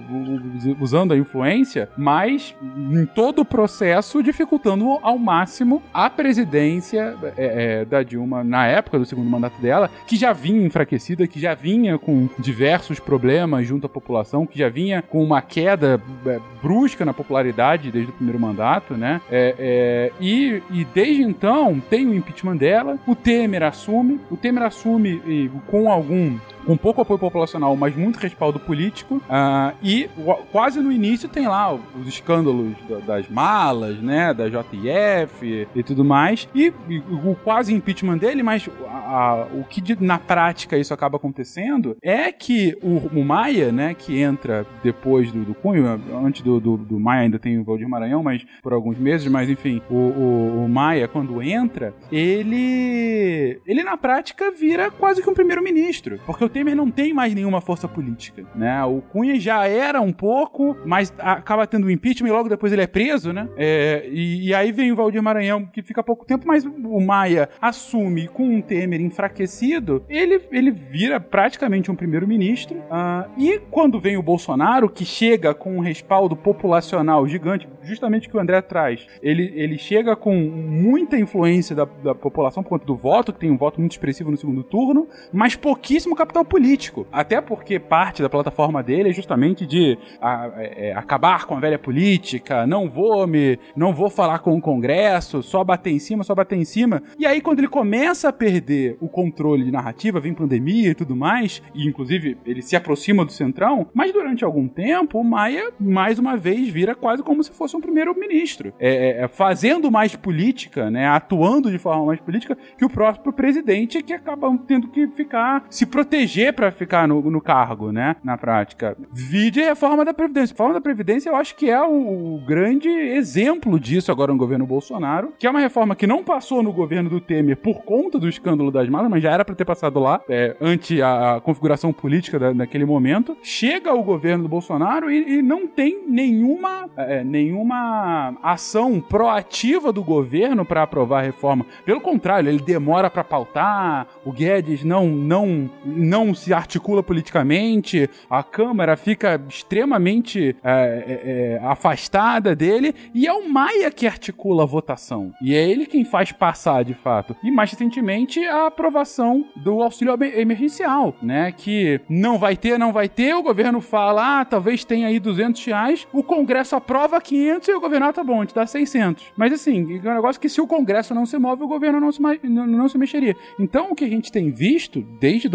usando 0.79 1.13
a 1.13 1.17
influência, 1.17 1.89
mas 1.97 2.55
em 2.61 3.05
todo 3.05 3.39
o 3.39 3.45
processo 3.45 4.21
dificultando 4.23 4.99
ao 5.01 5.17
máximo 5.17 5.81
a 5.93 6.09
presidência 6.09 7.15
é, 7.37 7.81
é, 7.81 7.85
da 7.85 8.03
Dilma 8.03 8.43
na 8.43 8.67
época 8.67 8.99
do 8.99 9.05
segundo 9.05 9.29
mandato 9.29 9.59
dela, 9.61 9.89
que 10.07 10.15
já 10.15 10.33
vinha 10.33 10.65
enfraquecida, 10.65 11.27
que 11.27 11.39
já 11.39 11.53
vinha 11.53 11.97
com 11.97 12.29
diversos 12.39 12.99
problemas 12.99 13.67
junto 13.67 13.85
à 13.85 13.89
população, 13.89 14.45
que 14.45 14.57
já 14.57 14.69
vinha 14.69 15.01
com 15.01 15.23
uma 15.23 15.41
queda 15.41 16.01
é, 16.25 16.39
brusca 16.61 17.05
na 17.05 17.13
popularidade 17.13 17.91
desde 17.91 18.11
o 18.11 18.13
primeiro 18.13 18.39
mandato, 18.39 18.95
né? 18.95 19.21
É, 19.31 19.55
é, 19.59 20.11
e, 20.19 20.61
e 20.71 20.85
desde 20.85 21.21
então 21.23 21.81
tem 21.89 22.07
o 22.07 22.13
impeachment 22.13 22.57
dela, 22.57 22.97
o 23.07 23.15
Temer 23.15 23.63
assume, 23.63 24.19
o 24.29 24.37
Temer 24.37 24.63
assume 24.63 25.21
e, 25.25 25.49
com 25.67 25.91
algum 25.91 26.37
com 26.65 26.77
pouco 26.77 27.01
apoio 27.01 27.19
populacional, 27.19 27.75
mas 27.75 27.95
muito 27.95 28.17
respaldo 28.17 28.59
político. 28.59 29.15
Uh, 29.15 29.75
e 29.81 30.09
quase 30.51 30.79
no 30.79 30.91
início 30.91 31.27
tem 31.29 31.47
lá 31.47 31.73
os 31.73 32.07
escândalos 32.07 32.73
das 33.05 33.29
malas, 33.29 33.97
né? 33.99 34.33
Da 34.33 34.47
JF 34.49 35.67
e 35.75 35.83
tudo 35.83 36.03
mais. 36.03 36.47
E, 36.53 36.73
e 36.89 36.99
o 36.99 37.35
quase 37.43 37.73
impeachment 37.73 38.17
dele, 38.17 38.43
mas 38.43 38.69
a, 38.87 38.97
a, 38.97 39.47
o 39.53 39.63
que 39.63 39.81
de, 39.81 40.01
na 40.01 40.19
prática 40.19 40.77
isso 40.77 40.93
acaba 40.93 41.17
acontecendo 41.17 41.97
é 42.01 42.31
que 42.31 42.77
o, 42.81 43.19
o 43.19 43.25
Maia, 43.25 43.71
né? 43.71 43.93
Que 43.93 44.19
entra 44.19 44.65
depois 44.83 45.31
do, 45.31 45.43
do 45.43 45.53
Cunho, 45.53 46.01
antes 46.25 46.41
do, 46.41 46.59
do, 46.59 46.77
do, 46.77 46.99
Maia 46.99 47.23
ainda 47.23 47.39
tem 47.39 47.59
o 47.59 47.63
Valdir 47.63 47.87
Maranhão, 47.87 48.23
mas 48.23 48.45
por 48.61 48.73
alguns 48.73 48.97
meses, 48.97 49.27
mas 49.27 49.49
enfim, 49.49 49.81
o, 49.89 49.95
o, 49.95 50.65
o 50.65 50.69
Maia, 50.69 51.07
quando 51.07 51.41
entra, 51.41 51.93
ele. 52.11 53.59
Ele 53.65 53.83
na 53.83 53.97
prática 53.97 54.51
vira 54.51 54.89
quase 54.91 55.21
que 55.21 55.29
um 55.29 55.33
primeiro-ministro. 55.33 56.19
Porque 56.25 56.45
o 56.45 56.49
Temer 56.53 56.75
não 56.75 56.89
tem 56.89 57.13
mais 57.13 57.33
nenhuma 57.33 57.59
força 57.59 57.87
política, 57.87 58.45
né? 58.55 58.83
O 58.85 59.01
Cunha 59.01 59.39
já 59.39 59.67
era 59.67 59.99
um 59.99 60.13
pouco, 60.13 60.77
mas 60.85 61.13
acaba 61.17 61.65
tendo 61.65 61.87
o 61.87 61.91
impeachment 61.91 62.29
e 62.29 62.31
logo 62.31 62.47
depois 62.47 62.71
ele 62.71 62.83
é 62.83 62.87
preso, 62.87 63.33
né? 63.33 63.49
É, 63.57 64.07
e, 64.09 64.47
e, 64.47 64.53
aí 64.53 64.71
vem 64.71 64.91
o 64.91 64.95
Valdir 64.95 65.21
Maranhão, 65.21 65.65
que 65.65 65.81
fica 65.81 66.03
pouco 66.03 66.25
tempo, 66.25 66.47
mas 66.47 66.63
o 66.65 67.01
Maia 67.01 67.49
assume 67.59 68.27
com 68.27 68.43
um 68.43 68.61
Temer 68.61 69.01
enfraquecido, 69.01 70.05
ele, 70.07 70.39
ele 70.51 70.69
vira 70.69 71.19
praticamente 71.19 71.89
um 71.89 71.95
primeiro-ministro. 71.95 72.77
Uh, 72.77 73.29
e 73.37 73.59
quando 73.71 73.99
vem 73.99 74.15
o 74.15 74.21
Bolsonaro, 74.21 74.89
que 74.89 75.03
chega 75.03 75.53
com 75.53 75.77
um 75.77 75.79
respaldo 75.79 76.35
populacional 76.35 77.27
gigante, 77.27 77.67
justamente 77.81 78.29
que 78.29 78.37
o 78.37 78.39
André 78.39 78.61
traz, 78.61 79.07
ele, 79.21 79.51
ele 79.55 79.77
chega 79.77 80.15
com 80.15 80.35
muita 80.35 81.17
influência 81.17 81.75
da, 81.75 81.85
da 81.85 82.13
população 82.13 82.61
por 82.61 82.69
conta 82.69 82.85
do 82.85 82.95
voto, 82.95 83.33
que 83.33 83.39
tem 83.39 83.49
um 83.49 83.57
voto 83.57 83.79
muito 83.79 83.93
expressivo 83.93 84.29
no 84.29 84.37
segundo 84.37 84.63
turno, 84.63 85.07
mas 85.31 85.55
pouquíssimo 85.55 86.15
capital 86.15 86.42
político. 86.45 87.07
Até 87.11 87.41
porque 87.41 87.79
parte 87.79 88.21
da 88.21 88.29
plataforma 88.29 88.81
dele 88.81 89.09
é 89.09 89.13
justamente 89.13 89.65
de 89.65 89.97
a, 90.21 90.51
é, 90.57 90.89
é, 90.89 90.93
acabar 90.93 91.45
com 91.45 91.55
a 91.55 91.59
velha 91.59 91.79
política, 91.79 92.65
não 92.65 92.89
vou 92.89 93.25
me. 93.27 93.59
não 93.75 93.93
vou 93.93 94.09
falar 94.09 94.39
com 94.39 94.55
o 94.55 94.61
Congresso, 94.61 95.43
só 95.43 95.63
bater 95.63 95.91
em 95.91 95.99
cima, 95.99 96.23
só 96.23 96.35
bater 96.35 96.57
em 96.57 96.65
cima. 96.65 97.01
E 97.17 97.25
aí, 97.25 97.41
quando 97.41 97.59
ele 97.59 97.67
começa 97.67 98.29
a 98.29 98.33
perder 98.33 98.97
o 98.99 99.07
controle 99.07 99.63
de 99.63 99.71
narrativa, 99.71 100.19
vem 100.19 100.33
pandemia 100.33 100.89
e 100.89 100.95
tudo 100.95 101.15
mais, 101.15 101.61
e 101.73 101.87
inclusive 101.87 102.37
ele 102.45 102.61
se 102.61 102.75
aproxima 102.75 103.25
do 103.25 103.31
Centrão, 103.31 103.87
mas 103.93 104.11
durante 104.11 104.43
algum 104.43 104.67
tempo 104.67 105.19
o 105.19 105.23
Maia, 105.23 105.71
mais 105.79 106.19
uma 106.19 106.37
vez, 106.37 106.69
vira 106.69 106.95
quase 106.95 107.23
como 107.23 107.43
se 107.43 107.51
fosse 107.51 107.75
um 107.75 107.81
primeiro-ministro. 107.81 108.73
É, 108.79 109.21
é, 109.21 109.23
é 109.23 109.27
fazendo 109.27 109.91
mais 109.91 110.15
política, 110.15 110.89
né? 110.89 111.07
Atuando 111.07 111.71
de 111.71 111.77
forma 111.77 112.05
mais 112.05 112.19
política 112.19 112.57
que 112.77 112.85
o 112.85 112.89
próprio 112.89 113.33
presidente, 113.33 114.01
que 114.01 114.13
acaba 114.13 114.55
tendo 114.67 114.87
que 114.87 115.07
ficar 115.07 115.65
se 115.69 115.85
proteger 116.33 116.53
para 116.53 116.71
ficar 116.71 117.07
no, 117.07 117.21
no, 117.29 117.39
cargo, 117.39 117.91
né? 117.91 118.15
Na 118.23 118.37
prática. 118.37 118.97
Vide 119.11 119.61
a 119.61 119.67
reforma 119.67 120.03
da 120.03 120.13
Previdência. 120.13 120.53
A 120.53 120.55
reforma 120.55 120.73
da 120.73 120.81
Previdência 120.81 121.29
eu 121.29 121.35
acho 121.35 121.55
que 121.55 121.69
é 121.69 121.81
o, 121.81 122.35
o, 122.35 122.43
grande 122.45 122.89
exemplo 122.89 123.79
disso 123.79 124.11
agora 124.11 124.31
no 124.31 124.39
governo 124.39 124.65
Bolsonaro, 124.65 125.33
que 125.37 125.45
é 125.45 125.49
uma 125.49 125.59
reforma 125.59 125.95
que 125.95 126.07
não 126.07 126.23
passou 126.23 126.63
no 126.63 126.73
governo 126.73 127.09
do 127.09 127.21
Temer 127.21 127.57
por 127.57 127.83
conta 127.83 128.17
do 128.17 128.27
escândalo 128.27 128.71
das 128.71 128.89
malas, 128.89 129.09
mas 129.09 129.21
já 129.21 129.31
era 129.31 129.45
para 129.45 129.55
ter 129.55 129.65
passado 129.65 129.99
lá, 129.99 130.21
é, 130.27 130.55
ante 130.59 131.01
a, 131.01 131.35
a 131.35 131.41
configuração 131.41 131.93
política 131.93 132.39
da, 132.39 132.53
naquele 132.53 132.85
momento. 132.85 133.37
Chega 133.43 133.93
o 133.93 134.03
governo 134.03 134.43
do 134.43 134.49
Bolsonaro 134.49 135.11
e, 135.11 135.37
e 135.37 135.41
não 135.41 135.67
tem 135.67 136.03
nenhuma, 136.07 136.89
é, 136.97 137.23
nenhuma 137.23 138.35
ação 138.41 138.99
proativa 138.99 139.91
do 139.91 140.03
governo 140.03 140.65
para 140.65 140.83
aprovar 140.83 141.19
a 141.19 141.25
reforma. 141.25 141.65
Pelo 141.85 142.01
contrário, 142.01 142.49
ele 142.49 142.59
demora 142.59 143.09
para 143.09 143.23
pautar, 143.23 144.07
o 144.25 144.31
Guedes 144.31 144.83
não, 144.83 145.07
não, 145.07 145.69
não 145.85 146.22
se 146.31 146.53
articula 146.53 147.01
politicamente, 147.01 148.07
a 148.29 148.43
Câmara 148.43 148.95
fica 148.95 149.41
extremamente 149.49 150.55
é, 150.63 150.71
é, 150.73 151.57
é, 151.57 151.59
afastada 151.63 152.55
dele, 152.55 152.93
e 153.15 153.25
é 153.25 153.33
o 153.33 153.49
Maia 153.49 153.89
que 153.89 154.05
articula 154.05 154.61
a 154.61 154.67
votação. 154.67 155.33
E 155.41 155.55
é 155.55 155.67
ele 155.67 155.87
quem 155.87 156.05
faz 156.05 156.31
passar, 156.31 156.83
de 156.83 156.93
fato. 156.93 157.35
E 157.43 157.49
mais 157.49 157.71
recentemente, 157.71 158.39
a 158.45 158.67
aprovação 158.67 159.43
do 159.55 159.81
auxílio 159.81 160.15
emergencial, 160.35 161.15
né? 161.21 161.51
Que 161.51 161.99
não 162.07 162.37
vai 162.37 162.55
ter, 162.55 162.77
não 162.77 162.93
vai 162.93 163.09
ter, 163.09 163.33
o 163.33 163.41
governo 163.41 163.81
fala, 163.81 164.41
ah, 164.41 164.45
talvez 164.45 164.85
tenha 164.85 165.07
aí 165.07 165.19
200 165.19 165.65
reais, 165.65 166.07
o 166.13 166.21
Congresso 166.21 166.75
aprova 166.75 167.19
500 167.19 167.67
e 167.67 167.73
o 167.73 167.79
governo, 167.79 168.05
ah, 168.05 168.13
tá 168.13 168.23
bom, 168.23 168.45
te 168.45 168.53
dá 168.53 168.67
600. 168.67 169.33
Mas 169.35 169.53
assim, 169.53 169.99
é 170.03 170.09
um 170.09 170.15
negócio 170.15 170.39
que 170.39 170.49
se 170.49 170.61
o 170.61 170.67
Congresso 170.67 171.15
não 171.15 171.25
se 171.25 171.37
move, 171.39 171.63
o 171.63 171.67
governo 171.67 171.99
não 171.99 172.11
se, 172.11 172.21
não, 172.43 172.67
não 172.67 172.89
se 172.89 172.97
mexeria. 172.97 173.35
Então, 173.59 173.91
o 173.91 173.95
que 173.95 174.05
a 174.05 174.09
gente 174.09 174.31
tem 174.31 174.51
visto 174.51 175.01
desde 175.19 175.49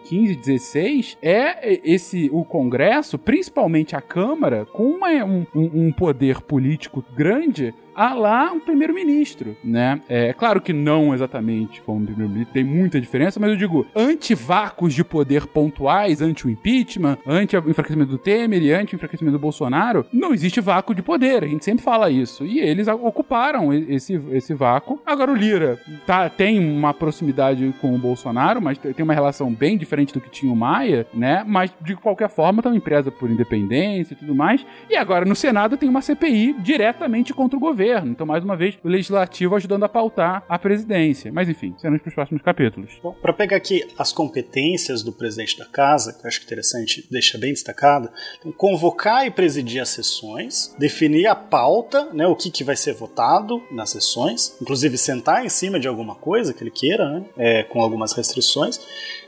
2015, 0.00 0.36
15, 0.36 0.36
16, 0.36 1.18
é 1.22 1.80
esse 1.84 2.30
o 2.32 2.44
Congresso, 2.44 3.18
principalmente 3.18 3.94
a 3.94 4.00
Câmara, 4.00 4.66
com 4.66 4.84
uma, 4.84 5.08
um, 5.24 5.46
um 5.54 5.92
poder 5.92 6.40
político 6.40 7.04
grande, 7.14 7.74
a 8.00 8.14
lá 8.14 8.50
um 8.50 8.58
primeiro-ministro, 8.58 9.54
né? 9.62 10.00
É 10.08 10.32
claro 10.32 10.58
que 10.58 10.72
não 10.72 11.12
exatamente 11.12 11.82
como 11.82 12.06
primeiro-ministro, 12.06 12.54
tem 12.54 12.64
muita 12.64 12.98
diferença, 12.98 13.38
mas 13.38 13.50
eu 13.50 13.56
digo, 13.56 13.86
anti-vácuos 13.94 14.94
de 14.94 15.04
poder 15.04 15.46
pontuais, 15.46 16.22
ante 16.22 16.46
o 16.46 16.50
impeachment, 16.50 17.18
ante 17.26 17.54
o 17.58 17.68
enfraquecimento 17.68 18.12
do 18.12 18.16
Temer 18.16 18.62
e 18.62 18.72
ante 18.72 18.94
o 18.94 18.96
enfraquecimento 18.96 19.36
do 19.36 19.38
Bolsonaro, 19.38 20.06
não 20.10 20.32
existe 20.32 20.62
vácuo 20.62 20.94
de 20.94 21.02
poder, 21.02 21.44
a 21.44 21.46
gente 21.46 21.62
sempre 21.62 21.84
fala 21.84 22.10
isso. 22.10 22.46
E 22.46 22.58
eles 22.58 22.88
ocuparam 22.88 23.70
esse, 23.70 24.14
esse 24.32 24.54
vácuo. 24.54 24.98
Agora 25.04 25.30
o 25.30 25.36
Lira 25.36 25.78
tá, 26.06 26.30
tem 26.30 26.58
uma 26.58 26.94
proximidade 26.94 27.74
com 27.82 27.94
o 27.94 27.98
Bolsonaro, 27.98 28.62
mas 28.62 28.78
tem 28.78 29.04
uma 29.04 29.12
relação 29.12 29.52
bem 29.52 29.76
diferente 29.76 30.14
do 30.14 30.22
que 30.22 30.30
tinha 30.30 30.50
o 30.50 30.56
Maia, 30.56 31.06
né? 31.12 31.44
Mas 31.46 31.70
de 31.82 31.94
qualquer 31.96 32.30
forma, 32.30 32.62
tá 32.62 32.70
uma 32.70 32.78
empresa 32.78 33.10
por 33.10 33.30
independência 33.30 34.14
e 34.14 34.16
tudo 34.16 34.34
mais. 34.34 34.64
E 34.88 34.96
agora 34.96 35.26
no 35.26 35.36
Senado 35.36 35.76
tem 35.76 35.88
uma 35.88 36.00
CPI 36.00 36.54
diretamente 36.60 37.34
contra 37.34 37.58
o 37.58 37.60
governo. 37.60 37.89
Então, 37.98 38.26
mais 38.26 38.44
uma 38.44 38.56
vez, 38.56 38.78
o 38.82 38.88
legislativo 38.88 39.56
ajudando 39.56 39.84
a 39.84 39.88
pautar 39.88 40.44
a 40.48 40.58
presidência. 40.58 41.32
Mas 41.32 41.48
enfim, 41.48 41.74
cenas 41.78 42.00
para 42.00 42.08
os 42.08 42.14
próximos 42.14 42.42
capítulos. 42.42 42.92
Bom, 43.02 43.12
para 43.12 43.32
pegar 43.32 43.56
aqui 43.56 43.86
as 43.98 44.12
competências 44.12 45.02
do 45.02 45.12
presidente 45.12 45.58
da 45.58 45.66
casa, 45.66 46.12
que 46.12 46.24
eu 46.24 46.28
acho 46.28 46.42
interessante, 46.42 47.06
deixa 47.10 47.38
bem 47.38 47.52
destacado, 47.52 48.10
então, 48.38 48.52
convocar 48.52 49.26
e 49.26 49.30
presidir 49.30 49.80
as 49.80 49.88
sessões, 49.90 50.74
definir 50.78 51.26
a 51.26 51.34
pauta, 51.34 52.12
né, 52.12 52.26
o 52.26 52.36
que, 52.36 52.50
que 52.50 52.64
vai 52.64 52.76
ser 52.76 52.92
votado 52.94 53.62
nas 53.70 53.90
sessões, 53.90 54.56
inclusive 54.60 54.96
sentar 54.96 55.44
em 55.44 55.48
cima 55.48 55.78
de 55.78 55.88
alguma 55.88 56.14
coisa 56.14 56.52
que 56.52 56.62
ele 56.62 56.70
queira, 56.70 57.08
né, 57.08 57.24
é, 57.36 57.62
com 57.62 57.80
algumas 57.80 58.12
restrições 58.12 58.80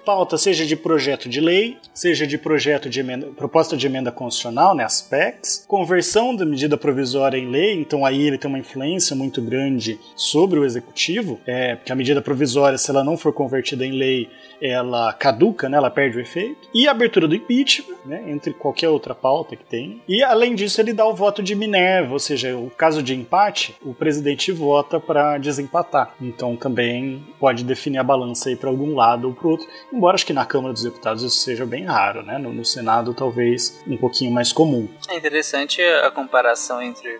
pauta 0.05 0.37
seja 0.37 0.67
de 0.67 0.77
projeto 0.77 1.29
de 1.29 1.41
lei, 1.41 1.79
seja 1.95 2.27
de 2.27 2.37
projeto 2.37 2.89
de 2.89 3.01
emenda, 3.01 3.27
proposta 3.29 3.77
de 3.77 3.87
emenda 3.87 4.11
constitucional, 4.11 4.75
né, 4.75 4.85
as 4.85 5.01
PECs, 5.03 5.65
conversão 5.67 6.35
da 6.35 6.45
medida 6.45 6.77
provisória 6.77 7.39
em 7.39 7.51
lei, 7.51 7.75
então 7.75 8.05
aí 8.05 8.23
ele 8.23 8.39
tem 8.39 8.49
uma 8.49 8.59
influência 8.59 9.15
muito 9.15 9.41
grande 9.41 9.99
sobre 10.17 10.59
o 10.59 10.65
executivo, 10.65 11.41
é, 11.47 11.77
porque 11.77 11.93
a 11.93 11.97
medida 11.97 12.21
provisória, 12.21 12.79
se 12.79 12.91
ela 12.91 13.05
não 13.05 13.17
for 13.17 13.33
convertida 13.33 13.87
em 13.87 13.93
lei, 13.93 14.29
ela 14.63 15.13
caduca, 15.13 15.69
né, 15.69 15.77
ela 15.77 15.91
perde 15.91 16.17
o 16.17 16.21
efeito. 16.21 16.69
E 16.73 16.87
a 16.87 16.93
abertura 16.93 17.27
do 17.27 17.35
impeachment, 17.35 17.97
né, 18.05 18.25
entre 18.29 18.53
qualquer 18.53 18.89
outra 18.89 19.15
pauta 19.15 19.57
que 19.57 19.65
tem. 19.65 20.01
E 20.09 20.23
além 20.23 20.55
disso, 20.55 20.81
ele 20.81 20.93
dá 20.93 21.05
o 21.05 21.15
voto 21.15 21.43
de 21.43 21.55
Minerva, 21.55 22.13
ou 22.13 22.19
seja, 22.19 22.57
o 22.57 22.71
caso 22.71 23.03
de 23.03 23.15
empate, 23.15 23.75
o 23.83 23.93
presidente 23.93 24.53
vota 24.53 25.01
para 25.01 25.39
desempatar. 25.39 26.15
Então 26.21 26.57
também 26.57 27.27
pode 27.41 27.65
definir 27.65 27.99
a 27.99 28.05
balança 28.05 28.49
aí 28.49 28.57
para 28.57 28.71
algum 28.71 28.95
lado 28.95 29.29
ou 29.29 29.35
para 29.35 29.49
outro. 29.49 29.67
Embora 29.93 30.15
acho 30.15 30.27
que 30.27 30.33
na 30.33 30.47
Câmara 30.47 30.73
dos 30.73 30.83
Deputados 30.83 31.23
isso 31.23 31.41
seja 31.41 31.67
bem 31.67 31.85
raro, 31.85 32.23
né? 32.23 32.39
No, 32.39 32.53
no 32.53 32.65
Senado 32.65 33.15
talvez 33.15 33.83
um 33.87 33.97
pouquinho 33.97 34.31
mais 34.31 34.53
comum. 34.53 34.89
É 35.09 35.17
interessante 35.17 35.83
a 35.83 36.11
comparação 36.11 36.81
entre 36.81 37.19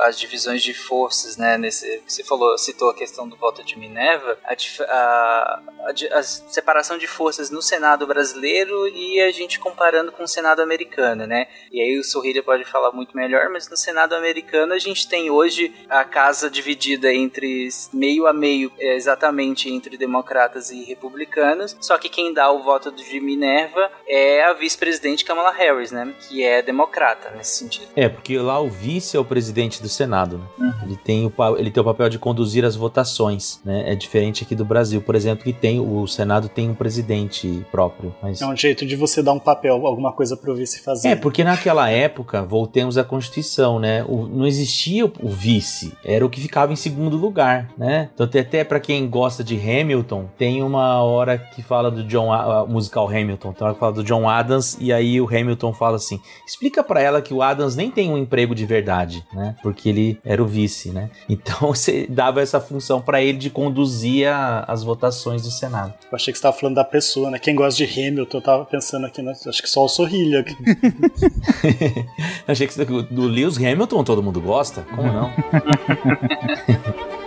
as 0.00 0.18
divisões 0.18 0.62
de 0.62 0.74
forças, 0.74 1.36
né? 1.36 1.56
Nesse, 1.58 2.02
você 2.06 2.22
falou, 2.22 2.56
citou 2.58 2.90
a 2.90 2.94
questão 2.94 3.28
do 3.28 3.36
voto 3.36 3.62
de 3.64 3.78
Minerva, 3.78 4.38
a, 4.44 4.54
a, 4.84 5.62
a, 5.86 6.18
a, 6.18 6.22
separação 6.22 6.98
de 6.98 7.06
forças 7.06 7.50
no 7.50 7.62
Senado 7.62 8.06
brasileiro 8.06 8.88
e 8.88 9.20
a 9.20 9.30
gente 9.30 9.58
comparando 9.58 10.12
com 10.12 10.22
o 10.22 10.28
Senado 10.28 10.60
americano, 10.60 11.26
né? 11.26 11.48
E 11.72 11.80
aí 11.80 11.98
o 11.98 12.04
Sorrilha 12.04 12.42
pode 12.42 12.64
falar 12.64 12.92
muito 12.92 13.16
melhor, 13.16 13.48
mas 13.50 13.68
no 13.68 13.76
Senado 13.76 14.14
americano 14.14 14.72
a 14.72 14.78
gente 14.78 15.08
tem 15.08 15.30
hoje 15.30 15.74
a 15.88 16.04
casa 16.04 16.50
dividida 16.50 17.12
entre 17.12 17.68
meio 17.92 18.26
a 18.26 18.32
meio, 18.32 18.72
é, 18.78 18.94
exatamente 18.94 19.70
entre 19.70 19.96
democratas 19.96 20.70
e 20.70 20.84
republicanos. 20.84 21.76
Só 21.80 21.98
que 21.98 22.08
quem 22.08 22.32
dá 22.32 22.50
o 22.50 22.62
voto 22.62 22.90
de 22.92 23.20
Minerva 23.20 23.90
é 24.06 24.44
a 24.44 24.52
vice-presidente 24.52 25.24
Kamala 25.24 25.50
Harris, 25.50 25.90
né? 25.90 26.14
Que 26.28 26.42
é 26.42 26.62
democrata 26.62 27.30
nesse 27.30 27.58
sentido. 27.58 27.88
É, 27.96 28.08
porque 28.08 28.38
lá 28.38 28.60
o 28.60 28.68
vice 28.68 29.16
é 29.16 29.20
o 29.20 29.24
presidente 29.24 29.82
do 29.82 29.87
Senado. 29.88 30.38
Né? 30.38 30.44
Uhum. 30.58 30.86
Ele, 30.86 30.96
tem 30.96 31.26
o, 31.26 31.56
ele 31.56 31.70
tem 31.70 31.80
o 31.80 31.84
papel 31.84 32.08
de 32.08 32.18
conduzir 32.18 32.64
as 32.64 32.76
votações, 32.76 33.60
né? 33.64 33.92
É 33.92 33.94
diferente 33.94 34.44
aqui 34.44 34.54
do 34.54 34.64
Brasil, 34.64 35.00
por 35.00 35.14
exemplo, 35.14 35.44
que 35.44 35.52
tem 35.52 35.80
o 35.80 36.06
Senado 36.06 36.48
tem 36.48 36.70
um 36.70 36.74
presidente 36.74 37.64
próprio. 37.70 38.14
Mas... 38.22 38.40
É 38.40 38.46
um 38.46 38.56
jeito 38.56 38.86
de 38.86 38.96
você 38.96 39.22
dar 39.22 39.32
um 39.32 39.38
papel, 39.38 39.86
alguma 39.86 40.12
coisa 40.12 40.36
para 40.36 40.50
o 40.50 40.54
vice 40.54 40.80
fazer. 40.80 41.08
É, 41.08 41.16
porque 41.16 41.44
naquela 41.44 41.90
época, 41.90 42.42
voltemos 42.42 42.98
à 42.98 43.04
Constituição, 43.04 43.78
né? 43.78 44.04
O, 44.08 44.26
não 44.26 44.46
existia 44.46 45.06
o, 45.06 45.28
vice, 45.28 45.92
era 46.04 46.24
o 46.24 46.30
que 46.30 46.40
ficava 46.40 46.72
em 46.72 46.76
segundo 46.76 47.16
lugar, 47.16 47.70
né? 47.76 48.10
Então 48.14 48.26
até 48.26 48.64
para 48.64 48.80
quem 48.80 49.08
gosta 49.08 49.42
de 49.42 49.56
Hamilton, 49.56 50.28
tem 50.36 50.62
uma 50.62 51.02
hora 51.02 51.38
que 51.38 51.62
fala 51.62 51.90
do 51.90 52.04
John, 52.04 52.32
a, 52.32 52.60
a 52.60 52.66
musical 52.66 53.08
Hamilton, 53.08 53.52
tem 53.52 53.62
uma 53.62 53.66
hora 53.66 53.74
que 53.74 53.80
fala 53.80 53.92
do 53.92 54.04
John 54.04 54.28
Adams 54.28 54.76
e 54.80 54.92
aí 54.92 55.20
o 55.20 55.26
Hamilton 55.26 55.72
fala 55.72 55.96
assim: 55.96 56.20
explica 56.46 56.82
para 56.82 57.00
ela 57.00 57.22
que 57.22 57.32
o 57.32 57.42
Adams 57.42 57.76
nem 57.76 57.90
tem 57.90 58.10
um 58.10 58.18
emprego 58.18 58.54
de 58.54 58.66
verdade, 58.66 59.24
né? 59.32 59.56
Porque 59.62 59.77
ele 59.86 60.18
era 60.24 60.42
o 60.42 60.46
vice, 60.46 60.88
né? 60.88 61.10
Então 61.28 61.68
você 61.74 62.06
dava 62.08 62.40
essa 62.40 62.58
função 62.58 63.02
para 63.02 63.20
ele 63.20 63.36
de 63.36 63.50
conduzir 63.50 64.28
a, 64.28 64.64
as 64.66 64.82
votações 64.82 65.42
do 65.42 65.50
Senado. 65.50 65.92
Eu 66.10 66.16
achei 66.16 66.32
que 66.32 66.38
você 66.38 66.40
estava 66.40 66.56
falando 66.56 66.76
da 66.76 66.84
pessoa, 66.84 67.30
né? 67.30 67.38
Quem 67.38 67.54
gosta 67.54 67.84
de 67.84 68.00
Hamilton, 68.00 68.38
eu 68.38 68.42
tava 68.42 68.64
pensando 68.64 69.06
aqui, 69.06 69.20
né? 69.20 69.34
acho 69.46 69.62
que 69.62 69.68
só 69.68 69.84
o 69.84 69.88
Sorrilha. 69.88 70.42
achei 72.48 72.66
que 72.66 72.84
do 72.84 73.26
Lewis 73.26 73.58
Hamilton 73.58 74.04
todo 74.04 74.22
mundo 74.22 74.40
gosta? 74.40 74.86
Como 74.94 75.12
não? 75.12 75.30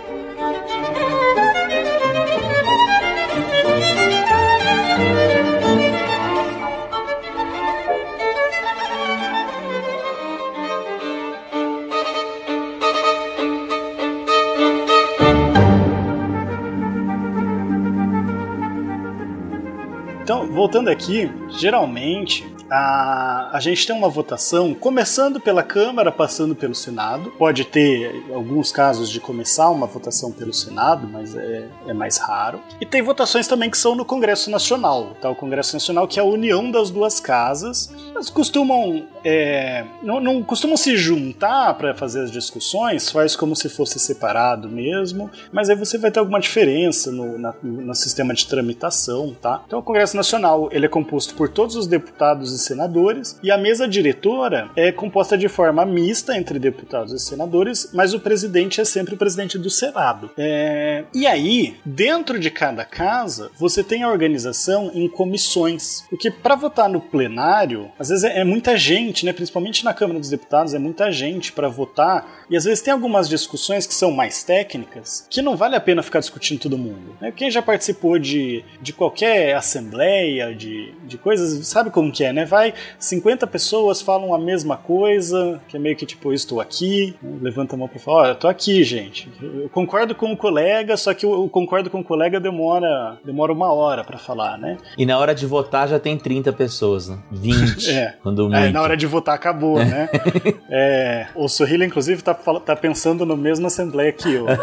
voltando 20.62 20.90
aqui, 20.90 21.28
geralmente 21.58 22.46
a, 22.72 23.50
a 23.52 23.60
gente 23.60 23.86
tem 23.86 23.94
uma 23.94 24.08
votação 24.08 24.72
começando 24.72 25.38
pela 25.38 25.62
Câmara, 25.62 26.10
passando 26.10 26.54
pelo 26.54 26.74
Senado. 26.74 27.30
Pode 27.32 27.66
ter 27.66 28.24
alguns 28.32 28.72
casos 28.72 29.10
de 29.10 29.20
começar 29.20 29.68
uma 29.68 29.86
votação 29.86 30.32
pelo 30.32 30.54
Senado, 30.54 31.06
mas 31.06 31.36
é, 31.36 31.68
é 31.86 31.92
mais 31.92 32.16
raro. 32.16 32.60
E 32.80 32.86
tem 32.86 33.02
votações 33.02 33.46
também 33.46 33.68
que 33.68 33.76
são 33.76 33.94
no 33.94 34.06
Congresso 34.06 34.50
Nacional. 34.50 35.14
Tá? 35.20 35.28
O 35.28 35.36
Congresso 35.36 35.74
Nacional, 35.74 36.08
que 36.08 36.18
é 36.18 36.22
a 36.22 36.24
união 36.24 36.70
das 36.70 36.88
duas 36.88 37.20
casas. 37.20 37.92
Elas 38.10 38.30
costumam. 38.30 39.06
É, 39.24 39.84
não, 40.02 40.18
não 40.18 40.42
costumam 40.42 40.76
se 40.76 40.96
juntar 40.96 41.74
para 41.74 41.94
fazer 41.94 42.22
as 42.22 42.30
discussões, 42.30 43.08
faz 43.08 43.36
como 43.36 43.54
se 43.54 43.68
fosse 43.68 44.00
separado 44.00 44.68
mesmo, 44.68 45.30
mas 45.52 45.70
aí 45.70 45.76
você 45.76 45.96
vai 45.96 46.10
ter 46.10 46.18
alguma 46.18 46.40
diferença 46.40 47.12
no, 47.12 47.38
na, 47.38 47.54
no 47.62 47.94
sistema 47.94 48.34
de 48.34 48.44
tramitação, 48.48 49.32
tá? 49.40 49.62
Então 49.64 49.78
o 49.78 49.82
Congresso 49.82 50.16
Nacional 50.16 50.68
ele 50.72 50.86
é 50.86 50.88
composto 50.88 51.36
por 51.36 51.48
todos 51.48 51.76
os 51.76 51.86
deputados 51.86 52.52
e 52.52 52.58
senadores, 52.64 53.38
e 53.42 53.50
a 53.50 53.58
mesa 53.58 53.88
diretora 53.88 54.70
é 54.76 54.90
composta 54.90 55.36
de 55.36 55.48
forma 55.48 55.84
mista 55.84 56.36
entre 56.36 56.58
deputados 56.58 57.12
e 57.12 57.18
senadores, 57.18 57.90
mas 57.92 58.14
o 58.14 58.20
presidente 58.20 58.80
é 58.80 58.84
sempre 58.84 59.14
o 59.14 59.18
presidente 59.18 59.58
do 59.58 59.70
Senado. 59.70 60.30
É... 60.36 61.04
E 61.14 61.26
aí, 61.26 61.76
dentro 61.84 62.38
de 62.38 62.50
cada 62.50 62.84
casa, 62.84 63.50
você 63.58 63.82
tem 63.82 64.02
a 64.02 64.10
organização 64.10 64.90
em 64.94 65.08
comissões, 65.08 66.04
porque 66.08 66.30
para 66.30 66.54
votar 66.54 66.88
no 66.88 67.00
plenário, 67.00 67.90
às 67.98 68.08
vezes 68.08 68.24
é, 68.24 68.40
é 68.40 68.44
muita 68.44 68.76
gente, 68.76 69.24
né? 69.24 69.32
principalmente 69.32 69.84
na 69.84 69.94
Câmara 69.94 70.18
dos 70.18 70.30
Deputados, 70.30 70.74
é 70.74 70.78
muita 70.78 71.10
gente 71.10 71.52
para 71.52 71.68
votar, 71.68 72.44
e 72.48 72.56
às 72.56 72.64
vezes 72.64 72.82
tem 72.82 72.92
algumas 72.92 73.28
discussões 73.28 73.86
que 73.86 73.94
são 73.94 74.10
mais 74.10 74.42
técnicas, 74.42 75.26
que 75.28 75.42
não 75.42 75.56
vale 75.56 75.76
a 75.76 75.80
pena 75.80 76.02
ficar 76.02 76.20
discutindo 76.20 76.60
todo 76.60 76.78
mundo. 76.78 77.16
Né? 77.20 77.32
Quem 77.32 77.50
já 77.50 77.62
participou 77.62 78.18
de, 78.18 78.64
de 78.80 78.92
qualquer 78.92 79.54
assembleia, 79.54 80.54
de, 80.54 80.92
de 81.04 81.18
coisas, 81.18 81.66
sabe 81.66 81.90
como 81.90 82.12
que 82.12 82.24
é, 82.24 82.32
né? 82.32 82.44
Vai 82.52 82.74
50 82.98 83.46
pessoas 83.46 84.02
falam 84.02 84.34
a 84.34 84.38
mesma 84.38 84.76
coisa, 84.76 85.58
que 85.66 85.74
é 85.74 85.80
meio 85.80 85.96
que 85.96 86.04
tipo, 86.04 86.34
estou 86.34 86.60
aqui, 86.60 87.16
né? 87.22 87.38
levanta 87.40 87.74
a 87.74 87.78
mão 87.78 87.88
para 87.88 87.98
falar, 87.98 88.18
olha, 88.18 88.30
eu 88.32 88.34
tô 88.34 88.46
aqui, 88.46 88.84
gente. 88.84 89.32
Eu 89.40 89.70
concordo 89.70 90.14
com 90.14 90.30
o 90.30 90.36
colega, 90.36 90.94
só 90.98 91.14
que 91.14 91.24
eu 91.24 91.48
concordo 91.48 91.88
com 91.88 92.00
o 92.00 92.04
colega 92.04 92.38
demora, 92.38 93.18
demora 93.24 93.54
uma 93.54 93.72
hora 93.72 94.04
para 94.04 94.18
falar, 94.18 94.58
né? 94.58 94.76
E 94.98 95.06
na 95.06 95.18
hora 95.18 95.34
de 95.34 95.46
votar 95.46 95.88
já 95.88 95.98
tem 95.98 96.18
30 96.18 96.52
pessoas, 96.52 97.08
né? 97.08 97.18
20. 97.30 97.88
é. 97.96 98.16
Quando 98.22 98.54
é, 98.54 98.68
na 98.70 98.82
hora 98.82 98.98
de 98.98 99.06
votar 99.06 99.34
acabou, 99.34 99.78
né? 99.78 100.10
é, 100.68 101.28
o 101.34 101.48
Sorrila, 101.48 101.86
inclusive, 101.86 102.22
tá, 102.22 102.34
tá 102.34 102.76
pensando 102.76 103.24
no 103.24 103.34
mesmo 103.34 103.66
assembleia 103.66 104.12
que 104.12 104.30
eu. 104.30 104.44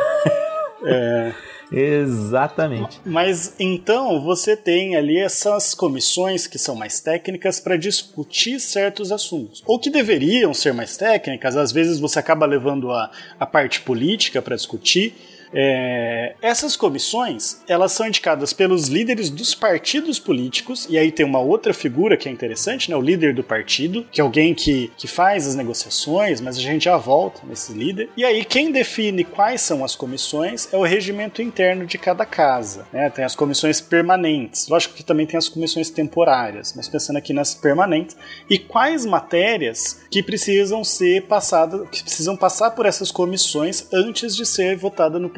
É, 0.85 1.33
Exatamente. 1.71 2.99
Mas 3.05 3.53
então 3.59 4.21
você 4.21 4.55
tem 4.55 4.95
ali 4.95 5.17
essas 5.17 5.73
comissões 5.73 6.47
que 6.47 6.57
são 6.57 6.75
mais 6.75 6.99
técnicas 6.99 7.59
para 7.59 7.77
discutir 7.77 8.59
certos 8.59 9.11
assuntos. 9.11 9.63
Ou 9.65 9.79
que 9.79 9.89
deveriam 9.89 10.53
ser 10.53 10.73
mais 10.73 10.97
técnicas, 10.97 11.55
às 11.55 11.71
vezes 11.71 11.99
você 11.99 12.19
acaba 12.19 12.45
levando 12.45 12.91
a, 12.91 13.11
a 13.39 13.45
parte 13.45 13.81
política 13.81 14.41
para 14.41 14.55
discutir. 14.55 15.13
É, 15.53 16.35
essas 16.41 16.75
comissões, 16.75 17.61
elas 17.67 17.91
são 17.91 18.07
indicadas 18.07 18.53
pelos 18.53 18.87
líderes 18.87 19.29
dos 19.29 19.55
partidos 19.55 20.19
políticos, 20.19 20.87
e 20.89 20.97
aí 20.97 21.11
tem 21.11 21.25
uma 21.25 21.39
outra 21.39 21.73
figura 21.73 22.17
que 22.17 22.29
é 22.29 22.31
interessante, 22.31 22.89
né? 22.89 22.95
O 22.95 23.01
líder 23.01 23.33
do 23.33 23.43
partido, 23.43 24.05
que 24.11 24.21
é 24.21 24.23
alguém 24.23 24.53
que, 24.53 24.91
que 24.97 25.07
faz 25.07 25.47
as 25.47 25.55
negociações, 25.55 26.41
mas 26.41 26.57
a 26.57 26.61
gente 26.61 26.85
já 26.85 26.97
volta 26.97 27.41
nesse 27.47 27.73
líder. 27.73 28.09
E 28.15 28.23
aí 28.23 28.45
quem 28.45 28.71
define 28.71 29.23
quais 29.23 29.61
são 29.61 29.83
as 29.83 29.95
comissões 29.95 30.71
é 30.71 30.77
o 30.77 30.83
regimento 30.83 31.41
interno 31.41 31.85
de 31.85 31.97
cada 31.97 32.25
casa. 32.25 32.85
Né? 32.91 33.09
Tem 33.09 33.25
as 33.25 33.35
comissões 33.35 33.81
permanentes, 33.81 34.67
lógico 34.67 34.95
que 34.95 35.03
também 35.03 35.25
tem 35.25 35.37
as 35.37 35.49
comissões 35.49 35.89
temporárias, 35.89 36.73
mas 36.75 36.87
pensando 36.87 37.17
aqui 37.17 37.33
nas 37.33 37.53
permanentes, 37.53 38.15
e 38.49 38.57
quais 38.57 39.05
matérias 39.05 40.01
que 40.09 40.21
precisam 40.21 40.83
ser 40.83 41.23
passadas, 41.23 41.87
que 41.89 42.03
precisam 42.03 42.35
passar 42.35 42.71
por 42.71 42.85
essas 42.85 43.11
comissões 43.11 43.87
antes 43.93 44.35
de 44.35 44.45
ser 44.45 44.75
votada 44.75 45.17
no. 45.19 45.29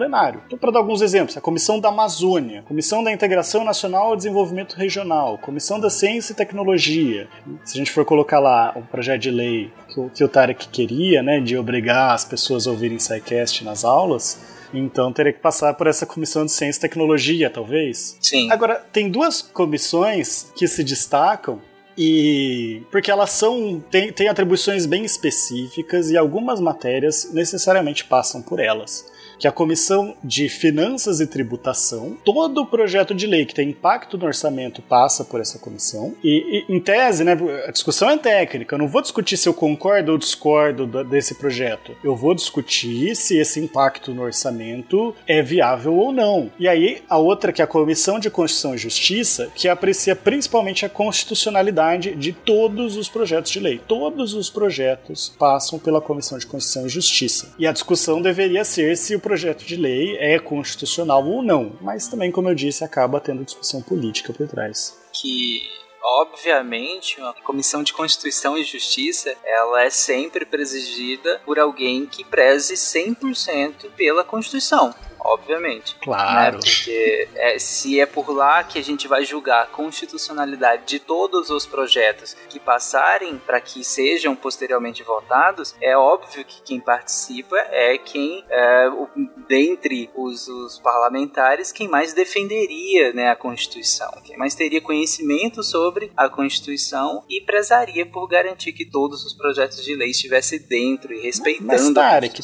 Então, 0.48 0.57
para 0.57 0.72
dar 0.72 0.80
alguns 0.80 1.02
exemplos, 1.02 1.38
a 1.38 1.41
Comissão 1.41 1.80
da 1.80 1.90
Amazônia, 1.90 2.64
Comissão 2.64 3.03
da 3.03 3.11
Integração 3.11 3.64
Nacional 3.64 4.14
e 4.14 4.18
Desenvolvimento 4.18 4.76
Regional, 4.76 5.38
Comissão 5.38 5.80
da 5.80 5.90
Ciência 5.90 6.34
e 6.34 6.36
Tecnologia. 6.36 7.28
Se 7.64 7.76
a 7.76 7.78
gente 7.78 7.91
for 7.91 8.06
colocar 8.06 8.40
lá 8.40 8.73
o 8.76 8.82
projeto 8.82 9.22
de 9.22 9.32
lei 9.32 9.72
que 9.88 9.99
o, 9.99 10.10
que 10.10 10.23
o 10.23 10.30
Tarek 10.30 10.68
queria, 10.69 11.22
né, 11.22 11.40
de 11.40 11.57
obrigar 11.57 12.14
as 12.14 12.26
pessoas 12.26 12.68
a 12.68 12.72
ouvirem 12.72 12.99
SciCast 12.99 13.64
nas 13.64 13.84
aulas, 13.84 14.40
então 14.73 15.11
teria 15.11 15.34
que 15.34 15.40
passar 15.40 15.73
por 15.73 15.88
essa 15.88 16.06
comissão 16.06 16.45
de 16.45 16.52
ciência 16.52 16.80
e 16.80 16.82
tecnologia, 16.82 17.49
talvez. 17.49 18.18
Sim. 18.22 18.52
Agora, 18.52 18.76
tem 18.91 19.10
duas 19.10 19.41
comissões 19.41 20.52
que 20.56 20.68
se 20.68 20.84
destacam 20.84 21.60
e 21.98 22.82
porque 22.90 23.11
elas 23.11 23.32
são 23.32 23.84
têm, 23.91 24.14
têm 24.14 24.30
atribuições 24.30 24.86
bem 24.86 25.03
específicas 25.03 26.10
e 26.10 26.18
algumas 26.18 26.60
matérias 26.60 27.32
necessariamente 27.34 28.06
passam 28.06 28.41
por 28.41 28.60
elas 28.60 29.06
que 29.41 29.47
a 29.47 29.51
Comissão 29.51 30.15
de 30.23 30.47
Finanças 30.47 31.19
e 31.19 31.26
Tributação, 31.26 32.15
todo 32.23 32.63
projeto 32.63 33.15
de 33.15 33.26
lei 33.26 33.43
que 33.43 33.55
tem 33.55 33.69
impacto 33.69 34.15
no 34.15 34.27
orçamento 34.27 34.84
passa 34.84 35.26
por 35.26 35.41
essa 35.41 35.57
comissão. 35.57 36.13
E, 36.23 36.63
e 36.69 36.76
em 36.76 36.80
tese, 36.80 37.23
né, 37.23 37.35
a 37.68 37.72
discussão 37.72 38.07
é 38.11 38.18
técnica. 38.18 38.76
Eu 38.76 38.80
não 38.80 38.88
vou 38.88 39.01
discutir 39.01 39.38
se 39.38 39.49
eu 39.49 39.53
concordo 39.53 40.11
ou 40.11 40.18
discordo 40.19 40.85
desse 41.05 41.34
projeto. 41.34 41.95
Eu 42.03 42.15
vou 42.15 42.35
discutir 42.35 43.15
se 43.15 43.35
esse 43.35 43.59
impacto 43.59 44.13
no 44.13 44.22
orçamento 44.22 45.15
é 45.26 45.41
viável 45.41 45.95
ou 45.95 46.11
não. 46.11 46.51
E 46.59 46.68
aí, 46.68 47.01
a 47.09 47.18
outra 47.18 47.51
que 47.51 47.63
é 47.63 47.65
a 47.65 47.68
Comissão 47.68 48.19
de 48.19 48.30
Constituição 48.30 48.76
e 48.76 48.77
Justiça, 48.77 49.51
que 49.55 49.68
aprecia 49.68 50.15
principalmente 50.15 50.85
a 50.85 50.89
constitucionalidade 50.89 52.13
de 52.13 52.31
todos 52.31 52.95
os 52.95 53.09
projetos 53.09 53.49
de 53.49 53.59
lei. 53.59 53.81
Todos 53.88 54.35
os 54.35 54.51
projetos 54.51 55.34
passam 55.39 55.80
pela 55.80 55.99
Comissão 55.99 56.38
de 56.38 56.45
Constituição 56.45 56.85
e 56.85 56.89
Justiça. 56.89 57.55
E 57.57 57.65
a 57.65 57.72
discussão 57.72 58.22
deveria 58.22 58.63
ser 58.63 58.95
se 58.95 59.15
o 59.15 59.31
projeto 59.32 59.64
de 59.64 59.78
lei 59.78 60.18
é 60.18 60.38
constitucional 60.40 61.26
ou 61.26 61.41
não, 61.41 61.72
mas 61.80 62.10
também, 62.10 62.30
como 62.30 62.49
eu 62.49 62.53
disse, 62.53 62.84
acaba 62.84 63.18
tendo 63.18 63.45
discussão 63.45 63.82
política 63.82 64.34
por 64.34 64.45
trás. 64.45 64.99
Que 65.14 65.62
obviamente, 66.03 67.16
a 67.22 67.34
Comissão 67.41 67.82
de 67.82 67.94
Constituição 67.94 68.58
e 68.58 68.64
Justiça, 68.66 69.34
ela 69.45 69.84
é 69.84 69.90
sempre 69.90 70.45
presidida 70.45 71.40
por 71.45 71.58
alguém 71.58 72.06
que 72.06 72.26
preze 72.26 72.74
100% 72.74 73.91
pela 73.95 74.22
Constituição 74.22 74.94
obviamente. 75.23 75.95
Claro. 76.02 76.57
Né? 76.57 76.60
Porque 76.64 77.27
é, 77.35 77.60
se 77.60 77.99
é 77.99 78.06
por 78.06 78.30
lá 78.31 78.64
que 78.64 78.80
a 78.80 78.84
gente 78.84 79.07
vai 79.07 79.26
julgar 79.26 79.64
a 79.64 79.68
constitucionalidade 79.68 80.84
de 80.85 80.99
todos 80.99 81.49
os 81.49 81.65
projetos 81.65 82.35
que 82.49 82.60
passarem 82.60 83.38
para 83.38 83.60
que 83.61 83.84
sejam 83.84 84.35
posteriormente 84.35 85.03
votados, 85.03 85.76
é 85.81 85.95
óbvio 85.95 86.43
que 86.45 86.61
quem 86.61 86.80
participa 86.80 87.57
é 87.69 87.98
quem, 87.98 88.43
é, 88.49 88.89
o, 88.89 89.07
dentre 89.48 90.10
os, 90.15 90.48
os, 90.48 90.80
parlamentares, 90.80 91.72
quem 91.72 91.88
mais 91.88 92.14
defenderia 92.14 93.14
né, 93.14 93.30
a 93.30 93.35
Constituição, 93.35 94.11
quem 94.23 94.38
mais 94.38 94.56
teria 94.56 94.81
conhecimento 94.81 95.64
sobre 95.64 96.11
a 96.15 96.30
Constituição 96.30 97.23
e 97.30 97.41
prezaria 97.41 98.06
por 98.06 98.27
garantir 98.27 98.73
que 98.73 98.85
todos 98.85 99.23
os 99.26 99.34
projetos 99.34 99.84
de 99.84 99.95
lei 99.95 100.10
estivessem 100.10 100.60
dentro 100.60 101.14
e 101.14 101.22
respeitando 101.22 101.68
Mas, 101.68 101.93
Tarek. 101.93 102.41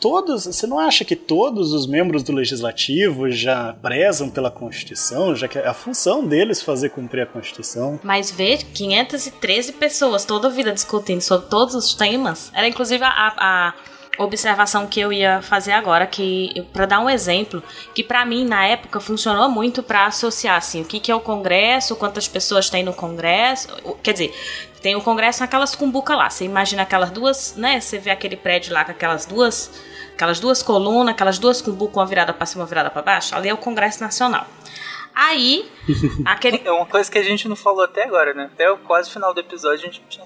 Todos, 0.00 0.46
você 0.46 0.66
não 0.66 0.78
acha 0.78 1.04
que 1.04 1.16
todos 1.16 1.72
os 1.72 1.86
membros 1.86 2.11
membros 2.12 2.22
do 2.22 2.32
legislativo 2.32 3.30
já 3.30 3.74
prezam 3.80 4.28
pela 4.28 4.50
Constituição, 4.50 5.34
já 5.34 5.48
que 5.48 5.58
é 5.58 5.66
a 5.66 5.72
função 5.72 6.26
deles 6.26 6.60
fazer 6.60 6.90
cumprir 6.90 7.22
a 7.22 7.26
Constituição. 7.26 7.98
Mas 8.02 8.30
ver 8.30 8.58
513 8.64 9.72
pessoas 9.72 10.26
toda 10.26 10.48
a 10.48 10.50
vida 10.50 10.72
discutindo 10.72 11.22
sobre 11.22 11.48
todos 11.48 11.74
os 11.74 11.94
temas, 11.94 12.52
era 12.54 12.68
inclusive 12.68 13.02
a, 13.02 13.34
a 13.38 13.74
observação 14.18 14.86
que 14.86 15.00
eu 15.00 15.10
ia 15.10 15.40
fazer 15.40 15.72
agora, 15.72 16.06
que 16.06 16.66
para 16.70 16.84
dar 16.84 17.00
um 17.00 17.08
exemplo, 17.08 17.62
que 17.94 18.04
para 18.04 18.26
mim 18.26 18.44
na 18.44 18.66
época 18.66 19.00
funcionou 19.00 19.48
muito 19.48 19.82
para 19.82 20.04
associar 20.04 20.56
assim, 20.56 20.82
o 20.82 20.84
que, 20.84 21.00
que 21.00 21.10
é 21.10 21.14
o 21.14 21.20
Congresso, 21.20 21.96
quantas 21.96 22.28
pessoas 22.28 22.68
tem 22.68 22.82
no 22.82 22.92
Congresso, 22.92 23.68
quer 24.02 24.12
dizer, 24.12 24.34
tem 24.82 24.94
o 24.96 25.00
Congresso 25.00 25.40
naquelas 25.40 25.74
cumbuca 25.74 26.14
lá. 26.14 26.28
Você 26.28 26.44
imagina 26.44 26.82
aquelas 26.82 27.10
duas, 27.10 27.54
né? 27.56 27.80
Você 27.80 27.98
vê 27.98 28.10
aquele 28.10 28.36
prédio 28.36 28.74
lá 28.74 28.84
com 28.84 28.90
aquelas 28.90 29.24
duas 29.24 29.70
aquelas 30.14 30.40
duas 30.40 30.62
colunas, 30.62 31.14
aquelas 31.14 31.38
duas 31.38 31.60
cumbu 31.60 31.88
com 31.88 32.00
uma 32.00 32.06
virada 32.06 32.32
para 32.32 32.46
cima, 32.46 32.62
uma 32.62 32.68
virada 32.68 32.90
para 32.90 33.02
baixo, 33.02 33.34
ali 33.34 33.48
é 33.48 33.54
o 33.54 33.56
Congresso 33.56 34.02
Nacional. 34.02 34.46
Aí, 35.14 35.70
aquele. 36.24 36.62
É 36.64 36.72
uma 36.72 36.86
coisa 36.86 37.10
que 37.10 37.18
a 37.18 37.22
gente 37.22 37.46
não 37.46 37.56
falou 37.56 37.82
até 37.82 38.04
agora, 38.04 38.32
né? 38.32 38.48
Até 38.52 38.70
o 38.70 38.78
quase 38.78 39.10
final 39.10 39.34
do 39.34 39.40
episódio 39.40 39.80
a 39.80 39.92
gente 39.92 40.00
não 40.00 40.08
tinha. 40.08 40.24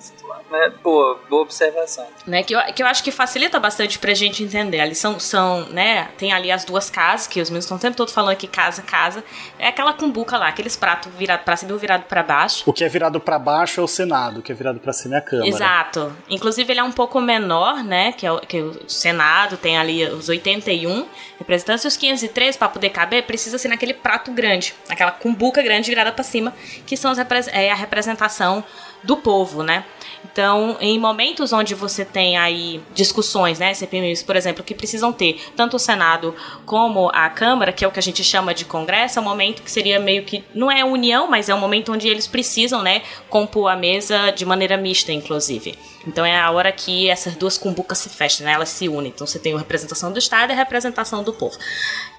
Né? 0.50 0.72
Boa, 0.82 1.20
boa 1.28 1.42
observação. 1.42 2.06
Né? 2.26 2.42
Que, 2.42 2.54
eu, 2.54 2.60
que 2.74 2.82
eu 2.82 2.86
acho 2.86 3.02
que 3.02 3.10
facilita 3.10 3.58
bastante 3.58 3.98
pra 3.98 4.14
gente 4.14 4.42
entender. 4.42 4.80
Ali 4.80 4.94
são, 4.94 5.18
são, 5.18 5.66
né? 5.70 6.08
Tem 6.16 6.32
ali 6.32 6.50
as 6.50 6.64
duas 6.64 6.88
casas, 6.88 7.26
que 7.26 7.40
os 7.40 7.50
meninos 7.50 7.64
estão 7.64 7.76
o 7.76 7.80
tempo 7.80 7.96
todo 7.96 8.10
falando 8.10 8.36
que 8.36 8.46
casa, 8.46 8.82
casa. 8.82 9.24
É 9.58 9.68
aquela 9.68 9.92
cumbuca 9.92 10.36
lá, 10.36 10.48
aqueles 10.48 10.76
pratos 10.76 11.12
virados 11.14 11.44
pra 11.44 11.56
cima 11.56 11.72
e 11.72 11.78
virado 11.78 12.04
pra 12.04 12.22
baixo. 12.22 12.62
O 12.66 12.72
que 12.72 12.84
é 12.84 12.88
virado 12.88 13.20
pra 13.20 13.38
baixo 13.38 13.80
é 13.80 13.82
o 13.82 13.88
Senado, 13.88 14.40
o 14.40 14.42
que 14.42 14.52
é 14.52 14.54
virado 14.54 14.78
pra 14.78 14.92
cima 14.92 15.16
é 15.16 15.18
a 15.18 15.22
Câmara. 15.22 15.48
Exato. 15.48 16.16
Inclusive 16.28 16.72
ele 16.72 16.80
é 16.80 16.84
um 16.84 16.92
pouco 16.92 17.20
menor, 17.20 17.82
né? 17.82 18.12
Que 18.12 18.26
é 18.26 18.32
o, 18.32 18.38
que 18.38 18.58
é 18.58 18.62
o 18.62 18.88
Senado 18.88 19.56
tem 19.56 19.78
ali 19.78 20.04
os 20.04 20.28
81 20.28 21.06
representantes 21.38 21.84
e 21.84 21.88
os 21.88 21.96
503 21.96 22.56
para 22.56 22.68
poder 22.68 22.90
caber 22.90 23.24
precisa 23.24 23.58
ser 23.58 23.68
naquele 23.68 23.94
prato 23.94 24.30
grande, 24.30 24.74
aquela 24.88 25.10
cumbuca 25.10 25.62
grande 25.62 25.88
virada 25.90 26.12
para 26.12 26.24
cima, 26.24 26.52
que 26.86 26.96
são 26.96 27.10
as, 27.10 27.18
é 27.48 27.70
a 27.70 27.74
representação 27.74 28.64
do 29.02 29.16
povo, 29.16 29.62
né? 29.62 29.84
Então, 30.24 30.76
em 30.80 30.98
momentos 30.98 31.52
onde 31.52 31.74
você 31.74 32.04
tem 32.04 32.36
aí 32.36 32.80
discussões, 32.94 33.58
né, 33.58 33.72
CPMIs, 33.74 34.22
por 34.22 34.36
exemplo, 34.36 34.62
que 34.62 34.74
precisam 34.74 35.12
ter 35.12 35.40
tanto 35.56 35.76
o 35.76 35.78
Senado 35.78 36.34
como 36.64 37.10
a 37.12 37.28
Câmara, 37.28 37.72
que 37.72 37.84
é 37.84 37.88
o 37.88 37.90
que 37.90 37.98
a 37.98 38.02
gente 38.02 38.22
chama 38.22 38.54
de 38.54 38.64
Congresso, 38.64 39.18
é 39.18 39.22
um 39.22 39.24
momento 39.24 39.62
que 39.62 39.70
seria 39.70 39.98
meio 39.98 40.24
que 40.24 40.44
não 40.54 40.70
é 40.70 40.84
união, 40.84 41.28
mas 41.28 41.48
é 41.48 41.54
um 41.54 41.60
momento 41.60 41.92
onde 41.92 42.08
eles 42.08 42.26
precisam, 42.26 42.82
né, 42.82 43.02
compor 43.28 43.70
a 43.70 43.76
mesa 43.76 44.30
de 44.30 44.44
maneira 44.44 44.76
mista, 44.76 45.12
inclusive. 45.12 45.76
Então 46.06 46.24
é 46.24 46.38
a 46.38 46.50
hora 46.50 46.70
que 46.70 47.08
essas 47.08 47.34
duas 47.34 47.58
cumbucas 47.58 47.98
se 47.98 48.08
fecham, 48.08 48.46
né? 48.46 48.52
Elas 48.52 48.68
se 48.68 48.88
unem. 48.88 49.12
Então 49.14 49.26
você 49.26 49.38
tem 49.38 49.54
a 49.54 49.58
representação 49.58 50.12
do 50.12 50.18
Estado 50.18 50.50
e 50.50 50.52
a 50.52 50.56
representação 50.56 51.22
do 51.22 51.32
povo. 51.32 51.58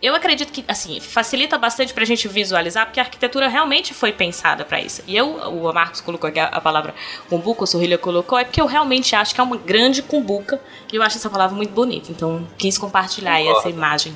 Eu 0.01 0.13
acredito 0.13 0.51
que, 0.51 0.63
assim, 0.67 0.99
facilita 0.99 1.57
bastante 1.57 1.93
pra 1.93 2.05
gente 2.05 2.27
visualizar, 2.27 2.85
porque 2.85 2.99
a 2.99 3.03
arquitetura 3.03 3.47
realmente 3.47 3.93
foi 3.93 4.11
pensada 4.11 4.65
para 4.65 4.79
isso. 4.79 5.01
E 5.07 5.15
eu, 5.15 5.27
o 5.27 5.73
Marcos 5.73 6.01
colocou 6.01 6.29
a, 6.29 6.61
palavra 6.61 6.93
cumbuca, 7.29 7.63
o 7.63 7.67
Sorrilha 7.67 7.97
colocou, 7.97 8.37
é 8.37 8.43
porque 8.43 8.61
eu 8.61 8.65
realmente 8.65 9.15
acho 9.15 9.33
que 9.33 9.41
é 9.41 9.43
uma 9.43 9.57
grande 9.57 10.01
cumbuca 10.01 10.59
e 10.91 10.95
eu 10.95 11.01
acho 11.01 11.17
essa 11.17 11.29
palavra 11.29 11.55
muito 11.55 11.71
bonita. 11.71 12.11
Então 12.11 12.45
quis 12.57 12.77
compartilhar 12.77 13.33
aí 13.33 13.47
essa 13.47 13.69
imagem 13.69 14.13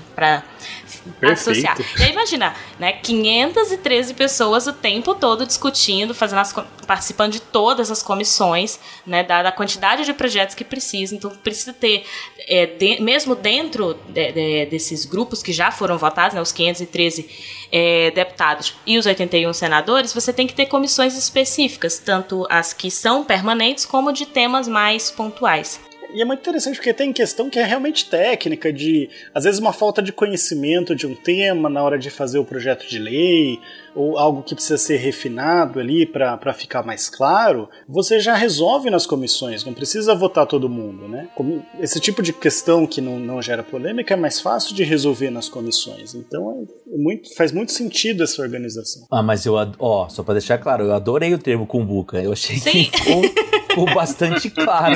associar. 1.22 1.78
E 1.98 2.04
aí 2.04 2.12
imagina, 2.12 2.56
né? 2.80 2.94
513 2.94 4.14
pessoas 4.14 4.68
o 4.68 4.74
tempo 4.74 5.16
todo 5.16 5.46
discutindo, 5.46 6.14
fazendo 6.14 6.40
as, 6.40 6.54
participando 6.86 7.34
de 7.34 7.42
todas 7.42 7.92
as 7.92 8.02
comissões, 8.02 8.80
né? 9.06 9.24
Dada 9.24 9.50
a 9.50 9.52
quantidade 9.52 10.06
de 10.06 10.14
projetos 10.14 10.56
que 10.56 10.64
precisa. 10.64 11.16
Então 11.16 11.32
precisa 11.38 11.74
ter, 11.74 12.04
é, 12.48 12.66
de, 12.66 13.02
mesmo 13.02 13.36
dentro 13.36 13.94
de, 14.10 14.32
de, 14.32 14.66
desses 14.68 15.06
grupos 15.06 15.42
que 15.44 15.54
já 15.54 15.72
foram 15.72 15.98
votados, 15.98 16.36
né? 16.36 16.42
Os 16.42 16.52
513 16.52 17.30
é, 17.72 18.12
deputados 18.12 18.76
e 18.86 18.98
os 18.98 19.06
81 19.06 19.54
senadores, 19.54 20.14
você 20.14 20.34
tem 20.34 20.46
que 20.46 20.54
ter 20.54 20.66
comissões 20.66 21.18
específicas, 21.18 22.00
tanto 22.00 22.46
as 22.50 22.74
que 22.74 22.92
são 22.92 23.24
permanentes 23.24 23.86
como 23.86 24.12
de 24.12 24.26
temas 24.26 24.68
mais 24.68 25.10
pontuais. 25.10 25.80
E 26.14 26.22
é 26.22 26.26
muito 26.26 26.40
interessante 26.40 26.76
porque 26.76 26.94
tem 26.94 27.14
questão 27.14 27.50
que 27.50 27.60
é 27.60 27.64
realmente 27.64 28.10
técnica, 28.10 28.72
de 28.72 29.10
às 29.34 29.44
vezes 29.44 29.60
uma 29.60 29.74
falta 29.74 30.02
de 30.02 30.12
conhecimento 30.12 30.96
de 30.96 31.08
um 31.08 31.16
tema 31.16 31.70
na 31.70 31.84
hora 31.84 31.98
de 31.98 32.10
fazer 32.10 32.40
o 32.40 32.46
projeto 32.46 32.88
de 32.88 33.00
lei, 33.00 33.60
ou 33.96 34.18
algo 34.18 34.44
que 34.44 34.56
precisa 34.56 34.78
ser 34.78 34.98
refinado 34.98 35.80
ali 35.80 36.06
para 36.06 36.54
ficar 36.54 36.84
mais 36.84 37.10
claro, 37.10 37.70
você 37.88 38.20
já 38.20 38.36
resolve 38.36 38.90
nas 38.90 39.06
comissões, 39.06 39.66
não 39.66 39.74
precisa 39.74 40.16
votar 40.16 40.46
todo 40.46 40.70
mundo, 40.70 41.08
né? 41.08 41.28
Esse 41.80 42.00
tipo 42.00 42.22
de 42.22 42.34
questão 42.34 42.88
que 42.88 43.02
não, 43.02 43.20
não 43.20 43.42
gera 43.42 43.64
polêmica 43.64 44.14
é 44.14 44.18
mais 44.18 44.40
fácil 44.40 44.74
de 44.76 44.84
resolver 44.84 45.30
nas 45.30 45.50
comissões. 45.50 46.16
Então 46.16 46.66
é 46.88 46.98
muito, 46.98 47.36
faz 47.36 47.52
muito 47.52 47.72
sentido 47.72 48.24
essa 48.24 48.42
organização. 48.42 49.06
Ah, 49.12 49.24
mas 49.24 49.46
eu, 49.46 49.56
ó, 49.80 50.08
só 50.10 50.24
para 50.24 50.36
deixar 50.36 50.58
claro, 50.58 50.86
eu 50.86 50.94
adorei 50.94 51.34
o 51.34 51.40
termo 51.40 51.66
cumbuca. 51.66 52.22
Eu 52.22 52.32
achei 52.32 52.58
Sim. 52.58 52.86
que 52.86 53.51
ficou, 53.72 53.94
bastante 53.94 54.50
claro. 54.50 54.96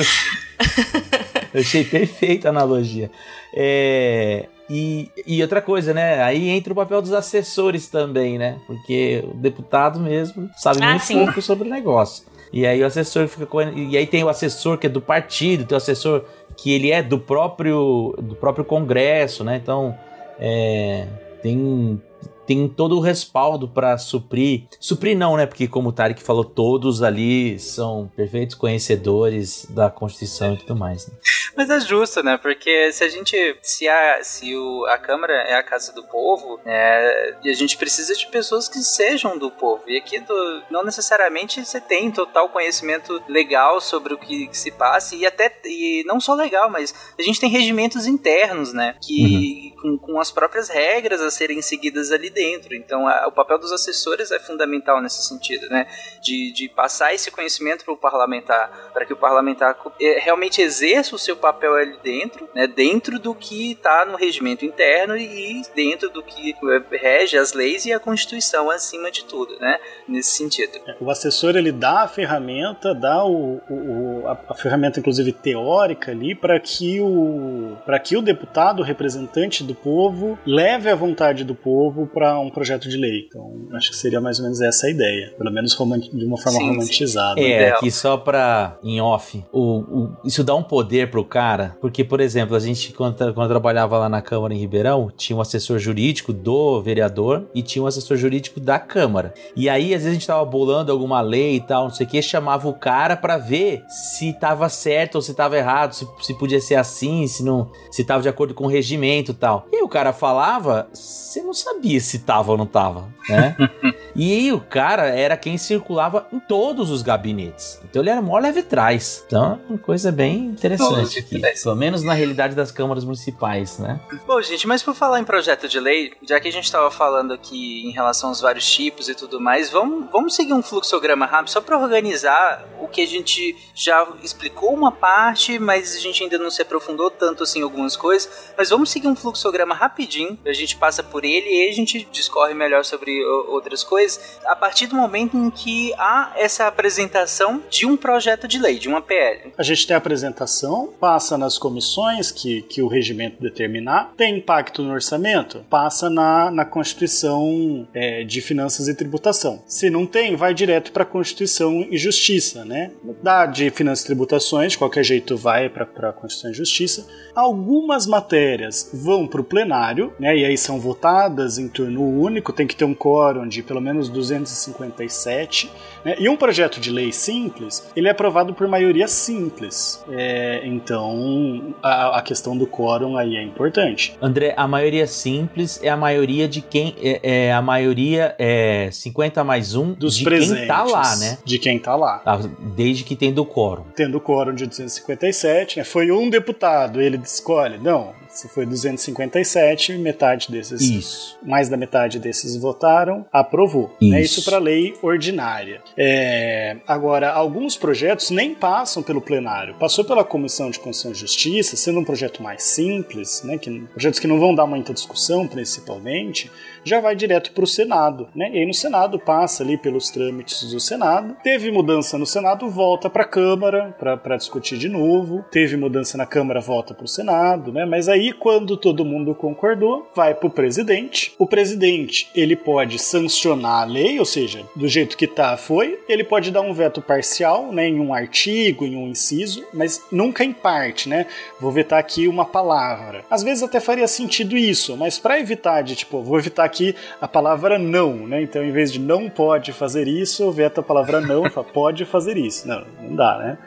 Eu 1.52 1.60
achei 1.60 1.84
perfeita 1.84 2.48
a 2.48 2.50
analogia. 2.50 3.10
É, 3.54 4.46
E, 4.68 5.08
e 5.26 5.40
outra 5.42 5.62
coisa, 5.62 5.94
né? 5.94 6.22
Aí 6.22 6.48
entra 6.48 6.72
o 6.72 6.76
papel 6.76 7.00
dos 7.00 7.12
assessores 7.12 7.86
também, 7.88 8.36
né? 8.36 8.58
Porque 8.66 9.24
o 9.30 9.34
deputado 9.34 10.00
mesmo 10.00 10.50
sabe 10.56 10.82
Ah, 10.82 10.90
muito 10.90 11.04
sim. 11.04 11.24
pouco 11.24 11.40
sobre 11.40 11.68
o 11.68 11.70
negócio. 11.70 12.24
E 12.52 12.66
aí 12.66 12.82
o 12.82 12.86
assessor 12.86 13.28
fica 13.28 13.46
com... 13.46 13.60
E 13.62 13.96
aí 13.96 14.06
tem 14.06 14.24
o 14.24 14.28
assessor 14.28 14.76
que 14.78 14.86
é 14.86 14.90
do 14.90 15.00
partido, 15.00 15.64
tem 15.64 15.74
o 15.74 15.78
assessor 15.78 16.24
que 16.56 16.72
ele 16.72 16.90
é 16.90 17.02
do 17.02 17.18
próprio 17.18 18.14
do 18.20 18.34
próprio 18.34 18.64
Congresso, 18.64 19.44
né? 19.44 19.60
Então, 19.62 19.96
é, 20.38 21.06
tem 21.42 22.00
tem 22.46 22.68
todo 22.68 22.96
o 22.96 23.00
respaldo 23.00 23.68
para 23.68 23.98
suprir. 23.98 24.64
Suprir 24.78 25.16
não, 25.16 25.36
né? 25.36 25.46
Porque 25.46 25.66
como 25.66 25.88
o 25.88 25.92
Tarek 25.92 26.22
falou, 26.22 26.44
todos 26.44 27.02
ali 27.02 27.58
são 27.58 28.10
perfeitos 28.14 28.54
conhecedores 28.54 29.66
da 29.70 29.90
Constituição 29.90 30.54
e 30.54 30.58
tudo 30.58 30.76
mais. 30.76 31.06
Né? 31.06 31.14
Mas 31.56 31.70
é 31.70 31.80
justo, 31.80 32.22
né? 32.22 32.36
Porque 32.36 32.92
se 32.92 33.02
a 33.02 33.08
gente. 33.08 33.36
Se 33.62 33.88
a, 33.88 34.22
se 34.22 34.54
o, 34.54 34.86
a 34.86 34.98
Câmara 34.98 35.32
é 35.32 35.54
a 35.54 35.62
casa 35.62 35.92
do 35.92 36.04
povo, 36.04 36.60
né? 36.64 37.38
E 37.42 37.50
a 37.50 37.54
gente 37.54 37.76
precisa 37.76 38.14
de 38.14 38.26
pessoas 38.28 38.68
que 38.68 38.78
sejam 38.78 39.38
do 39.38 39.50
povo. 39.50 39.82
E 39.86 39.96
aqui 39.96 40.20
do, 40.20 40.62
não 40.70 40.84
necessariamente 40.84 41.64
você 41.64 41.80
tem 41.80 42.10
total 42.10 42.48
conhecimento 42.50 43.22
legal 43.28 43.80
sobre 43.80 44.14
o 44.14 44.18
que, 44.18 44.46
que 44.48 44.56
se 44.56 44.70
passa. 44.70 45.16
E 45.16 45.26
até. 45.26 45.52
E 45.64 46.04
não 46.06 46.20
só 46.20 46.34
legal, 46.34 46.70
mas 46.70 46.94
a 47.18 47.22
gente 47.22 47.40
tem 47.40 47.50
regimentos 47.50 48.06
internos, 48.06 48.72
né? 48.72 48.96
Que. 49.02 49.74
Com, 49.80 49.98
com 49.98 50.20
as 50.20 50.30
próprias 50.30 50.68
regras 50.68 51.20
a 51.20 51.30
serem 51.30 51.60
seguidas 51.60 52.10
ali 52.10 52.30
dentro. 52.36 52.74
Então 52.74 53.08
a- 53.08 53.26
o 53.26 53.32
papel 53.32 53.58
dos 53.58 53.72
assessores 53.72 54.30
é 54.30 54.38
fundamental 54.38 55.00
nesse 55.00 55.22
sentido, 55.22 55.68
né? 55.70 55.86
De, 56.22 56.52
de 56.52 56.68
passar 56.68 57.14
esse 57.14 57.30
conhecimento 57.30 57.84
para 57.84 57.94
o 57.94 57.96
parlamentar, 57.96 58.90
para 58.92 59.06
que 59.06 59.12
o 59.12 59.16
parlamentar 59.16 59.74
eh, 60.00 60.18
realmente 60.20 60.60
exerça 60.60 61.16
o 61.16 61.18
seu 61.18 61.36
papel 61.36 61.74
ali 61.74 61.96
dentro, 62.02 62.46
né? 62.54 62.66
Dentro 62.66 63.18
do 63.18 63.34
que 63.34 63.72
está 63.72 64.04
no 64.04 64.16
regimento 64.16 64.64
interno 64.64 65.16
e 65.16 65.62
dentro 65.74 66.10
do 66.10 66.22
que 66.22 66.50
eh, 66.52 66.82
rege 66.98 67.38
as 67.38 67.54
leis 67.54 67.86
e 67.86 67.92
a 67.92 67.98
Constituição 67.98 68.68
acima 68.70 69.10
de 69.10 69.24
tudo, 69.24 69.58
né? 69.58 69.78
Nesse 70.06 70.32
sentido. 70.36 70.72
O 71.00 71.10
assessor 71.10 71.56
ele 71.56 71.72
dá 71.72 72.02
a 72.02 72.08
ferramenta, 72.08 72.94
dá 72.94 73.24
o, 73.24 73.60
o- 73.70 74.22
a, 74.28 74.36
a 74.50 74.54
ferramenta 74.54 75.00
inclusive 75.00 75.32
teórica 75.32 76.10
ali 76.10 76.34
para 76.34 76.60
que 76.60 77.00
o 77.00 77.76
para 77.86 77.98
que 77.98 78.16
o 78.16 78.22
deputado, 78.22 78.82
representante 78.82 79.62
do 79.64 79.74
povo, 79.74 80.38
leve 80.44 80.90
a 80.90 80.94
vontade 80.94 81.44
do 81.44 81.54
povo 81.54 82.06
para 82.06 82.25
um 82.38 82.50
projeto 82.50 82.88
de 82.88 82.96
lei. 82.96 83.26
Então 83.28 83.52
acho 83.72 83.90
que 83.90 83.96
seria 83.96 84.20
mais 84.20 84.38
ou 84.38 84.44
menos 84.44 84.60
essa 84.60 84.86
a 84.86 84.90
ideia, 84.90 85.32
pelo 85.36 85.50
menos 85.52 85.72
de 85.76 86.24
uma 86.24 86.36
forma 86.36 86.58
Sim, 86.58 86.64
sim. 86.64 86.70
romantizada. 86.70 87.40
É, 87.40 87.44
Ideal. 87.62 87.76
aqui 87.76 87.90
só 87.90 88.16
pra 88.16 88.78
em 88.82 89.00
off. 89.00 89.44
O, 89.52 89.60
o- 89.78 90.16
isso 90.24 90.42
dá 90.44 90.54
um 90.54 90.62
poder 90.62 91.10
pro 91.10 91.24
cara, 91.24 91.76
porque, 91.80 92.02
por 92.04 92.20
exemplo, 92.20 92.56
a 92.56 92.60
gente, 92.60 92.92
quando, 92.92 93.32
quando 93.34 93.48
trabalhava 93.48 93.98
lá 93.98 94.08
na 94.08 94.20
Câmara 94.22 94.54
em 94.54 94.58
Ribeirão, 94.58 95.10
tinha 95.16 95.36
um 95.36 95.40
assessor 95.40 95.78
jurídico 95.78 96.32
do 96.32 96.80
vereador 96.82 97.46
e 97.54 97.62
tinha 97.62 97.82
um 97.82 97.86
assessor 97.86 98.16
jurídico 98.16 98.60
da 98.60 98.78
Câmara. 98.78 99.32
E 99.54 99.68
aí, 99.68 99.94
às 99.94 100.02
vezes, 100.02 100.08
a 100.08 100.12
gente 100.12 100.26
tava 100.26 100.44
bolando 100.44 100.90
alguma 100.92 101.20
lei 101.20 101.56
e 101.56 101.60
tal, 101.60 101.84
não 101.84 101.90
sei 101.90 102.06
o 102.06 102.08
que, 102.08 102.20
chamava 102.22 102.68
o 102.68 102.74
cara 102.74 103.16
pra 103.16 103.36
ver 103.38 103.82
se 103.88 104.32
tava 104.34 104.68
certo 104.68 105.16
ou 105.16 105.22
se 105.22 105.34
tava 105.34 105.56
errado, 105.56 105.92
se, 105.94 106.06
se 106.22 106.34
podia 106.34 106.60
ser 106.60 106.74
assim, 106.76 107.26
se 107.26 107.42
não, 107.44 107.70
se 107.90 108.04
tava 108.04 108.22
de 108.22 108.28
acordo 108.28 108.54
com 108.54 108.64
o 108.64 108.68
regimento 108.68 109.32
e 109.32 109.34
tal. 109.34 109.66
E 109.72 109.82
o 109.82 109.88
cara 109.88 110.12
falava, 110.12 110.88
você 110.92 111.42
não 111.42 111.54
sabia 111.54 112.00
se 112.00 112.15
tava 112.18 112.52
ou 112.52 112.58
não 112.58 112.66
tava, 112.66 113.08
né? 113.28 113.56
E 114.18 114.32
aí 114.32 114.50
o 114.50 114.58
cara 114.58 115.08
era 115.08 115.36
quem 115.36 115.58
circulava 115.58 116.26
em 116.32 116.40
todos 116.40 116.90
os 116.90 117.02
gabinetes. 117.02 117.78
Então 117.84 118.00
ele 118.00 118.08
era 118.08 118.22
mó 118.22 118.38
leve 118.38 118.62
trás. 118.62 119.22
Então, 119.26 119.60
uma 119.68 119.78
coisa 119.78 120.10
bem 120.10 120.46
interessante 120.46 121.18
aqui. 121.18 121.38
trás. 121.38 121.62
Pelo 121.62 121.76
menos 121.76 122.02
na 122.02 122.14
realidade 122.14 122.54
das 122.54 122.70
câmaras 122.70 123.04
municipais, 123.04 123.78
né? 123.78 124.00
Bom, 124.26 124.40
gente, 124.40 124.66
mas 124.66 124.82
por 124.82 124.94
falar 124.94 125.20
em 125.20 125.24
projeto 125.24 125.68
de 125.68 125.78
lei, 125.78 126.14
já 126.26 126.40
que 126.40 126.48
a 126.48 126.52
gente 126.52 126.64
estava 126.64 126.90
falando 126.90 127.34
aqui 127.34 127.86
em 127.86 127.90
relação 127.90 128.30
aos 128.30 128.40
vários 128.40 128.64
tipos 128.64 129.10
e 129.10 129.14
tudo 129.14 129.38
mais, 129.38 129.68
vamos, 129.68 130.10
vamos 130.10 130.34
seguir 130.34 130.54
um 130.54 130.62
fluxograma 130.62 131.26
rápido 131.26 131.50
só 131.50 131.60
para 131.60 131.78
organizar 131.78 132.66
o 132.80 132.88
que 132.88 133.02
a 133.02 133.06
gente 133.06 133.54
já 133.74 134.08
explicou 134.22 134.72
uma 134.72 134.90
parte, 134.90 135.58
mas 135.58 135.94
a 135.94 135.98
gente 135.98 136.22
ainda 136.22 136.38
não 136.38 136.50
se 136.50 136.62
aprofundou 136.62 137.10
tanto 137.10 137.42
assim 137.42 137.60
em 137.60 137.62
algumas 137.62 137.96
coisas. 137.96 138.50
Mas 138.56 138.70
vamos 138.70 138.88
seguir 138.88 139.08
um 139.08 139.16
fluxograma 139.16 139.74
rapidinho, 139.74 140.38
a 140.46 140.54
gente 140.54 140.74
passa 140.76 141.02
por 141.02 141.22
ele 141.22 141.50
e 141.50 141.62
aí 141.64 141.68
a 141.68 141.74
gente 141.74 142.05
discorre 142.10 142.54
melhor 142.54 142.84
sobre 142.84 143.24
outras 143.24 143.82
coisas, 143.82 144.38
a 144.44 144.56
partir 144.56 144.86
do 144.86 144.96
momento 144.96 145.36
em 145.36 145.50
que 145.50 145.92
há 145.98 146.32
essa 146.36 146.66
apresentação 146.66 147.62
de 147.70 147.86
um 147.86 147.96
projeto 147.96 148.48
de 148.48 148.58
lei, 148.58 148.78
de 148.78 148.88
uma 148.88 149.00
PL. 149.00 149.52
A 149.56 149.62
gente 149.62 149.86
tem 149.86 149.94
a 149.94 149.98
apresentação, 149.98 150.92
passa 150.98 151.36
nas 151.36 151.58
comissões 151.58 152.30
que, 152.30 152.62
que 152.62 152.82
o 152.82 152.88
regimento 152.88 153.40
determinar, 153.40 154.12
tem 154.16 154.38
impacto 154.38 154.82
no 154.82 154.92
orçamento, 154.92 155.64
passa 155.68 156.08
na, 156.10 156.50
na 156.50 156.64
Constituição 156.64 157.88
é, 157.92 158.24
de 158.24 158.40
Finanças 158.40 158.88
e 158.88 158.94
Tributação. 158.94 159.62
Se 159.66 159.90
não 159.90 160.06
tem, 160.06 160.36
vai 160.36 160.54
direto 160.54 160.92
para 160.92 161.02
a 161.02 161.06
Constituição 161.06 161.86
e 161.90 161.98
Justiça, 161.98 162.64
né? 162.64 162.92
Da 163.22 163.46
de 163.46 163.70
Finanças 163.70 164.04
e 164.04 164.08
Tributações, 164.08 164.72
de 164.72 164.78
qualquer 164.78 165.04
jeito 165.04 165.36
vai 165.36 165.68
para 165.68 166.10
a 166.10 166.12
Constituição 166.12 166.50
e 166.50 166.54
Justiça. 166.54 167.06
Algumas 167.34 168.06
matérias 168.06 168.90
vão 168.92 169.26
para 169.26 169.40
o 169.40 169.44
plenário, 169.44 170.12
né? 170.18 170.36
E 170.36 170.44
aí 170.44 170.56
são 170.56 170.80
votadas 170.80 171.58
em 171.58 171.68
turno 171.68 171.95
único, 172.02 172.52
tem 172.52 172.66
que 172.66 172.76
ter 172.76 172.84
um 172.84 172.94
quórum 172.94 173.46
de 173.46 173.62
pelo 173.62 173.80
menos 173.80 174.08
257. 174.08 175.70
né? 176.04 176.16
E 176.18 176.28
um 176.28 176.36
projeto 176.36 176.80
de 176.80 176.90
lei 176.90 177.12
simples, 177.12 177.86
ele 177.94 178.08
é 178.08 178.10
aprovado 178.10 178.54
por 178.54 178.66
maioria 178.68 179.08
simples. 179.08 180.04
É, 180.10 180.62
então, 180.64 181.74
a, 181.82 182.18
a 182.18 182.22
questão 182.22 182.56
do 182.56 182.66
quórum 182.66 183.16
aí 183.16 183.36
é 183.36 183.42
importante. 183.42 184.16
André, 184.20 184.54
a 184.56 184.66
maioria 184.66 185.06
simples 185.06 185.80
é 185.82 185.88
a 185.88 185.96
maioria 185.96 186.48
de 186.48 186.60
quem. 186.60 186.94
É, 187.00 187.46
é 187.46 187.52
a 187.52 187.62
maioria 187.62 188.34
é 188.38 188.88
50 188.92 189.44
mais 189.44 189.74
1 189.74 189.94
Dos 189.94 190.16
de 190.16 190.24
presentes. 190.24 190.58
quem 190.58 190.68
tá 190.68 190.82
lá, 190.84 191.16
né? 191.16 191.38
De 191.44 191.58
quem 191.58 191.78
tá 191.78 191.96
lá. 191.96 192.18
Tá, 192.18 192.40
Desde 192.74 193.04
que 193.04 193.16
tem 193.16 193.32
do 193.32 193.44
quórum. 193.44 193.84
Tendo 193.94 194.18
o 194.18 194.20
quórum 194.20 194.54
de 194.54 194.66
257, 194.66 195.78
né? 195.78 195.84
Foi 195.84 196.10
um 196.10 196.28
deputado, 196.28 197.00
ele 197.00 197.20
escolhe. 197.22 197.78
Não, 197.78 198.12
se 198.36 198.48
foi 198.48 198.66
257, 198.66 199.96
metade 199.98 200.50
desses 200.50 200.82
Isso. 200.82 201.38
mais 201.42 201.68
da 201.68 201.76
metade 201.76 202.18
desses 202.18 202.56
votaram, 202.56 203.24
aprovou. 203.32 203.96
Isso. 204.00 204.16
Isso 204.16 204.44
para 204.44 204.58
lei 204.58 204.94
ordinária. 205.02 205.80
É, 205.96 206.76
agora, 206.86 207.30
alguns 207.30 207.76
projetos 207.76 208.30
nem 208.30 208.54
passam 208.54 209.02
pelo 209.02 209.20
plenário. 209.20 209.74
Passou 209.74 210.04
pela 210.04 210.22
Comissão 210.22 210.70
de 210.70 210.78
Constituição 210.78 211.12
e 211.12 211.14
Justiça, 211.14 211.76
sendo 211.76 212.00
um 212.00 212.04
projeto 212.04 212.42
mais 212.42 212.62
simples, 212.62 213.42
né? 213.42 213.56
que, 213.56 213.80
projetos 213.92 214.20
que 214.20 214.26
não 214.26 214.38
vão 214.38 214.54
dar 214.54 214.66
muita 214.66 214.92
discussão, 214.92 215.46
principalmente, 215.48 216.50
já 216.86 217.00
vai 217.00 217.16
direto 217.16 217.50
para 217.50 217.64
o 217.64 217.66
Senado. 217.66 218.28
Né? 218.34 218.48
E 218.52 218.58
aí 218.60 218.66
no 218.66 218.72
Senado 218.72 219.18
passa 219.18 219.64
ali 219.64 219.76
pelos 219.76 220.08
trâmites 220.08 220.70
do 220.70 220.78
Senado. 220.78 221.36
Teve 221.42 221.70
mudança 221.72 222.16
no 222.16 222.24
Senado, 222.24 222.70
volta 222.70 223.10
para 223.10 223.24
a 223.24 223.28
Câmara 223.28 223.94
para 223.98 224.36
discutir 224.36 224.78
de 224.78 224.88
novo. 224.88 225.44
Teve 225.50 225.76
mudança 225.76 226.16
na 226.16 226.24
Câmara, 226.24 226.60
volta 226.60 226.94
para 226.94 227.04
o 227.04 227.08
Senado. 227.08 227.72
Né? 227.72 227.84
Mas 227.84 228.08
aí, 228.08 228.32
quando 228.32 228.76
todo 228.76 229.04
mundo 229.04 229.34
concordou, 229.34 230.08
vai 230.14 230.32
para 230.32 230.46
o 230.46 230.50
presidente. 230.50 231.34
O 231.38 231.46
presidente 231.46 232.30
ele 232.34 232.54
pode 232.54 232.98
sancionar 233.00 233.82
a 233.82 233.84
lei, 233.84 234.18
ou 234.20 234.24
seja, 234.24 234.64
do 234.76 234.86
jeito 234.86 235.16
que 235.16 235.26
tá, 235.26 235.56
foi. 235.56 235.98
Ele 236.08 236.22
pode 236.22 236.52
dar 236.52 236.60
um 236.60 236.72
veto 236.72 237.02
parcial 237.02 237.72
né, 237.72 237.88
em 237.88 237.98
um 237.98 238.14
artigo, 238.14 238.84
em 238.84 238.96
um 238.96 239.08
inciso, 239.08 239.64
mas 239.74 240.00
nunca 240.12 240.44
em 240.44 240.52
parte, 240.52 241.08
né? 241.08 241.26
Vou 241.60 241.72
vetar 241.72 241.98
aqui 241.98 242.28
uma 242.28 242.44
palavra. 242.44 243.24
Às 243.28 243.42
vezes 243.42 243.62
até 243.62 243.80
faria 243.80 244.06
sentido 244.06 244.56
isso, 244.56 244.96
mas 244.96 245.18
para 245.18 245.40
evitar 245.40 245.82
de 245.82 245.96
tipo, 245.96 246.22
vou 246.22 246.38
evitar 246.38 246.64
aqui 246.76 246.94
a 247.20 247.26
palavra 247.26 247.78
não, 247.78 248.26
né? 248.26 248.42
Então, 248.42 248.62
em 248.62 248.70
vez 248.70 248.92
de 248.92 249.00
não 249.00 249.30
pode 249.30 249.72
fazer 249.72 250.06
isso, 250.06 250.42
eu 250.42 250.52
veto 250.52 250.80
a 250.80 250.82
palavra 250.82 251.20
não 251.20 251.46
e 251.46 251.50
pode 251.72 252.04
fazer 252.04 252.36
isso. 252.36 252.68
Não, 252.68 252.84
não 253.00 253.16
dá, 253.16 253.38
né? 253.38 253.58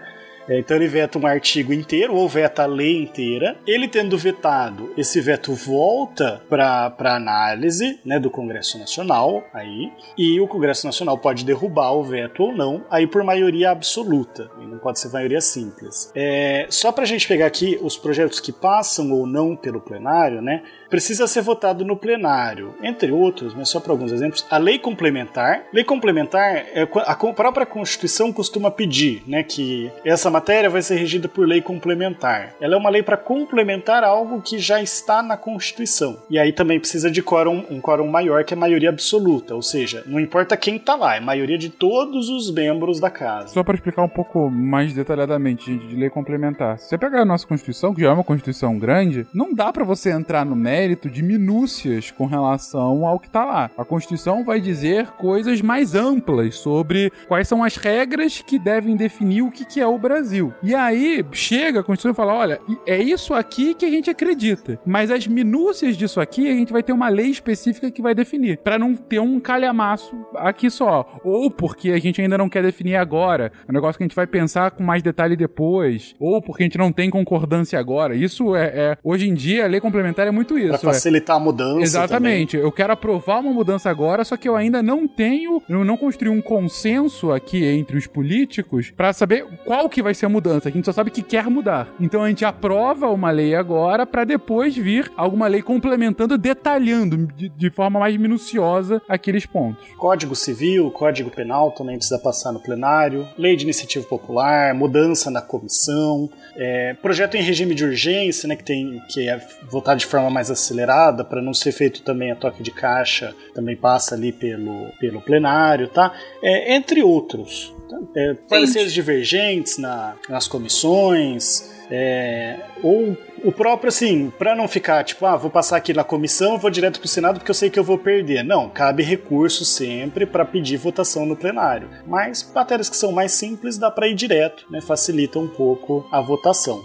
É, 0.48 0.58
Então 0.58 0.76
ele 0.76 0.88
veta 0.88 1.20
um 1.20 1.28
artigo 1.28 1.72
inteiro 1.72 2.16
ou 2.16 2.28
veta 2.28 2.64
a 2.64 2.66
lei 2.66 2.98
inteira. 2.98 3.56
Ele 3.68 3.88
tendo 3.88 4.18
vetado, 4.18 4.92
esse 4.98 5.22
veto 5.22 5.54
volta 5.54 6.42
para 6.50 6.96
análise 7.16 8.00
né, 8.04 8.20
do 8.20 8.32
Congresso 8.32 8.80
Nacional 8.80 9.44
aí 9.54 9.92
e 10.18 10.42
o 10.42 10.48
Congresso 10.48 10.88
Nacional 10.88 11.20
pode 11.20 11.46
derrubar 11.46 11.92
o 11.92 12.04
veto 12.04 12.44
ou 12.44 12.52
não, 12.52 12.84
aí 12.90 13.06
por 13.06 13.24
maioria 13.24 13.70
absoluta, 13.70 14.50
não 14.58 14.80
pode 14.80 15.00
ser 15.00 15.10
maioria 15.10 15.40
simples. 15.40 16.12
É, 16.16 16.66
só 16.70 16.92
para 16.92 17.04
a 17.04 17.08
gente 17.08 17.28
pegar 17.28 17.46
aqui 17.46 17.78
os 17.82 17.96
projetos 17.96 18.40
que 18.40 18.52
passam 18.52 19.12
ou 19.12 19.28
não 19.28 19.56
pelo 19.56 19.80
plenário, 19.80 20.42
né? 20.42 20.64
Precisa 20.90 21.28
ser 21.28 21.42
votado 21.42 21.86
no 21.86 21.96
plenário, 21.96 22.74
entre 22.82 23.12
outros, 23.12 23.54
mas 23.54 23.70
só 23.70 23.80
para 23.80 23.94
alguns 23.94 24.12
exemplos, 24.12 24.46
a 24.50 24.58
lei 24.58 24.80
complementar. 24.80 25.64
Lei 25.72 25.84
complementar, 25.84 26.56
é, 26.56 26.88
a 27.06 27.16
própria 27.16 27.66
Constituição 27.66 28.34
costuma 28.34 28.72
pedir 28.72 29.22
né, 29.28 29.44
que 29.44 29.92
essa 30.04 30.32
matéria 30.32 30.70
vai 30.70 30.82
ser 30.82 30.96
regida 30.96 31.28
por 31.30 31.48
lei 31.48 31.62
complementar. 31.62 32.56
Ela 32.60 32.74
é 32.74 32.78
uma 32.78 32.90
lei 32.90 33.04
para 33.04 33.18
complementar 33.18 34.04
algo 34.04 34.42
que 34.42 34.58
já 34.58 34.82
está 34.82 35.22
na 35.22 35.38
Constituição. 35.38 36.18
E 36.28 36.40
aí 36.40 36.52
também 36.52 36.80
precisa 36.80 37.12
de 37.12 37.22
quórum, 37.22 37.64
um 37.70 37.80
quórum 37.80 38.08
maior 38.08 38.44
que 38.44 38.56
a 38.56 38.58
maioria 38.58 38.90
absoluta, 38.90 39.54
ou 39.54 39.62
seja, 39.62 40.04
não 40.08 40.20
importa 40.20 40.58
quem 40.58 40.78
está 40.78 40.96
lá, 40.96 41.16
é 41.16 41.20
maioria 41.20 41.58
de 41.58 41.70
todos 41.70 42.30
os 42.30 42.52
membros 42.52 43.00
da 43.00 43.12
casa. 43.12 43.50
Só 43.50 43.64
para 43.64 43.76
explicar 43.76 44.02
um 44.02 44.10
pouco 44.10 44.50
mais 44.50 44.94
detalhadamente, 44.94 45.72
gente, 45.72 45.88
de 45.88 45.96
lei 45.96 46.10
complementar. 46.10 46.80
Se 46.80 46.90
você 46.90 46.98
pegar 46.98 47.22
a 47.22 47.26
nossa 47.26 47.46
Constituição, 47.46 47.94
que 47.94 48.02
já 48.02 48.10
é 48.10 48.14
uma 48.14 48.24
Constituição 48.24 48.80
grande, 48.80 49.28
não 49.32 49.54
dá 49.54 49.72
para 49.72 49.84
você 49.84 50.10
entrar 50.10 50.44
no 50.44 50.56
mérito 50.56 50.79
mérito 50.80 51.10
de 51.10 51.22
minúcias 51.22 52.10
com 52.10 52.26
relação 52.26 53.06
ao 53.06 53.20
que 53.20 53.28
está 53.28 53.44
lá. 53.44 53.70
A 53.78 53.84
Constituição 53.84 54.46
vai 54.46 54.62
dizer 54.62 55.08
coisas 55.18 55.62
mais 55.62 55.94
amplas 55.94 56.56
sobre 56.56 57.12
quais 57.28 57.50
são 57.50 57.62
as 57.62 57.76
regras 57.76 58.42
que 58.42 58.58
devem 58.58 58.96
definir 58.96 59.42
o 59.42 59.52
que, 59.52 59.82
é 59.82 59.86
o 59.86 60.00
Brasil. 60.00 60.54
E 60.64 60.74
aí 60.74 61.26
chega 61.34 61.82
a 61.82 61.84
Constituição 61.84 62.12
e 62.12 62.16
fala: 62.16 62.34
olha, 62.34 62.62
é 62.88 62.98
isso 62.98 63.34
aqui 63.34 63.74
que 63.74 63.86
a 63.86 63.90
gente 63.90 64.10
acredita, 64.10 64.80
mas 64.86 65.12
as 65.12 65.28
minúcias 65.28 65.98
disso 65.98 66.22
aqui 66.22 66.50
a 66.50 66.54
gente 66.54 66.72
vai 66.72 66.82
ter 66.82 66.94
uma 66.94 67.10
lei 67.10 67.28
específica 67.28 67.92
que 67.92 68.02
vai 68.02 68.16
definir, 68.16 68.60
para 68.60 68.80
não 68.80 68.96
ter 68.96 69.20
um 69.20 69.38
calhamaço 69.38 70.16
aqui 70.36 70.70
só. 70.70 71.20
Ou 71.26 71.52
porque 71.52 71.92
a 71.92 72.00
gente 72.00 72.22
ainda 72.22 72.38
não 72.38 72.48
quer 72.48 72.64
definir 72.64 72.96
agora, 72.96 73.52
é 73.68 73.72
um 73.72 73.74
negócio 73.74 73.98
que 73.98 74.04
a 74.04 74.08
gente 74.08 74.16
vai 74.16 74.28
pensar 74.28 74.72
com 74.72 74.84
mais 74.84 75.04
detalhe 75.04 75.36
depois, 75.36 76.16
ou 76.20 76.42
porque 76.42 76.64
a 76.64 76.66
gente 76.66 76.78
não 76.78 76.92
tem 76.94 77.10
concordância 77.10 77.78
agora. 77.78 78.16
Isso 78.16 78.56
é, 78.56 78.68
é 78.68 78.98
hoje 79.04 79.28
em 79.28 79.34
dia 79.34 79.66
a 79.66 79.68
lei 79.68 79.82
complementar 79.82 80.26
é 80.26 80.32
muito 80.32 80.58
isso. 80.58 80.69
Pra 80.70 80.94
facilitar 80.94 81.36
é. 81.36 81.40
a 81.40 81.44
mudança. 81.44 81.82
Exatamente. 81.82 82.52
Também. 82.52 82.66
Eu 82.66 82.72
quero 82.72 82.94
aprovar 82.94 83.40
uma 83.40 83.52
mudança 83.52 83.90
agora, 83.90 84.24
só 84.24 84.38
que 84.38 84.48
eu 84.48 84.56
ainda 84.56 84.82
não 84.82 85.08
tenho, 85.08 85.62
eu 85.68 85.84
não 85.84 85.98
construí 85.98 86.30
um 86.30 86.42
consenso 86.42 87.32
aqui 87.32 87.64
entre 87.66 87.98
os 87.98 88.08
políticos 88.08 88.92
para 88.96 89.14
saber 89.14 89.46
qual 89.66 89.90
que 89.90 90.02
vai 90.02 90.14
ser 90.14 90.26
a 90.26 90.30
mudança. 90.30 90.70
A 90.70 90.72
gente 90.72 90.86
só 90.86 90.92
sabe 90.92 91.12
que 91.12 91.22
quer 91.22 91.50
mudar. 91.50 91.88
Então 92.00 92.24
a 92.24 92.30
gente 92.30 92.46
aprova 92.46 93.08
uma 93.08 93.32
lei 93.32 93.56
agora 93.56 94.06
para 94.06 94.24
depois 94.24 94.76
vir 94.76 95.12
alguma 95.16 95.48
lei 95.48 95.62
complementando, 95.62 96.38
detalhando 96.38 97.28
de, 97.36 97.50
de 97.50 97.70
forma 97.70 98.00
mais 98.00 98.16
minuciosa 98.18 99.02
aqueles 99.08 99.46
pontos. 99.46 99.86
Código 99.98 100.36
Civil, 100.36 100.92
Código 100.92 101.30
Penal 101.30 101.72
também 101.72 101.98
precisa 101.98 102.20
passar 102.20 102.52
no 102.52 102.60
plenário, 102.60 103.28
lei 103.38 103.56
de 103.56 103.64
iniciativa 103.64 104.06
popular, 104.06 104.74
mudança 104.74 105.30
na 105.30 105.42
comissão, 105.42 106.30
é, 106.56 106.94
projeto 106.96 107.36
em 107.36 107.42
regime 107.42 107.76
de 107.76 107.84
urgência, 107.84 108.48
né, 108.48 108.56
que 108.56 108.64
tem 108.64 109.02
que 109.10 109.28
é 109.28 109.40
votar 109.70 109.96
de 109.96 110.06
forma 110.06 110.30
mais 110.30 110.50
acelerada 110.60 111.24
para 111.24 111.42
não 111.42 111.54
ser 111.54 111.72
feito 111.72 112.02
também 112.02 112.32
a 112.32 112.36
toque 112.36 112.62
de 112.62 112.72
caixa, 112.72 113.36
também 113.54 113.76
passa 113.76 114.16
ali 114.16 114.32
pelo, 114.32 114.92
pelo 115.00 115.22
plenário, 115.22 115.88
tá? 115.88 116.14
É, 116.42 116.76
entre 116.76 117.02
outros. 117.02 117.74
Tá? 117.90 117.98
É, 118.16 118.34
pareceres 118.48 118.94
divergentes 118.94 119.78
na, 119.78 120.16
nas 120.28 120.48
comissões, 120.48 121.72
é, 121.90 122.60
ou 122.84 123.18
o 123.44 123.52
próprio, 123.52 123.90
assim, 123.90 124.32
para 124.38 124.56
não 124.56 124.68
ficar 124.68 125.04
tipo, 125.04 125.26
ah, 125.26 125.36
vou 125.36 125.50
passar 125.50 125.78
aqui 125.78 125.94
na 125.94 126.04
comissão, 126.04 126.58
vou 126.58 126.70
direto 126.70 127.00
pro 127.00 127.08
Senado 127.08 127.40
porque 127.40 127.52
eu 127.52 127.56
sei 127.56 127.70
que 127.70 127.80
eu 127.80 127.84
vou 127.84 127.98
perder. 127.98 128.44
Não, 128.44 128.70
cabe 128.70 129.04
recurso 129.04 129.66
sempre 129.66 130.26
para 130.26 130.46
pedir 130.46 130.78
votação 130.78 131.26
no 131.26 131.36
plenário. 131.36 131.90
Mas 132.06 132.50
matérias 132.54 132.90
que 132.90 132.98
são 132.98 133.12
mais 133.12 133.32
simples 133.32 133.78
dá 133.78 133.90
para 133.92 134.08
ir 134.08 134.16
direto, 134.16 134.66
né? 134.70 134.82
Facilita 134.82 135.40
um 135.40 135.48
pouco 135.48 136.08
a 136.12 136.22
votação. 136.22 136.82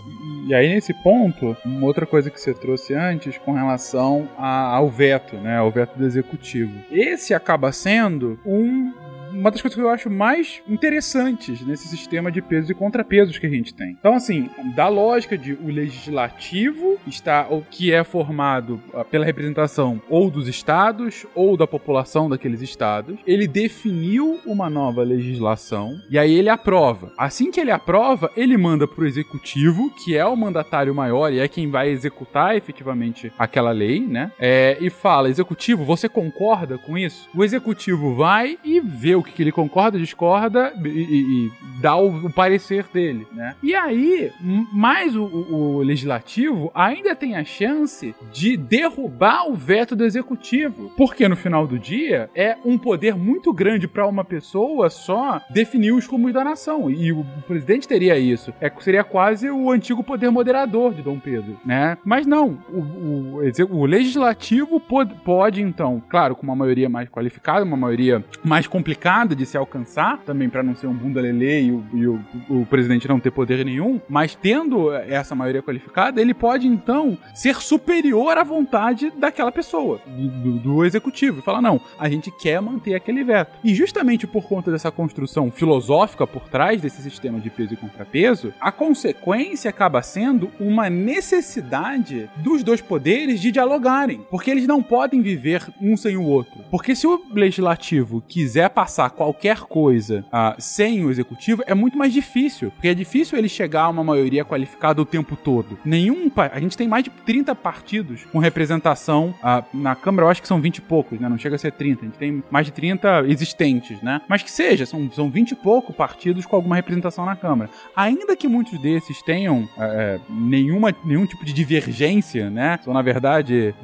E 0.47 0.55
aí, 0.55 0.69
nesse 0.69 0.93
ponto, 1.03 1.57
uma 1.65 1.87
outra 1.87 2.05
coisa 2.05 2.31
que 2.31 2.41
você 2.41 2.53
trouxe 2.53 2.95
antes 2.95 3.39
com 3.39 3.53
relação 3.53 4.29
a, 4.37 4.77
ao 4.77 4.91
veto, 4.91 5.37
né? 5.37 5.57
Ao 5.57 5.71
veto 5.71 5.97
do 5.97 6.05
executivo. 6.05 6.73
Esse 6.91 7.33
acaba 7.33 7.73
sendo 7.73 8.39
um 8.45 8.93
uma 9.35 9.51
das 9.51 9.61
coisas 9.61 9.75
que 9.75 9.83
eu 9.83 9.91
acho 9.91 10.09
mais 10.09 10.63
interessantes 10.69 11.61
nesse 11.63 11.89
sistema 11.89 12.31
de 12.31 12.41
pesos 12.41 12.71
e 12.71 12.75
contrapesos 12.75 13.39
que 13.39 13.47
a 13.47 13.51
gente 13.51 13.75
tem. 13.75 13.97
Então, 13.99 14.15
assim, 14.15 14.49
da 14.75 14.89
lógica 14.89 15.37
de 15.37 15.53
o 15.55 15.67
legislativo 15.67 16.99
está 17.07 17.47
o 17.51 17.63
que 17.63 17.93
é 17.93 18.05
formado 18.05 18.81
ah, 18.93 19.05
pela 19.05 19.25
representação 19.25 20.01
ou 20.09 20.31
dos 20.31 20.49
estados 20.49 21.27
ou 21.35 21.57
da 21.57 21.67
população 21.67 22.29
daqueles 22.29 22.63
estados, 22.63 23.19
ele 23.27 23.47
definiu 23.47 24.41
uma 24.47 24.71
nova 24.71 25.03
legislação 25.03 26.01
e 26.09 26.19
aí 26.19 26.33
ele 26.33 26.49
aprova. 26.49 27.13
Assim 27.19 27.51
que 27.51 27.61
ele 27.61 27.71
aprova, 27.71 28.31
ele 28.37 28.57
manda 28.57 28.87
para 28.87 29.03
o 29.03 29.07
executivo, 29.07 29.91
que 29.91 30.17
é 30.17 30.25
o 30.25 30.37
mandatário 30.37 30.95
maior 30.95 31.33
e 31.33 31.41
é 31.41 31.49
quem 31.49 31.71
vai 31.71 31.89
executar 31.89 32.57
efetivamente 32.57 33.33
aquela 33.39 33.73
lei, 33.73 34.01
né? 34.01 34.31
É, 34.39 34.77
e 34.81 34.91
fala: 34.91 35.29
executivo, 35.29 35.85
você 35.85 36.09
concorda 36.09 36.79
com 36.79 36.97
isso? 36.97 37.29
O 37.35 37.43
executivo 37.43 38.15
vai 38.15 38.59
e 38.65 38.81
vê 38.81 39.15
o 39.15 39.23
que, 39.25 39.43
ele 39.43 39.53
concorda, 39.53 39.99
discorda 39.99 40.73
e, 40.85 40.89
e, 40.89 41.47
e 41.47 41.53
dá 41.81 41.97
o, 41.97 42.27
o, 42.27 42.33
parecer 42.33 42.87
dele, 42.93 43.27
né? 43.33 43.55
E 43.63 43.75
aí, 43.75 44.31
mais 44.73 45.17
o, 45.17 45.25
o, 45.25 45.83
legislativo 45.83 46.71
ainda 46.75 47.15
tem 47.15 47.37
a 47.37 47.45
chance 47.45 48.15
de 48.33 48.57
derrubar 48.57 49.49
o 49.49 49.55
veto 49.55 49.97
do 49.97 50.05
executivo, 50.05 50.93
porque 50.97 51.29
no 51.29 51.37
final 51.37 51.67
do 51.67 51.79
dia 51.79 52.29
é 52.35 52.57
um 52.65 52.79
poder 52.79 53.17
muito 53.17 53.53
grande 53.53 53.89
para 53.89 54.07
uma 54.07 54.25
pessoa 54.25 54.91
só 54.91 55.41
definir 55.51 55.93
os 55.93 56.07
rumos 56.07 56.33
da 56.33 56.45
nação 56.45 56.91
e 56.91 57.13
o 57.13 57.25
presidente 57.47 57.89
teria 57.89 58.19
isso. 58.19 58.53
É 58.61 58.71
seria 58.81 59.05
quase 59.05 59.49
o 59.51 59.71
antigo 59.71 60.03
poder 60.03 60.31
moderador 60.31 60.93
de 60.93 61.01
Dom 61.01 61.19
Pedro, 61.19 61.57
né? 61.65 61.97
Mas 62.05 62.27
não, 62.27 62.59
o, 62.69 63.41
o 63.71 63.87
legislativo 63.87 64.79
pode, 64.79 65.15
pode 65.25 65.63
então, 65.63 66.03
claro, 66.09 66.37
com 66.37 66.43
uma 66.43 66.57
maioria 66.57 66.89
mais 66.89 67.09
qualificada, 67.09 67.65
uma 67.65 67.77
maioria 67.77 68.23
mais 68.45 68.67
complicada 68.67 69.14
de 69.23 69.47
se 69.47 69.57
alcançar, 69.57 70.19
também 70.25 70.49
para 70.49 70.63
não 70.63 70.75
ser 70.75 70.89
um 70.89 70.93
bunda 70.93 71.21
lelê 71.21 71.63
e, 71.63 71.71
o, 71.71 71.85
e 71.93 72.07
o, 72.07 72.21
o, 72.49 72.67
presidente 72.67 73.07
não 73.07 73.21
ter 73.21 73.31
poder 73.31 73.65
nenhum, 73.65 74.01
mas 74.09 74.35
tendo 74.35 74.93
essa 74.93 75.37
maioria 75.37 75.63
qualificada, 75.63 76.21
ele 76.21 76.35
pode 76.35 76.67
então 76.67 77.17
ser 77.33 77.57
superior 77.61 78.37
à 78.37 78.43
vontade 78.43 79.13
daquela 79.17 79.53
pessoa, 79.53 80.01
do, 80.07 80.59
do 80.59 80.85
executivo, 80.85 81.39
e 81.39 81.43
falar: 81.43 81.63
não, 81.63 81.81
a 81.97 82.09
gente 82.09 82.31
quer 82.33 82.61
manter 82.61 82.95
aquele 82.95 83.23
veto. 83.23 83.57
E 83.63 83.73
justamente 83.73 84.27
por 84.27 84.49
conta 84.49 84.73
dessa 84.73 84.91
construção 84.91 85.51
filosófica 85.51 86.27
por 86.27 86.49
trás 86.49 86.81
desse 86.81 87.01
sistema 87.03 87.39
de 87.39 87.51
peso 87.51 87.75
e 87.75 87.77
contrapeso, 87.77 88.53
a 88.61 88.73
consequência 88.73 89.69
acaba 89.69 90.03
sendo 90.03 90.51
uma 90.59 90.91
necessidade 90.91 92.29
dos 92.37 92.65
dois 92.65 92.81
poderes 92.81 93.41
de 93.41 93.53
dialogarem, 93.53 94.27
porque 94.31 94.51
eles 94.51 94.67
não 94.67 94.83
podem 94.83 95.23
viver 95.23 95.63
um 95.81 95.97
sem 95.97 96.17
o 96.17 96.25
outro. 96.25 96.65
Porque 96.71 96.97
se 96.97 97.07
o 97.07 97.23
legislativo 97.31 98.23
quiser 98.27 98.71
passar 98.71 98.94
passar 98.95 99.11
qualquer 99.11 99.61
coisa 99.63 100.25
uh, 100.29 100.55
sem 100.57 101.05
o 101.05 101.11
executivo 101.11 101.65
é 101.67 101.75
muito 101.75 101.99
mais 101.99 102.13
difícil, 102.13 102.71
porque 102.71 102.87
é 102.87 102.95
difícil 102.95 103.37
ele 103.37 103.49
chegar 103.49 103.83
a 103.83 103.89
uma 103.89 104.05
maioria 104.05 104.45
qualificada 104.45 105.03
o 105.03 105.05
tempo 105.05 105.35
todo. 105.35 105.77
Nenhum. 105.85 106.31
A 106.37 106.61
gente 106.61 106.77
tem 106.77 106.87
mais 106.87 107.03
de 107.03 107.11
30 107.11 107.57
partidos 107.57 108.25
com 108.31 108.39
representação 108.39 109.35
uh, 109.43 109.65
na 109.77 109.97
Câmara, 109.97 110.27
eu 110.27 110.31
acho 110.31 110.41
que 110.41 110.47
são 110.47 110.61
20 110.61 110.77
e 110.77 110.81
poucos, 110.81 111.19
né? 111.19 111.29
Não 111.29 111.37
chega 111.37 111.57
a 111.57 111.59
ser 111.59 111.73
30. 111.73 112.03
A 112.03 112.05
gente 112.05 112.19
tem 112.19 112.45
mais 112.49 112.67
de 112.67 112.73
30 112.73 113.25
existentes, 113.27 114.01
né? 114.01 114.21
Mas 114.29 114.45
que 114.45 114.51
seja, 114.51 114.87
são, 114.87 115.11
são 115.11 115.29
20 115.29 115.51
e 115.51 115.55
pouco 115.57 115.93
partidos 115.93 116.47
com 116.47 116.55
alguma 116.55 116.77
representação 116.77 117.27
na 117.27 117.35
Câmara. 117.35 117.71
Ainda 117.97 118.37
que 118.37 118.47
muitos 118.47 118.79
desses 118.79 119.21
tenham 119.23 119.63
uh, 119.77 120.21
nenhuma, 120.29 120.95
nenhum 121.05 121.27
tipo 121.27 121.45
de 121.45 121.53
divergência, 121.53 122.49
né? 122.49 122.79
São, 122.85 122.95
na 122.95 123.03
verdade, 123.03 123.75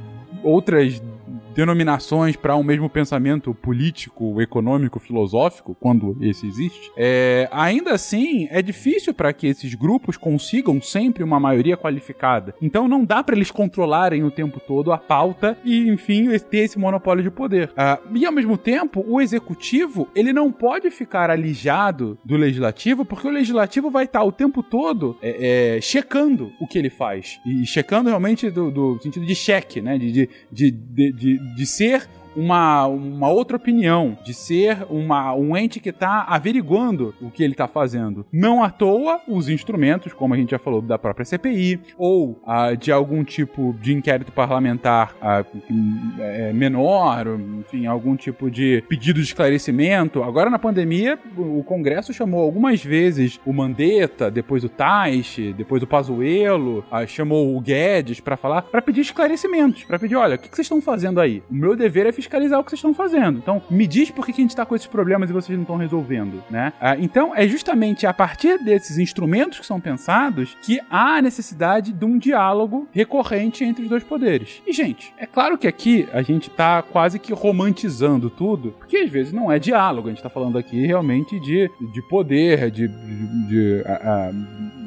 outras 0.43 1.01
denominações 1.61 2.37
para 2.37 2.57
um 2.57 2.62
mesmo 2.62 2.89
pensamento 2.89 3.53
político, 3.53 4.41
econômico, 4.41 4.99
filosófico, 4.99 5.77
quando 5.78 6.16
esse 6.23 6.47
existe, 6.47 6.91
é, 6.97 7.49
ainda 7.53 7.93
assim 7.93 8.49
é 8.51 8.62
difícil 8.62 9.12
para 9.12 9.31
que 9.31 9.47
esses 9.47 9.74
grupos 9.74 10.16
consigam 10.16 10.81
sempre 10.81 11.23
uma 11.23 11.39
maioria 11.39 11.77
qualificada. 11.77 12.55
Então 12.62 12.89
não 12.89 13.05
dá 13.05 13.23
para 13.23 13.37
eles 13.37 13.51
controlarem 13.51 14.24
o 14.24 14.31
tempo 14.31 14.59
todo 14.59 14.91
a 14.91 14.97
pauta 14.97 15.59
e, 15.62 15.87
enfim, 15.91 16.31
ter 16.39 16.61
esse 16.61 16.78
monopólio 16.78 17.23
de 17.23 17.31
poder. 17.31 17.70
Ah, 17.77 17.99
e 18.15 18.24
ao 18.24 18.32
mesmo 18.32 18.57
tempo, 18.57 19.05
o 19.07 19.20
executivo 19.20 20.09
ele 20.15 20.32
não 20.32 20.51
pode 20.51 20.91
ficar 20.91 21.28
alijado 21.28 22.19
do 22.24 22.37
legislativo, 22.39 23.05
porque 23.05 23.28
o 23.28 23.31
legislativo 23.31 23.91
vai 23.91 24.05
estar 24.05 24.24
o 24.24 24.32
tempo 24.32 24.62
todo 24.62 25.15
é, 25.20 25.77
é, 25.77 25.81
checando 25.82 26.53
o 26.59 26.66
que 26.66 26.78
ele 26.78 26.89
faz 26.89 27.39
e 27.45 27.66
checando 27.66 28.09
realmente 28.09 28.51
do, 28.51 28.70
do 28.70 28.99
sentido 29.03 29.27
de 29.27 29.35
cheque, 29.35 29.82
né, 29.82 29.99
de, 29.99 30.11
de, 30.51 30.70
de, 30.70 31.12
de 31.12 31.49
de 31.55 31.66
ser 31.66 32.09
uma, 32.35 32.86
uma 32.86 33.28
outra 33.28 33.57
opinião, 33.57 34.16
de 34.24 34.35
ser 34.35 34.86
uma, 34.89 35.35
um 35.35 35.57
ente 35.57 35.81
que 35.81 35.90
está 35.90 36.24
averiguando 36.28 37.15
o 37.20 37.31
que 37.31 37.43
ele 37.43 37.55
está 37.55 37.66
fazendo. 37.66 38.24
Não 38.32 38.62
à 38.62 38.70
toa, 38.70 39.20
os 39.27 39.48
instrumentos, 39.48 40.12
como 40.12 40.35
a 40.35 40.36
gente 40.36 40.51
já 40.51 40.59
falou, 40.59 40.81
da 40.81 40.98
própria 40.98 41.24
CPI, 41.24 41.81
ou 41.97 42.40
ah, 42.47 42.74
de 42.74 42.93
algum 42.93 43.24
tipo 43.24 43.74
de 43.81 43.93
inquérito 43.93 44.32
parlamentar 44.32 45.15
ah, 45.20 45.44
é, 46.19 46.52
menor, 46.52 47.27
enfim, 47.61 47.86
algum 47.86 48.16
tipo 48.16 48.51
de 48.51 48.82
pedido 48.89 49.20
de 49.20 49.27
esclarecimento. 49.27 50.23
Agora, 50.23 50.51
na 50.51 50.59
pandemia, 50.59 51.19
o 51.36 51.62
Congresso 51.65 52.12
chamou 52.12 52.40
algumas 52.43 52.82
vezes 52.82 53.40
o 53.44 53.52
Mandetta, 53.52 54.31
depois 54.31 54.65
o 54.65 54.69
Taish, 54.69 55.52
depois 55.57 55.82
o 55.82 55.86
Pazuello, 55.86 56.85
ah, 56.90 57.07
chamou 57.07 57.57
o 57.57 57.61
Guedes 57.61 58.20
para 58.20 58.36
falar, 58.36 58.62
para 58.62 58.82
pedir 58.82 59.01
esclarecimentos, 59.01 59.85
para 59.85 59.98
pedir, 59.98 60.16
olha, 60.16 60.36
o 60.36 60.39
que 60.39 60.48
vocês 60.48 60.65
estão 60.65 60.81
fazendo 60.81 61.20
aí? 61.20 61.43
O 61.51 61.55
meu 61.55 61.77
dever 61.77 62.07
é 62.07 62.12
fiscalizar 62.20 62.59
o 62.59 62.64
que 62.64 62.70
vocês 62.70 62.78
estão 62.78 62.94
fazendo. 62.94 63.38
Então, 63.38 63.62
me 63.70 63.86
diz 63.86 64.10
por 64.10 64.24
que, 64.24 64.32
que 64.32 64.40
a 64.40 64.44
gente 64.44 64.51
está 64.51 64.64
com 64.64 64.74
esses 64.74 64.86
problemas 64.86 65.30
e 65.30 65.32
vocês 65.32 65.56
não 65.56 65.62
estão 65.62 65.76
resolvendo, 65.76 66.42
né? 66.51 66.72
Ah, 66.80 66.97
então, 66.97 67.34
é 67.34 67.47
justamente 67.48 68.06
a 68.06 68.12
partir 68.12 68.62
desses 68.62 68.98
instrumentos 68.98 69.60
que 69.60 69.66
são 69.66 69.80
pensados 69.80 70.56
que 70.62 70.80
há 70.90 71.16
a 71.16 71.22
necessidade 71.22 71.92
de 71.92 72.05
um 72.05 72.18
diálogo 72.18 72.88
recorrente 72.92 73.64
entre 73.64 73.84
os 73.84 73.88
dois 73.88 74.05
poderes. 74.05 74.62
E, 74.66 74.72
gente, 74.72 75.12
é 75.18 75.26
claro 75.26 75.56
que 75.56 75.66
aqui 75.66 76.09
a 76.12 76.22
gente 76.22 76.48
está 76.48 76.82
quase 76.82 77.18
que 77.18 77.32
romantizando 77.32 78.28
tudo, 78.28 78.74
porque 78.78 78.98
às 78.98 79.10
vezes 79.10 79.32
não 79.32 79.51
é 79.51 79.59
diálogo, 79.59 80.09
a 80.09 80.10
gente 80.10 80.18
está 80.18 80.30
falando 80.30 80.59
aqui 80.59 80.86
realmente 80.86 81.38
de, 81.40 81.70
de 81.92 82.02
poder, 82.09 82.70
de, 82.70 82.88
de, 82.88 83.48
de 83.48 83.82
a, 83.86 83.92
a, 84.28 84.32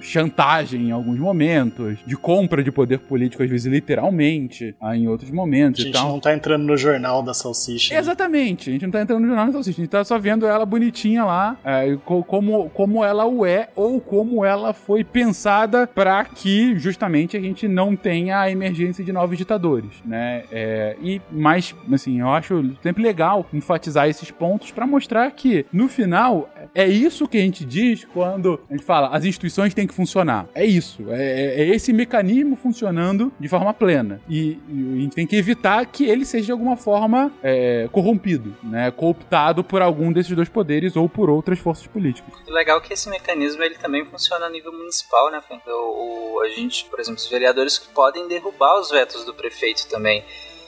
chantagem 0.02 0.90
em 0.90 0.92
alguns 0.92 1.18
momentos, 1.18 1.98
de 2.06 2.18
compra 2.18 2.64
de 2.64 2.72
poder 2.72 3.00
político, 3.00 3.42
às 3.42 3.50
vezes 3.50 3.72
literalmente, 3.72 4.76
ah, 4.82 4.96
em 4.96 5.08
outros 5.08 5.32
momentos 5.32 5.82
A 5.82 5.84
gente 5.86 5.96
não 5.96 6.20
tá 6.20 6.34
entrando 6.34 6.64
no 6.64 6.76
jornal 6.76 7.23
da 7.24 7.34
salsicha. 7.34 7.94
né? 7.94 8.00
Exatamente, 8.00 8.70
a 8.70 8.74
gente 8.74 8.84
não 8.84 8.92
tá 8.92 9.02
entrando 9.02 9.22
no 9.22 9.28
jornal 9.28 9.46
da 9.48 9.52
salsicha, 9.54 9.82
a 9.82 9.84
gente 9.84 9.92
tá 9.92 10.04
só 10.04 10.18
vendo 10.20 10.46
ela 10.46 10.66
bonitinha 10.66 11.24
lá, 11.24 11.58
é, 11.64 11.98
co- 12.06 12.24
como, 12.24 12.70
como 12.72 13.04
ela 13.04 13.26
o 13.26 13.46
é, 13.46 13.70
ou 13.76 14.00
como 14.02 14.44
ela 14.46 14.74
foi 14.74 15.04
pensada 15.04 15.88
para 15.88 16.24
que 16.26 16.78
justamente 16.78 17.36
a 17.38 17.40
gente 17.40 17.68
não 17.68 17.96
tenha 17.96 18.40
a 18.42 18.50
emergência 18.52 19.04
de 19.04 19.12
novos 19.12 19.38
ditadores, 19.38 19.92
né? 20.06 20.44
É, 20.52 20.96
e 21.02 21.22
mais, 21.32 21.76
assim, 21.92 22.20
eu 22.20 22.30
acho 22.30 22.74
sempre 22.82 23.02
legal 23.04 23.46
enfatizar 23.54 24.08
esses 24.10 24.30
pontos 24.32 24.72
para 24.72 24.86
mostrar 24.88 25.30
que, 25.32 25.66
no 25.72 25.88
final, 25.88 26.50
é 26.76 26.88
isso 26.88 27.28
que 27.28 27.38
a 27.38 27.42
gente 27.42 27.64
diz 27.66 28.06
quando 28.14 28.60
a 28.70 28.74
gente 28.74 28.84
fala 28.86 29.08
as 29.10 29.26
instituições 29.26 29.74
têm 29.74 29.88
que 29.88 29.94
funcionar. 29.94 30.48
É 30.56 30.66
isso, 30.66 31.04
é, 31.10 31.62
é 31.62 31.68
esse 31.70 31.94
mecanismo 31.94 32.56
funcionando 32.56 33.32
de 33.40 33.48
forma 33.48 33.74
plena. 33.74 34.20
E, 34.30 34.58
e 34.70 34.94
a 34.98 35.02
gente 35.02 35.16
tem 35.16 35.28
que 35.28 35.36
evitar 35.36 35.86
que 35.86 36.06
ele 36.06 36.26
seja 36.26 36.46
de 36.46 36.52
alguma 36.52 36.76
forma 36.76 37.13
é, 37.42 37.88
corrompido, 37.92 38.56
né? 38.64 38.92
Cooptado 38.92 39.64
por 39.64 39.82
algum 39.82 40.12
desses 40.12 40.36
dois 40.36 40.50
poderes 40.50 40.96
ou 40.96 41.08
por 41.10 41.30
outras 41.30 41.60
forças 41.60 41.88
políticas. 41.88 42.34
O 42.48 42.52
legal 42.52 42.78
é 42.78 42.82
que 42.82 42.94
esse 42.94 43.10
mecanismo 43.10 43.64
ele 43.64 43.76
também 43.76 44.06
funciona 44.06 44.46
a 44.46 44.50
nível 44.50 44.72
municipal, 44.72 45.32
né? 45.32 45.42
O, 45.68 46.38
o- 46.38 46.42
a 46.42 46.50
gente, 46.50 46.86
por 46.86 47.00
exemplo, 47.00 47.20
os 47.20 47.30
vereadores 47.30 47.78
podem 47.80 48.28
derrubar 48.28 48.80
os 48.80 48.90
vetos 48.92 49.24
do 49.24 49.34
prefeito 49.34 49.88
também. 49.90 50.24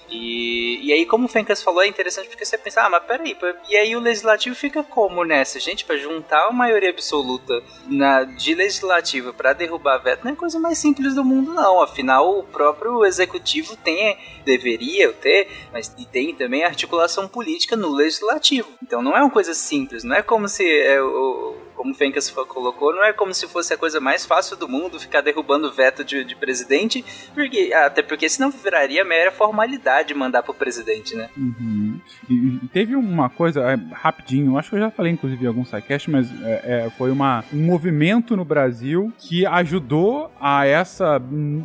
E, 0.09 0.79
e 0.83 0.93
aí, 0.93 1.05
como 1.05 1.25
o 1.25 1.29
Fencas 1.29 1.63
falou, 1.63 1.81
é 1.81 1.87
interessante 1.87 2.27
porque 2.27 2.45
você 2.45 2.57
pensa, 2.57 2.83
ah, 2.83 2.89
mas 2.89 3.03
peraí, 3.03 3.35
e 3.69 3.75
aí 3.75 3.95
o 3.95 3.99
legislativo 3.99 4.55
fica 4.55 4.83
como 4.83 5.23
nessa? 5.23 5.59
Gente, 5.59 5.83
pra 5.83 5.97
juntar 5.97 6.47
a 6.47 6.51
maioria 6.51 6.89
absoluta 6.89 7.63
na, 7.87 8.23
de 8.23 8.53
legislativo 8.53 9.33
pra 9.33 9.53
derrubar 9.53 9.97
veto 9.97 10.23
não 10.23 10.31
é 10.31 10.35
coisa 10.35 10.59
mais 10.59 10.77
simples 10.77 11.15
do 11.15 11.23
mundo, 11.23 11.53
não. 11.53 11.81
Afinal, 11.81 12.39
o 12.39 12.43
próprio 12.43 13.05
executivo 13.05 13.75
tem, 13.77 14.17
deveria 14.43 15.11
ter, 15.13 15.47
mas 15.71 15.87
tem 16.11 16.35
também 16.35 16.63
articulação 16.63 17.27
política 17.27 17.75
no 17.75 17.89
legislativo. 17.89 18.69
Então 18.81 19.01
não 19.01 19.15
é 19.15 19.21
uma 19.21 19.29
coisa 19.29 19.53
simples, 19.53 20.03
não 20.03 20.15
é 20.15 20.21
como 20.21 20.47
se 20.47 20.65
é, 20.65 21.01
o, 21.01 21.55
como 21.75 21.91
o 21.91 21.95
Fencas 21.95 22.29
colocou, 22.29 22.93
não 22.93 23.03
é 23.03 23.13
como 23.13 23.33
se 23.33 23.47
fosse 23.47 23.73
a 23.73 23.77
coisa 23.77 23.99
mais 23.99 24.25
fácil 24.25 24.57
do 24.57 24.67
mundo 24.67 24.99
ficar 24.99 25.21
derrubando 25.21 25.71
veto 25.71 26.03
de, 26.03 26.23
de 26.23 26.35
presidente, 26.35 27.03
porque, 27.33 27.71
até 27.73 28.01
porque 28.01 28.29
senão 28.29 28.49
viraria 28.49 29.03
mera 29.03 29.31
formalidade 29.31 30.13
mandar 30.13 30.43
pro 30.43 30.53
presidente, 30.53 31.15
né? 31.15 31.29
Uhum. 31.37 31.99
E, 32.29 32.59
teve 32.71 32.95
uma 32.95 33.29
coisa, 33.29 33.61
é, 33.61 33.77
rapidinho, 33.93 34.57
acho 34.57 34.69
que 34.69 34.75
eu 34.75 34.79
já 34.79 34.89
falei 34.89 35.11
inclusive 35.11 35.43
em 35.43 35.47
algum 35.47 35.65
sidecast, 35.65 36.09
mas 36.09 36.29
é, 36.43 36.85
é, 36.85 36.89
foi 36.91 37.11
uma, 37.11 37.43
um 37.53 37.63
movimento 37.63 38.35
no 38.35 38.45
Brasil 38.45 39.11
que 39.17 39.45
ajudou 39.45 40.31
a 40.39 40.65
essa, 40.65 41.21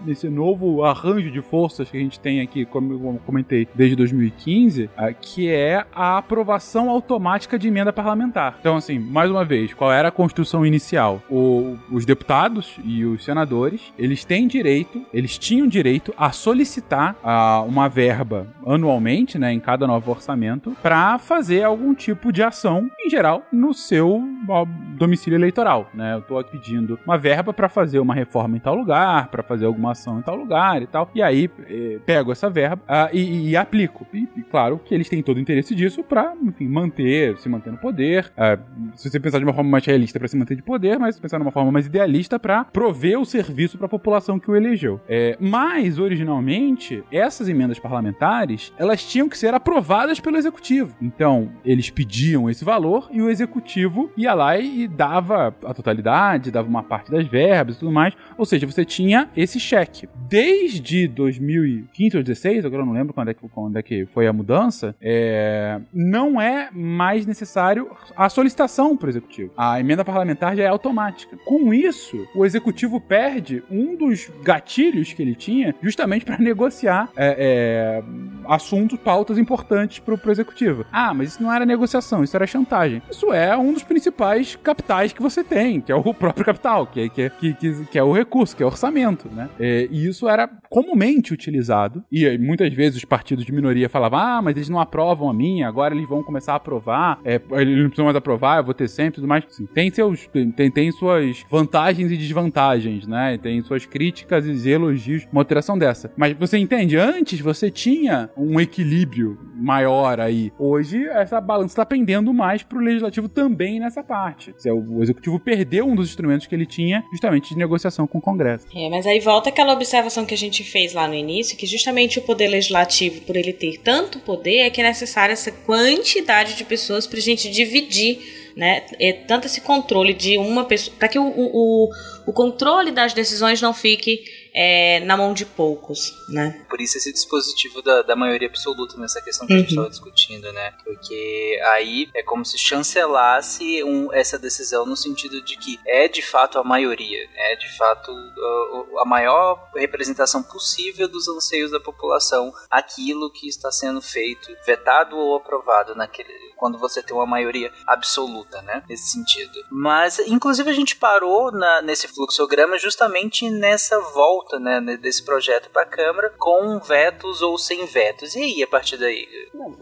esse 0.08 0.28
novo 0.28 0.84
arranjo 0.84 1.30
de 1.30 1.40
forças 1.40 1.90
que 1.90 1.96
a 1.96 2.00
gente 2.00 2.18
tem 2.18 2.40
aqui, 2.40 2.64
como 2.64 2.92
eu 2.92 3.20
comentei, 3.24 3.68
desde 3.74 3.96
2015, 3.96 4.90
ah, 4.96 5.12
que 5.12 5.50
é 5.50 5.84
a 5.92 6.18
aprovação 6.18 6.90
automática 6.90 7.58
de 7.58 7.68
emenda 7.68 7.92
parlamentar. 7.92 8.56
Então, 8.60 8.76
assim, 8.76 8.98
mais 8.98 9.30
uma 9.30 9.44
vez, 9.44 9.74
qual 9.74 9.92
era 10.00 10.08
a 10.08 10.12
Constituição 10.12 10.64
inicial? 10.66 11.22
O- 11.30 11.76
os 11.90 12.04
deputados 12.04 12.76
e 12.84 13.04
os 13.04 13.24
senadores, 13.24 13.92
eles 13.98 14.24
têm 14.24 14.46
direito, 14.48 15.04
eles 15.12 15.38
tinham 15.38 15.66
direito 15.66 16.12
a 16.16 16.32
solicitar 16.32 17.16
ah, 17.22 17.62
uma 17.66 17.88
verba 17.88 18.46
anualmente, 18.66 19.38
né, 19.38 19.52
em 19.52 19.60
cada 19.60 19.86
novo 19.86 20.10
orçamento, 20.10 20.76
para 20.82 21.18
fazer 21.18 21.62
algum 21.62 21.94
tipo 21.94 22.32
de 22.32 22.42
ação, 22.42 22.90
em 23.04 23.08
geral, 23.10 23.42
no 23.52 23.72
seu 23.74 24.22
ó, 24.48 24.64
domicílio 24.96 25.36
eleitoral, 25.36 25.88
né? 25.94 26.14
Eu 26.14 26.22
tô 26.22 26.42
pedindo 26.44 26.98
uma 27.06 27.16
verba 27.18 27.52
para 27.52 27.68
fazer 27.68 27.98
uma 27.98 28.14
reforma 28.14 28.56
em 28.56 28.60
tal 28.60 28.74
lugar, 28.74 29.28
para 29.28 29.42
fazer 29.42 29.66
alguma 29.66 29.92
ação 29.92 30.18
em 30.18 30.22
tal 30.22 30.36
lugar 30.36 30.82
e 30.82 30.86
tal. 30.86 31.10
E 31.14 31.22
aí 31.22 31.50
eh, 31.68 31.98
pego 32.06 32.32
essa 32.32 32.48
verba 32.50 32.82
ah, 32.88 33.08
e, 33.12 33.50
e 33.50 33.56
aplico. 33.56 34.06
E, 34.12 34.26
e 34.36 34.42
claro 34.42 34.78
que 34.84 34.94
eles 34.94 35.08
têm 35.08 35.22
todo 35.22 35.36
o 35.36 35.40
interesse 35.40 35.74
disso 35.74 36.02
para, 36.02 36.32
enfim, 36.42 36.66
manter, 36.68 37.36
se 37.38 37.48
manter 37.48 37.70
no 37.70 37.78
poder. 37.78 38.30
Ah, 38.36 38.58
se 38.94 39.10
você 39.10 39.18
pensar 39.20 39.38
de 39.38 39.44
uma 39.44 39.52
forma 39.54 39.70
mais 39.70 39.84
realista 39.90 40.18
para 40.18 40.28
se 40.28 40.36
manter 40.36 40.56
de 40.56 40.62
poder, 40.62 40.98
mas 40.98 41.18
pensar 41.18 41.38
de 41.38 41.42
uma 41.42 41.50
forma 41.50 41.70
mais 41.70 41.86
idealista 41.86 42.38
para 42.38 42.64
prover 42.64 43.20
o 43.20 43.24
serviço 43.24 43.76
para 43.76 43.86
a 43.86 43.88
população 43.88 44.38
que 44.38 44.50
o 44.50 44.56
elegeu. 44.56 45.00
É, 45.08 45.36
mas 45.40 45.98
originalmente 45.98 47.02
essas 47.10 47.48
emendas 47.48 47.78
parlamentares 47.78 48.72
elas 48.78 49.04
tinham 49.04 49.28
que 49.28 49.36
ser 49.36 49.54
aprovadas 49.54 50.20
pelo 50.20 50.36
executivo. 50.36 50.94
Então 51.00 51.50
eles 51.64 51.90
pediam 51.90 52.48
esse 52.48 52.64
valor 52.64 53.08
e 53.10 53.20
o 53.20 53.28
executivo 53.28 54.10
ia 54.16 54.34
lá 54.34 54.58
e 54.58 54.86
dava 54.86 55.54
a 55.64 55.74
totalidade, 55.74 56.50
dava 56.50 56.68
uma 56.68 56.82
parte 56.82 57.10
das 57.10 57.26
verbas 57.26 57.76
e 57.76 57.78
tudo 57.80 57.92
mais. 57.92 58.14
Ou 58.36 58.44
seja, 58.44 58.66
você 58.66 58.84
tinha 58.84 59.28
esse 59.36 59.58
cheque. 59.58 60.08
Desde 60.28 61.08
2015 61.08 62.16
ou 62.16 62.22
2016, 62.22 62.64
agora 62.64 62.82
eu 62.82 62.86
não 62.86 62.92
lembro 62.92 63.12
quando 63.12 63.28
é 63.28 63.34
que, 63.34 63.48
quando 63.48 63.76
é 63.76 63.82
que 63.82 64.06
foi 64.06 64.26
a 64.26 64.32
mudança, 64.32 64.94
é, 65.00 65.80
não 65.92 66.40
é 66.40 66.70
mais 66.72 67.26
necessário 67.26 67.90
a 68.16 68.28
solicitação 68.28 68.96
para 68.96 69.06
o 69.06 69.10
executivo. 69.10 69.52
A 69.56 69.79
emenda 69.80 70.04
parlamentar 70.04 70.56
já 70.56 70.62
é 70.64 70.66
automática. 70.66 71.36
Com 71.44 71.72
isso, 71.74 72.26
o 72.34 72.44
executivo 72.44 73.00
perde 73.00 73.62
um 73.70 73.96
dos 73.96 74.30
gatilhos 74.42 75.12
que 75.12 75.22
ele 75.22 75.34
tinha 75.34 75.74
justamente 75.82 76.24
para 76.24 76.38
negociar 76.42 77.08
é, 77.16 78.00
é, 78.00 78.02
assuntos, 78.46 78.98
pautas 78.98 79.38
importantes 79.38 79.98
para 79.98 80.14
o 80.14 80.30
executivo. 80.30 80.84
Ah, 80.92 81.12
mas 81.14 81.30
isso 81.30 81.42
não 81.42 81.52
era 81.52 81.64
negociação, 81.66 82.22
isso 82.22 82.36
era 82.36 82.46
chantagem. 82.46 83.02
Isso 83.10 83.32
é 83.32 83.56
um 83.56 83.72
dos 83.72 83.82
principais 83.82 84.56
capitais 84.56 85.12
que 85.12 85.22
você 85.22 85.42
tem, 85.42 85.80
que 85.80 85.90
é 85.92 85.94
o 85.94 86.14
próprio 86.14 86.44
capital, 86.44 86.86
que 86.86 87.00
é, 87.00 87.08
que 87.08 87.22
é, 87.22 87.30
que, 87.30 87.54
que- 87.54 87.84
que 87.86 87.98
é 87.98 88.02
o 88.02 88.12
recurso, 88.12 88.56
que 88.56 88.62
é 88.62 88.66
o 88.66 88.68
orçamento, 88.68 89.28
né? 89.32 89.48
É, 89.58 89.88
e 89.90 90.06
isso 90.06 90.28
era 90.28 90.48
comumente 90.68 91.32
utilizado, 91.32 92.04
e 92.10 92.38
muitas 92.38 92.72
vezes 92.72 92.98
os 92.98 93.04
partidos 93.04 93.44
de 93.44 93.52
minoria 93.52 93.88
falavam, 93.88 94.18
ah, 94.18 94.42
mas 94.42 94.56
eles 94.56 94.68
não 94.68 94.78
aprovam 94.80 95.28
a 95.28 95.34
minha, 95.34 95.66
agora 95.68 95.94
eles 95.94 96.08
vão 96.08 96.22
começar 96.22 96.52
a 96.52 96.56
aprovar, 96.56 97.18
é, 97.24 97.40
eles 97.52 97.76
não 97.78 97.84
precisam 97.86 98.04
mais 98.04 98.16
aprovar, 98.16 98.58
eu 98.58 98.64
vou 98.64 98.74
ter 98.74 98.88
sempre 98.88 99.16
tudo 99.16 99.26
mais. 99.26 99.44
Assim, 99.44 99.66
tem, 99.74 99.90
seus, 99.90 100.28
tem, 100.56 100.70
tem, 100.70 100.92
suas 100.92 101.44
vantagens 101.50 102.10
e 102.10 102.16
desvantagens, 102.16 103.06
né? 103.06 103.38
Tem 103.42 103.62
suas 103.62 103.86
críticas 103.86 104.44
e 104.46 104.68
elogios, 104.68 105.26
uma 105.32 105.40
alteração 105.40 105.78
dessa. 105.78 106.12
Mas 106.16 106.36
você 106.36 106.58
entende, 106.58 106.96
antes 106.96 107.40
você 107.40 107.70
tinha 107.70 108.30
um 108.36 108.60
equilíbrio 108.60 109.38
maior 109.56 110.20
aí. 110.20 110.52
Hoje, 110.58 111.06
essa 111.08 111.40
balança 111.40 111.72
está 111.72 111.86
pendendo 111.86 112.32
mais 112.32 112.62
pro 112.62 112.80
legislativo 112.80 113.28
também 113.28 113.80
nessa 113.80 114.02
parte. 114.02 114.54
Se 114.58 114.70
O 114.70 115.00
o 115.00 115.02
executivo 115.02 115.38
perdeu 115.38 115.86
um 115.86 115.94
dos 115.94 116.08
instrumentos 116.10 116.46
que 116.46 116.54
ele 116.54 116.66
tinha, 116.66 117.04
justamente 117.10 117.50
de 117.50 117.58
negociação 117.58 118.06
com 118.06 118.18
o 118.18 118.20
Congresso. 118.20 118.66
É, 118.74 118.88
mas 118.90 119.06
aí 119.06 119.20
volta 119.20 119.48
aquela 119.48 119.72
observação 119.72 120.26
que 120.26 120.34
a 120.34 120.38
gente 120.38 120.64
fez 120.64 120.92
lá 120.92 121.06
no 121.06 121.14
início, 121.14 121.56
que 121.56 121.66
justamente 121.66 122.18
o 122.18 122.22
poder 122.22 122.48
legislativo, 122.48 123.22
por 123.22 123.36
ele 123.36 123.52
ter 123.52 123.78
tanto 123.78 124.18
poder, 124.20 124.58
é 124.58 124.70
que 124.70 124.80
é 124.80 124.84
necessária 124.84 125.32
essa 125.32 125.50
quantidade 125.50 126.56
de 126.56 126.64
pessoas 126.64 127.06
pra 127.06 127.20
gente 127.20 127.50
dividir, 127.50 128.18
né? 128.56 128.84
É, 128.98 129.12
tanto 129.12 129.46
esse 129.46 129.60
controle 129.60 130.12
de 130.12 130.36
uma 130.38 130.64
pessoa, 130.64 130.96
para 130.98 131.08
que 131.08 131.18
o, 131.18 131.24
o, 131.24 131.84
o- 131.86 131.90
o 132.26 132.32
controle 132.32 132.90
das 132.90 133.12
decisões 133.12 133.60
não 133.60 133.72
fique 133.72 134.24
é, 134.54 135.00
na 135.00 135.16
mão 135.16 135.32
de 135.32 135.44
poucos, 135.46 136.12
né? 136.28 136.64
Por 136.68 136.80
isso 136.80 136.96
esse 136.98 137.12
dispositivo 137.12 137.82
da, 137.82 138.02
da 138.02 138.16
maioria 138.16 138.48
absoluta 138.48 138.96
nessa 138.96 139.20
questão 139.20 139.46
que 139.46 139.52
a 139.52 139.58
gente 139.58 139.66
Uhum. 139.76 139.84
estava 139.84 139.90
discutindo, 139.90 140.52
né? 140.52 140.74
Porque 140.84 141.60
aí 141.72 142.08
é 142.14 142.22
como 142.22 142.44
se 142.44 142.58
chancelasse 142.58 143.82
um- 143.84 144.12
essa 144.12 144.38
decisão 144.38 144.84
no 144.86 144.96
sentido 144.96 145.40
de 145.42 145.56
que 145.56 145.78
é 145.86 146.08
de 146.08 146.22
fato 146.22 146.58
a 146.58 146.64
maioria, 146.64 147.28
é 147.36 147.56
de 147.56 147.76
fato 147.76 148.10
uh, 148.12 148.98
a 149.00 149.04
maior 149.04 149.70
representação 149.74 150.42
possível 150.42 151.08
dos 151.08 151.28
anseios 151.28 151.70
da 151.70 151.80
população, 151.80 152.52
aquilo 152.70 153.30
que 153.32 153.48
está 153.48 153.70
sendo 153.70 154.00
feito, 154.02 154.48
vetado 154.66 155.16
ou 155.16 155.36
aprovado 155.36 155.94
naquele 155.94 156.30
quando 156.56 156.76
você 156.78 157.02
tem 157.02 157.16
uma 157.16 157.24
maioria 157.24 157.72
absoluta, 157.86 158.60
né? 158.60 158.82
Nesse 158.86 159.12
sentido. 159.12 159.64
Mas, 159.70 160.18
inclusive, 160.18 160.68
a 160.68 160.74
gente 160.74 160.94
parou 160.94 161.50
na- 161.50 161.80
nesse 161.80 162.06
fluxograma 162.06 162.76
justamente 162.76 163.48
nessa 163.48 163.98
volta, 163.98 164.39
né? 164.60 164.80
ne- 164.80 164.96
Desse 164.96 165.24
projeto 165.24 165.70
para 165.70 165.82
a 165.82 165.86
Câmara, 165.86 166.32
com 166.38 166.78
vetos 166.80 167.42
ou 167.42 167.56
sem 167.58 167.84
vetos. 167.86 168.34
E 168.34 168.42
aí, 168.42 168.62
a 168.62 168.66
partir 168.66 168.96
daí? 168.96 169.26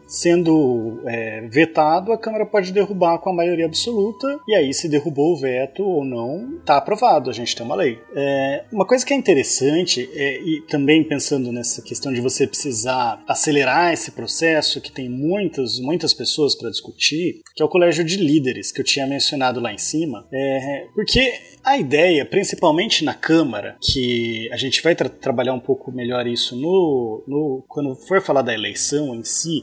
Sendo 0.07 1.01
é, 1.07 1.43
vetado, 1.49 2.13
a 2.13 2.19
Câmara 2.19 2.47
pode 2.47 2.73
derrubar 2.73 3.19
com 3.19 3.31
a 3.31 3.33
maioria 3.35 3.67
absoluta, 3.67 4.41
e 4.47 4.55
aí, 4.55 4.73
se 4.73 4.89
derrubou 4.89 5.33
o 5.35 5.41
veto 5.41 5.83
ou 5.85 6.05
não, 6.05 6.59
tá 6.65 6.77
aprovado, 6.77 7.31
a 7.31 7.33
gente 7.33 7.55
tem 7.55 7.65
uma 7.65 7.75
lei. 7.77 8.01
É, 8.15 8.65
uma 8.73 8.87
coisa 8.87 9.05
que 9.05 9.13
é 9.13 9.17
interessante, 9.17 10.09
é, 10.15 10.41
e 10.41 10.63
também 10.69 11.05
pensando 11.07 11.53
nessa 11.53 11.83
questão 11.83 12.13
de 12.13 12.21
você 12.21 12.47
precisar 12.47 13.23
acelerar 13.29 13.93
esse 13.93 14.13
processo, 14.13 14.81
que 14.81 14.91
tem 14.91 15.09
muitas, 15.09 15.79
muitas 15.79 16.15
pessoas 16.15 16.55
para 16.55 16.71
discutir, 16.71 17.43
que 17.55 17.63
é 17.63 17.67
o 17.67 17.69
colégio 17.69 18.05
de 18.05 18.17
líderes, 18.17 18.73
que 18.73 18.81
eu 18.81 18.85
tinha 18.85 19.07
mencionado 19.07 19.61
lá 19.61 19.73
em 19.73 19.79
cima, 19.79 20.27
é, 20.33 20.87
porque 20.95 21.33
a 21.65 21.77
ideia, 21.77 22.25
principalmente 22.25 23.05
na 23.05 23.15
Câmara, 23.15 23.77
que 23.83 24.48
a 24.53 24.57
gente 24.57 24.83
vai 24.83 24.95
tra- 24.95 25.09
trabalhar 25.09 25.55
um 25.55 25.61
pouco 25.61 25.91
melhor 25.93 26.27
isso 26.27 26.57
no, 26.57 27.23
no 27.27 27.65
quando 27.69 27.95
for 27.95 28.21
falar 28.21 28.43
da 28.43 28.55
eleição 28.55 29.15
em 29.15 29.25
si, 29.25 29.63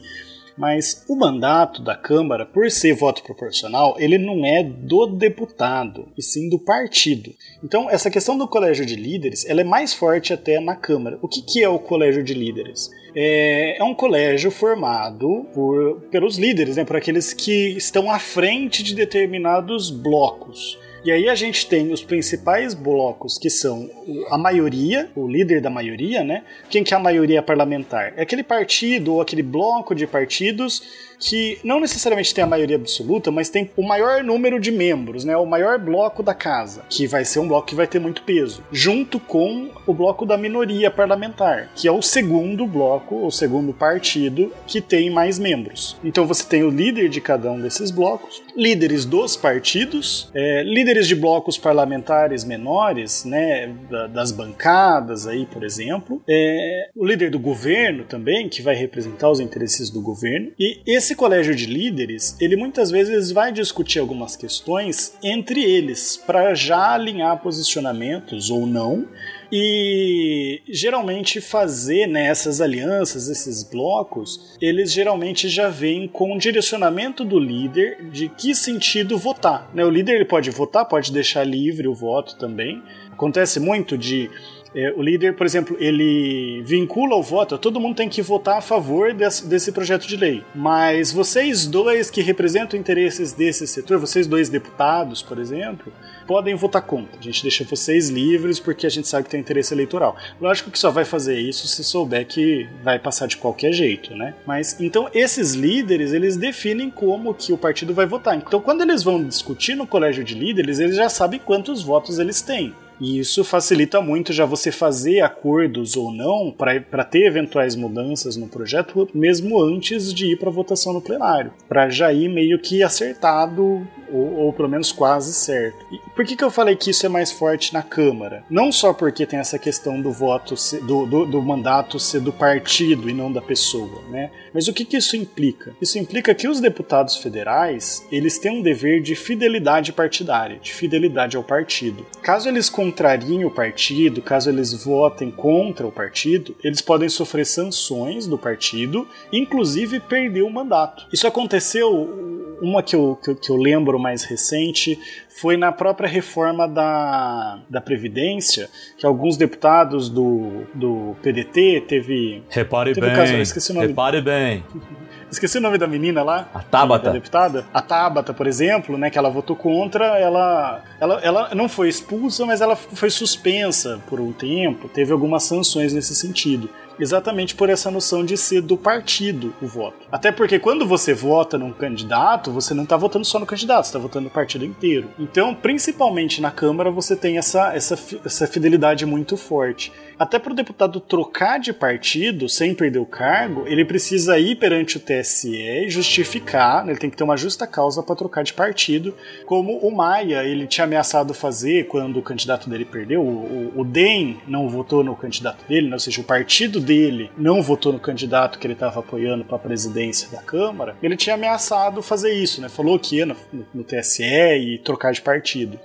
Mas 0.56 1.04
o 1.06 1.14
mandato 1.14 1.82
da 1.82 1.94
Câmara, 1.94 2.46
por 2.46 2.70
ser 2.70 2.94
voto 2.94 3.22
proporcional, 3.22 3.94
ele 3.98 4.16
não 4.16 4.44
é 4.44 4.62
do 4.62 5.06
deputado, 5.06 6.08
e 6.16 6.22
sim 6.22 6.48
do 6.48 6.58
partido. 6.58 7.30
Então, 7.62 7.90
essa 7.90 8.10
questão 8.10 8.38
do 8.38 8.48
colégio 8.48 8.86
de 8.86 8.96
líderes, 8.96 9.44
ela 9.44 9.60
é 9.60 9.64
mais 9.64 9.92
forte 9.92 10.32
até 10.32 10.58
na 10.58 10.74
Câmara. 10.74 11.18
O 11.20 11.28
que, 11.28 11.42
que 11.42 11.62
é 11.62 11.68
o 11.68 11.78
colégio 11.78 12.24
de 12.24 12.32
líderes? 12.32 12.90
É, 13.14 13.78
é 13.78 13.84
um 13.84 13.94
colégio 13.94 14.50
formado 14.50 15.46
por, 15.52 16.00
pelos 16.10 16.38
líderes, 16.38 16.76
né, 16.76 16.84
por 16.84 16.96
aqueles 16.96 17.34
que 17.34 17.76
estão 17.76 18.10
à 18.10 18.18
frente 18.18 18.82
de 18.82 18.94
determinados 18.94 19.90
blocos. 19.90 20.78
E 21.06 21.12
aí 21.12 21.28
a 21.28 21.36
gente 21.36 21.68
tem 21.68 21.92
os 21.92 22.02
principais 22.02 22.74
blocos, 22.74 23.38
que 23.38 23.48
são 23.48 23.88
a 24.28 24.36
maioria, 24.36 25.08
o 25.14 25.28
líder 25.28 25.60
da 25.60 25.70
maioria, 25.70 26.24
né? 26.24 26.42
Quem 26.68 26.82
que 26.82 26.92
é 26.92 26.96
a 26.96 27.00
maioria 27.00 27.40
parlamentar? 27.40 28.12
É 28.16 28.22
aquele 28.22 28.42
partido 28.42 29.14
ou 29.14 29.20
aquele 29.20 29.40
bloco 29.40 29.94
de 29.94 30.04
partidos 30.04 30.82
que 31.18 31.58
não 31.64 31.80
necessariamente 31.80 32.34
tem 32.34 32.44
a 32.44 32.46
maioria 32.46 32.76
absoluta, 32.76 33.30
mas 33.30 33.48
tem 33.48 33.70
o 33.76 33.82
maior 33.82 34.22
número 34.22 34.60
de 34.60 34.70
membros, 34.70 35.24
né? 35.24 35.36
O 35.36 35.46
maior 35.46 35.78
bloco 35.78 36.22
da 36.22 36.34
casa, 36.34 36.84
que 36.88 37.06
vai 37.06 37.24
ser 37.24 37.38
um 37.38 37.48
bloco 37.48 37.66
que 37.66 37.74
vai 37.74 37.86
ter 37.86 37.98
muito 37.98 38.22
peso, 38.22 38.62
junto 38.70 39.18
com 39.18 39.70
o 39.86 39.94
bloco 39.94 40.26
da 40.26 40.36
minoria 40.36 40.90
parlamentar, 40.90 41.70
que 41.74 41.88
é 41.88 41.92
o 41.92 42.02
segundo 42.02 42.66
bloco, 42.66 43.26
o 43.26 43.30
segundo 43.30 43.72
partido 43.72 44.52
que 44.66 44.80
tem 44.80 45.10
mais 45.10 45.38
membros. 45.38 45.96
Então 46.04 46.26
você 46.26 46.44
tem 46.44 46.62
o 46.62 46.70
líder 46.70 47.08
de 47.08 47.20
cada 47.20 47.50
um 47.50 47.60
desses 47.60 47.90
blocos, 47.90 48.42
líderes 48.56 49.04
dos 49.04 49.36
partidos, 49.36 50.30
é, 50.34 50.62
líderes 50.62 51.06
de 51.06 51.14
blocos 51.14 51.58
parlamentares 51.58 52.44
menores, 52.44 53.24
né? 53.24 53.74
das 54.12 54.32
bancadas 54.32 55.26
aí, 55.26 55.46
por 55.46 55.62
exemplo, 55.62 56.22
é, 56.28 56.88
o 56.94 57.04
líder 57.04 57.30
do 57.30 57.38
governo 57.38 58.04
também, 58.04 58.48
que 58.48 58.62
vai 58.62 58.74
representar 58.74 59.30
os 59.30 59.40
interesses 59.40 59.90
do 59.90 60.00
governo, 60.00 60.50
e 60.58 60.80
esse 60.86 61.05
esse 61.06 61.14
colégio 61.14 61.54
de 61.54 61.66
líderes, 61.66 62.36
ele 62.40 62.56
muitas 62.56 62.90
vezes 62.90 63.30
vai 63.30 63.52
discutir 63.52 64.00
algumas 64.00 64.34
questões 64.34 65.16
entre 65.22 65.62
eles, 65.62 66.16
para 66.16 66.52
já 66.52 66.94
alinhar 66.94 67.40
posicionamentos 67.40 68.50
ou 68.50 68.66
não, 68.66 69.06
e 69.52 70.60
geralmente 70.68 71.40
fazer 71.40 72.08
né, 72.08 72.32
alianças, 72.60 73.28
esses 73.28 73.62
blocos, 73.62 74.56
eles 74.60 74.90
geralmente 74.90 75.48
já 75.48 75.68
vêm 75.68 76.08
com 76.08 76.32
um 76.32 76.38
direcionamento 76.38 77.24
do 77.24 77.38
líder 77.38 78.10
de 78.10 78.28
que 78.28 78.52
sentido 78.52 79.16
votar. 79.16 79.70
Né? 79.72 79.84
O 79.84 79.90
líder 79.90 80.16
ele 80.16 80.24
pode 80.24 80.50
votar, 80.50 80.86
pode 80.86 81.12
deixar 81.12 81.44
livre 81.44 81.86
o 81.86 81.94
voto 81.94 82.36
também. 82.36 82.82
Acontece 83.12 83.60
muito 83.60 83.96
de 83.96 84.28
é, 84.76 84.92
o 84.94 85.02
líder, 85.02 85.34
por 85.34 85.46
exemplo, 85.46 85.74
ele 85.80 86.60
vincula 86.62 87.16
o 87.16 87.22
voto, 87.22 87.56
todo 87.56 87.80
mundo 87.80 87.96
tem 87.96 88.10
que 88.10 88.20
votar 88.20 88.58
a 88.58 88.60
favor 88.60 89.14
desse, 89.14 89.46
desse 89.46 89.72
projeto 89.72 90.06
de 90.06 90.18
lei. 90.18 90.44
Mas 90.54 91.10
vocês 91.10 91.66
dois 91.66 92.10
que 92.10 92.20
representam 92.20 92.78
interesses 92.78 93.32
desse 93.32 93.66
setor, 93.66 93.98
vocês 93.98 94.26
dois 94.26 94.50
deputados, 94.50 95.22
por 95.22 95.38
exemplo, 95.38 95.90
podem 96.26 96.54
votar 96.54 96.82
contra. 96.82 97.18
A 97.18 97.22
gente 97.22 97.40
deixa 97.40 97.64
vocês 97.64 98.10
livres 98.10 98.60
porque 98.60 98.86
a 98.86 98.90
gente 98.90 99.08
sabe 99.08 99.24
que 99.24 99.30
tem 99.30 99.40
interesse 99.40 99.72
eleitoral. 99.72 100.14
Lógico 100.38 100.70
que 100.70 100.78
só 100.78 100.90
vai 100.90 101.06
fazer 101.06 101.38
isso 101.38 101.66
se 101.66 101.82
souber 101.82 102.26
que 102.26 102.68
vai 102.82 102.98
passar 102.98 103.26
de 103.26 103.38
qualquer 103.38 103.72
jeito, 103.72 104.14
né? 104.14 104.34
Mas 104.46 104.78
então 104.78 105.08
esses 105.14 105.54
líderes, 105.54 106.12
eles 106.12 106.36
definem 106.36 106.90
como 106.90 107.32
que 107.32 107.50
o 107.50 107.56
partido 107.56 107.94
vai 107.94 108.04
votar. 108.04 108.36
Então 108.36 108.60
quando 108.60 108.82
eles 108.82 109.02
vão 109.02 109.24
discutir 109.24 109.74
no 109.74 109.86
colégio 109.86 110.22
de 110.22 110.34
líderes, 110.34 110.80
eles 110.80 110.96
já 110.96 111.08
sabem 111.08 111.40
quantos 111.42 111.82
votos 111.82 112.18
eles 112.18 112.42
têm. 112.42 112.74
E 113.00 113.18
isso 113.18 113.44
facilita 113.44 114.00
muito 114.00 114.32
já 114.32 114.44
você 114.44 114.72
fazer 114.72 115.20
acordos 115.20 115.96
ou 115.96 116.12
não 116.12 116.50
para 116.50 117.04
ter 117.04 117.26
eventuais 117.26 117.76
mudanças 117.76 118.36
no 118.36 118.46
projeto, 118.46 119.08
mesmo 119.14 119.60
antes 119.60 120.12
de 120.12 120.32
ir 120.32 120.38
para 120.38 120.50
votação 120.50 120.92
no 120.92 121.00
plenário, 121.00 121.52
para 121.68 121.88
já 121.88 122.12
ir 122.12 122.28
meio 122.28 122.58
que 122.58 122.82
acertado 122.82 123.86
ou, 124.10 124.38
ou, 124.38 124.52
pelo 124.52 124.68
menos 124.68 124.92
quase 124.92 125.32
certo. 125.32 125.84
E 125.90 125.98
por 126.14 126.24
que, 126.24 126.36
que 126.36 126.44
eu 126.44 126.50
falei 126.50 126.76
que 126.76 126.90
isso 126.90 127.04
é 127.04 127.08
mais 127.08 127.32
forte 127.32 127.72
na 127.72 127.82
Câmara? 127.82 128.44
Não 128.48 128.70
só 128.70 128.92
porque 128.92 129.26
tem 129.26 129.38
essa 129.38 129.58
questão 129.58 130.00
do 130.00 130.12
voto, 130.12 130.56
ser, 130.56 130.80
do, 130.82 131.06
do, 131.06 131.26
do, 131.26 131.42
mandato 131.42 131.98
ser 131.98 132.20
do 132.20 132.32
partido 132.32 133.10
e 133.10 133.14
não 133.14 133.32
da 133.32 133.42
pessoa, 133.42 134.02
né? 134.08 134.30
Mas 134.52 134.68
o 134.68 134.72
que, 134.72 134.84
que 134.84 134.96
isso 134.96 135.16
implica? 135.16 135.74
Isso 135.80 135.98
implica 135.98 136.34
que 136.34 136.48
os 136.48 136.60
deputados 136.60 137.16
federais 137.16 138.06
eles 138.10 138.38
têm 138.38 138.52
um 138.52 138.62
dever 138.62 139.02
de 139.02 139.14
fidelidade 139.14 139.92
partidária, 139.92 140.58
de 140.58 140.72
fidelidade 140.72 141.36
ao 141.36 141.42
partido. 141.42 142.06
Caso 142.22 142.48
eles 142.48 142.70
contrariem 142.86 143.44
o 143.44 143.50
partido, 143.50 144.22
caso 144.22 144.48
eles 144.48 144.72
votem 144.84 145.30
contra 145.30 145.86
o 145.86 145.92
partido, 145.92 146.54
eles 146.62 146.80
podem 146.80 147.08
sofrer 147.08 147.44
sanções 147.44 148.26
do 148.26 148.38
partido, 148.38 149.06
inclusive 149.32 149.98
perder 149.98 150.42
o 150.42 150.50
mandato. 150.50 151.06
Isso 151.12 151.26
aconteceu, 151.26 152.56
uma 152.62 152.82
que 152.82 152.94
eu, 152.94 153.18
que 153.22 153.30
eu, 153.30 153.36
que 153.36 153.50
eu 153.50 153.56
lembro 153.56 153.98
mais 153.98 154.22
recente, 154.22 154.98
foi 155.28 155.56
na 155.56 155.72
própria 155.72 156.08
reforma 156.08 156.68
da, 156.68 157.58
da 157.68 157.80
Previdência, 157.80 158.70
que 158.96 159.04
alguns 159.04 159.36
deputados 159.36 160.08
do, 160.08 160.62
do 160.72 161.16
PDT 161.22 161.84
teve. 161.88 162.42
Repare 162.48 162.94
teve 162.94 163.06
bem. 163.06 163.16
Caso, 163.16 163.34
esqueci 163.34 163.72
o 163.72 163.74
nome. 163.74 163.88
Repare 163.88 164.20
bem. 164.22 164.64
Esqueci 165.30 165.58
o 165.58 165.60
nome 165.60 165.78
da 165.78 165.86
menina 165.86 166.22
lá. 166.22 166.48
A 166.54 166.60
Tabata. 166.60 167.06
Da 167.06 167.12
deputada. 167.12 167.66
A 167.72 167.82
Tabata, 167.82 168.32
por 168.32 168.46
exemplo, 168.46 168.96
né, 168.96 169.10
que 169.10 169.18
ela 169.18 169.28
votou 169.28 169.56
contra, 169.56 170.18
ela, 170.18 170.82
ela, 171.00 171.20
ela 171.20 171.54
não 171.54 171.68
foi 171.68 171.88
expulsa, 171.88 172.46
mas 172.46 172.60
ela 172.60 172.76
foi 172.76 173.10
suspensa 173.10 174.00
por 174.08 174.20
um 174.20 174.32
tempo, 174.32 174.88
teve 174.88 175.12
algumas 175.12 175.42
sanções 175.42 175.92
nesse 175.92 176.14
sentido 176.14 176.68
exatamente 176.98 177.54
por 177.54 177.68
essa 177.68 177.90
noção 177.90 178.24
de 178.24 178.36
ser 178.36 178.62
do 178.62 178.76
partido 178.76 179.54
o 179.60 179.66
voto. 179.66 180.06
Até 180.10 180.32
porque 180.32 180.58
quando 180.58 180.86
você 180.86 181.12
vota 181.12 181.58
num 181.58 181.72
candidato, 181.72 182.50
você 182.50 182.74
não 182.74 182.84
está 182.84 182.96
votando 182.96 183.24
só 183.24 183.38
no 183.38 183.46
candidato, 183.46 183.84
você 183.84 183.90
está 183.90 183.98
votando 183.98 184.24
no 184.24 184.30
partido 184.30 184.64
inteiro. 184.64 185.10
Então, 185.18 185.54
principalmente 185.54 186.40
na 186.40 186.50
Câmara, 186.50 186.90
você 186.90 187.14
tem 187.14 187.38
essa, 187.38 187.74
essa, 187.74 187.98
essa 188.24 188.46
fidelidade 188.46 189.04
muito 189.04 189.36
forte. 189.36 189.92
Até 190.18 190.38
para 190.38 190.52
o 190.52 190.56
deputado 190.56 190.98
trocar 190.98 191.60
de 191.60 191.74
partido 191.74 192.48
sem 192.48 192.74
perder 192.74 192.98
o 192.98 193.04
cargo, 193.04 193.66
ele 193.66 193.84
precisa 193.84 194.38
ir 194.38 194.56
perante 194.56 194.96
o 194.96 195.00
TSE 195.00 195.54
e 195.54 195.90
justificar, 195.90 196.84
né, 196.84 196.92
ele 196.92 196.98
tem 196.98 197.10
que 197.10 197.16
ter 197.16 197.24
uma 197.24 197.36
justa 197.36 197.66
causa 197.66 198.02
para 198.02 198.16
trocar 198.16 198.42
de 198.42 198.54
partido, 198.54 199.14
como 199.44 199.76
o 199.78 199.94
Maia 199.94 200.42
ele 200.42 200.66
tinha 200.66 200.84
ameaçado 200.84 201.34
fazer 201.34 201.86
quando 201.86 202.18
o 202.18 202.22
candidato 202.22 202.70
dele 202.70 202.86
perdeu. 202.86 203.20
O, 203.20 203.72
o, 203.76 203.80
o 203.80 203.84
DEM 203.84 204.38
não 204.46 204.68
votou 204.68 205.04
no 205.04 205.14
candidato 205.14 205.66
dele, 205.68 205.88
né, 205.88 205.94
ou 205.94 206.00
seja, 206.00 206.20
o 206.20 206.24
partido 206.24 206.80
dele 206.80 207.30
não 207.36 207.60
votou 207.60 207.92
no 207.92 208.00
candidato 208.00 208.58
que 208.58 208.66
ele 208.66 208.74
estava 208.74 209.00
apoiando 209.00 209.44
para 209.44 209.56
a 209.56 209.60
presidência 209.60 210.30
da 210.30 210.42
Câmara. 210.42 210.96
Ele 211.02 211.16
tinha 211.16 211.34
ameaçado 211.34 212.00
fazer 212.02 212.32
isso, 212.32 212.60
né? 212.60 212.68
Falou 212.68 212.98
que 212.98 213.16
ia 213.16 213.26
no, 213.26 213.36
no, 213.74 213.84
TSE 213.84 214.22
e 214.22 214.78
trocar 214.78 215.12
de 215.12 215.20
partido. 215.20 215.78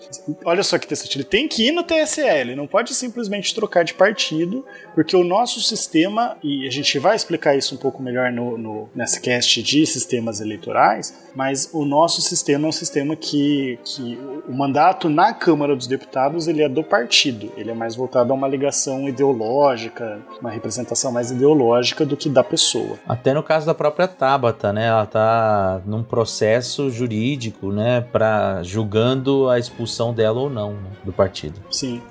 Olha 0.45 0.64
só 0.64 0.78
que 0.78 0.86
interessante, 0.86 1.18
ele 1.18 1.24
tem 1.24 1.48
que 1.48 1.68
ir 1.68 1.72
no 1.72 1.84
TSE, 1.84 2.22
ele 2.22 2.56
não 2.56 2.68
pode 2.68 2.94
simplesmente 2.94 3.53
trocar 3.53 3.84
de 3.84 3.94
partido 3.94 4.20
partido, 4.22 4.64
porque 4.93 5.15
o 5.15 5.23
nosso 5.23 5.60
sistema, 5.61 6.38
e 6.43 6.68
a 6.68 6.72
gente 6.72 6.99
vai 6.99 7.15
explicar 7.15 7.56
isso 7.56 7.73
um 7.73 7.77
pouco 7.77 8.03
melhor 8.03 8.31
no, 8.31 8.57
no, 8.57 8.89
nessa 8.93 9.19
cast 9.19 9.61
de 9.64 9.85
sistemas 9.85 10.39
eleitorais, 10.39 11.31
mas 11.35 11.69
o 11.73 11.84
nosso 11.84 12.22
sistema 12.22 12.68
é 12.68 12.69
um 12.69 12.72
sistema 12.72 13.15
que, 13.15 13.80
que 13.84 14.19
o 14.48 14.53
mandato 14.53 15.10
na 15.10 15.34
Câmara 15.34 15.76
dos 15.76 15.88
Deputados 15.88 16.48
ele 16.48 16.61
é 16.61 16.69
do 16.69 16.84
partido, 16.84 17.52
ele 17.57 17.72
é 17.72 17.73
mais 17.73 17.95
voltado 17.95 18.31
a 18.31 18.35
uma 18.35 18.48
ligação 18.48 19.07
ideológica, 19.10 20.19
uma 20.39 20.52
representação 20.52 21.11
mais 21.11 21.31
ideológica 21.31 22.06
do 22.06 22.15
que 22.15 22.30
da 22.30 22.43
pessoa. 22.43 22.99
Até 23.07 23.34
no 23.34 23.41
caso 23.41 23.65
da 23.65 23.73
própria 23.73 24.07
Tabata, 24.07 24.72
né, 24.72 24.88
ela 24.88 25.03
está 25.03 25.81
num 25.85 26.03
processo 26.03 26.91
jurídico, 26.91 27.72
né, 27.72 28.02
para 28.02 28.61
julgando 28.61 29.49
a 29.49 29.57
expulsão 29.57 30.14
dela 30.14 30.39
ou 30.39 30.49
não 30.49 30.73
né, 30.73 30.91
do 31.03 31.11
partido. 31.11 31.60
Sim. 31.72 32.02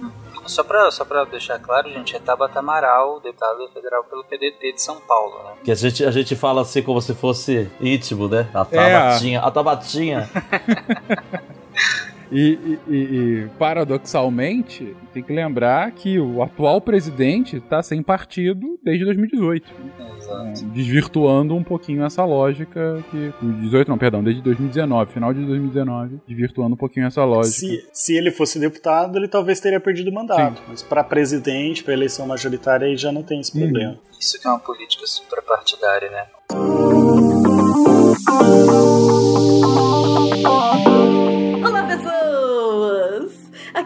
Só 0.46 0.64
pra, 0.64 0.90
só 0.90 1.04
pra 1.04 1.24
deixar 1.24 1.58
claro, 1.58 1.90
gente, 1.90 2.16
é 2.16 2.18
Tabata 2.18 2.58
Amaral, 2.58 3.20
deputada 3.20 3.68
federal 3.72 4.04
pelo 4.04 4.24
PDT 4.24 4.72
de 4.72 4.82
São 4.82 4.96
Paulo, 5.00 5.42
né? 5.44 5.52
Que 5.64 5.70
a 5.70 5.74
gente, 5.74 6.04
a 6.04 6.10
gente 6.10 6.34
fala 6.36 6.62
assim 6.62 6.82
como 6.82 7.00
se 7.00 7.14
fosse 7.14 7.70
íntimo, 7.80 8.28
né? 8.28 8.48
A 8.54 8.64
Tabatinha. 8.64 9.38
É. 9.38 9.42
A 9.42 9.50
Tabatinha. 9.50 10.30
E, 12.32 12.78
e, 12.89 12.94
e, 12.94 13.48
paradoxalmente, 13.59 14.97
tem 15.12 15.23
que 15.23 15.32
lembrar 15.32 15.90
que 15.90 16.19
o 16.19 16.43
atual 16.43 16.81
presidente 16.81 17.57
está 17.57 17.82
sem 17.82 18.02
partido 18.02 18.78
desde 18.82 19.05
2018. 19.05 19.73
Exato. 20.16 20.65
Desvirtuando 20.66 21.55
um 21.57 21.65
pouquinho 21.65 22.05
essa 22.05 22.24
lógica 22.24 23.02
que. 23.11 23.32
18, 23.62 23.89
não, 23.89 23.98
perdão, 23.98 24.23
desde 24.23 24.40
2019, 24.43 25.12
final 25.12 25.35
de 25.35 25.44
2019, 25.44 26.20
desvirtuando 26.27 26.74
um 26.74 26.78
pouquinho 26.78 27.07
essa 27.07 27.24
lógica. 27.24 27.57
Se, 27.57 27.89
se 27.93 28.16
ele 28.16 28.31
fosse 28.31 28.59
deputado, 28.61 29.19
ele 29.19 29.27
talvez 29.27 29.59
teria 29.59 29.81
perdido 29.81 30.11
o 30.11 30.15
mandato. 30.15 30.59
Sim. 30.59 30.65
Mas 30.69 30.82
para 30.82 31.02
presidente, 31.02 31.82
para 31.82 31.94
eleição 31.94 32.27
majoritária, 32.27 32.86
aí 32.86 32.97
já 32.97 33.11
não 33.11 33.23
tem 33.23 33.40
esse 33.40 33.51
problema. 33.51 33.94
Hum. 33.94 34.11
Isso 34.19 34.40
que 34.40 34.47
é 34.47 34.51
uma 34.51 34.61
política 34.61 35.07
suprapartidária, 35.07 36.11
né? 36.11 36.27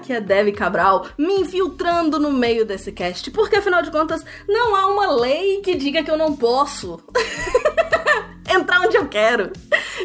Aqui 0.05 0.13
é 0.13 0.21
Debbie 0.21 0.53
Cabral 0.53 1.07
me 1.17 1.41
infiltrando 1.41 2.21
no 2.21 2.31
meio 2.31 2.67
desse 2.67 2.93
cast, 2.93 3.31
porque 3.31 3.57
afinal 3.57 3.81
de 3.81 3.91
contas 3.91 4.23
não 4.47 4.77
há 4.77 4.87
uma 4.87 5.11
lei 5.15 5.63
que 5.63 5.75
diga 5.75 6.03
que 6.03 6.11
eu 6.11 6.19
não 6.19 6.37
posso. 6.37 7.01
entrar 8.55 8.83
onde 8.83 8.99
eu 8.99 9.09
quero. 9.09 9.51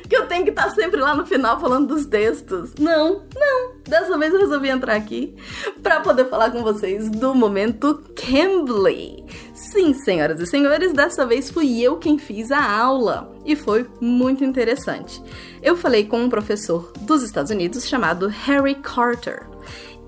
Que 0.07 0.15
eu 0.15 0.25
tenho 0.25 0.45
que 0.45 0.51
estar 0.51 0.69
sempre 0.69 1.01
lá 1.01 1.13
no 1.13 1.25
final 1.25 1.59
falando 1.59 1.93
dos 1.93 2.05
textos. 2.05 2.73
Não, 2.79 3.23
não. 3.35 3.71
Dessa 3.85 4.17
vez 4.17 4.33
eu 4.33 4.39
resolvi 4.39 4.69
entrar 4.69 4.95
aqui 4.95 5.35
para 5.83 5.99
poder 5.99 6.25
falar 6.29 6.49
com 6.51 6.63
vocês 6.63 7.09
do 7.09 7.35
momento 7.35 8.01
Cambly. 8.15 9.25
Sim, 9.53 9.93
senhoras 9.93 10.39
e 10.39 10.45
senhores, 10.45 10.93
dessa 10.93 11.25
vez 11.25 11.51
fui 11.51 11.81
eu 11.81 11.97
quem 11.97 12.17
fiz 12.17 12.51
a 12.51 12.71
aula 12.71 13.35
e 13.45 13.53
foi 13.53 13.85
muito 13.99 14.45
interessante. 14.45 15.21
Eu 15.61 15.75
falei 15.75 16.05
com 16.05 16.21
um 16.21 16.29
professor 16.29 16.93
dos 17.01 17.21
Estados 17.21 17.51
Unidos 17.51 17.85
chamado 17.85 18.27
Harry 18.27 18.75
Carter. 18.75 19.49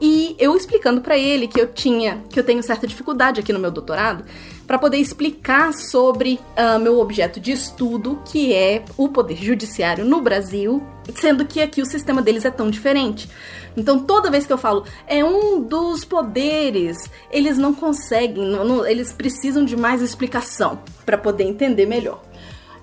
E 0.02 0.36
eu 0.40 0.58
explicando 0.58 1.00
para 1.00 1.16
ele 1.16 1.48
que 1.48 1.62
eu 1.62 1.72
tinha, 1.72 2.24
que 2.28 2.40
eu 2.40 2.44
tenho 2.44 2.64
certa 2.64 2.88
dificuldade 2.88 3.40
aqui 3.40 3.54
no 3.54 3.60
meu 3.60 3.70
doutorado, 3.70 4.26
para 4.66 4.80
poder 4.80 4.98
explicar 4.98 5.74
sobre 5.74 6.40
uh, 6.58 6.80
meu 6.80 7.00
objeto 7.00 7.40
de 7.40 7.52
estudo, 7.52 8.20
que 8.26 8.52
é 8.52 8.84
o 8.98 9.10
poder 9.10 9.36
judiciário 9.36 10.04
no 10.04 10.20
Brasil, 10.20 10.82
sendo 11.14 11.46
que 11.46 11.62
aqui 11.62 11.84
o 11.84 11.86
sistema 11.86 12.20
deles 12.20 12.46
é 12.46 12.50
tão 12.50 12.72
diferente. 12.72 13.30
Então, 13.78 14.00
toda 14.00 14.32
vez 14.32 14.48
que 14.48 14.52
eu 14.52 14.58
falo 14.58 14.86
é 15.06 15.24
um 15.24 15.62
dos 15.62 16.04
poderes, 16.04 16.98
eles 17.32 17.60
não 17.60 17.72
conseguem, 17.72 18.44
não, 18.44 18.64
não, 18.64 18.88
eles 18.88 19.14
precisam 19.14 19.64
de 19.64 19.78
mais 19.78 20.02
explicação 20.02 20.80
para 21.06 21.18
poder 21.18 21.44
entender 21.44 21.86
melhor. 21.86 22.24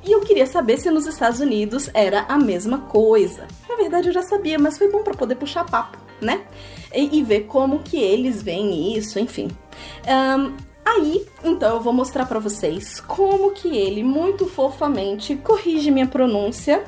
E 0.04 0.12
eu 0.12 0.20
queria 0.20 0.46
saber 0.46 0.78
se 0.78 0.88
nos 0.88 1.06
Estados 1.06 1.40
Unidos 1.40 1.90
era 1.92 2.26
a 2.28 2.38
mesma 2.38 2.78
coisa. 2.78 3.48
Na 3.68 3.74
verdade, 3.74 4.08
eu 4.08 4.12
já 4.12 4.22
sabia, 4.22 4.56
mas 4.56 4.78
foi 4.78 4.88
bom 4.88 5.02
para 5.02 5.14
poder 5.14 5.34
puxar 5.34 5.64
papo, 5.64 5.98
né? 6.20 6.44
E, 6.94 7.18
e, 7.18 7.22
ver 7.22 7.42
como 7.42 7.80
que 7.80 7.98
eles 7.98 8.42
veem 8.42 8.96
isso, 8.96 9.18
enfim. 9.18 9.48
Um, 10.06 10.56
aí, 10.84 11.26
então, 11.44 11.76
eu 11.76 11.80
vou 11.80 11.92
mostrar 11.92 12.26
para 12.26 12.38
vocês 12.38 13.00
como 13.00 13.50
que 13.52 13.68
ele 13.68 14.02
muito 14.02 14.46
fofamente 14.46 15.36
corrige 15.36 15.90
minha 15.90 16.06
pronúncia 16.06 16.84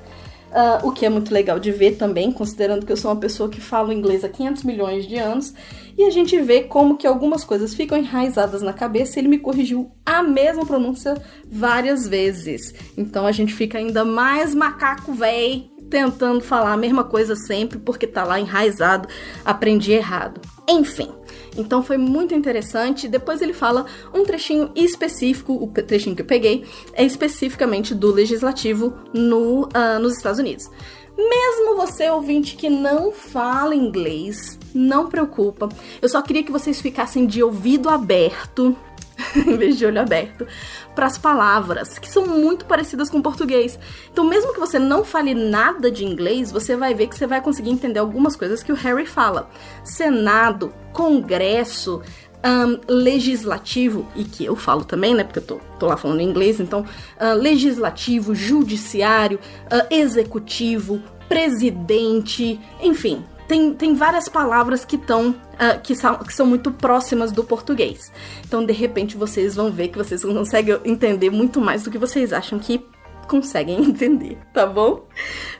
Uh, 0.51 0.89
o 0.89 0.91
que 0.91 1.07
é 1.07 1.09
muito 1.09 1.33
legal 1.33 1.61
de 1.61 1.71
ver 1.71 1.93
também, 1.93 2.33
considerando 2.33 2.85
que 2.85 2.91
eu 2.91 2.97
sou 2.97 3.09
uma 3.13 3.21
pessoa 3.21 3.49
que 3.49 3.61
fala 3.61 3.95
inglês 3.95 4.25
há 4.25 4.29
500 4.29 4.65
milhões 4.65 5.07
de 5.07 5.17
anos, 5.17 5.55
e 5.97 6.03
a 6.03 6.11
gente 6.11 6.41
vê 6.41 6.63
como 6.63 6.97
que 6.97 7.07
algumas 7.07 7.45
coisas 7.45 7.73
ficam 7.73 7.97
enraizadas 7.97 8.61
na 8.61 8.73
cabeça, 8.73 9.21
ele 9.21 9.29
me 9.29 9.39
corrigiu 9.39 9.93
a 10.05 10.25
mesma 10.25 10.67
pronúncia 10.67 11.17
várias 11.47 12.05
vezes. 12.09 12.75
Então 12.97 13.27
a 13.27 13.33
gente 13.33 13.55
fica 13.55 13.79
ainda 13.79 14.05
mais 14.05 14.53
macaco 14.53 15.13
véi, 15.13 15.71
tentando 15.91 16.41
falar 16.41 16.73
a 16.73 16.77
mesma 16.77 17.05
coisa 17.05 17.35
sempre, 17.35 17.79
porque 17.79 18.07
tá 18.07 18.25
lá 18.25 18.39
enraizado, 18.41 19.09
aprendi 19.45 19.93
errado. 19.93 20.41
Enfim, 20.69 21.11
então 21.57 21.83
foi 21.83 21.99
muito 21.99 22.33
interessante. 22.33 23.09
Depois 23.09 23.43
ele 23.43 23.53
fala 23.53 23.85
um 24.15 24.25
trechinho 24.25 24.71
específico, 24.75 25.53
o 25.53 25.67
trechinho 25.69 26.15
que 26.15 26.23
eu 26.23 26.27
peguei 26.27 26.65
é 26.95 27.05
especificamente 27.05 27.95
do 27.95 28.13
legislativo 28.13 28.95
no, 29.13 29.65
uh, 29.65 29.99
nos 30.01 30.17
Estados 30.17 30.39
Unidos. 30.39 30.71
Mesmo 31.19 31.77
você, 31.77 32.09
ouvinte, 32.09 32.57
que 32.57 32.71
não 32.71 33.13
fala 33.13 33.75
inglês, 33.75 34.59
não 34.73 35.09
preocupa. 35.09 35.69
Eu 36.01 36.09
só 36.09 36.23
queria 36.23 36.43
que 36.43 36.53
vocês 36.53 36.81
ficassem 36.81 37.27
de 37.27 37.43
ouvido 37.43 37.91
aberto 37.91 38.75
em 39.37 39.57
vez 39.57 39.77
de 39.77 39.87
olho 39.87 40.01
aberto, 40.01 40.47
para 40.95 41.07
as 41.07 41.19
palavras, 41.19 41.99
que 41.99 42.09
são 42.09 42.27
muito 42.27 42.65
parecidas 42.65 43.09
com 43.09 43.19
o 43.19 43.23
português. 43.23 43.79
Então, 44.13 44.25
mesmo 44.25 44.53
que 44.53 44.61
você 44.61 44.79
não 44.79 45.05
fale 45.05 45.35
nada 45.35 45.91
de 45.91 46.05
inglês, 46.05 46.51
você 46.51 46.77
vai 46.77 46.95
ver 46.95 47.09
que 47.09 47.17
você 47.17 47.27
vai 47.27 47.41
conseguir 47.41 47.71
entender 47.71 47.99
algumas 47.99 48.37
coisas 48.37 48.63
que 48.63 48.73
o 48.73 48.77
Harry 48.77 49.07
fala. 49.07 49.49
Senado, 49.85 50.73
Congresso, 50.93 52.03
um, 52.45 52.81
legislativo, 52.93 54.07
e 54.17 54.25
que 54.25 54.45
eu 54.45 54.57
falo 54.57 54.85
também, 54.85 55.15
né? 55.15 55.25
Porque 55.25 55.39
eu 55.39 55.45
tô, 55.45 55.61
tô 55.79 55.87
lá 55.87 55.97
falando 55.97 56.21
inglês, 56.21 56.61
então, 56.61 56.81
uh, 56.81 57.35
legislativo, 57.35 58.35
judiciário, 58.35 59.39
uh, 59.67 59.87
executivo, 59.95 61.03
presidente, 61.29 62.61
enfim, 62.83 63.25
tem, 63.51 63.75
tem 63.75 63.95
várias 63.97 64.29
palavras 64.29 64.85
que 64.85 64.95
estão 64.95 65.31
uh, 65.31 65.81
que, 65.83 65.97
são, 65.97 66.15
que 66.19 66.33
são 66.33 66.47
muito 66.47 66.71
próximas 66.71 67.33
do 67.33 67.43
português. 67.43 68.13
Então, 68.47 68.65
de 68.65 68.73
repente, 68.73 69.17
vocês 69.17 69.57
vão 69.57 69.73
ver 69.73 69.89
que 69.89 69.99
vocês 69.99 70.23
conseguem 70.23 70.81
entender 70.85 71.31
muito 71.31 71.61
mais 71.61 71.83
do 71.83 71.91
que 71.91 71.99
vocês 71.99 72.33
acham 72.33 72.61
que 72.61 72.87
conseguem 73.27 73.83
entender, 73.83 74.39
tá 74.55 74.65
bom? 74.67 75.05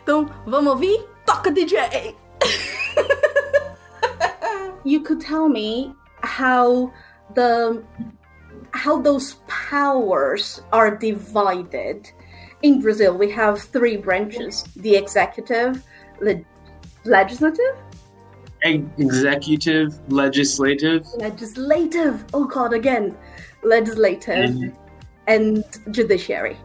Então, 0.05 0.31
vamos 0.47 0.71
ouvir? 0.71 1.05
Toca, 1.27 1.51
DJ! 1.51 2.15
you 4.85 5.03
could 5.03 5.21
tell 5.21 5.49
me 5.49 5.93
how 6.23 6.93
the 7.35 7.83
how 8.73 9.03
those 9.03 9.37
powers 9.49 10.63
are 10.71 10.97
divided. 10.97 12.09
In 12.63 12.81
Brazil, 12.81 13.19
we 13.19 13.33
have 13.33 13.61
three 13.73 13.97
branches: 13.97 14.63
the 14.77 14.95
executive, 14.95 15.83
the 16.21 16.45
legislative? 17.05 17.77
Executive 18.63 19.99
legislative. 20.13 21.07
Legislative. 21.17 22.25
Oh 22.35 22.45
god 22.45 22.73
again. 22.75 23.17
Legislative 23.63 24.37
and, 24.37 24.77
and 25.27 25.65
judiciary. 25.91 26.59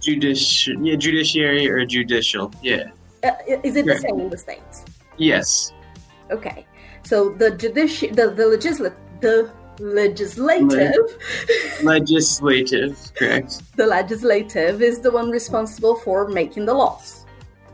Judici- 0.00 0.76
yeah 0.80 0.96
judiciary 0.96 1.68
or 1.68 1.84
judicial 1.84 2.52
yeah. 2.62 2.90
Uh, 3.24 3.32
is 3.64 3.76
it 3.76 3.86
the 3.86 3.96
same 3.96 4.20
in 4.20 4.30
the 4.30 4.38
states? 4.38 4.84
Yes. 5.18 5.72
Okay. 6.30 6.66
So 7.04 7.30
the 7.30 7.50
judici- 7.50 8.10
the, 8.10 8.30
the 8.30 8.46
legislative 8.46 8.98
the 9.20 9.50
legislative. 9.78 11.18
Le- 11.82 11.84
legislative 11.84 13.12
correct. 13.14 13.76
The 13.76 13.86
legislative 13.86 14.80
is 14.80 15.00
the 15.00 15.10
one 15.10 15.30
responsible 15.30 15.96
for 15.96 16.28
making 16.28 16.64
the 16.64 16.74
laws. 16.74 17.26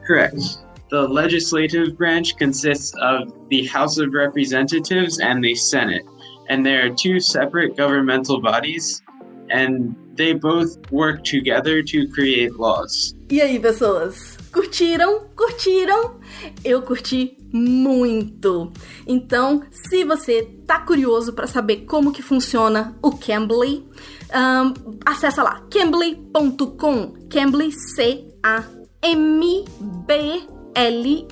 Correct 0.05 0.59
the 0.93 1.09
legislative 1.09 1.97
branch 1.97 2.37
consists 2.37 2.93
of 3.01 3.33
the 3.49 3.65
House 3.65 3.97
of 3.97 4.13
Representatives 4.13 5.21
and 5.21 5.43
the 5.43 5.55
Senate, 5.55 6.05
and 6.51 6.67
they 6.67 6.77
are 6.77 6.91
two 6.91 7.19
separate 7.19 7.79
governmental 7.79 8.43
bodies, 8.43 9.01
and 9.49 9.97
they 10.15 10.35
both 10.35 10.77
work 10.91 11.25
together 11.25 11.83
to 11.83 12.07
create 12.09 12.53
laws. 12.59 13.15
E 13.31 13.41
aí, 13.41 13.59
pessoas? 13.59 14.37
Curtiram? 14.53 15.29
Curtiram? 15.35 16.21
Eu 16.63 16.83
curti 16.83 17.39
muito. 17.51 18.71
Então, 19.07 19.63
se 19.71 20.05
você 20.05 20.47
tá 20.67 20.81
curioso 20.81 21.33
para 21.33 21.47
saber 21.47 21.87
como 21.87 22.13
que 22.13 22.21
funciona 22.21 22.95
o 23.01 23.13
Cambly, 23.13 23.83
um, 24.31 24.99
acessa 25.07 25.43
lá 25.43 25.63
cambly.com. 25.71 27.15
Cambly 27.31 27.73
C 27.73 28.29
A 28.43 28.63
M 29.03 29.65
B 30.07 30.43
LY. 30.77 31.27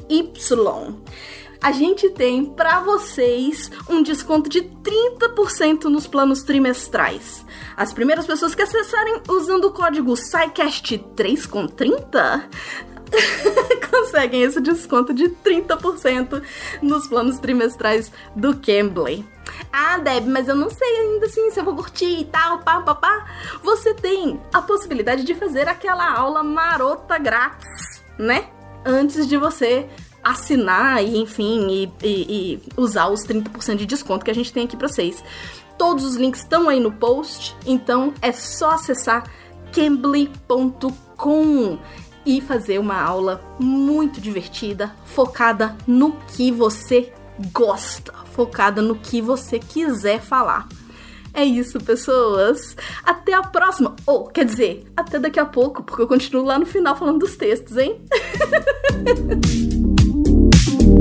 A 1.63 1.73
gente 1.73 2.09
tem 2.09 2.47
para 2.47 2.81
vocês 2.81 3.71
um 3.89 4.03
desconto 4.03 4.49
de 4.49 4.63
30% 4.63 5.85
nos 5.85 6.07
planos 6.07 6.43
trimestrais. 6.43 7.45
As 7.77 7.93
primeiras 7.93 8.27
pessoas 8.27 8.55
que 8.55 8.63
acessarem 8.63 9.21
usando 9.29 9.67
o 9.67 9.73
código 9.73 10.13
SciCast3 10.15 11.47
com 11.47 11.67
30 11.67 12.49
conseguem 13.91 14.43
esse 14.43 14.61
desconto 14.61 15.13
de 15.13 15.29
30% 15.29 16.43
nos 16.81 17.07
planos 17.07 17.39
trimestrais 17.39 18.11
do 18.35 18.57
Cambly. 18.57 19.29
Ah, 19.71 19.99
Deb, 19.99 20.27
mas 20.29 20.49
eu 20.49 20.55
não 20.55 20.71
sei 20.71 20.97
ainda 20.97 21.27
assim 21.27 21.51
se 21.51 21.61
eu 21.61 21.65
vou 21.65 21.75
curtir 21.75 22.21
e 22.21 22.25
tal, 22.25 22.61
pá, 22.61 22.81
pá, 22.81 22.95
pá. 22.95 23.27
Você 23.63 23.93
tem 23.93 24.41
a 24.53 24.63
possibilidade 24.63 25.25
de 25.25 25.35
fazer 25.35 25.69
aquela 25.69 26.11
aula 26.11 26.43
marota 26.43 27.19
grátis, 27.19 28.03
né? 28.19 28.49
Antes 28.85 29.27
de 29.27 29.37
você 29.37 29.89
assinar 30.23 31.03
e, 31.03 31.19
enfim, 31.19 31.69
e, 31.71 31.93
e, 32.03 32.09
e 32.55 32.63
usar 32.77 33.09
os 33.09 33.25
30% 33.25 33.77
de 33.77 33.87
desconto 33.87 34.25
que 34.25 34.31
a 34.31 34.35
gente 34.35 34.53
tem 34.53 34.65
aqui 34.65 34.77
para 34.77 34.89
vocês. 34.89 35.23
Todos 35.79 36.05
os 36.05 36.17
links 36.17 36.41
estão 36.43 36.69
aí 36.69 36.79
no 36.79 36.93
post, 36.93 37.57
então 37.65 38.13
é 38.21 38.33
só 38.33 38.73
acessar 38.73 39.25
cambly.com 39.73 40.99
e 42.27 42.41
fazer 42.41 42.79
uma 42.79 43.01
aula 43.01 43.43
muito 43.59 44.21
divertida, 44.21 44.95
focada 45.07 45.77
no 45.87 46.13
que 46.35 46.53
você 46.53 47.13
gosta, 47.53 48.13
focada 48.33 48.83
no 48.83 48.97
que 48.97 49.23
você 49.23 49.59
quiser 49.59 50.21
falar. 50.21 50.69
É 51.33 51.45
isso, 51.45 51.79
pessoas. 51.81 52.77
Até 53.05 53.35
a 53.35 53.43
próxima. 53.43 53.95
Ou, 54.07 54.27
quer 54.27 54.45
dizer, 54.45 54.85
até 54.97 55.19
daqui 55.19 55.39
a 55.39 55.47
pouco, 55.47 55.83
porque 55.83 56.03
eu 56.03 56.09
continuo 56.09 56.45
lá 56.45 56.59
no 56.59 56.67
final 56.67 56.97
falando 56.97 57.21
dos 57.21 57.37
textos, 57.37 57.77
hein? 57.77 58.01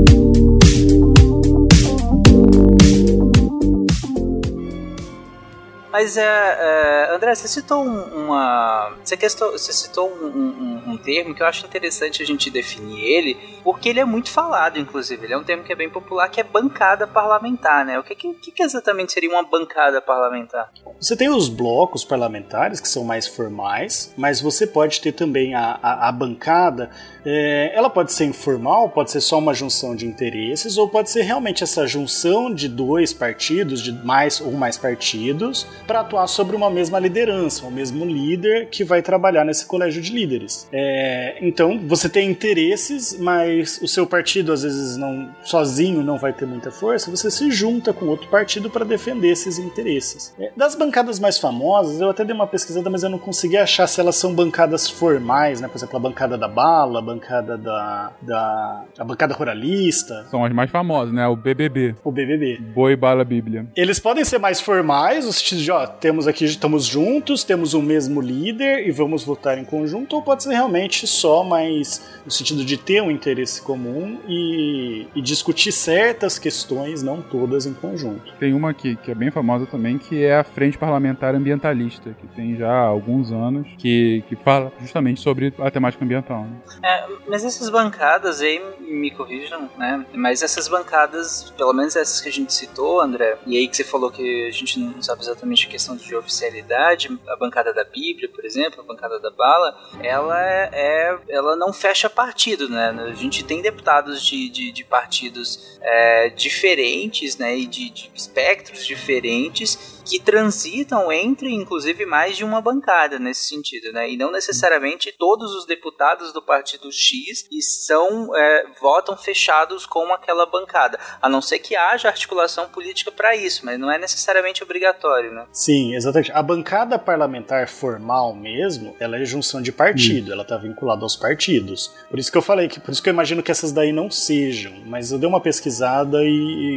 Mas 5.92 6.16
é, 6.16 6.22
é, 6.24 7.14
André, 7.14 7.34
você 7.34 7.48
citou 7.48 7.82
um- 7.84 8.26
uma. 8.26 8.92
Você, 9.04 9.16
você 9.16 9.72
citou 9.72 10.08
um, 10.08 10.26
um- 10.26 10.82
um 10.92 10.96
termo 10.98 11.34
que 11.34 11.42
eu 11.42 11.46
acho 11.46 11.66
interessante 11.66 12.22
a 12.22 12.26
gente 12.26 12.50
definir 12.50 13.02
ele, 13.02 13.36
porque 13.64 13.88
ele 13.88 14.00
é 14.00 14.04
muito 14.04 14.30
falado, 14.30 14.78
inclusive. 14.78 15.24
Ele 15.24 15.34
é 15.34 15.38
um 15.38 15.44
termo 15.44 15.62
que 15.64 15.72
é 15.72 15.76
bem 15.76 15.90
popular, 15.90 16.28
que 16.28 16.40
é 16.40 16.44
bancada 16.44 17.06
parlamentar, 17.06 17.84
né? 17.84 17.98
O 17.98 18.02
que, 18.02 18.14
que 18.14 18.50
que 18.52 18.62
exatamente 18.62 19.12
seria 19.12 19.30
uma 19.30 19.42
bancada 19.42 20.00
parlamentar? 20.00 20.70
Você 21.00 21.16
tem 21.16 21.28
os 21.28 21.48
blocos 21.48 22.04
parlamentares, 22.04 22.80
que 22.80 22.88
são 22.88 23.04
mais 23.04 23.26
formais, 23.26 24.12
mas 24.16 24.40
você 24.40 24.66
pode 24.66 25.00
ter 25.00 25.12
também 25.12 25.54
a, 25.54 25.78
a, 25.82 26.08
a 26.08 26.12
bancada. 26.12 26.90
é, 27.24 27.72
ela 27.74 27.90
pode 27.90 28.12
ser 28.12 28.24
informal, 28.24 28.88
pode 28.90 29.10
ser 29.10 29.20
só 29.20 29.38
uma 29.38 29.52
junção 29.52 29.94
de 29.94 30.06
interesses, 30.06 30.78
ou 30.78 30.88
pode 30.88 31.10
ser 31.10 31.22
realmente 31.22 31.62
essa 31.62 31.86
junção 31.86 32.52
de 32.52 32.68
dois 32.68 33.12
partidos, 33.12 33.82
de 33.82 33.92
mais 33.92 34.40
ou 34.40 34.52
mais 34.52 34.76
partidos, 34.78 35.66
para 35.90 36.02
atuar 36.02 36.28
sobre 36.28 36.54
uma 36.54 36.70
mesma 36.70 37.00
liderança, 37.00 37.66
o 37.66 37.70
mesmo 37.70 38.04
líder 38.04 38.68
que 38.68 38.84
vai 38.84 39.02
trabalhar 39.02 39.44
nesse 39.44 39.66
colégio 39.66 40.00
de 40.00 40.12
líderes. 40.12 40.68
É, 40.72 41.36
então, 41.40 41.80
você 41.84 42.08
tem 42.08 42.30
interesses, 42.30 43.18
mas 43.18 43.80
o 43.82 43.88
seu 43.88 44.06
partido 44.06 44.52
às 44.52 44.62
vezes 44.62 44.96
não 44.96 45.34
sozinho 45.42 46.00
não 46.00 46.16
vai 46.16 46.32
ter 46.32 46.46
muita 46.46 46.70
força, 46.70 47.10
você 47.10 47.28
se 47.28 47.50
junta 47.50 47.92
com 47.92 48.06
outro 48.06 48.28
partido 48.28 48.70
para 48.70 48.84
defender 48.84 49.30
esses 49.30 49.58
interesses. 49.58 50.32
É, 50.38 50.52
das 50.56 50.76
bancadas 50.76 51.18
mais 51.18 51.38
famosas, 51.38 52.00
eu 52.00 52.08
até 52.08 52.24
dei 52.24 52.36
uma 52.36 52.46
pesquisada, 52.46 52.88
mas 52.88 53.02
eu 53.02 53.10
não 53.10 53.18
consegui 53.18 53.56
achar 53.56 53.88
se 53.88 54.00
elas 54.00 54.14
são 54.14 54.32
bancadas 54.32 54.88
formais, 54.88 55.60
né? 55.60 55.66
Por 55.66 55.76
exemplo, 55.76 55.96
a 55.96 56.00
bancada 56.00 56.38
da 56.38 56.46
bala, 56.46 57.00
a 57.00 57.02
bancada 57.02 57.58
da, 57.58 58.12
da 58.22 58.84
a 58.96 59.02
bancada 59.02 59.34
ruralista, 59.34 60.24
São 60.30 60.44
as 60.44 60.52
mais 60.52 60.70
famosas, 60.70 61.12
né? 61.12 61.26
O 61.26 61.34
BBB. 61.34 61.96
o 62.04 62.12
BBB. 62.12 62.58
Boi 62.60 62.94
Bala 62.94 63.24
Bíblia. 63.24 63.66
Eles 63.74 63.98
podem 63.98 64.24
ser 64.24 64.38
mais 64.38 64.60
formais, 64.60 65.26
no 65.26 65.32
sentido 65.32 65.62
de, 65.62 65.72
ó, 65.72 65.79
temos 65.86 66.26
aqui, 66.26 66.44
estamos 66.44 66.84
juntos, 66.86 67.44
temos 67.44 67.74
o 67.74 67.82
mesmo 67.82 68.20
líder 68.20 68.86
e 68.86 68.90
vamos 68.90 69.24
votar 69.24 69.58
em 69.58 69.64
conjunto, 69.64 70.16
ou 70.16 70.22
pode 70.22 70.42
ser 70.42 70.50
realmente 70.50 71.06
só 71.06 71.42
mais 71.42 72.02
no 72.24 72.30
sentido 72.30 72.64
de 72.64 72.76
ter 72.76 73.02
um 73.02 73.10
interesse 73.10 73.62
comum 73.62 74.18
e, 74.28 75.06
e 75.14 75.22
discutir 75.22 75.72
certas 75.72 76.38
questões, 76.38 77.02
não 77.02 77.22
todas 77.22 77.66
em 77.66 77.74
conjunto. 77.74 78.32
Tem 78.38 78.52
uma 78.52 78.70
aqui 78.70 78.96
que 78.96 79.10
é 79.10 79.14
bem 79.14 79.30
famosa 79.30 79.66
também, 79.66 79.98
que 79.98 80.24
é 80.24 80.36
a 80.36 80.44
Frente 80.44 80.78
Parlamentar 80.78 81.34
Ambientalista, 81.34 82.14
que 82.20 82.26
tem 82.28 82.56
já 82.56 82.72
alguns 82.72 83.32
anos, 83.32 83.66
que, 83.78 84.24
que 84.28 84.36
fala 84.36 84.72
justamente 84.80 85.20
sobre 85.20 85.52
a 85.58 85.70
temática 85.70 86.04
ambiental. 86.04 86.44
né? 86.44 86.50
É, 86.84 87.06
mas 87.28 87.44
essas 87.44 87.68
bancadas 87.70 88.40
aí, 88.40 88.60
me 88.80 89.10
corrijam, 89.10 89.68
né? 89.78 90.04
Mas 90.12 90.42
essas 90.42 90.68
bancadas, 90.68 91.52
pelo 91.56 91.72
menos 91.72 91.96
essas 91.96 92.20
que 92.20 92.28
a 92.28 92.32
gente 92.32 92.52
citou, 92.52 93.00
André, 93.00 93.38
e 93.46 93.56
aí 93.56 93.68
que 93.68 93.76
você 93.76 93.84
falou 93.84 94.10
que 94.10 94.46
a 94.46 94.50
gente 94.50 94.78
não 94.78 95.02
sabe 95.02 95.22
exatamente 95.22 95.68
questão 95.70 95.96
de 95.96 96.14
oficialidade, 96.14 97.08
a 97.28 97.36
bancada 97.36 97.72
da 97.72 97.84
Bíblia, 97.84 98.28
por 98.28 98.44
exemplo, 98.44 98.80
a 98.80 98.84
bancada 98.84 99.18
da 99.20 99.30
bala, 99.30 99.78
ela 100.02 100.38
é, 100.44 100.70
é- 100.72 101.18
ela 101.28 101.56
não 101.56 101.72
fecha 101.72 102.10
partido, 102.10 102.68
né? 102.68 102.90
A 103.08 103.14
gente 103.14 103.44
tem 103.44 103.62
deputados 103.62 104.22
de, 104.22 104.48
de, 104.50 104.72
de 104.72 104.84
partidos 104.84 105.78
é, 105.80 106.28
diferentes, 106.30 107.36
né? 107.38 107.56
E 107.56 107.66
de, 107.66 107.90
de 107.90 108.10
espectros 108.14 108.84
diferentes 108.84 110.00
que 110.04 110.18
transitam 110.18 111.12
entre, 111.12 111.52
inclusive, 111.54 112.04
mais 112.04 112.36
de 112.36 112.44
uma 112.44 112.60
bancada 112.60 113.18
nesse 113.18 113.44
sentido, 113.44 113.92
né? 113.92 114.10
E 114.10 114.16
não 114.16 114.32
necessariamente 114.32 115.12
todos 115.16 115.54
os 115.54 115.66
deputados 115.66 116.32
do 116.32 116.42
partido 116.42 116.90
X 116.90 117.46
e 117.50 117.62
são 117.62 118.34
é, 118.36 118.66
votam 118.80 119.16
fechados 119.16 119.86
com 119.86 120.12
aquela 120.12 120.46
bancada, 120.46 120.98
a 121.22 121.28
não 121.28 121.40
ser 121.40 121.60
que 121.60 121.76
haja 121.76 122.08
articulação 122.08 122.68
política 122.68 123.12
para 123.12 123.36
isso, 123.36 123.64
mas 123.64 123.78
não 123.78 123.90
é 123.90 123.98
necessariamente 123.98 124.62
obrigatório, 124.62 125.32
né? 125.32 125.46
Sim, 125.52 125.94
exatamente. 125.96 126.30
A 126.32 126.42
bancada 126.42 126.96
parlamentar 126.98 127.68
formal 127.68 128.34
mesmo, 128.34 128.94
ela 129.00 129.16
é 129.18 129.24
junção 129.24 129.60
de 129.60 129.72
partido, 129.72 130.32
ela 130.32 130.42
está 130.42 130.56
vinculada 130.56 131.02
aos 131.02 131.16
partidos. 131.16 131.92
Por 132.08 132.18
isso 132.18 132.30
que 132.30 132.38
eu 132.38 132.42
falei 132.42 132.68
que, 132.68 132.78
por 132.78 132.92
isso 132.92 133.02
que 133.02 133.08
eu 133.08 133.12
imagino 133.12 133.42
que 133.42 133.50
essas 133.50 133.72
daí 133.72 133.90
não 133.92 134.08
sejam, 134.10 134.72
mas 134.86 135.10
eu 135.10 135.18
dei 135.18 135.28
uma 135.28 135.40
pesquisada 135.40 136.22
e, 136.22 136.28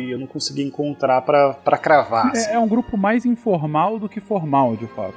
e 0.08 0.12
eu 0.12 0.18
não 0.18 0.26
consegui 0.26 0.64
encontrar 0.64 1.22
para 1.22 1.78
cravar. 1.78 2.32
assim. 2.32 2.50
É, 2.50 2.56
é 2.56 2.60
um 2.60 2.68
grupo 2.68 2.98
mais 2.98 3.26
informal 3.26 4.00
do 4.00 4.10
que 4.10 4.20
formal, 4.20 4.76
de 4.76 4.88
fato. 4.88 5.14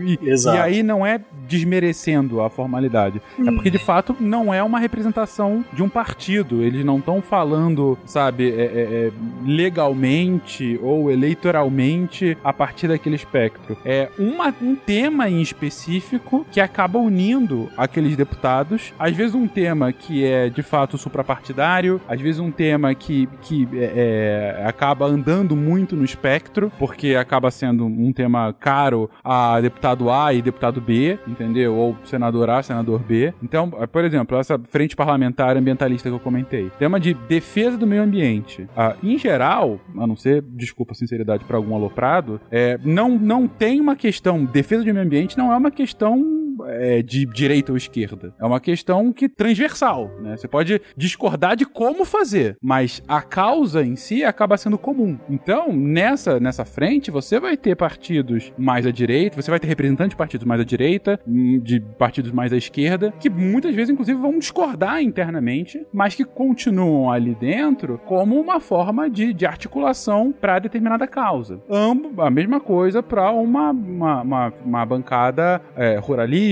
E, 0.00 0.18
Exato. 0.28 0.56
e 0.56 0.60
aí 0.60 0.82
não 0.82 1.04
é 1.04 1.20
desmerecendo 1.46 2.40
a 2.40 2.48
formalidade. 2.48 3.20
É 3.38 3.50
porque, 3.50 3.70
de 3.70 3.78
fato, 3.78 4.16
não 4.18 4.52
é 4.52 4.62
uma 4.62 4.78
representação 4.78 5.62
de 5.72 5.82
um 5.82 5.88
partido. 5.90 6.62
Eles 6.62 6.84
não 6.84 6.98
estão 6.98 7.20
falando, 7.20 7.98
sabe, 8.06 8.50
é- 8.50 8.54
é- 8.54 9.08
é, 9.08 9.12
legalmente 9.44 10.78
ou 10.82 11.10
eleitoralmente 11.10 12.36
a 12.42 12.52
partir 12.52 12.77
daquele 12.86 13.16
espectro. 13.16 13.76
É 13.84 14.08
uma- 14.18 14.54
um 14.62 14.76
tema 14.76 15.28
em 15.28 15.40
específico 15.42 16.46
que 16.52 16.60
acaba 16.60 16.98
unindo 16.98 17.68
aqueles 17.76 18.16
deputados. 18.16 18.92
Às 18.98 19.16
vezes 19.16 19.34
um 19.34 19.48
tema 19.48 19.92
que 19.92 20.24
é, 20.24 20.48
de 20.50 20.62
fato, 20.62 20.96
suprapartidário. 20.98 22.00
Às 22.08 22.20
vezes 22.20 22.40
um 22.40 22.50
tema 22.50 22.94
que, 22.94 23.28
que 23.42 23.68
é, 23.74 24.56
é, 24.60 24.66
acaba 24.66 25.06
andando 25.06 25.56
muito 25.56 25.96
no 25.96 26.04
espectro, 26.04 26.70
porque 26.78 27.14
acaba 27.14 27.50
sendo 27.50 27.86
um 27.86 28.12
tema 28.12 28.52
caro 28.52 29.10
a 29.24 29.60
deputado 29.60 30.10
A 30.10 30.32
e 30.32 30.42
deputado 30.42 30.80
B, 30.80 31.18
entendeu? 31.26 31.74
Ou 31.74 31.96
senador 32.04 32.50
A, 32.50 32.62
senador 32.62 33.00
B. 33.00 33.32
Então, 33.42 33.70
por 33.70 34.04
exemplo, 34.04 34.38
essa 34.38 34.58
frente 34.70 34.94
parlamentar 34.96 35.56
ambientalista 35.56 36.08
que 36.08 36.14
eu 36.14 36.20
comentei. 36.20 36.70
Tema 36.78 36.98
de 37.00 37.14
defesa 37.14 37.76
do 37.76 37.86
meio 37.86 38.02
ambiente. 38.02 38.66
Ah, 38.76 38.94
em 39.02 39.16
geral, 39.18 39.80
a 39.96 40.06
não 40.06 40.16
ser, 40.16 40.42
desculpa 40.42 40.92
a 40.92 40.94
sinceridade 40.94 41.44
para 41.44 41.56
algum 41.56 41.74
aloprado, 41.74 42.40
é, 42.50 42.67
não, 42.84 43.18
não 43.18 43.46
tem 43.46 43.80
uma 43.80 43.96
questão. 43.96 44.44
Defesa 44.44 44.84
do 44.84 44.92
meio 44.92 45.06
ambiente 45.06 45.38
não 45.38 45.52
é 45.52 45.56
uma 45.56 45.70
questão 45.70 46.47
é, 46.66 47.02
de 47.02 47.26
direita 47.26 47.72
ou 47.72 47.76
esquerda. 47.76 48.34
É 48.38 48.44
uma 48.44 48.60
questão 48.60 49.12
que 49.12 49.28
transversal, 49.28 50.10
né? 50.20 50.36
Você 50.36 50.48
pode 50.48 50.80
discordar 50.96 51.56
de 51.56 51.64
como 51.64 52.04
fazer, 52.04 52.56
mas 52.62 53.02
a 53.06 53.22
causa 53.22 53.84
em 53.84 53.96
si 53.96 54.24
acaba 54.24 54.56
sendo 54.56 54.78
comum. 54.78 55.18
Então, 55.28 55.72
nessa, 55.72 56.40
nessa 56.40 56.64
frente, 56.64 57.10
você 57.10 57.38
vai 57.38 57.56
ter 57.56 57.76
partidos 57.76 58.52
mais 58.56 58.86
à 58.86 58.90
direita, 58.90 59.40
você 59.40 59.50
vai 59.50 59.60
ter 59.60 59.68
representantes 59.68 60.10
de 60.10 60.16
partidos 60.16 60.46
mais 60.46 60.60
à 60.60 60.64
direita, 60.64 61.20
hum, 61.26 61.60
de 61.62 61.80
partidos 61.80 62.32
mais 62.32 62.52
à 62.52 62.56
esquerda, 62.56 63.12
que 63.18 63.30
muitas 63.30 63.74
vezes, 63.74 63.90
inclusive, 63.90 64.18
vão 64.18 64.38
discordar 64.38 65.02
internamente, 65.02 65.86
mas 65.92 66.14
que 66.14 66.24
continuam 66.24 67.10
ali 67.10 67.34
dentro 67.34 68.00
como 68.06 68.40
uma 68.40 68.60
forma 68.60 69.08
de, 69.08 69.32
de 69.32 69.46
articulação 69.46 70.32
para 70.32 70.58
determinada 70.58 71.06
causa. 71.06 71.60
Ambos, 71.70 72.18
a 72.18 72.30
mesma 72.30 72.60
coisa 72.60 73.02
para 73.02 73.30
uma, 73.30 73.70
uma, 73.70 74.22
uma, 74.22 74.52
uma 74.64 74.86
bancada 74.86 75.60
é, 75.76 75.96
ruralista, 75.98 76.47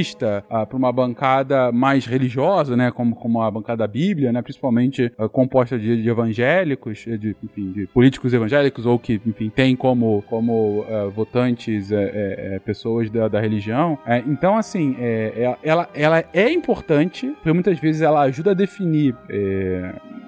para 0.49 0.77
uma 0.77 0.93
bancada 0.93 1.71
mais 1.73 2.07
religiosa, 2.07 2.77
né, 2.77 2.91
como, 2.91 3.15
como 3.15 3.41
a 3.43 3.51
bancada 3.51 3.79
da 3.79 3.87
Bíblia, 3.87 4.33
né, 4.33 4.43
principalmente 4.43 5.13
ah, 5.19 5.29
composta 5.29 5.79
de, 5.79 6.03
de 6.03 6.09
evangélicos, 6.09 6.99
de, 6.99 7.37
enfim, 7.43 7.73
de 7.73 7.87
políticos 7.89 8.33
evangélicos 8.33 8.87
ou 8.87 8.99
que, 8.99 9.21
enfim, 9.27 9.51
tem 9.51 9.75
como, 9.77 10.23
como 10.29 10.85
ah, 10.89 11.07
votantes 11.15 11.91
é, 11.93 12.55
é, 12.55 12.59
pessoas 12.61 13.11
da, 13.11 13.29
da 13.29 13.41
religião. 13.41 13.99
É, 14.07 14.19
então, 14.27 14.57
assim, 14.57 14.97
é, 14.99 15.33
é- 15.37 15.57
ela, 15.63 15.89
ela 15.95 16.25
é 16.33 16.51
importante, 16.51 17.27
porque 17.37 17.53
muitas 17.53 17.79
vezes 17.79 18.03
ela 18.03 18.23
ajuda 18.23 18.51
a 18.53 18.55
definir 18.55 19.15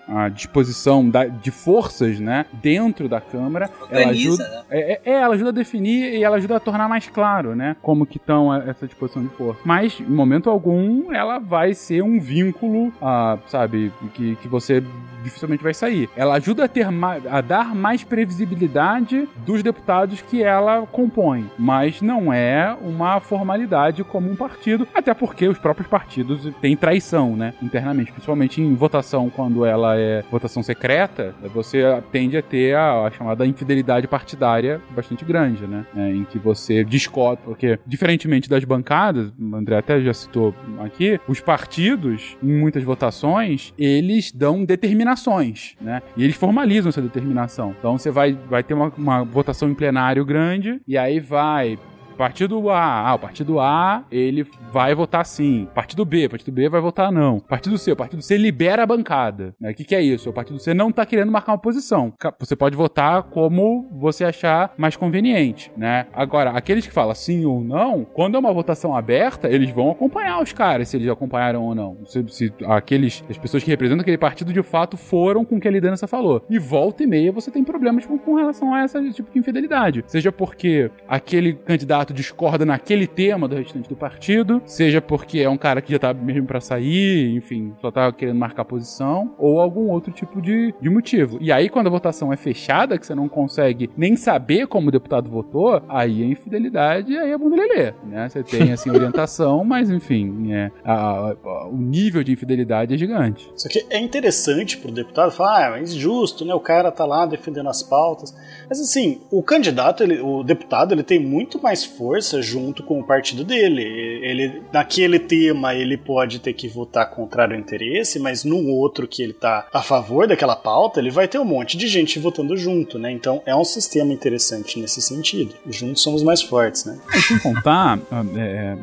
a 0.09 0.29
disposição 0.29 1.09
da- 1.09 1.27
de 1.27 1.51
forças, 1.51 2.19
né, 2.19 2.47
dentro 2.63 3.09
da 3.09 3.21
Câmara. 3.21 3.69
Ela 3.91 4.07
Organiza, 4.09 4.43
ajuda, 4.43 4.49
né? 4.51 4.63
é, 4.71 5.01
é, 5.05 5.13
ela 5.21 5.35
ajuda 5.35 5.51
a 5.51 5.53
definir 5.53 6.15
e 6.15 6.25
ela 6.25 6.37
ajuda 6.37 6.57
a 6.57 6.61
tornar 6.61 6.89
mais 6.89 7.09
claro, 7.09 7.55
né? 7.55 7.77
Como 7.83 8.07
que 8.07 8.17
estão 8.17 8.55
essa 8.55 8.87
disposição 8.87 9.23
de 9.23 9.29
força. 9.31 9.58
Mas, 9.65 10.01
em 10.01 10.05
momento 10.05 10.49
algum, 10.51 11.13
ela 11.13 11.39
vai 11.39 11.75
ser 11.75 12.03
um 12.03 12.19
vínculo, 12.19 12.93
ah, 13.01 13.39
sabe, 13.47 13.93
que, 14.15 14.37
que 14.37 14.49
você 14.49 14.83
dificilmente 15.23 15.63
vai 15.63 15.75
sair. 15.75 16.09
Ela 16.17 16.35
ajuda 16.35 16.65
a 16.65 16.69
ter 16.69 16.87
a 17.29 17.41
dar 17.41 17.75
mais 17.75 18.05
previsibilidade 18.05 19.29
dos 19.45 19.63
deputados 19.63 20.21
que 20.23 20.43
ela 20.43 20.87
compõe, 20.87 21.51
mas 21.59 22.01
não 22.01 22.33
é 22.33 22.77
uma 22.81 23.21
formalidade 23.21 24.05
como 24.05 24.31
um 24.31 24.37
partido, 24.37 24.87
até 24.95 25.13
porque 25.13 25.49
os 25.49 25.59
próprios 25.59 25.89
partidos 25.89 26.49
têm 26.61 26.77
traição, 26.77 27.37
né, 27.37 27.55
internamente, 27.63 28.13
principalmente 28.13 28.61
em 28.61 28.75
votação 28.75 29.31
quando 29.31 29.65
ela 29.65 29.97
é 29.97 30.23
votação 30.31 30.63
secreta, 30.63 31.35
você 31.53 31.83
tende 32.13 32.37
a 32.37 32.43
ter 32.43 32.75
a, 32.75 33.07
a 33.07 33.11
chamada 33.11 33.47
infidelidade 33.47 34.07
partidária 34.07 34.81
bastante 34.91 35.25
grande, 35.25 35.67
né, 35.67 35.85
é, 35.97 36.11
em 36.11 36.25
que 36.25 36.39
você 36.39 36.85
discorda, 36.85 37.43
porque 37.45 37.79
diferentemente 37.87 38.49
das 38.49 38.65
bancadas, 38.65 39.33
o 39.51 39.57
André 39.57 39.77
até 39.77 40.01
já 40.01 40.13
citou 40.13 40.55
aqui, 40.81 41.21
os 41.29 41.41
partidos 41.41 42.37
em 42.43 42.53
muitas 42.53 42.83
votações 42.83 43.73
eles 43.79 44.33
dão 44.33 44.65
determinações, 44.65 45.75
né, 45.81 46.03
e 46.17 46.25
eles 46.25 46.37
formalizam 46.37 46.89
essa 46.89 47.03
determinação. 47.03 47.75
Então 47.79 47.99
você 47.99 48.11
vai, 48.11 48.33
vai 48.33 48.63
ter 48.63 48.75
uma, 48.75 48.93
uma 48.97 49.25
votação 49.25 49.69
em 49.69 49.75
plenário 49.75 50.25
grande 50.25 50.81
e 50.87 50.97
aí 50.97 51.21
vai 51.21 51.79
partido 52.19 52.69
A, 52.69 53.09
ah, 53.09 53.15
o 53.15 53.19
partido 53.19 53.61
A, 53.61 54.05
ele 54.11 54.45
vai 54.73 54.93
votar 54.93 55.25
sim. 55.25 55.69
Partido 55.73 56.05
B, 56.05 56.29
partido 56.29 56.53
B 56.53 56.69
vai 56.69 56.81
votar 56.81 57.13
não. 57.13 57.39
Partido 57.39 57.79
C, 57.79 57.93
o 57.93 57.97
partido 57.97 58.21
C 58.21 58.37
libera 58.37 58.83
a 58.83 58.87
bancada. 58.87 59.55
O 59.61 59.65
né? 59.65 59.73
que, 59.73 59.85
que 59.85 59.95
é 59.95 60.03
isso? 60.03 60.29
O 60.29 60.33
partido 60.33 60.59
C 60.59 60.75
não 60.75 60.91
tá 60.91 61.07
querendo 61.07 61.31
marcar 61.31 61.53
uma 61.53 61.59
posição. 61.59 62.13
Você 62.41 62.57
pode 62.57 62.77
votar 62.77 63.23
como 63.23 63.89
você 63.93 64.25
achar 64.25 64.75
mais 64.77 64.97
conveniente, 64.97 65.71
né? 65.77 66.07
Agora, 66.13 66.51
aqueles 66.51 66.87
que 66.87 66.93
falam 66.93 67.15
sim 67.15 67.45
ou 67.45 67.63
não, 67.63 68.05
quando 68.05 68.35
é 68.35 68.39
uma 68.39 68.53
votação 68.53 68.97
aberta, 68.97 69.49
eles 69.49 69.71
vão 69.71 69.93
acompanhar 69.93 70.43
os 70.43 70.53
caras, 70.53 70.89
se 70.89 70.97
eles 70.97 71.09
acompanharam 71.09 71.63
ou 71.63 71.75
não. 71.75 71.99
Se, 72.05 72.25
se 72.29 72.53
aqueles, 72.67 73.25
as 73.31 73.39
pessoas 73.39 73.63
que 73.63 73.71
representam 73.71 74.03
aquele 74.03 74.19
partido 74.19 74.53
de 74.53 74.63
fato 74.65 74.97
foram 74.97 75.45
com 75.45 75.57
o 75.57 75.61
que 75.61 75.69
a 75.69 75.71
liderança 75.71 76.09
falou. 76.09 76.45
E 76.51 76.59
volta 76.59 77.05
e 77.05 77.07
meia 77.07 77.31
você 77.31 77.49
tem 77.49 77.63
problemas 77.63 78.05
com, 78.05 78.19
com 78.19 78.35
relação 78.35 78.75
a 78.75 78.85
esse 78.85 79.13
tipo 79.13 79.31
de 79.33 79.39
infidelidade. 79.39 80.03
Seja 80.09 80.33
porque 80.33 80.91
aquele 81.07 81.53
candidato 81.53 82.08
discorda 82.13 82.65
naquele 82.65 83.07
tema 83.07 83.49
do 83.49 83.57
restante 83.57 83.89
do 83.89 83.97
partido, 83.97 84.63
seja 84.67 85.01
porque 85.01 85.41
é 85.41 85.49
um 85.49 85.59
cara 85.59 85.81
que 85.81 85.93
já 85.93 85.99
tá 85.99 86.15
mesmo 86.15 86.47
para 86.47 86.61
sair, 86.61 87.35
enfim, 87.35 87.73
só 87.81 87.91
tá 87.91 88.13
querendo 88.13 88.39
marcar 88.39 88.65
posição, 88.65 89.35
ou 89.39 89.61
algum 89.61 89.89
outro 89.89 90.13
tipo 90.13 90.41
de, 90.41 90.75
de 90.81 90.91
motivo. 90.91 91.39
E 91.41 91.51
aí, 91.53 91.69
quando 91.69 91.89
a 91.89 91.91
votação 91.91 92.33
é 92.33 92.37
fechada, 92.37 92.99
que 92.99 93.07
você 93.07 93.15
não 93.15 93.29
consegue 93.29 93.91
nem 93.97 94.17
saber 94.17 94.67
como 94.67 94.89
o 94.89 94.93
deputado 94.93 95.31
votou, 95.31 95.83
aí 95.89 96.23
a 96.23 96.27
infidelidade, 96.27 97.17
aí 97.17 97.31
é 97.31 97.39
bunda 97.39 97.57
lelê, 97.57 97.93
né? 98.05 98.29
Você 98.29 98.43
tem, 98.43 98.73
assim, 98.73 98.91
orientação, 98.91 99.65
mas, 99.65 99.91
enfim, 99.91 100.53
é, 100.53 100.71
a, 100.85 101.33
a, 101.33 101.69
o 101.69 101.77
nível 101.77 102.23
de 102.23 102.33
infidelidade 102.33 102.95
é 102.95 102.99
gigante. 102.99 103.51
Isso 103.55 103.67
aqui 103.67 103.87
é 103.91 103.99
interessante 103.99 104.79
pro 104.79 104.91
deputado 104.91 105.31
falar, 105.33 105.75
ah, 105.75 105.79
é 105.79 105.83
injusto, 105.83 106.45
né? 106.45 106.55
O 106.55 106.61
cara 106.61 106.91
tá 106.91 107.05
lá 107.05 107.27
defendendo 107.27 107.69
as 107.69 107.83
pautas. 107.83 108.35
Mas, 108.69 108.81
assim, 108.81 109.21
o 109.31 109.43
candidato, 109.43 110.03
ele, 110.03 110.21
o 110.21 110.43
deputado, 110.43 110.93
ele 110.93 111.03
tem 111.03 111.19
muito 111.19 111.61
mais 111.61 111.85
força 111.99 112.41
junto 112.41 112.83
com 112.85 113.01
o 113.01 113.05
partido 113.05 113.45
dele. 113.45 113.83
Ele, 113.83 114.63
naquele 114.73 115.19
tema, 115.19 115.75
ele 115.75 115.97
pode 115.97 116.39
ter 116.39 116.53
que 116.53 116.69
votar 116.69 117.11
contrário 117.11 117.55
ao 117.55 117.61
interesse, 117.61 118.21
mas 118.21 118.45
no 118.45 118.69
outro 118.69 119.09
que 119.09 119.23
ele 119.23 119.33
tá 119.33 119.67
a 119.73 119.83
favor 119.83 120.27
daquela 120.29 120.55
pauta, 120.55 121.01
ele 121.01 121.11
vai 121.11 121.27
ter 121.27 121.39
um 121.39 121.45
monte 121.45 121.77
de 121.77 121.89
gente 121.89 122.19
votando 122.19 122.57
junto, 122.57 122.99
né? 122.99 123.11
Então 123.11 123.43
é 123.45 123.55
um 123.55 123.65
sistema 123.65 124.13
interessante 124.13 124.79
nesse 124.79 125.03
sentido. 125.03 125.55
Juntos 125.69 126.03
somos 126.03 126.23
mais 126.23 126.41
fortes, 126.41 126.85
né? 126.85 126.99
Sem 127.27 127.39
contar, 127.41 127.99
ah, 128.11 128.25
é, 128.37 128.77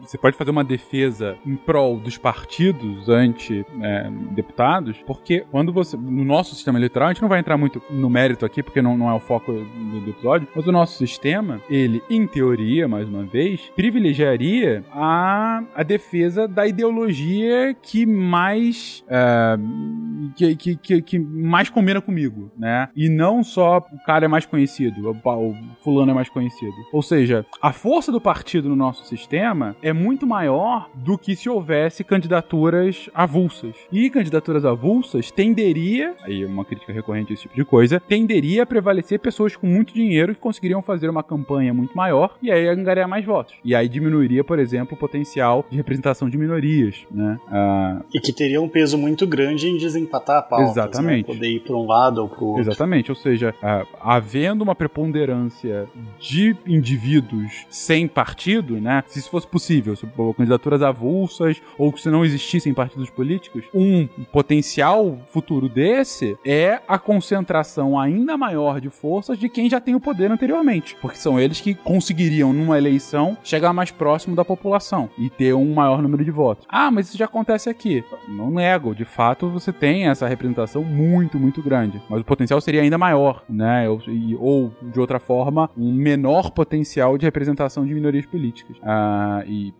você 0.00 0.16
pode 0.16 0.36
fazer 0.36 0.50
uma 0.50 0.64
defesa 0.64 1.36
em 1.44 1.56
prol 1.56 1.98
dos 1.98 2.16
partidos 2.16 3.08
anti-deputados, 3.08 4.96
é, 4.98 5.04
porque 5.04 5.44
quando 5.50 5.72
você. 5.72 5.96
No 5.96 6.24
nosso 6.24 6.54
sistema 6.54 6.78
eleitoral, 6.78 7.08
a 7.08 7.12
gente 7.12 7.22
não 7.22 7.28
vai 7.28 7.40
entrar 7.40 7.56
muito 7.56 7.82
no 7.90 8.08
mérito 8.08 8.46
aqui, 8.46 8.62
porque 8.62 8.80
não, 8.80 8.96
não 8.96 9.10
é 9.10 9.14
o 9.14 9.20
foco 9.20 9.52
do, 9.52 10.00
do 10.00 10.10
episódio, 10.10 10.48
mas 10.54 10.66
o 10.66 10.72
nosso 10.72 10.96
sistema, 10.96 11.60
ele, 11.68 12.02
em 12.08 12.26
teoria, 12.28 12.86
mais 12.86 13.08
uma 13.08 13.24
vez, 13.24 13.60
privilegiaria 13.74 14.84
a, 14.92 15.62
a 15.74 15.82
defesa 15.82 16.46
da 16.46 16.66
ideologia 16.66 17.74
que 17.82 18.06
mais. 18.06 19.04
É, 19.08 19.56
que, 20.36 20.56
que, 20.56 20.76
que, 20.76 21.02
que, 21.02 21.18
mais 21.18 21.68
combina 21.68 22.00
comigo, 22.00 22.50
né? 22.56 22.88
E 22.94 23.08
não 23.08 23.42
só 23.42 23.78
o 23.78 24.04
cara 24.04 24.26
é 24.26 24.28
mais 24.28 24.46
conhecido, 24.46 25.10
o, 25.10 25.28
o 25.28 25.56
fulano 25.82 26.10
é 26.10 26.14
mais 26.14 26.28
conhecido. 26.28 26.74
Ou 26.92 27.02
seja, 27.02 27.46
a 27.62 27.72
força 27.72 28.12
do 28.12 28.20
partido 28.20 28.68
no 28.68 28.76
nosso 28.76 29.04
sistema 29.04 29.76
é 29.82 29.92
muito 29.92 30.26
maior 30.26 30.90
do 30.94 31.16
que 31.16 31.34
se 31.34 31.48
houvesse 31.48 32.04
candidaturas 32.04 33.08
avulsas. 33.14 33.74
E 33.90 34.10
candidaturas 34.10 34.64
avulsas 34.64 35.30
tenderia, 35.30 36.14
aí 36.22 36.44
uma 36.44 36.64
crítica 36.64 36.92
recorrente 36.92 37.32
a 37.32 37.34
esse 37.34 37.42
tipo 37.42 37.54
de 37.54 37.64
coisa, 37.64 38.00
tenderia 38.00 38.62
a 38.62 38.66
prevalecer 38.66 39.18
pessoas 39.20 39.56
com 39.56 39.66
muito 39.66 39.94
dinheiro 39.94 40.34
que 40.34 40.40
conseguiriam 40.40 40.82
fazer 40.82 41.08
uma 41.08 41.22
campanha 41.22 41.72
muito 41.72 41.96
maior 41.96 42.07
e 42.42 42.50
aí 42.50 42.68
angariar 42.68 43.08
mais 43.08 43.24
votos. 43.24 43.54
E 43.64 43.74
aí 43.74 43.88
diminuiria, 43.88 44.44
por 44.44 44.58
exemplo, 44.58 44.94
o 44.94 44.98
potencial 44.98 45.64
de 45.70 45.76
representação 45.76 46.28
de 46.28 46.38
minorias, 46.38 46.96
né? 47.10 47.38
Ah, 47.50 48.00
e 48.12 48.20
que 48.20 48.32
teria 48.32 48.60
um 48.60 48.68
peso 48.68 48.96
muito 48.98 49.26
grande 49.26 49.68
em 49.68 49.76
desempatar 49.76 50.38
a 50.38 50.42
pauta. 50.42 50.64
Né? 50.64 50.70
Exatamente. 50.70 51.28
Né? 51.28 51.34
Poder 51.34 51.48
ir 51.48 51.60
para 51.60 51.76
um 51.76 51.86
lado 51.86 52.22
ou 52.22 52.28
para 52.28 52.44
o 52.44 52.46
outro. 52.48 52.62
Exatamente. 52.62 53.10
Ou 53.10 53.16
seja, 53.16 53.54
ah, 53.62 53.84
havendo 54.00 54.62
uma 54.62 54.74
preponderância 54.74 55.86
de 56.18 56.56
indivíduos 56.66 57.66
sem 57.68 58.06
partido, 58.06 58.80
né? 58.80 59.02
Se 59.06 59.18
isso 59.18 59.30
fosse 59.30 59.46
possível, 59.46 59.94
candidaturas 60.36 60.82
avulsas 60.82 61.60
ou 61.76 61.96
se 61.96 62.08
não 62.08 62.24
existissem 62.24 62.74
partidos 62.74 63.10
políticos, 63.10 63.64
um 63.74 64.08
potencial 64.32 65.18
futuro 65.30 65.68
desse 65.68 66.36
é 66.44 66.80
a 66.86 66.98
concentração 66.98 67.98
ainda 67.98 68.36
maior 68.36 68.80
de 68.80 68.90
forças 68.90 69.38
de 69.38 69.48
quem 69.48 69.68
já 69.68 69.80
tem 69.80 69.94
o 69.94 70.00
poder 70.00 70.30
anteriormente, 70.30 70.96
porque 71.00 71.18
são 71.18 71.38
eles 71.38 71.60
que 71.60 71.74
conseguiriam 71.98 72.52
numa 72.52 72.78
eleição 72.78 73.36
chegar 73.42 73.72
mais 73.72 73.90
próximo 73.90 74.36
da 74.36 74.44
população 74.44 75.10
e 75.18 75.28
ter 75.28 75.52
um 75.52 75.74
maior 75.74 76.00
número 76.00 76.24
de 76.24 76.30
votos. 76.30 76.64
Ah, 76.68 76.92
mas 76.92 77.08
isso 77.08 77.18
já 77.18 77.24
acontece 77.24 77.68
aqui. 77.68 78.04
Não 78.28 78.52
nego, 78.52 78.94
de 78.94 79.04
fato 79.04 79.50
você 79.50 79.72
tem 79.72 80.08
essa 80.08 80.28
representação 80.28 80.84
muito, 80.84 81.40
muito 81.40 81.60
grande, 81.60 82.00
mas 82.08 82.20
o 82.20 82.24
potencial 82.24 82.60
seria 82.60 82.82
ainda 82.82 82.96
maior, 82.96 83.42
né? 83.48 83.88
Ou, 83.88 84.00
ou 84.38 84.72
de 84.80 85.00
outra 85.00 85.18
forma, 85.18 85.68
um 85.76 85.92
menor 85.92 86.52
potencial 86.52 87.18
de 87.18 87.26
representação 87.26 87.84
de 87.84 87.92
minorias 87.92 88.26
políticas. 88.26 88.76
Ah, 88.80 89.42
e 89.44 89.74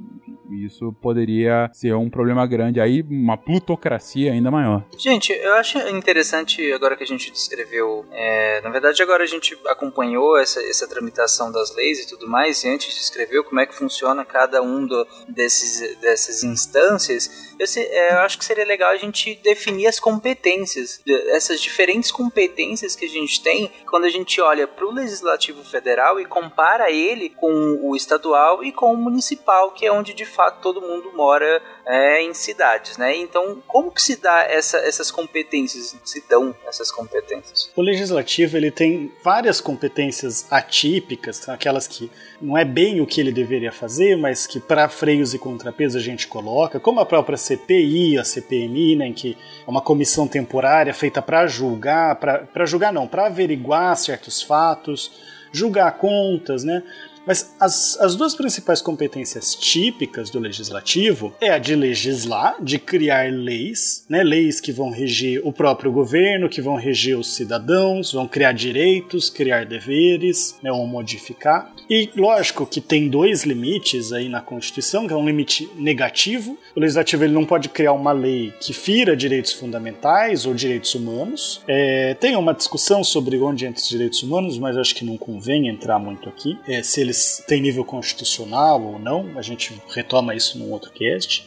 isso 0.65 0.93
poderia 0.95 1.71
ser 1.73 1.95
um 1.95 2.11
problema 2.11 2.47
grande 2.47 2.81
aí, 2.81 3.03
uma 3.03 3.37
plutocracia 3.37 4.33
ainda 4.33 4.51
maior. 4.51 4.83
Gente, 4.99 5.33
eu 5.33 5.55
acho 5.55 5.79
interessante 5.89 6.73
agora 6.73 6.97
que 6.97 7.05
a 7.05 7.07
gente 7.07 7.31
descreveu. 7.31 8.05
É, 8.11 8.61
na 8.63 8.71
verdade, 8.71 9.01
agora 9.03 9.23
a 9.23 9.27
gente 9.27 9.57
acompanhou 9.67 10.37
essa, 10.37 10.61
essa 10.63 10.89
tramitação 10.89 11.53
das 11.53 11.75
leis 11.77 12.08
tudo 12.09 12.29
mais, 12.29 12.65
e 12.65 12.69
antes 12.69 12.95
descreveu 12.95 13.45
como 13.45 13.61
é 13.61 13.67
que 13.67 13.75
funciona 13.75 14.25
cada 14.25 14.63
um 14.63 14.87
do, 14.87 15.07
desses, 15.29 15.97
dessas 15.99 16.43
instâncias. 16.43 17.55
Eu, 17.59 17.67
se, 17.67 17.81
é, 17.81 18.15
eu 18.15 18.19
acho 18.21 18.39
que 18.39 18.45
seria 18.45 18.65
legal 18.65 18.91
a 18.91 18.97
gente 18.97 19.35
definir 19.43 19.87
as 19.87 20.01
competências, 20.01 21.01
essas 21.29 21.61
diferentes 21.61 22.11
competências 22.11 22.97
que 22.97 23.05
a 23.05 23.09
gente 23.09 23.43
tem 23.43 23.71
quando 23.87 24.05
a 24.05 24.11
gente 24.11 24.41
olha 24.41 24.67
para 24.67 24.87
o 24.87 24.93
legislativo 24.93 25.63
federal 25.65 26.21
e 26.21 26.25
compara 26.25 26.91
ele 26.91 27.29
com 27.31 27.79
o 27.83 27.95
estadual 27.95 28.65
e 28.65 28.73
com 28.73 28.93
o 28.93 28.97
municipal, 28.97 29.73
que 29.73 29.87
é 29.87 29.93
onde 29.93 30.15
de 30.15 30.25
fato 30.25 30.61
todo 30.63 30.81
mundo 30.81 31.13
mora 31.15 31.63
é, 31.89 32.23
em 32.23 32.35
cidades, 32.35 32.99
né? 32.99 33.17
Então, 33.17 33.63
como 33.67 33.91
que 33.91 34.03
se 34.03 34.17
dá 34.17 34.43
essa, 34.43 34.77
essas 34.77 35.11
competências, 35.11 35.97
se 36.05 36.23
dão 36.29 36.55
essas 36.69 36.93
competências? 36.93 37.71
O 37.75 37.81
legislativo 37.81 38.59
ele 38.59 38.71
tem 38.71 39.11
várias 39.25 39.59
competências 39.59 40.47
atípicas, 40.51 41.49
aquelas 41.49 41.89
que 41.89 42.11
não 42.43 42.59
é 42.59 42.65
bem 42.65 43.01
o 43.01 43.07
que 43.07 43.23
ele 43.23 43.33
deveria 43.33 43.73
fazer, 43.73 44.17
mas 44.17 44.47
que 44.47 44.61
para 44.61 44.87
freios 44.91 45.33
e 45.33 45.39
contrapesos 45.39 45.97
a 45.97 46.05
gente 46.05 46.29
coloca, 46.29 46.79
como 46.79 47.01
a 47.01 47.07
própria 47.07 47.39
CPI, 47.39 48.19
a 48.19 48.25
CPMI, 48.25 48.97
né, 48.97 49.07
em 49.07 49.15
que 49.15 49.39
é 49.67 49.71
uma 49.71 49.81
comissão 49.81 50.29
temporária 50.29 50.93
feita 50.93 51.23
para 51.23 51.47
julgar, 51.47 52.17
para 52.17 52.67
julgar 52.67 52.93
não, 52.93 53.09
para 53.09 53.27
averiguar 53.27 53.97
certos 53.97 54.43
fatos, 54.43 55.11
julgar 55.51 55.97
contas, 55.97 56.65
né? 56.65 56.83
Mas 57.29 57.55
as, 57.61 58.01
as 58.01 58.17
duas 58.17 58.35
principais 58.35 58.81
competências 58.81 59.55
típicas 59.55 60.31
do 60.31 60.39
legislativo 60.39 61.35
é 61.39 61.51
a 61.51 61.59
de 61.59 61.77
legislar, 61.77 62.57
de 62.59 62.79
criar 62.79 63.31
leis, 63.31 64.07
né, 64.09 64.23
leis 64.23 64.63
que 64.63 64.73
vão 64.73 64.89
reger 64.89 65.43
o 65.45 65.53
próprio 65.53 65.93
governo, 65.93 66.49
que 66.49 66.63
vão 66.63 66.77
reger 66.77 67.19
os 67.19 67.35
cidadãos, 67.35 68.15
vão 68.15 68.27
criar 68.27 68.53
direitos, 68.53 69.29
criar 69.29 69.67
deveres, 69.67 70.57
né, 70.63 70.73
ou 70.73 70.87
modificar. 70.87 71.71
E 71.91 72.09
lógico 72.17 72.65
que 72.65 72.81
tem 72.81 73.11
dois 73.11 73.45
limites 73.45 74.11
aí 74.11 74.31
na 74.31 74.41
Constituição, 74.41 75.07
que 75.07 75.13
é 75.13 75.17
um 75.17 75.27
limite 75.27 75.69
negativo. 75.77 76.59
O 76.75 76.81
legislativo 76.81 77.25
ele 77.25 77.35
não 77.35 77.45
pode 77.45 77.69
criar 77.69 77.93
uma 77.93 78.13
lei 78.13 78.55
que 78.59 78.73
fira 78.73 79.15
direitos 79.15 79.53
fundamentais 79.53 80.47
ou 80.47 80.55
direitos 80.55 80.95
humanos. 80.95 81.61
É, 81.69 82.15
tem 82.15 82.37
uma 82.37 82.55
discussão 82.55 83.05
sobre 83.05 83.39
onde 83.39 83.67
entra 83.67 83.83
os 83.83 83.89
direitos 83.89 84.23
humanos, 84.23 84.59
mas 84.59 84.79
acho 84.79 84.95
que 84.95 85.05
não 85.05 85.19
convém 85.19 85.69
entrar 85.69 85.99
muito 85.99 86.27
aqui. 86.27 86.59
É, 86.67 86.83
se 86.83 87.03
eles 87.03 87.18
tem 87.47 87.61
nível 87.61 87.85
constitucional 87.85 88.83
ou 88.83 88.99
não, 88.99 89.39
a 89.39 89.43
gente 89.43 89.81
retoma 89.89 90.35
isso 90.35 90.59
num 90.59 90.71
outro 90.71 90.91
cast. 90.91 91.47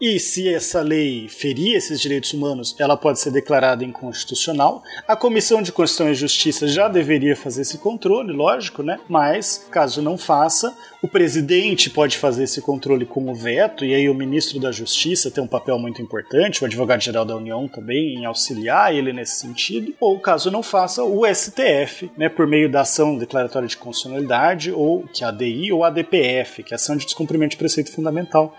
E 0.00 0.20
se 0.20 0.48
essa 0.48 0.82
lei 0.82 1.26
ferir 1.28 1.74
esses 1.74 2.00
direitos 2.00 2.32
humanos, 2.34 2.76
ela 2.78 2.96
pode 2.96 3.18
ser 3.18 3.30
declarada 3.30 3.84
inconstitucional. 3.84 4.82
A 5.08 5.16
Comissão 5.16 5.62
de 5.62 5.72
Constituição 5.72 6.10
e 6.10 6.14
Justiça 6.14 6.68
já 6.68 6.86
deveria 6.86 7.34
fazer 7.34 7.62
esse 7.62 7.78
controle, 7.78 8.32
lógico, 8.32 8.82
né? 8.82 8.98
Mas, 9.08 9.66
caso 9.70 10.02
não 10.02 10.18
faça, 10.18 10.76
o 11.02 11.08
presidente 11.08 11.88
pode 11.88 12.18
fazer 12.18 12.44
esse 12.44 12.60
controle 12.60 13.06
com 13.06 13.30
o 13.30 13.34
veto, 13.34 13.84
e 13.84 13.94
aí 13.94 14.08
o 14.08 14.14
ministro 14.14 14.60
da 14.60 14.70
Justiça 14.70 15.30
tem 15.30 15.42
um 15.42 15.46
papel 15.46 15.78
muito 15.78 16.02
importante, 16.02 16.62
o 16.62 16.66
advogado-geral 16.66 17.24
da 17.24 17.36
União 17.36 17.66
também, 17.66 18.16
em 18.16 18.24
auxiliar 18.26 18.94
ele 18.94 19.12
nesse 19.12 19.38
sentido. 19.38 19.94
Ou, 19.98 20.18
caso 20.18 20.50
não 20.50 20.62
faça, 20.62 21.02
o 21.04 21.22
STF, 21.26 22.10
né, 22.18 22.28
por 22.28 22.46
meio 22.46 22.70
da 22.70 22.82
ação 22.82 23.16
declaratória 23.16 23.68
de 23.68 23.76
constitucionalidade, 23.76 24.72
ou 24.72 25.04
que 25.04 25.22
é 25.22 25.26
a 25.26 25.30
ADI, 25.30 25.72
ou 25.72 25.84
a 25.84 25.88
ADPF, 25.88 26.62
que 26.62 26.74
é 26.74 26.74
a 26.74 26.76
ação 26.76 26.96
de 26.96 27.06
descumprimento 27.06 27.52
de 27.52 27.56
preceito 27.56 27.92
fundamental 27.92 28.54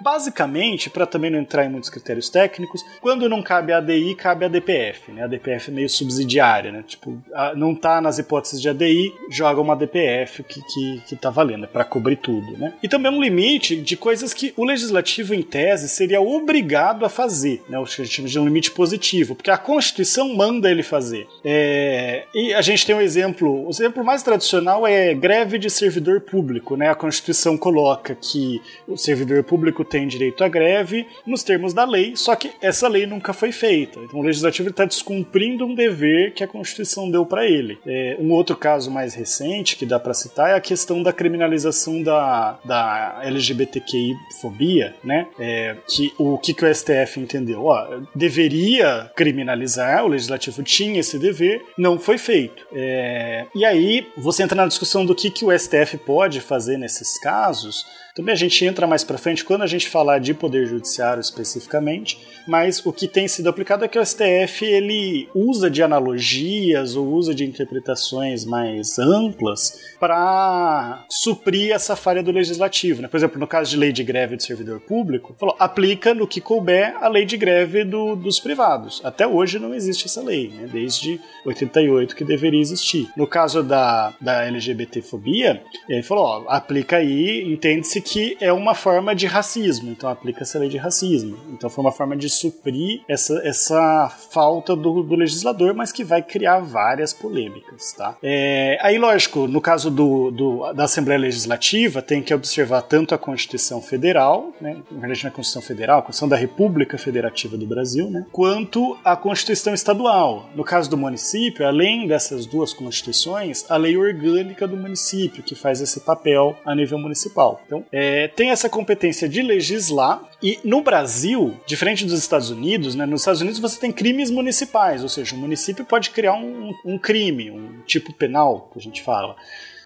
Basicamente, 0.00 0.90
para 0.90 1.06
também 1.06 1.30
não 1.30 1.38
entrar 1.38 1.64
em 1.64 1.70
muitos 1.70 1.90
critérios 1.90 2.28
técnicos, 2.28 2.84
quando 3.00 3.28
não 3.28 3.42
cabe 3.42 3.72
a 3.72 3.78
ADI, 3.78 4.14
cabe 4.14 4.44
a 4.44 4.48
DPF, 4.48 5.12
né? 5.12 5.24
A 5.24 5.26
DPF 5.26 5.70
é 5.70 5.74
meio 5.74 5.88
subsidiária, 5.88 6.72
né? 6.72 6.84
Tipo, 6.86 7.18
não 7.56 7.74
tá 7.74 8.00
nas 8.00 8.18
hipóteses 8.18 8.60
de 8.60 8.68
ADI, 8.68 9.12
joga 9.30 9.60
uma 9.60 9.76
DPF 9.76 10.42
que, 10.42 10.60
que, 10.62 11.02
que 11.06 11.16
tá 11.16 11.30
valendo, 11.30 11.64
é 11.64 11.66
para 11.66 11.84
cobrir 11.84 12.16
tudo, 12.16 12.56
né? 12.56 12.74
E 12.82 12.88
também 12.88 13.12
um 13.12 13.22
limite 13.22 13.76
de 13.76 13.96
coisas 13.96 14.32
que 14.32 14.52
o 14.56 14.64
legislativo, 14.64 15.34
em 15.34 15.42
tese, 15.42 15.88
seria 15.88 16.20
obrigado 16.20 17.04
a 17.04 17.08
fazer, 17.08 17.62
né? 17.68 17.78
O 17.78 17.84
que 17.84 18.02
a 18.02 18.04
gente 18.04 18.14
chama 18.14 18.28
de 18.28 18.38
um 18.38 18.44
limite 18.44 18.70
positivo, 18.70 19.34
porque 19.34 19.50
a 19.50 19.58
Constituição 19.58 20.34
manda 20.34 20.70
ele 20.70 20.82
fazer. 20.82 21.26
É... 21.44 22.24
E 22.34 22.54
a 22.54 22.62
gente 22.62 22.86
tem 22.86 22.94
um 22.94 23.00
exemplo, 23.00 23.66
o 23.66 23.70
exemplo 23.70 24.04
mais 24.04 24.22
tradicional 24.22 24.86
é 24.86 25.14
greve 25.14 25.58
de 25.58 25.70
servidor 25.70 26.20
público, 26.20 26.76
né? 26.76 26.88
A 26.88 26.94
Constituição 26.94 27.56
coloca 27.56 28.14
que 28.14 28.60
o 28.86 28.96
servidor 28.96 29.42
público 29.44 29.79
tem 29.84 30.06
direito 30.06 30.42
à 30.44 30.48
greve 30.48 31.06
nos 31.26 31.42
termos 31.42 31.72
da 31.72 31.84
lei, 31.84 32.14
só 32.16 32.34
que 32.34 32.52
essa 32.60 32.88
lei 32.88 33.06
nunca 33.06 33.32
foi 33.32 33.52
feita. 33.52 34.00
Então 34.00 34.20
o 34.20 34.22
legislativo 34.22 34.70
está 34.70 34.84
descumprindo 34.84 35.64
um 35.64 35.74
dever 35.74 36.32
que 36.32 36.44
a 36.44 36.48
Constituição 36.48 37.10
deu 37.10 37.24
para 37.24 37.46
ele. 37.46 37.78
É, 37.86 38.16
um 38.18 38.32
outro 38.32 38.56
caso 38.56 38.90
mais 38.90 39.14
recente 39.14 39.76
que 39.76 39.86
dá 39.86 39.98
para 39.98 40.14
citar 40.14 40.50
é 40.50 40.54
a 40.54 40.60
questão 40.60 41.02
da 41.02 41.12
criminalização 41.12 42.02
da, 42.02 42.58
da 42.64 43.20
LGBTQI-fobia, 43.24 44.94
né? 45.02 45.26
É, 45.38 45.76
que 45.88 46.12
o 46.18 46.38
que, 46.38 46.54
que 46.54 46.64
o 46.64 46.74
STF 46.74 47.18
entendeu? 47.18 47.64
Ó, 47.64 48.00
deveria 48.14 49.10
criminalizar, 49.14 50.04
o 50.04 50.08
legislativo 50.08 50.62
tinha 50.62 51.00
esse 51.00 51.18
dever, 51.18 51.62
não 51.76 51.98
foi 51.98 52.18
feito. 52.18 52.66
É, 52.72 53.46
e 53.54 53.64
aí 53.64 54.06
você 54.16 54.42
entra 54.42 54.56
na 54.56 54.66
discussão 54.66 55.04
do 55.04 55.14
que, 55.14 55.30
que 55.30 55.44
o 55.44 55.58
STF 55.58 55.98
pode 55.98 56.40
fazer 56.40 56.76
nesses 56.76 57.18
casos. 57.18 57.84
Também 58.14 58.32
a 58.32 58.36
gente 58.36 58.64
entra 58.64 58.86
mais 58.86 59.04
para 59.04 59.18
frente 59.18 59.44
quando 59.44 59.62
a 59.62 59.66
gente 59.66 59.88
falar 59.88 60.18
de 60.18 60.34
poder 60.34 60.66
judiciário 60.66 61.20
especificamente, 61.20 62.18
mas 62.46 62.84
o 62.84 62.92
que 62.92 63.06
tem 63.06 63.28
sido 63.28 63.48
aplicado 63.48 63.84
é 63.84 63.88
que 63.88 63.98
o 63.98 64.04
STF 64.04 64.64
ele 64.64 65.28
usa 65.34 65.70
de 65.70 65.82
analogias 65.82 66.96
ou 66.96 67.06
usa 67.06 67.34
de 67.34 67.44
interpretações 67.44 68.44
mais 68.44 68.98
amplas 68.98 69.78
para 69.98 71.04
suprir 71.08 71.72
essa 71.72 71.94
falha 71.94 72.22
do 72.22 72.32
legislativo. 72.32 73.02
Né? 73.02 73.08
Por 73.08 73.16
exemplo, 73.16 73.38
no 73.38 73.46
caso 73.46 73.70
de 73.70 73.76
lei 73.76 73.92
de 73.92 74.02
greve 74.02 74.36
do 74.36 74.42
servidor 74.42 74.80
público, 74.80 75.34
falou, 75.38 75.54
aplica 75.58 76.12
no 76.14 76.26
que 76.26 76.40
couber 76.40 76.96
a 77.00 77.08
lei 77.08 77.24
de 77.24 77.36
greve 77.36 77.84
do, 77.84 78.16
dos 78.16 78.40
privados. 78.40 79.00
Até 79.04 79.26
hoje 79.26 79.58
não 79.58 79.74
existe 79.74 80.06
essa 80.06 80.22
lei, 80.22 80.48
né? 80.48 80.68
desde 80.70 81.20
88 81.44 82.16
que 82.16 82.24
deveria 82.24 82.60
existir. 82.60 83.08
No 83.16 83.26
caso 83.26 83.62
da, 83.62 84.12
da 84.20 84.44
LGBTfobia, 84.44 85.62
ele 85.88 86.02
falou, 86.02 86.24
ó, 86.24 86.44
aplica 86.48 86.96
aí, 86.96 87.44
entende-se 87.52 87.99
que 88.00 88.36
é 88.40 88.52
uma 88.52 88.74
forma 88.74 89.14
de 89.14 89.26
racismo, 89.26 89.90
então 89.90 90.08
aplica-se 90.08 90.56
a 90.56 90.60
lei 90.60 90.68
de 90.68 90.76
racismo. 90.76 91.38
Então 91.52 91.68
foi 91.70 91.84
uma 91.84 91.92
forma 91.92 92.16
de 92.16 92.28
suprir 92.28 93.02
essa, 93.08 93.40
essa 93.44 94.08
falta 94.30 94.74
do, 94.76 95.02
do 95.02 95.14
legislador, 95.14 95.74
mas 95.74 95.92
que 95.92 96.04
vai 96.04 96.22
criar 96.22 96.60
várias 96.60 97.12
polêmicas, 97.12 97.92
tá? 97.92 98.16
É, 98.22 98.78
aí, 98.80 98.98
lógico, 98.98 99.46
no 99.46 99.60
caso 99.60 99.90
do, 99.90 100.30
do, 100.30 100.72
da 100.72 100.84
Assembleia 100.84 101.20
Legislativa, 101.20 102.02
tem 102.02 102.22
que 102.22 102.32
observar 102.32 102.82
tanto 102.82 103.14
a 103.14 103.18
Constituição 103.18 103.80
Federal, 103.80 104.52
né, 104.60 104.76
na 104.90 105.00
verdade 105.00 105.22
não 105.22 105.28
é 105.28 105.32
a 105.32 105.34
Constituição 105.34 105.62
Federal, 105.62 105.98
a 105.98 106.02
Constituição 106.02 106.28
da 106.28 106.36
República 106.36 106.98
Federativa 106.98 107.56
do 107.56 107.66
Brasil, 107.66 108.10
né, 108.10 108.26
quanto 108.32 108.98
a 109.04 109.16
Constituição 109.16 109.74
Estadual. 109.74 110.48
No 110.54 110.64
caso 110.64 110.88
do 110.90 110.96
município, 110.96 111.66
além 111.66 112.06
dessas 112.06 112.46
duas 112.46 112.72
constituições, 112.72 113.64
a 113.68 113.76
lei 113.76 113.96
orgânica 113.96 114.66
do 114.66 114.76
município, 114.76 115.42
que 115.42 115.54
faz 115.54 115.80
esse 115.80 116.00
papel 116.00 116.56
a 116.64 116.74
nível 116.74 116.98
municipal. 116.98 117.60
Então, 117.66 117.84
é, 117.92 118.28
tem 118.28 118.50
essa 118.50 118.68
competência 118.68 119.28
de 119.28 119.42
legislar, 119.42 120.22
e 120.42 120.58
no 120.64 120.80
Brasil, 120.82 121.58
diferente 121.66 122.04
dos 122.04 122.18
Estados 122.18 122.50
Unidos, 122.50 122.94
né, 122.94 123.04
nos 123.04 123.22
Estados 123.22 123.40
Unidos 123.40 123.58
você 123.58 123.78
tem 123.78 123.92
crimes 123.92 124.30
municipais, 124.30 125.02
ou 125.02 125.08
seja, 125.08 125.34
o 125.34 125.38
município 125.38 125.84
pode 125.84 126.10
criar 126.10 126.34
um, 126.34 126.72
um 126.84 126.98
crime, 126.98 127.50
um 127.50 127.80
tipo 127.86 128.12
penal, 128.12 128.68
que 128.72 128.78
a 128.78 128.82
gente 128.82 129.02
fala. 129.02 129.36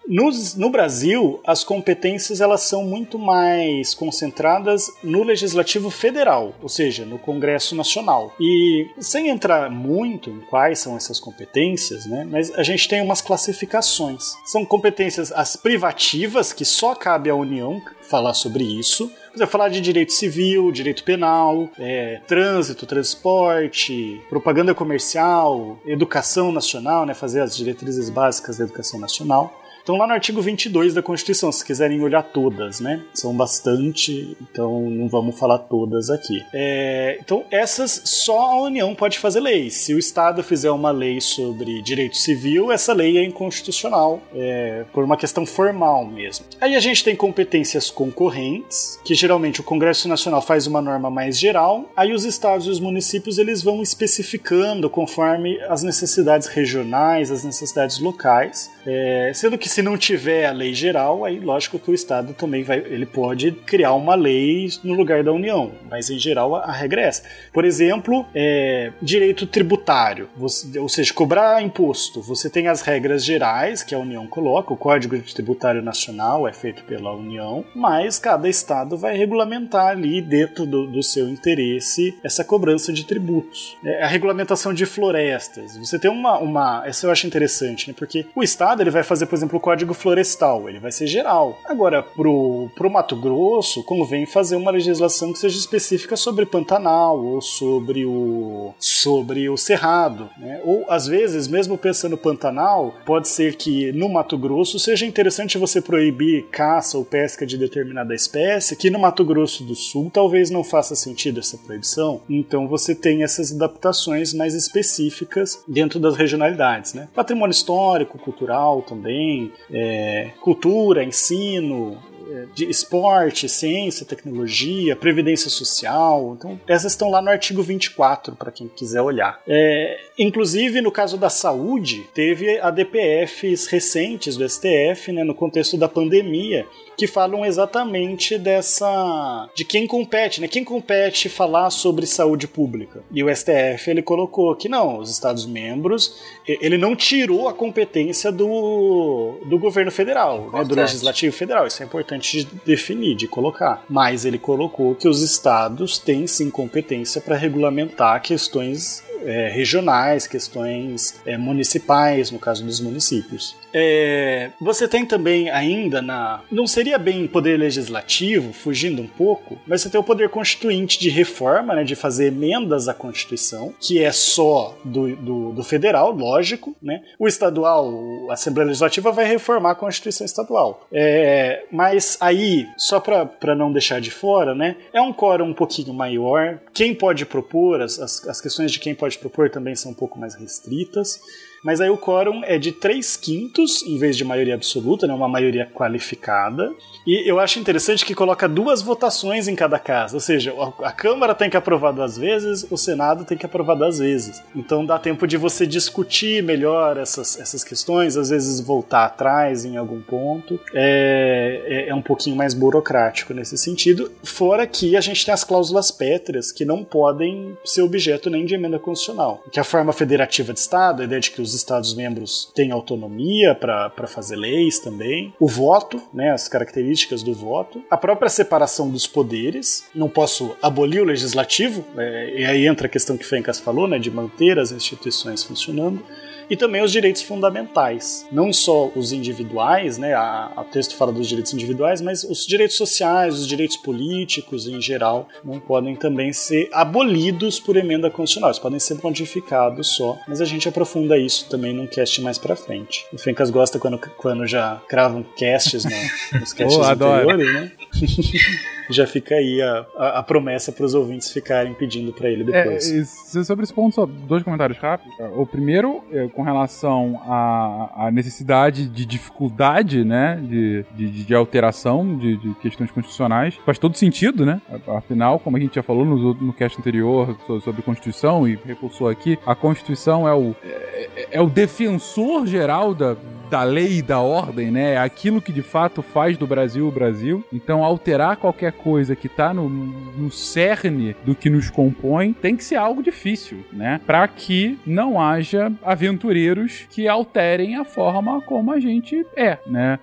No 0.07 0.69
Brasil, 0.69 1.39
as 1.45 1.63
competências 1.63 2.41
elas 2.41 2.61
são 2.61 2.83
muito 2.83 3.17
mais 3.17 3.93
concentradas 3.93 4.91
no 5.03 5.23
legislativo 5.23 5.89
federal, 5.89 6.53
ou 6.61 6.69
seja, 6.69 7.05
no 7.05 7.17
Congresso 7.17 7.75
Nacional. 7.75 8.33
E 8.39 8.87
sem 8.99 9.29
entrar 9.29 9.69
muito 9.69 10.29
em 10.29 10.41
quais 10.41 10.79
são 10.79 10.95
essas 10.95 11.19
competências, 11.19 12.05
né, 12.05 12.27
mas 12.29 12.53
a 12.53 12.63
gente 12.63 12.87
tem 12.87 13.01
umas 13.01 13.21
classificações. 13.21 14.35
São 14.45 14.65
competências 14.65 15.31
as 15.31 15.55
privativas, 15.55 16.53
que 16.53 16.65
só 16.65 16.93
cabe 16.95 17.29
à 17.29 17.35
União 17.35 17.81
falar 18.01 18.33
sobre 18.33 18.63
isso 18.63 19.11
Quiser 19.35 19.47
falar 19.47 19.67
de 19.67 19.81
direito 19.81 20.13
civil, 20.13 20.71
direito 20.71 21.03
penal, 21.03 21.69
é, 21.77 22.21
trânsito, 22.25 22.85
transporte, 22.85 24.21
propaganda 24.29 24.73
comercial, 24.73 25.77
educação 25.85 26.53
nacional, 26.53 27.05
né, 27.05 27.13
fazer 27.13 27.41
as 27.41 27.53
diretrizes 27.53 28.09
básicas 28.09 28.59
da 28.59 28.63
educação 28.63 28.97
nacional. 28.97 29.53
Então, 29.85 29.97
lá 29.97 30.07
no 30.07 30.13
artigo 30.13 30.41
22 30.41 30.95
da 30.95 31.03
Constituição, 31.03 31.51
se 31.51 31.63
quiserem 31.63 32.01
olhar 32.01 32.23
todas, 32.23 32.79
né? 32.79 33.03
São 33.13 33.37
bastante, 33.37 34.35
então 34.41 34.89
não 34.89 35.07
vamos 35.07 35.37
falar 35.37 35.59
todas 35.59 36.09
aqui. 36.09 36.43
É, 36.51 37.19
então, 37.21 37.45
essas 37.51 38.01
só 38.03 38.51
a 38.51 38.61
União 38.63 38.95
pode 38.95 39.19
fazer 39.19 39.41
leis. 39.41 39.75
Se 39.75 39.93
o 39.93 39.99
Estado 39.99 40.41
fizer 40.41 40.71
uma 40.71 40.89
lei 40.89 41.21
sobre 41.21 41.83
direito 41.83 42.17
civil, 42.17 42.71
essa 42.71 42.93
lei 42.93 43.19
é 43.19 43.23
inconstitucional, 43.23 44.19
é, 44.33 44.85
por 44.91 45.03
uma 45.03 45.15
questão 45.15 45.45
formal 45.45 46.03
mesmo. 46.03 46.47
Aí 46.59 46.75
a 46.75 46.79
gente 46.79 47.03
tem 47.03 47.15
competências 47.15 47.91
concorrentes, 47.91 48.99
que 49.05 49.13
geralmente 49.13 49.61
o 49.61 49.63
Congresso 49.63 50.07
Nacional 50.07 50.41
faz 50.41 50.65
uma 50.65 50.81
norma 50.81 51.11
mais 51.11 51.37
geral, 51.37 51.85
aí 51.95 52.11
os 52.11 52.25
estados 52.25 52.65
e 52.65 52.71
os 52.71 52.79
municípios 52.79 53.37
eles 53.37 53.61
vão 53.61 53.83
especificando 53.83 54.89
conforme 54.89 55.61
as 55.69 55.83
necessidades 55.83 56.47
regionais, 56.47 57.29
as 57.29 57.43
necessidades 57.43 57.99
locais, 57.99 58.73
é, 58.85 59.31
sendo 59.33 59.57
que 59.57 59.67
se 59.67 59.81
não 59.81 59.97
tiver 59.97 60.45
a 60.45 60.51
lei 60.51 60.73
geral, 60.73 61.25
aí 61.25 61.39
lógico 61.39 61.79
que 61.79 61.89
o 61.89 61.93
Estado 61.93 62.33
também 62.33 62.63
vai, 62.63 62.79
ele 62.79 63.05
pode 63.05 63.51
criar 63.51 63.93
uma 63.93 64.15
lei 64.15 64.69
no 64.83 64.93
lugar 64.93 65.23
da 65.23 65.31
União, 65.31 65.71
mas 65.89 66.09
em 66.09 66.19
geral 66.19 66.55
a, 66.55 66.71
regra 66.71 67.01
é 67.01 67.05
essa. 67.05 67.23
Por 67.51 67.65
exemplo, 67.65 68.25
é, 68.33 68.91
direito 69.01 69.47
tributário, 69.47 70.29
você, 70.35 70.77
ou 70.79 70.89
seja, 70.89 71.13
cobrar 71.13 71.61
imposto. 71.61 72.21
Você 72.21 72.49
tem 72.49 72.67
as 72.67 72.81
regras 72.81 73.23
gerais 73.23 73.83
que 73.83 73.95
a 73.95 73.99
União 73.99 74.27
coloca, 74.27 74.73
o 74.73 74.77
Código 74.77 75.17
Tributário 75.33 75.81
Nacional 75.81 76.47
é 76.47 76.53
feito 76.53 76.83
pela 76.83 77.13
União, 77.13 77.65
mas 77.75 78.19
cada 78.19 78.47
Estado 78.47 78.97
vai 78.97 79.17
regulamentar 79.17 79.87
ali 79.87 80.21
dentro 80.21 80.65
do, 80.65 80.87
do 80.87 81.01
seu 81.01 81.27
interesse 81.27 82.17
essa 82.23 82.43
cobrança 82.43 82.91
de 82.93 83.05
tributos. 83.05 83.77
É, 83.83 84.03
a 84.03 84.07
regulamentação 84.07 84.73
de 84.73 84.85
florestas. 84.85 85.77
Você 85.77 85.97
tem 85.97 86.11
uma, 86.11 86.37
uma. 86.37 86.83
Essa 86.85 87.07
eu 87.07 87.11
acho 87.11 87.27
interessante, 87.27 87.87
né? 87.87 87.95
Porque 87.97 88.25
o 88.35 88.43
Estado 88.43 88.74
ele 88.81 88.91
vai 88.91 89.03
fazer, 89.03 89.25
por 89.25 89.35
exemplo, 89.35 89.59
Código 89.59 89.93
Florestal, 89.93 90.69
ele 90.69 90.79
vai 90.79 90.91
ser 90.91 91.07
geral. 91.07 91.59
Agora, 91.65 92.03
pro, 92.03 92.69
pro 92.75 92.89
Mato 92.89 93.15
Grosso, 93.15 93.83
convém 93.83 94.25
fazer 94.25 94.55
uma 94.55 94.71
legislação 94.71 95.31
que 95.31 95.39
seja 95.39 95.57
específica 95.57 96.15
sobre 96.15 96.45
Pantanal 96.45 97.23
ou 97.23 97.41
sobre 97.41 98.05
o 98.05 98.73
sobre 98.79 99.49
o 99.49 99.57
Cerrado, 99.57 100.29
né? 100.37 100.61
Ou 100.63 100.85
às 100.89 101.07
vezes, 101.07 101.47
mesmo 101.47 101.77
pensando 101.77 102.17
Pantanal, 102.17 102.95
pode 103.05 103.27
ser 103.27 103.55
que 103.55 103.91
no 103.91 104.09
Mato 104.09 104.37
Grosso 104.37 104.79
seja 104.79 105.05
interessante 105.05 105.57
você 105.57 105.81
proibir 105.81 106.45
caça 106.51 106.97
ou 106.97 107.05
pesca 107.05 107.45
de 107.45 107.57
determinada 107.57 108.13
espécie, 108.13 108.75
que 108.75 108.89
no 108.89 108.99
Mato 108.99 109.23
Grosso 109.23 109.63
do 109.63 109.75
Sul 109.75 110.09
talvez 110.11 110.49
não 110.49 110.63
faça 110.63 110.95
sentido 110.95 111.39
essa 111.39 111.57
proibição. 111.57 112.21
Então 112.29 112.67
você 112.67 112.93
tem 112.95 113.23
essas 113.23 113.51
adaptações 113.51 114.33
mais 114.33 114.53
específicas 114.53 115.63
dentro 115.67 115.99
das 115.99 116.15
regionalidades, 116.15 116.93
né? 116.93 117.07
Patrimônio 117.13 117.51
histórico, 117.51 118.17
cultural 118.17 118.64
também, 118.81 119.51
é, 119.71 120.31
cultura, 120.41 121.03
ensino, 121.03 121.97
é, 122.29 122.45
de 122.55 122.69
esporte, 122.69 123.47
ciência, 123.47 124.05
tecnologia, 124.05 124.95
previdência 124.95 125.49
social. 125.49 126.35
Então, 126.37 126.59
essas 126.67 126.93
estão 126.93 127.09
lá 127.09 127.21
no 127.21 127.29
artigo 127.29 127.61
24, 127.61 128.35
para 128.35 128.51
quem 128.51 128.67
quiser 128.67 129.01
olhar. 129.01 129.39
É, 129.47 129.99
inclusive, 130.17 130.81
no 130.81 130.91
caso 130.91 131.17
da 131.17 131.29
saúde, 131.29 132.03
teve 132.13 132.59
ADPFs 132.59 133.67
recentes 133.67 134.35
do 134.35 134.47
STF, 134.47 135.11
né, 135.11 135.23
no 135.23 135.35
contexto 135.35 135.77
da 135.77 135.87
pandemia, 135.87 136.65
que 136.97 137.07
falam 137.07 137.45
exatamente 137.45 138.37
dessa 138.37 139.49
de 139.55 139.65
quem 139.65 139.87
compete, 139.87 140.41
né? 140.41 140.47
Quem 140.47 140.63
compete 140.63 141.29
falar 141.29 141.69
sobre 141.69 142.05
saúde 142.05 142.47
pública. 142.47 143.03
E 143.11 143.23
o 143.23 143.35
STF 143.35 143.89
ele 143.89 144.01
colocou 144.01 144.55
que 144.55 144.69
não, 144.69 144.99
os 144.99 145.09
Estados 145.11 145.45
membros, 145.45 146.21
ele 146.47 146.77
não 146.77 146.95
tirou 146.95 147.47
a 147.47 147.53
competência 147.53 148.31
do, 148.31 149.39
do 149.45 149.57
governo 149.57 149.91
federal, 149.91 150.49
né? 150.51 150.63
do 150.63 150.75
legislativo 150.75 151.35
federal. 151.35 151.67
Isso 151.67 151.81
é 151.81 151.85
importante 151.85 152.39
de 152.39 152.47
definir, 152.65 153.15
de 153.15 153.27
colocar. 153.27 153.83
Mas 153.89 154.25
ele 154.25 154.37
colocou 154.37 154.95
que 154.95 155.07
os 155.07 155.21
estados 155.21 155.97
têm 155.97 156.27
sim 156.27 156.49
competência 156.49 157.21
para 157.21 157.35
regulamentar 157.35 158.21
questões 158.21 159.03
é, 159.23 159.49
regionais, 159.49 160.27
questões 160.27 161.19
é, 161.25 161.37
municipais, 161.37 162.31
no 162.31 162.39
caso 162.39 162.63
dos 162.63 162.79
municípios. 162.79 163.55
É, 163.77 164.51
você 164.61 164.87
tem 164.87 165.05
também 165.05 165.49
ainda 165.49 166.01
na. 166.01 166.41
Não 166.49 166.65
seria 166.65 166.97
bem 166.97 167.27
poder 167.27 167.57
legislativo, 167.59 168.53
fugindo 168.53 169.01
um 169.01 169.07
pouco, 169.07 169.59
mas 169.67 169.81
você 169.81 169.89
tem 169.89 169.99
o 169.99 170.03
poder 170.03 170.29
constituinte 170.29 170.97
de 170.97 171.09
reforma, 171.09 171.75
né, 171.75 171.83
de 171.83 171.93
fazer 171.93 172.27
emendas 172.27 172.87
à 172.87 172.93
Constituição, 172.93 173.73
que 173.81 174.01
é 174.01 174.13
só 174.13 174.77
do, 174.85 175.13
do, 175.17 175.51
do 175.51 175.63
federal, 175.63 176.11
lógico. 176.11 176.73
Né? 176.81 177.03
O 177.19 177.27
estadual, 177.27 177.91
a 178.29 178.33
Assembleia 178.33 178.67
Legislativa, 178.67 179.11
vai 179.11 179.25
reformar 179.25 179.71
a 179.71 179.75
Constituição 179.75 180.23
Estadual. 180.23 180.87
É, 180.89 181.65
mas 181.69 182.17
aí, 182.21 182.69
só 182.77 183.01
para 183.01 183.55
não 183.55 183.73
deixar 183.73 183.99
de 183.99 184.09
fora, 184.09 184.55
né, 184.55 184.77
é 184.93 185.01
um 185.01 185.11
quórum 185.11 185.49
um 185.49 185.53
pouquinho 185.53 185.93
maior. 185.93 186.59
Quem 186.73 186.95
pode 186.95 187.25
propor, 187.25 187.81
as, 187.81 187.99
as, 187.99 188.25
as 188.25 188.39
questões 188.39 188.71
de 188.71 188.79
quem 188.79 188.95
pode 188.95 189.17
propor 189.17 189.49
também 189.49 189.75
são 189.75 189.91
um 189.91 189.95
pouco 189.95 190.17
mais 190.17 190.33
restritas. 190.33 191.19
Mas 191.65 191.81
aí 191.81 191.89
o 191.89 191.97
quórum 191.97 192.43
é 192.43 192.59
de 192.59 192.71
3 192.71 193.17
quintos 193.17 193.81
em 193.81 193.97
vez 193.97 194.15
de 194.15 194.23
maioria 194.23 194.53
absoluta, 194.53 195.07
né, 195.07 195.13
uma 195.15 195.27
maioria 195.27 195.65
qualificada. 195.65 196.71
E 197.07 197.27
eu 197.27 197.39
acho 197.39 197.57
interessante 197.57 198.05
que 198.05 198.13
coloca 198.13 198.47
duas 198.47 198.83
votações 198.83 199.47
em 199.47 199.55
cada 199.55 199.79
caso, 199.79 200.13
ou 200.13 200.19
seja, 200.19 200.53
a 200.83 200.91
Câmara 200.91 201.33
tem 201.33 201.49
que 201.49 201.57
aprovar 201.57 201.91
duas 201.91 202.17
vezes, 202.17 202.67
o 202.69 202.77
Senado 202.77 203.25
tem 203.25 203.35
que 203.35 203.47
aprovar 203.47 203.73
duas 203.73 203.97
vezes. 203.97 204.43
Então 204.55 204.85
dá 204.85 204.99
tempo 204.99 205.25
de 205.25 205.37
você 205.37 205.65
discutir 205.65 206.43
melhor 206.43 206.97
essas, 206.97 207.39
essas 207.39 207.63
questões, 207.63 208.15
às 208.15 208.29
vezes 208.29 208.59
voltar 208.59 209.05
atrás 209.05 209.65
em 209.65 209.75
algum 209.75 210.01
ponto. 210.01 210.59
É, 210.71 211.63
é, 211.65 211.89
é 211.89 211.95
um 211.95 212.01
pouquinho 212.01 212.35
mais 212.35 212.53
burocrático 212.53 213.33
nesse 213.33 213.57
sentido. 213.57 214.11
Fora 214.23 214.67
que 214.67 214.95
a 214.95 215.01
gente 215.01 215.25
tem 215.25 215.33
as 215.33 215.43
cláusulas 215.43 215.89
pétreas 215.89 216.51
que 216.51 216.63
não 216.63 216.83
podem 216.83 217.57
ser 217.65 217.81
objeto 217.81 218.29
nem 218.29 218.45
de 218.45 218.53
emenda 218.53 218.77
constitucional. 218.77 219.43
Que 219.51 219.59
a 219.59 219.63
forma 219.63 219.91
federativa 219.91 220.53
de 220.53 220.59
Estado, 220.59 221.01
a 221.01 221.05
ideia 221.05 221.19
de 221.19 221.31
que 221.31 221.41
os 221.41 221.54
Estados-membros 221.55 222.51
têm 222.53 222.71
autonomia 222.71 223.55
para 223.55 224.07
fazer 224.07 224.35
leis 224.35 224.79
também, 224.79 225.33
o 225.39 225.47
voto, 225.47 226.01
né, 226.13 226.31
as 226.31 226.47
características 226.47 227.23
do 227.23 227.33
voto, 227.33 227.81
a 227.89 227.97
própria 227.97 228.29
separação 228.29 228.89
dos 228.89 229.07
poderes, 229.07 229.85
não 229.95 230.09
posso 230.09 230.55
abolir 230.61 231.01
o 231.01 231.05
legislativo, 231.05 231.83
é, 231.97 232.41
e 232.41 232.45
aí 232.45 232.67
entra 232.67 232.87
a 232.87 232.89
questão 232.89 233.17
que 233.17 233.25
Fencas 233.25 233.59
falou, 233.59 233.87
né, 233.87 233.97
de 233.97 234.11
manter 234.11 234.59
as 234.59 234.71
instituições 234.71 235.43
funcionando, 235.43 236.03
e 236.49 236.55
também 236.55 236.83
os 236.83 236.91
direitos 236.91 237.21
fundamentais. 237.21 238.25
Não 238.31 238.51
só 238.51 238.91
os 238.95 239.11
individuais, 239.11 239.97
né? 239.97 240.15
O 240.57 240.63
texto 240.65 240.95
fala 240.95 241.11
dos 241.11 241.27
direitos 241.27 241.53
individuais, 241.53 242.01
mas 242.01 242.23
os 242.23 242.45
direitos 242.45 242.75
sociais, 242.75 243.35
os 243.35 243.47
direitos 243.47 243.77
políticos 243.77 244.67
em 244.67 244.81
geral, 244.81 245.27
não 245.43 245.59
podem 245.59 245.95
também 245.95 246.33
ser 246.33 246.69
abolidos 246.71 247.59
por 247.59 247.75
emenda 247.75 248.09
constitucional. 248.09 248.49
Eles 248.49 248.59
podem 248.59 248.79
ser 248.79 248.99
modificados 249.03 249.95
só, 249.95 250.17
mas 250.27 250.41
a 250.41 250.45
gente 250.45 250.67
aprofunda 250.67 251.17
isso 251.17 251.47
também 251.49 251.73
num 251.73 251.87
cast 251.87 252.21
mais 252.21 252.37
pra 252.37 252.55
frente. 252.55 253.05
O 253.13 253.17
Fencas 253.17 253.49
gosta 253.49 253.79
quando, 253.79 253.97
quando 253.97 254.47
já 254.47 254.81
cravam 254.87 255.25
casts 255.37 255.85
no, 255.85 255.91
nos 256.39 256.53
casts 256.53 256.77
oh, 256.77 256.83
anteriores, 256.83 257.53
né? 257.53 257.71
já 258.89 259.07
fica 259.07 259.35
aí 259.35 259.61
a, 259.61 259.85
a, 259.97 260.19
a 260.19 260.23
promessa 260.23 260.71
para 260.71 260.85
os 260.85 260.93
ouvintes 260.93 261.31
ficarem 261.31 261.73
pedindo 261.73 262.13
para 262.13 262.29
ele 262.29 262.43
depois. 262.43 262.91
É, 262.91 263.43
sobre 263.43 263.63
esse 263.63 263.73
ponto, 263.73 263.95
só 263.95 264.05
dois 264.05 264.43
comentários 264.43 264.77
rápidos. 264.77 265.13
O 265.35 265.45
primeiro, 265.45 266.03
é, 266.11 266.27
com 266.27 266.43
relação 266.43 267.21
à, 267.25 268.07
à, 268.07 268.11
necessidade 268.11 268.87
de 268.87 269.05
dificuldade, 269.05 270.03
né, 270.03 270.39
de, 270.41 270.85
de, 270.95 271.23
de 271.25 271.35
alteração 271.35 272.17
de, 272.17 272.37
de, 272.37 272.53
questões 272.55 272.91
constitucionais, 272.91 273.55
faz 273.65 273.79
todo 273.79 273.97
sentido, 273.97 274.45
né? 274.45 274.61
Afinal, 274.87 275.39
como 275.39 275.57
a 275.57 275.59
gente 275.59 275.75
já 275.75 275.83
falou 275.83 276.05
no, 276.05 276.33
no 276.33 276.53
cast 276.53 276.79
anterior 276.79 277.37
sobre 277.63 277.81
Constituição 277.81 278.47
e 278.47 278.57
reforçou 278.65 279.09
aqui, 279.09 279.37
a 279.45 279.55
Constituição 279.55 280.27
é 280.27 280.33
o, 280.33 280.55
é, 280.63 281.27
é 281.31 281.41
o 281.41 281.49
defensor 281.49 282.45
geral 282.45 282.93
da 282.93 283.15
da 283.49 283.63
lei 283.63 283.99
e 283.99 284.01
da 284.01 284.19
ordem, 284.19 284.71
né? 284.71 284.93
É 284.93 284.97
aquilo 284.97 285.41
que 285.41 285.51
de 285.51 285.61
fato 285.61 286.01
faz 286.01 286.37
do 286.37 286.47
Brasil 286.47 286.87
o 286.87 286.91
Brasil. 286.91 287.43
Então, 287.51 287.83
alterar 287.83 288.37
qualquer 288.37 288.71
coisa 288.71 289.15
que 289.15 289.29
tá 289.29 289.53
no, 289.53 289.69
no 289.69 290.31
cerne 290.31 291.15
do 291.25 291.35
que 291.35 291.49
nos 291.49 291.69
compõe 291.69 292.33
tem 292.33 292.55
que 292.55 292.63
ser 292.63 292.75
algo 292.75 293.01
difícil, 293.01 293.63
né? 293.71 294.01
Para 294.05 294.27
que 294.27 294.77
não 294.85 295.19
haja 295.19 295.71
aventureiros 295.83 296.85
que 296.89 297.07
alterem 297.07 297.75
a 297.75 297.85
forma 297.85 298.41
como 298.41 298.71
a 298.71 298.79
gente 298.79 299.25
é, 299.35 299.57
né? 299.67 299.99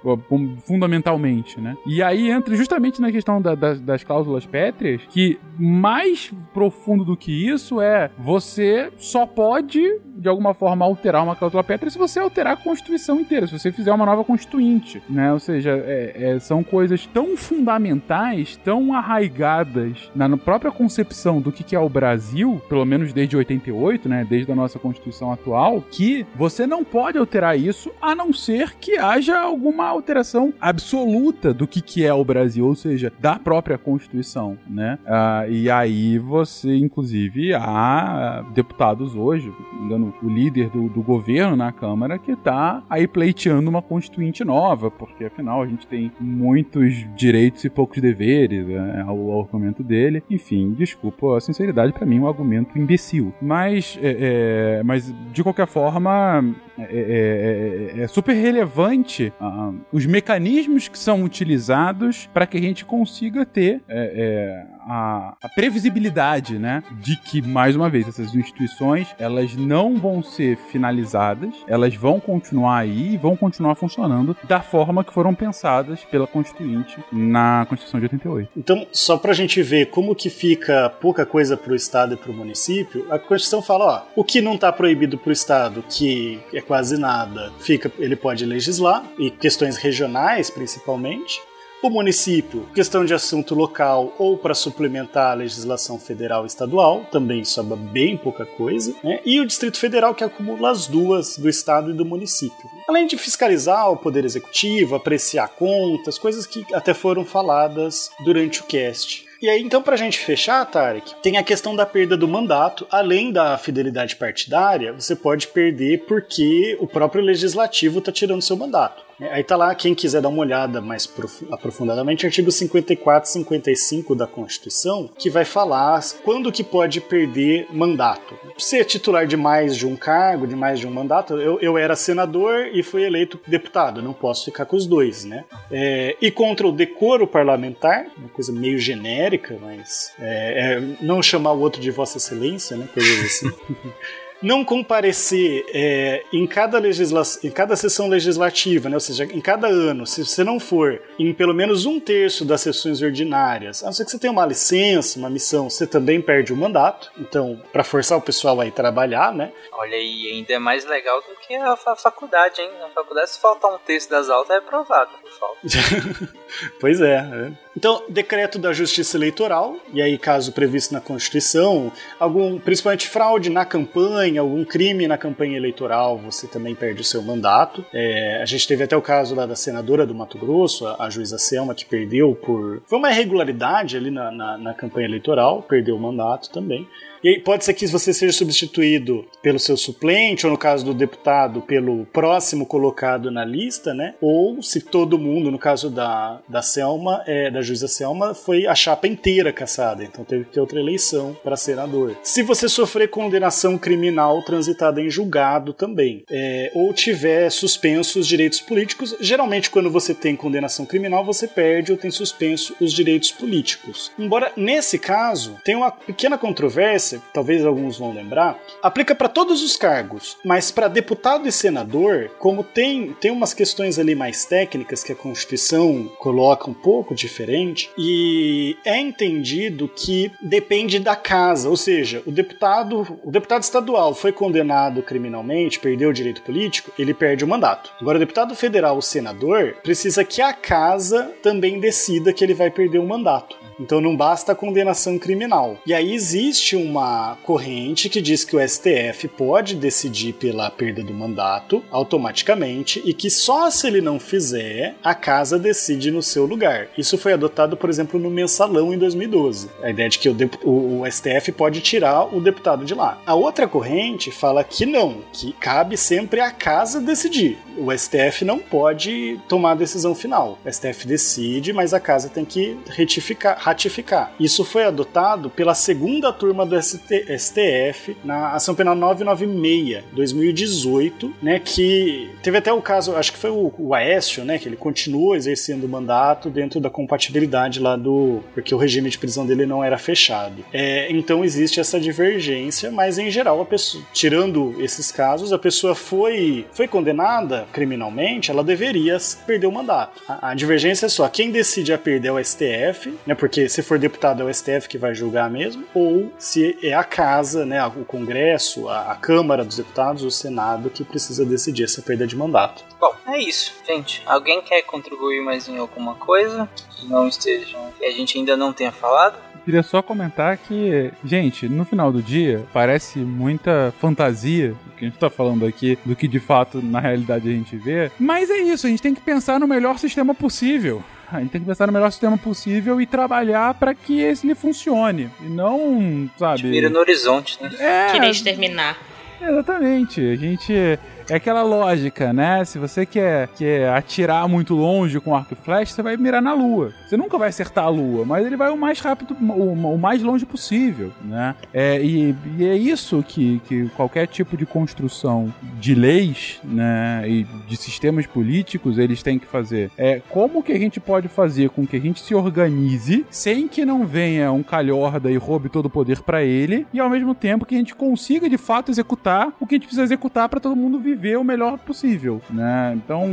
Fundamentalmente, 0.65 1.61
né? 1.61 1.77
E 1.87 2.03
aí 2.03 2.31
entra 2.31 2.55
justamente 2.55 3.01
na 3.01 3.11
questão 3.13 3.41
da, 3.41 3.55
das 3.55 4.05
cláusulas 4.05 4.47
pétreas, 4.47 5.03
que 5.09 5.39
mais 5.59 6.33
profundo 6.53 7.05
do 7.05 7.17
que 7.17 7.49
isso 7.49 7.81
é 7.81 8.11
você 8.19 8.91
só 8.97 9.27
pode, 9.27 10.01
de 10.23 10.29
alguma 10.29 10.55
forma, 10.55 10.85
alterar 10.85 11.23
uma 11.23 11.37
cláusula 11.37 11.65
pétrea 11.65 11.91
se 11.91 11.99
você 11.99 12.21
alterar 12.21 12.55
a 12.55 12.57
Constituição 12.57 13.21
inteira 13.21 13.47
se 13.47 13.59
você 13.59 13.73
fizer 13.73 13.93
uma 13.93 14.07
nova 14.07 14.25
constituinte, 14.25 15.03
né? 15.09 15.33
Ou 15.33 15.39
seja, 15.39 15.71
é, 15.71 16.13
é, 16.15 16.39
são 16.39 16.63
coisas 16.63 17.07
tão 17.07 17.37
fundamentais, 17.37 18.57
tão 18.57 18.95
arraigadas 18.95 20.11
na 20.15 20.37
própria 20.37 20.71
concepção 20.71 21.41
do 21.41 21.51
que, 21.51 21.75
é 21.75 21.79
o 21.79 21.89
Brasil, 21.89 22.61
pelo 22.69 22.85
menos 22.85 23.13
desde 23.13 23.37
88, 23.37 24.09
né? 24.09 24.27
Desde 24.29 24.53
a 24.53 24.55
nossa 24.55 24.79
Constituição 24.79 25.33
atual, 25.33 25.83
que 25.91 26.27
você 26.35 26.67
não 26.67 26.85
pode 26.85 27.19
alterar 27.19 27.59
isso 27.59 27.91
a 28.01 28.15
não 28.15 28.33
ser 28.33 28.75
que 28.77 28.99
haja 28.99 29.39
alguma 29.39 29.87
alteração 29.87 30.53
absoluta 30.61 31.55
do 31.55 31.67
que, 31.67 31.81
que 31.81 32.05
é 32.05 32.13
o 32.13 32.25
Brasil, 32.25 32.67
ou 32.67 32.75
seja, 32.75 33.13
da 33.19 33.39
própria 33.39 33.79
Constituição, 33.79 34.59
né? 34.69 34.99
Ah, 35.07 35.47
e 35.49 35.71
aí 35.71 36.19
você, 36.19 36.77
inclusive, 36.77 37.55
há 37.55 38.45
deputados 38.55 39.15
hoje, 39.15 39.53
engano, 39.81 40.12
o 40.23 40.29
líder 40.29 40.69
do, 40.71 40.89
do 40.89 41.03
governo 41.03 41.57
na 41.57 41.73
Câmara 41.73 42.19
que 42.19 42.33
está 42.33 42.83
aí 42.89 43.07
pleiteando 43.07 43.69
uma 43.69 43.83
constituinte 43.83 44.45
nova, 44.45 44.91
porque 44.91 45.25
afinal 45.25 45.63
a 45.63 45.67
gente 45.67 45.87
tem 45.87 46.13
muitos 46.21 47.07
direitos 47.17 47.65
e 47.65 47.71
poucos 47.71 48.01
deveres, 48.01 48.67
né, 48.67 49.05
é 49.07 49.11
o 49.11 49.41
argumento 49.41 49.83
dele. 49.83 50.23
Enfim, 50.31 50.73
desculpa 50.73 51.37
a 51.37 51.41
sinceridade, 51.41 51.93
para 51.93 52.07
mim 52.07 52.19
é 52.19 52.21
um 52.21 52.29
argumento 52.29 52.79
imbecil. 52.79 53.33
Mas, 53.41 53.99
é, 54.03 54.79
é, 54.79 54.83
mas 54.83 55.15
de 55.33 55.43
qualquer 55.43 55.67
forma, 55.67 56.45
é, 56.79 56.83
é, 56.85 58.01
é, 58.01 58.03
é 58.03 58.09
super 58.09 58.33
relevante 58.33 59.33
uh, 59.41 59.79
os 59.93 60.07
mecanismos 60.07 60.89
que 60.89 60.99
são 60.99 61.23
utilizados 61.23 62.29
para 62.33 62.47
que 62.47 62.57
a 62.57 62.61
gente 62.61 62.85
consiga 62.85 63.45
ter 63.45 63.83
é, 63.89 64.13
é, 64.15 64.67
a, 64.87 65.35
a, 65.43 65.49
previsibilidade, 65.49 66.59
né, 66.59 66.83
de 67.01 67.17
que 67.17 67.43
mais 67.43 67.77
uma 67.77 67.89
vez 67.89 68.09
essas 68.09 68.35
instituições 68.35 69.09
elas 69.19 69.55
não 69.55 69.97
vão 69.97 70.23
ser 70.23 70.57
finalizadas, 70.71 71.55
elas 71.67 71.95
vão 71.95 72.21
continuar 72.21 72.79
aí 72.79 73.15
e 73.15 73.17
vão 73.17 73.37
continuar 73.37 73.75
funcionando 73.75 74.37
da 74.45 74.61
forma 74.61 75.05
que 75.05 75.13
foram 75.13 75.35
pensadas 75.35 76.05
pela 76.05 76.27
Constituinte 76.27 76.99
na 77.13 77.67
Constituição 77.69 78.01
de 78.01 78.07
88. 78.07 78.51
Então, 78.57 78.87
só 78.93 79.17
para 79.17 79.33
a 79.33 79.35
gente 79.35 79.63
ver 79.63 79.87
como 79.87 80.15
que 80.15 80.31
fica 80.31 80.91
pouca 81.01 81.25
coisa 81.25 81.57
para 81.57 81.73
o 81.73 81.77
Estado 81.77 82.15
e 82.15 82.17
para 82.17 82.31
o 82.31 82.35
município, 82.35 83.07
a 83.11 83.19
Constituição 83.19 83.63
fala, 83.63 83.85
ó, 83.85 84.21
o 84.21 84.25
que 84.25 84.41
não 84.41 84.55
está 84.55 84.73
proibido 84.73 85.19
para 85.19 85.31
o 85.31 85.33
Estado, 85.33 85.85
que 85.89 86.41
é 86.53 86.61
quase 86.61 86.99
nada, 86.99 87.53
fica, 87.61 87.91
ele 87.99 88.17
pode 88.17 88.45
legislar, 88.45 89.05
e 89.19 89.31
questões 89.31 89.77
regionais 89.77 90.51
principalmente, 90.51 91.41
o 91.83 91.91
município, 91.91 92.69
questão 92.73 93.05
de 93.05 93.13
assunto 93.13 93.55
local 93.55 94.15
ou 94.17 94.39
para 94.39 94.55
suplementar 94.55 95.33
a 95.33 95.35
legislação 95.35 95.99
federal 95.99 96.45
e 96.45 96.47
estadual, 96.47 97.05
também 97.11 97.45
sobra 97.45 97.77
bem 97.77 98.17
pouca 98.17 98.47
coisa, 98.47 98.95
né? 99.03 99.19
e 99.27 99.41
o 99.41 99.47
Distrito 99.47 99.79
Federal, 99.79 100.15
que 100.15 100.23
acumula 100.23 100.71
as 100.71 100.87
duas, 100.87 101.37
do 101.37 101.49
Estado 101.49 101.91
e 101.91 101.95
do 101.95 102.05
município. 102.05 102.71
Além 102.89 103.07
de 103.07 103.19
fiscalizar 103.19 103.91
o 103.91 103.97
Poder 103.97 104.25
Executivo, 104.25 104.95
apreciar 104.95 105.49
contas, 105.49 106.19
coisas 106.19 106.47
que 106.47 106.65
até 106.73 106.95
foram 106.95 107.25
faladas 107.25 108.11
durante 108.25 108.61
o 108.61 108.65
cast. 108.65 109.27
E 109.43 109.49
aí, 109.49 109.61
então, 109.61 109.83
pra 109.83 109.97
gente 109.97 110.21
fechar, 110.21 110.65
Tarek, 110.65 111.17
tem 111.21 111.37
a 111.37 111.43
questão 111.43 111.75
da 111.75 111.85
perda 111.85 112.17
do 112.17 112.29
mandato. 112.29 112.87
Além 112.89 113.33
da 113.33 113.59
fidelidade 113.59 114.15
partidária, 114.15 114.93
você 114.93 115.17
pode 115.17 115.49
perder 115.49 116.05
porque 116.07 116.77
o 116.79 116.87
próprio 116.87 117.25
legislativo 117.25 118.01
tá 118.01 118.13
tirando 118.13 118.41
seu 118.41 118.57
mandato. 118.57 119.03
É, 119.21 119.35
aí 119.35 119.45
tá 119.45 119.57
lá, 119.57 119.75
quem 119.75 119.95
quiser 119.95 120.21
dar 120.21 120.29
uma 120.29 120.41
olhada 120.41 120.81
mais 120.81 121.11
aprofundadamente, 121.51 122.27
artigo 122.27 122.51
54 122.51 123.29
e 123.29 123.33
55 123.33 124.15
da 124.15 124.27
Constituição, 124.27 125.09
que 125.19 125.31
vai 125.31 125.45
falar 125.45 126.03
quando 126.25 126.53
que 126.53 126.65
pode 126.65 127.01
perder 127.01 127.67
mandato. 127.71 128.35
Ser 128.59 128.85
titular 128.85 129.27
de 129.27 129.37
mais 129.37 129.77
de 129.77 129.87
um 129.87 129.97
cargo, 129.97 130.47
de 130.47 130.57
mais 130.57 130.81
de 130.81 130.87
um 130.87 130.91
mandato, 130.91 131.35
eu, 131.35 131.59
eu 131.61 131.79
era 131.79 131.95
senador 131.97 132.69
e 132.73 132.83
fui 132.83 133.05
eleito 133.05 133.39
deputado, 133.47 134.03
não 134.03 134.13
posso 134.13 134.45
ficar 134.47 134.65
com 134.65 134.77
os 134.77 134.87
dois, 134.87 135.25
né? 135.25 135.45
É, 135.71 136.17
e 136.21 136.31
contra 136.31 136.67
o 136.67 136.73
decoro 136.73 137.27
parlamentar, 137.27 138.07
uma 138.17 138.29
coisa 138.29 138.53
meio 138.53 138.79
genérica, 138.79 139.59
mas 139.61 140.13
é, 140.19 140.77
é, 140.77 141.05
não 141.05 141.23
chamar 141.23 141.53
o 141.53 141.61
outro 141.61 141.81
de 141.81 141.91
Vossa 141.91 142.19
Excelência, 142.19 142.77
né? 142.77 142.89
Coisas 142.93 143.25
assim. 143.25 143.53
não 144.43 144.65
comparecer 144.65 145.65
é, 145.73 146.25
em, 146.33 146.47
cada 146.47 146.79
legisla 146.79 147.23
em 147.45 147.51
cada 147.51 147.77
sessão 147.77 148.09
legislativa, 148.09 148.89
né? 148.89 148.97
ou 148.97 149.01
seja, 149.01 149.25
em 149.25 149.41
cada 149.41 149.69
ano, 149.69 150.07
se 150.07 150.25
você 150.25 150.43
não 150.43 150.59
for 150.59 151.01
em 151.19 151.33
pelo 151.33 151.55
menos 151.55 151.87
um 151.87 152.01
terço 152.01 152.45
das 152.45 152.61
sessões 152.61 153.01
ordinárias, 153.01 153.83
a 153.83 153.87
não 153.87 153.93
ser 153.93 154.05
que 154.05 154.11
você 154.11 154.19
tenha 154.19 154.33
uma 154.33 154.47
licença, 154.47 155.19
uma 155.19 155.31
missão, 155.31 155.71
você 155.71 155.87
também 155.87 156.21
perde 156.21 156.53
o 156.53 156.57
mandato. 156.57 157.11
Então, 157.19 157.61
para 157.73 157.85
forçar 157.85 158.19
o 158.19 158.23
pessoal 158.23 158.61
a 158.61 158.67
ir 158.67 158.73
trabalhar, 158.73 159.33
né? 159.33 159.53
Olha 159.73 159.97
aí, 159.97 160.33
ainda 160.33 160.53
é 160.55 160.59
mais 160.59 160.85
legal 160.85 161.21
do 161.21 161.37
que 161.47 161.55
a 161.55 161.77
fa- 161.77 161.97
faculdade, 161.97 162.61
hein? 162.61 162.71
Na 162.81 162.89
faculdade, 162.89 163.31
se 163.31 163.41
faltar 163.41 163.73
um 163.73 163.79
terço 163.79 164.11
das 164.11 164.29
aulas, 164.29 164.51
é 164.51 164.57
aprovado. 164.57 165.11
Falta. 165.39 165.61
pois 166.81 167.01
é, 167.01 167.17
é. 167.17 167.53
Então, 167.77 168.03
decreto 168.09 168.59
da 168.59 168.73
Justiça 168.73 169.17
Eleitoral, 169.17 169.77
e 169.93 170.03
aí 170.03 170.19
caso 170.19 170.53
previsto 170.53 170.93
na 170.93 171.01
Constituição, 171.01 171.91
algum, 172.19 172.59
principalmente 172.59 173.09
fraude 173.09 173.49
na 173.49 173.65
campanha, 173.65 174.41
algum 174.41 174.65
crime 174.65 175.07
na 175.07 175.17
campanha 175.17 175.57
eleitoral, 175.57 176.19
você 176.19 176.47
também 176.47 176.75
perde 176.75 177.01
o 177.01 177.05
seu 177.05 177.23
mandato. 177.23 177.85
É, 177.93 178.41
a 178.43 178.45
gente 178.45 178.69
teve 178.69 178.85
até 178.85 178.97
o 178.97 179.03
caso 179.03 179.35
lá 179.35 179.47
da 179.47 179.57
senadora 179.57 180.07
do 180.07 180.15
Mato 180.15 180.37
Grosso, 180.37 180.87
a, 180.87 181.07
a 181.07 181.11
juíza 181.11 181.39
Selma, 181.39 181.75
que 181.75 181.85
perdeu 181.85 182.35
por. 182.35 182.83
Foi 182.87 182.99
uma 182.99 183.11
irregularidade 183.11 183.97
ali 183.97 184.11
na, 184.11 184.31
na, 184.31 184.59
na 184.59 184.75
campanha 184.75 185.07
eleitoral, 185.07 185.63
perdeu 185.63 185.97
o 185.97 186.01
mandato 186.01 186.51
também. 186.51 186.87
E 187.23 187.39
pode 187.39 187.65
ser 187.65 187.75
que 187.75 187.87
você 187.87 188.13
seja 188.13 188.33
substituído 188.33 189.25
pelo 189.41 189.59
seu 189.59 189.77
suplente, 189.77 190.47
ou 190.47 190.53
no 190.53 190.59
caso 190.59 190.85
do 190.85 190.95
deputado, 190.95 191.63
pelo 191.63 192.05
próximo 192.07 192.67
colocado 192.67 193.31
na 193.31 193.45
lista, 193.45 193.95
né? 193.95 194.15
Ou 194.21 194.63
se 194.63 194.81
todo 194.81 195.19
mundo, 195.19 195.51
no 195.51 195.59
caso 195.59 195.89
da, 195.89 196.41
da 196.49 196.63
Selma, 196.63 197.23
é, 197.27 197.51
da 197.51 197.63
juíza 197.63 197.87
Selma, 197.87 198.35
foi 198.35 198.67
a 198.67 198.75
chapa 198.75 199.07
inteira 199.07 199.53
caçada. 199.53 200.03
Então 200.03 200.25
teve 200.25 200.45
que 200.45 200.53
ter 200.53 200.61
outra 200.61 200.81
eleição 200.81 201.37
para 201.43 201.57
senador. 201.57 202.17
Se 202.23 202.43
você 202.43 202.69
sofrer 202.69 203.09
condenação 203.09 203.79
criminal 203.79 204.43
transitada 204.43 205.01
em 205.01 205.11
julgado 205.11 205.73
também, 205.73 206.25
é, 206.31 206.71
ou 206.75 206.93
tiver 206.93 207.51
suspenso 207.51 208.19
os 208.19 208.27
direitos 208.27 208.61
políticos, 208.61 209.15
geralmente 209.21 209.71
quando 209.71 209.91
você 209.91 210.15
tem 210.15 210.35
condenação 210.35 210.85
criminal, 210.85 211.25
você 211.25 211.47
perde 211.47 211.93
ou 211.93 211.99
tem 211.99 212.11
suspenso 212.11 212.75
os 212.81 212.93
direitos 212.93 213.31
políticos. 213.31 214.11
Embora 214.19 214.53
nesse 214.57 214.99
caso 214.99 215.57
tenha 215.65 215.79
uma 215.79 215.91
pequena 215.91 216.37
controvérsia, 216.37 217.12
talvez 217.33 217.65
alguns 217.65 217.99
vão 217.99 218.13
lembrar, 218.13 218.59
aplica 218.83 219.15
para 219.15 219.29
todos 219.29 219.63
os 219.63 219.77
cargos, 219.77 220.37
mas 220.45 220.71
para 220.71 220.89
deputado 220.89 221.49
e 221.49 221.53
senador, 221.53 222.31
como 222.39 222.63
tem, 222.63 223.13
tem 223.21 223.31
umas 223.31 223.55
questões 223.55 223.99
ali 223.99 224.15
mais 224.15 224.45
técnicas 224.45 225.03
que 225.03 225.13
a 225.13 225.17
Constituição 225.17 226.11
coloca 226.19 226.71
um 226.71 226.75
pouco 226.75 227.15
diferente, 227.15 227.91
e 227.97 228.77
é 228.85 228.99
entendido 228.99 229.89
que 229.89 230.31
depende 230.41 230.99
da 230.99 231.17
casa, 231.17 231.69
ou 231.69 231.77
seja, 231.77 232.23
o 232.27 232.31
deputado, 232.31 233.19
o 233.25 233.31
deputado 233.31 233.63
estadual 233.63 234.15
foi 234.15 234.33
condenado 234.33 235.03
criminalmente, 235.03 235.79
perdeu 235.79 236.11
o 236.11 236.13
direito 236.13 236.43
político, 236.43 236.93
ele 236.99 237.15
perde 237.15 237.45
o 237.45 237.49
mandato. 237.49 237.91
Agora, 238.01 238.17
o 238.17 238.21
deputado 238.21 238.55
federal, 238.55 238.97
o 238.97 239.03
senador, 239.03 239.77
precisa 239.83 240.25
que 240.25 240.41
a 240.41 240.53
casa 240.53 241.33
também 241.43 241.81
decida 241.81 242.33
que 242.33 242.45
ele 242.45 242.55
vai 242.55 242.71
perder 242.71 242.99
o 242.99 243.07
mandato. 243.07 243.57
Então 243.83 244.01
não 244.01 244.17
basta 244.17 244.53
a 244.53 244.55
condenação 244.55 245.19
criminal. 245.19 245.77
E 245.85 245.93
aí 245.93 246.15
existe 246.15 246.77
uma 246.77 247.37
corrente 247.43 248.09
que 248.09 248.23
diz 248.23 248.45
que 248.45 248.55
o 248.55 248.69
STF 248.69 249.27
pode 249.37 249.75
decidir 249.75 250.35
pela 250.35 250.71
perda 250.71 251.03
do 251.03 251.13
mandato 251.13 251.83
automaticamente 251.91 253.03
e 253.05 253.13
que 253.13 253.29
só 253.29 253.69
se 253.71 253.89
ele 253.89 254.01
não 254.01 254.21
fizer, 254.21 254.95
a 255.03 255.17
casa 255.17 255.59
decide 255.59 256.13
no 256.13 256.23
seu 256.23 256.47
lugar. 256.47 256.89
Isso 256.97 257.19
foi 257.19 257.33
adotado, 257.33 257.77
por 257.77 257.91
exemplo, 257.91 258.21
no 258.21 258.31
mensalão 258.31 258.95
em 258.95 258.99
2012. 258.99 259.69
A 259.83 259.91
ideia 259.91 260.09
de 260.09 260.19
que 260.19 260.29
o, 260.29 260.37
o, 260.63 261.01
o 261.03 261.11
STF 261.11 261.51
pode 261.51 261.81
tirar 261.81 262.35
o 262.35 262.41
deputado 262.41 262.85
de 262.85 262.95
lá. 262.95 263.21
A 263.27 263.35
outra 263.35 263.67
corrente 263.67 264.31
fala 264.31 264.63
que 264.63 264.87
não, 264.87 265.23
que 265.33 265.53
cabe 265.55 265.97
sempre 265.97 266.41
à 266.41 266.53
casa 266.53 267.01
decidir. 267.01 267.59
O 267.77 267.91
STF 267.91 268.45
não 268.45 268.59
pode 268.59 269.41
tomar 269.49 269.73
a 269.73 269.77
decisão 269.77 270.15
final. 270.15 270.59
O 270.65 270.71
STF 270.71 271.07
decide, 271.07 271.73
mas 271.73 271.93
a 271.93 272.01
casa 272.01 272.29
tem 272.29 272.45
que 272.45 272.79
retificar, 272.87 273.57
ratificar. 273.73 274.33
Isso 274.39 274.65
foi 274.65 274.85
adotado 274.85 275.51
pela 275.51 275.75
segunda 275.75 276.33
turma 276.33 276.65
do 276.65 276.81
ST, 276.81 277.27
STF 277.39 278.17
na 278.25 278.53
ação 278.53 278.75
penal 278.75 278.95
996, 278.95 280.05
2018, 280.13 281.35
né, 281.43 281.59
que 281.59 282.31
teve 282.43 282.59
até 282.59 282.73
o 282.73 282.81
caso, 282.81 283.17
acho 283.17 283.33
que 283.33 283.39
foi 283.39 283.51
o, 283.51 283.73
o 283.79 283.95
Aécio, 283.95 284.45
né, 284.45 284.59
que 284.59 284.69
ele 284.69 284.77
continuou 284.77 285.35
exercendo 285.35 285.85
o 285.85 285.89
mandato 285.89 286.51
dentro 286.51 286.81
da 286.81 286.91
compatibilidade 286.91 287.81
lá 287.81 287.97
do, 287.97 288.41
porque 288.55 288.75
o 288.75 288.79
regime 288.79 289.09
de 289.09 289.19
prisão 289.19 289.47
dele 289.47 289.67
não 289.67 289.83
era 289.83 289.99
fechado. 289.99 290.65
É, 290.73 291.11
então 291.11 291.45
existe 291.45 291.81
essa 291.81 291.99
divergência, 291.99 292.91
mas 292.91 293.19
em 293.19 293.31
geral 293.31 293.61
a 293.61 293.65
pessoa, 293.65 294.05
tirando 294.13 294.75
esses 294.79 295.11
casos, 295.11 295.53
a 295.53 295.59
pessoa 295.59 295.95
foi 295.95 296.67
foi 296.73 296.87
condenada 296.87 297.67
criminalmente, 297.73 298.51
ela 298.51 298.63
deveria 298.63 299.17
perder 299.47 299.67
o 299.67 299.73
mandato. 299.73 300.23
A, 300.29 300.51
a 300.51 300.55
divergência 300.55 301.07
é 301.07 301.09
só 301.09 301.29
quem 301.29 301.51
decide 301.51 301.93
a 301.93 301.99
perder 301.99 302.29
é 302.29 302.33
o 302.33 302.45
STF, 302.45 303.15
né, 303.27 303.35
porque 303.35 303.52
se 303.69 303.83
for 303.83 303.99
deputado 303.99 304.43
é 304.43 304.45
o 304.45 304.53
STF 304.53 304.89
que 304.89 304.99
vai 304.99 305.15
julgar 305.15 305.51
mesmo, 305.51 305.85
ou 305.95 306.33
se 306.39 306.79
é 306.83 306.95
a 306.95 307.05
casa, 307.05 307.65
né, 307.65 307.85
o 307.85 308.05
Congresso, 308.05 308.89
a, 308.89 309.13
a 309.13 309.15
Câmara 309.15 309.65
dos 309.65 309.77
Deputados, 309.77 310.23
o 310.23 310.31
Senado 310.31 310.91
que 310.91 311.05
precisa 311.05 311.45
decidir 311.45 311.85
essa 311.85 312.03
perda 312.03 312.27
de 312.27 312.37
mandato. 312.37 312.85
Bom, 313.01 313.15
é 313.27 313.39
isso, 313.39 313.73
gente. 313.87 314.23
Alguém 314.27 314.63
quer 314.63 314.83
contribuir 314.83 315.43
mais 315.43 315.69
em 315.69 315.79
alguma 315.79 316.15
coisa 316.15 316.69
que 316.91 317.07
não 317.07 317.29
esteja 317.29 317.79
que 317.99 318.05
a 318.05 318.11
gente 318.11 318.39
ainda 318.39 318.57
não 318.57 318.73
tenha 318.73 318.93
falado? 318.93 319.39
Queria 319.65 319.83
só 319.83 320.03
comentar 320.03 320.57
que, 320.59 321.13
gente, 321.25 321.69
no 321.69 321.85
final 321.85 322.11
do 322.11 322.21
dia, 322.21 322.67
parece 322.73 323.21
muita 323.21 323.95
fantasia 324.01 324.75
o 324.89 324.97
que 324.97 325.05
a 325.05 325.09
gente 325.09 325.19
tá 325.19 325.31
falando 325.31 325.65
aqui 325.65 325.97
do 326.05 326.17
que 326.17 326.27
de 326.27 326.41
fato 326.41 326.83
na 326.83 326.99
realidade 326.99 327.49
a 327.49 327.53
gente 327.53 327.77
vê. 327.77 328.11
Mas 328.19 328.51
é 328.51 328.59
isso, 328.59 328.87
a 328.87 328.91
gente 328.91 329.03
tem 329.03 329.15
que 329.15 329.21
pensar 329.21 329.61
no 329.61 329.69
melhor 329.69 329.99
sistema 329.99 330.35
possível. 330.35 331.03
A 331.33 331.41
gente 331.41 331.51
tem 331.51 331.61
que 331.61 331.67
pensar 331.67 331.87
no 331.87 331.93
melhor 331.93 332.11
sistema 332.11 332.37
possível 332.37 333.01
e 333.01 333.07
trabalhar 333.07 333.73
para 333.75 333.95
que 333.95 334.21
esse 334.21 334.55
funcione. 334.55 335.31
E 335.41 335.45
não, 335.45 336.31
sabe. 336.39 336.65
Mira 336.65 336.91
no 336.91 336.99
horizonte, 336.99 337.63
né? 337.63 337.71
É, 337.79 338.13
Querer 338.13 338.29
exterminar. 338.29 338.99
Exatamente. 339.41 340.21
A 340.21 340.37
gente. 340.37 340.99
É 341.33 341.37
aquela 341.37 341.63
lógica, 341.63 342.31
né? 342.31 342.63
Se 342.63 342.79
você 342.79 343.07
quer, 343.07 343.49
quer 343.57 343.89
atirar 343.89 344.47
muito 344.47 344.75
longe 344.75 345.19
com 345.19 345.35
arco 345.35 345.55
e 345.55 345.57
flecha, 345.57 345.95
você 345.95 346.03
vai 346.03 346.15
mirar 346.15 346.43
na 346.43 346.53
lua. 346.53 346.93
Você 347.07 347.17
nunca 347.17 347.39
vai 347.39 347.49
acertar 347.49 347.87
a 347.87 347.89
lua, 347.89 348.27
mas 348.27 348.45
ele 348.45 348.55
vai 348.55 348.71
o 348.71 348.77
mais 348.77 349.01
rápido, 349.01 349.35
o, 349.41 349.73
o 349.73 349.99
mais 349.99 350.23
longe 350.23 350.45
possível, 350.45 351.11
né? 351.25 351.55
É, 351.73 351.99
e, 352.03 352.37
e, 352.59 352.67
é 352.67 352.77
isso 352.77 353.25
que, 353.27 353.63
que 353.67 353.89
qualquer 353.97 354.27
tipo 354.27 354.59
de 354.59 354.67
construção 354.67 355.51
de 355.81 355.95
leis, 355.95 356.61
né? 356.63 357.25
E 357.27 357.45
de 357.67 357.79
sistemas 357.79 358.27
políticos, 358.27 358.99
eles 358.99 359.23
têm 359.23 359.39
que 359.39 359.47
fazer. 359.47 359.91
É 359.97 360.21
como 360.29 360.63
que 360.63 360.73
a 360.73 360.79
gente 360.79 361.01
pode 361.01 361.29
fazer 361.29 361.71
com 361.71 361.87
que 361.87 361.97
a 361.97 362.01
gente 362.01 362.21
se 362.21 362.35
organize 362.35 363.25
sem 363.31 363.69
que 363.69 363.87
não 363.87 364.07
venha 364.07 364.53
um 364.53 364.63
calhorda 364.63 365.31
e 365.31 365.39
roube 365.39 365.71
todo 365.71 365.87
o 365.87 365.91
poder 365.91 366.21
para 366.21 366.45
ele, 366.45 366.87
e 366.93 367.01
ao 367.01 367.09
mesmo 367.09 367.35
tempo 367.35 367.65
que 367.65 367.75
a 367.75 367.79
gente 367.79 367.95
consiga 367.95 368.51
de 368.51 368.59
fato 368.59 368.91
executar 368.91 369.51
o 369.59 369.67
que 369.67 369.77
a 369.77 369.79
gente 369.79 369.87
precisa 369.87 370.03
executar 370.03 370.47
para 370.51 370.61
todo 370.61 370.77
mundo 370.77 371.01
viver 371.01 371.22
o 371.37 371.45
melhor 371.45 371.79
possível, 371.79 372.41
né? 372.51 372.93
Então, 372.97 373.29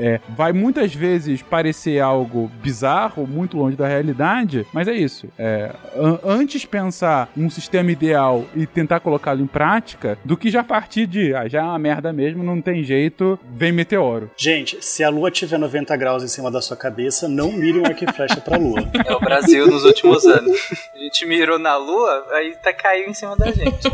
é, 0.00 0.20
vai 0.36 0.52
muitas 0.52 0.94
vezes 0.94 1.42
parecer 1.42 2.00
algo 2.00 2.50
bizarro, 2.62 3.26
muito 3.26 3.56
longe 3.56 3.76
da 3.76 3.86
realidade, 3.86 4.66
mas 4.72 4.88
é 4.88 4.92
isso. 4.92 5.28
É, 5.38 5.70
an 5.96 6.18
antes 6.24 6.64
pensar 6.64 7.30
um 7.36 7.48
sistema 7.48 7.90
ideal 7.90 8.44
e 8.54 8.66
tentar 8.66 9.00
colocá-lo 9.00 9.42
em 9.42 9.46
prática, 9.46 10.18
do 10.24 10.36
que 10.36 10.50
já 10.50 10.62
partir 10.62 11.06
de, 11.06 11.34
ah, 11.34 11.48
já 11.48 11.60
é 11.60 11.62
uma 11.62 11.78
merda 11.78 12.12
mesmo, 12.12 12.42
não 12.42 12.60
tem 12.60 12.82
jeito, 12.84 13.38
vem 13.54 13.72
meteoro. 13.72 14.30
Gente, 14.36 14.84
se 14.84 15.02
a 15.02 15.08
lua 15.08 15.30
tiver 15.30 15.58
90 15.58 15.96
graus 15.96 16.22
em 16.22 16.28
cima 16.28 16.50
da 16.50 16.60
sua 16.60 16.76
cabeça, 16.76 17.28
não 17.28 17.52
mire 17.52 17.78
um 17.78 17.86
arco 17.86 18.04
e 18.04 18.12
flecha 18.12 18.40
pra 18.40 18.56
lua. 18.56 18.88
É 19.08 19.14
o 19.14 19.20
Brasil 19.20 19.66
nos 19.66 19.84
últimos 19.84 20.26
anos. 20.26 20.58
A 20.94 20.98
gente 20.98 21.24
mirou 21.24 21.58
na 21.58 21.76
lua, 21.76 22.26
aí 22.32 22.54
tá 22.56 22.72
caiu 22.72 23.08
em 23.08 23.14
cima 23.14 23.36
da 23.36 23.50
gente. 23.50 23.88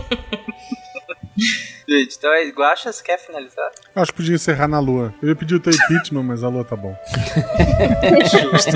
Gente, 1.89 2.16
então 2.16 2.32
é 2.32 2.44
Guaxas 2.51 3.01
quer 3.01 3.19
finalizar? 3.19 3.70
Acho 3.94 4.11
que 4.12 4.16
podia 4.16 4.35
encerrar 4.35 4.66
na 4.66 4.81
lua. 4.81 5.12
Eu 5.23 5.28
ia 5.28 5.36
pedir 5.36 5.55
o 5.55 5.61
teu 5.61 5.73
impeachment, 5.73 6.23
mas 6.23 6.43
a 6.43 6.48
lua 6.48 6.65
tá 6.65 6.77
bom. 6.77 6.97
Justo. 8.52 8.70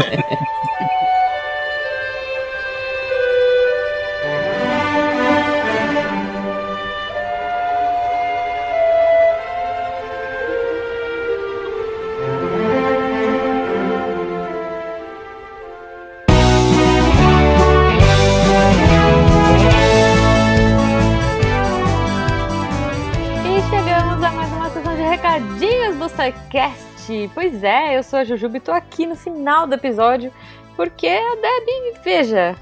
SciCast. 27.08 27.30
Pois 27.34 27.64
é, 27.64 27.96
eu 27.96 28.02
sou 28.02 28.18
a 28.18 28.24
Jujuba 28.24 28.58
e 28.58 28.60
tô 28.60 28.70
aqui 28.70 29.06
no 29.06 29.16
final 29.16 29.66
do 29.66 29.74
episódio 29.74 30.32
Porque 30.76 31.08
a 31.08 31.34
Debbie, 31.34 32.00
veja, 32.04 32.54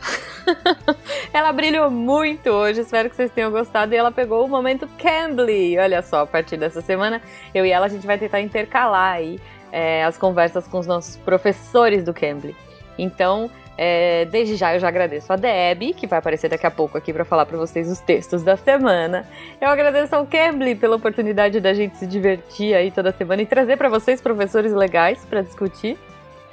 ela 1.34 1.52
brilhou 1.52 1.90
muito 1.90 2.48
hoje, 2.48 2.80
espero 2.80 3.10
que 3.10 3.16
vocês 3.16 3.30
tenham 3.30 3.50
gostado. 3.50 3.92
E 3.92 3.96
ela 3.96 4.10
pegou 4.10 4.44
o 4.44 4.48
momento 4.48 4.88
Cambly. 4.98 5.76
Olha 5.78 6.00
só, 6.00 6.22
a 6.22 6.26
partir 6.26 6.56
dessa 6.56 6.80
semana, 6.80 7.20
eu 7.54 7.66
e 7.66 7.70
ela 7.70 7.86
a 7.86 7.88
gente 7.88 8.06
vai 8.06 8.16
tentar 8.16 8.40
intercalar 8.40 9.16
aí 9.16 9.38
é, 9.70 10.04
as 10.04 10.16
conversas 10.16 10.66
com 10.66 10.78
os 10.78 10.86
nossos 10.86 11.16
professores 11.16 12.04
do 12.04 12.14
Cambly. 12.14 12.56
Então, 12.96 13.50
é, 13.78 14.24
desde 14.26 14.56
já 14.56 14.74
eu 14.74 14.80
já 14.80 14.88
agradeço 14.88 15.32
a 15.32 15.36
Deb, 15.36 15.92
que 15.94 16.06
vai 16.06 16.18
aparecer 16.18 16.48
daqui 16.48 16.66
a 16.66 16.70
pouco 16.70 16.96
aqui 16.96 17.12
para 17.12 17.24
falar 17.24 17.44
para 17.44 17.58
vocês 17.58 17.90
os 17.90 18.00
textos 18.00 18.42
da 18.42 18.56
semana. 18.56 19.28
Eu 19.60 19.68
agradeço 19.68 20.14
ao 20.14 20.26
Cambly 20.26 20.74
pela 20.74 20.96
oportunidade 20.96 21.60
da 21.60 21.74
gente 21.74 21.96
se 21.96 22.06
divertir 22.06 22.74
aí 22.74 22.90
toda 22.90 23.12
semana 23.12 23.42
e 23.42 23.46
trazer 23.46 23.76
para 23.76 23.88
vocês 23.88 24.20
professores 24.20 24.72
legais 24.72 25.24
para 25.26 25.42
discutir. 25.42 25.98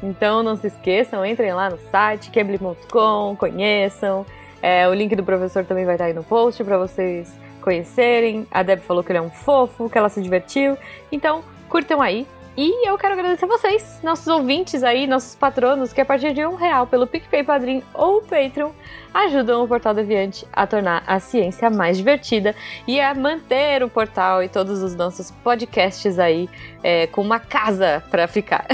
Então 0.02 0.44
não 0.44 0.58
se 0.58 0.68
esqueçam, 0.68 1.26
entrem 1.26 1.54
lá 1.54 1.70
no 1.70 1.78
site 1.78 2.30
cambly.com, 2.30 3.38
conheçam. 3.38 4.26
É, 4.62 4.88
o 4.88 4.94
link 4.94 5.16
do 5.16 5.24
professor 5.24 5.64
também 5.64 5.86
vai 5.86 5.95
estar 5.95 6.06
aí 6.06 6.14
no 6.14 6.24
post 6.24 6.62
para 6.64 6.78
vocês 6.78 7.34
conhecerem. 7.62 8.45
A 8.52 8.64
Deb 8.64 8.82
falou 8.82 9.02
que 9.02 9.12
ele 9.12 9.20
é 9.20 9.22
um 9.22 9.30
fofo, 9.30 9.90
que 9.90 9.98
ela 9.98 10.10
se 10.10 10.22
divertiu. 10.22 10.78
Então 11.10 11.41
curtam 11.70 12.02
aí, 12.02 12.28
e 12.55 12.88
eu 12.88 12.97
quero 12.97 13.13
agradecer 13.13 13.45
a 13.45 13.47
vocês, 13.47 13.99
nossos 14.03 14.27
ouvintes 14.27 14.84
aí, 14.84 15.07
nossos 15.07 15.35
patronos, 15.35 15.91
que 15.91 15.99
a 15.99 16.05
partir 16.05 16.34
de 16.34 16.45
um 16.45 16.55
real 16.55 16.85
pelo 16.85 17.07
PicPay 17.07 17.43
Padrim 17.43 17.84
ou 17.93 18.21
Patreon 18.21 18.69
ajudam 19.11 19.63
o 19.63 19.67
Portal 19.67 19.93
Deviante 19.93 20.45
a 20.53 20.67
tornar 20.67 21.03
a 21.07 21.19
ciência 21.19 21.69
mais 21.69 21.97
divertida 21.97 22.55
e 22.88 23.01
a 23.01 23.13
manter 23.15 23.84
o 23.84 23.89
portal 23.89 24.43
e 24.43 24.49
todos 24.49 24.84
os 24.84 24.95
nossos 24.95 25.31
podcasts 25.31 26.19
aí 26.19 26.47
é, 26.84 27.07
com 27.07 27.21
uma 27.21 27.39
casa 27.39 28.03
para 28.11 28.27
ficar. 28.27 28.67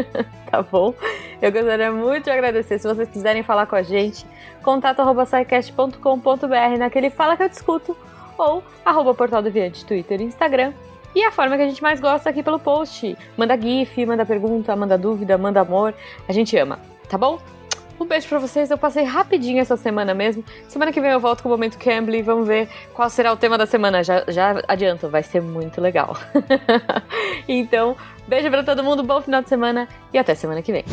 tá 0.50 0.62
bom? 0.62 0.94
Eu 1.40 1.52
gostaria 1.52 1.92
muito 1.92 2.24
de 2.24 2.30
agradecer. 2.30 2.78
Se 2.78 2.88
vocês 2.88 3.10
quiserem 3.10 3.42
falar 3.42 3.66
com 3.66 3.76
a 3.76 3.82
gente, 3.82 4.24
contato.com.br 4.62 5.98
naquele 6.78 7.10
Fala 7.10 7.36
que 7.36 7.42
eu 7.42 7.48
discuto 7.48 7.96
ou 8.38 8.62
arroba 8.84 9.14
Portal 9.14 9.42
Deviante, 9.42 9.84
Twitter 9.84 10.20
e 10.20 10.24
Instagram 10.24 10.72
e 11.14 11.24
a 11.24 11.30
forma 11.30 11.56
que 11.56 11.62
a 11.62 11.68
gente 11.68 11.82
mais 11.82 12.00
gosta 12.00 12.30
aqui 12.30 12.42
pelo 12.42 12.58
post. 12.58 13.16
Manda 13.36 13.60
GIF, 13.60 14.04
manda 14.06 14.24
pergunta, 14.24 14.74
manda 14.76 14.96
dúvida, 14.98 15.36
manda 15.38 15.60
amor. 15.60 15.94
A 16.28 16.32
gente 16.32 16.56
ama, 16.56 16.78
tá 17.08 17.16
bom? 17.16 17.40
Um 18.00 18.06
beijo 18.06 18.28
pra 18.28 18.38
vocês. 18.38 18.70
Eu 18.70 18.78
passei 18.78 19.02
rapidinho 19.04 19.60
essa 19.60 19.76
semana 19.76 20.14
mesmo. 20.14 20.44
Semana 20.68 20.92
que 20.92 21.00
vem 21.00 21.10
eu 21.10 21.20
volto 21.20 21.42
com 21.42 21.48
o 21.48 21.52
Momento 21.52 21.78
Cambly. 21.78 22.22
Vamos 22.22 22.46
ver 22.46 22.68
qual 22.94 23.10
será 23.10 23.32
o 23.32 23.36
tema 23.36 23.58
da 23.58 23.66
semana. 23.66 24.04
Já, 24.04 24.24
já 24.28 24.62
adianto, 24.68 25.08
vai 25.08 25.22
ser 25.22 25.42
muito 25.42 25.80
legal. 25.80 26.16
então, 27.48 27.96
beijo 28.26 28.48
pra 28.50 28.62
todo 28.62 28.84
mundo, 28.84 29.02
bom 29.02 29.20
final 29.20 29.42
de 29.42 29.48
semana 29.48 29.88
e 30.12 30.18
até 30.18 30.34
semana 30.34 30.62
que 30.62 30.72
vem. 30.72 30.84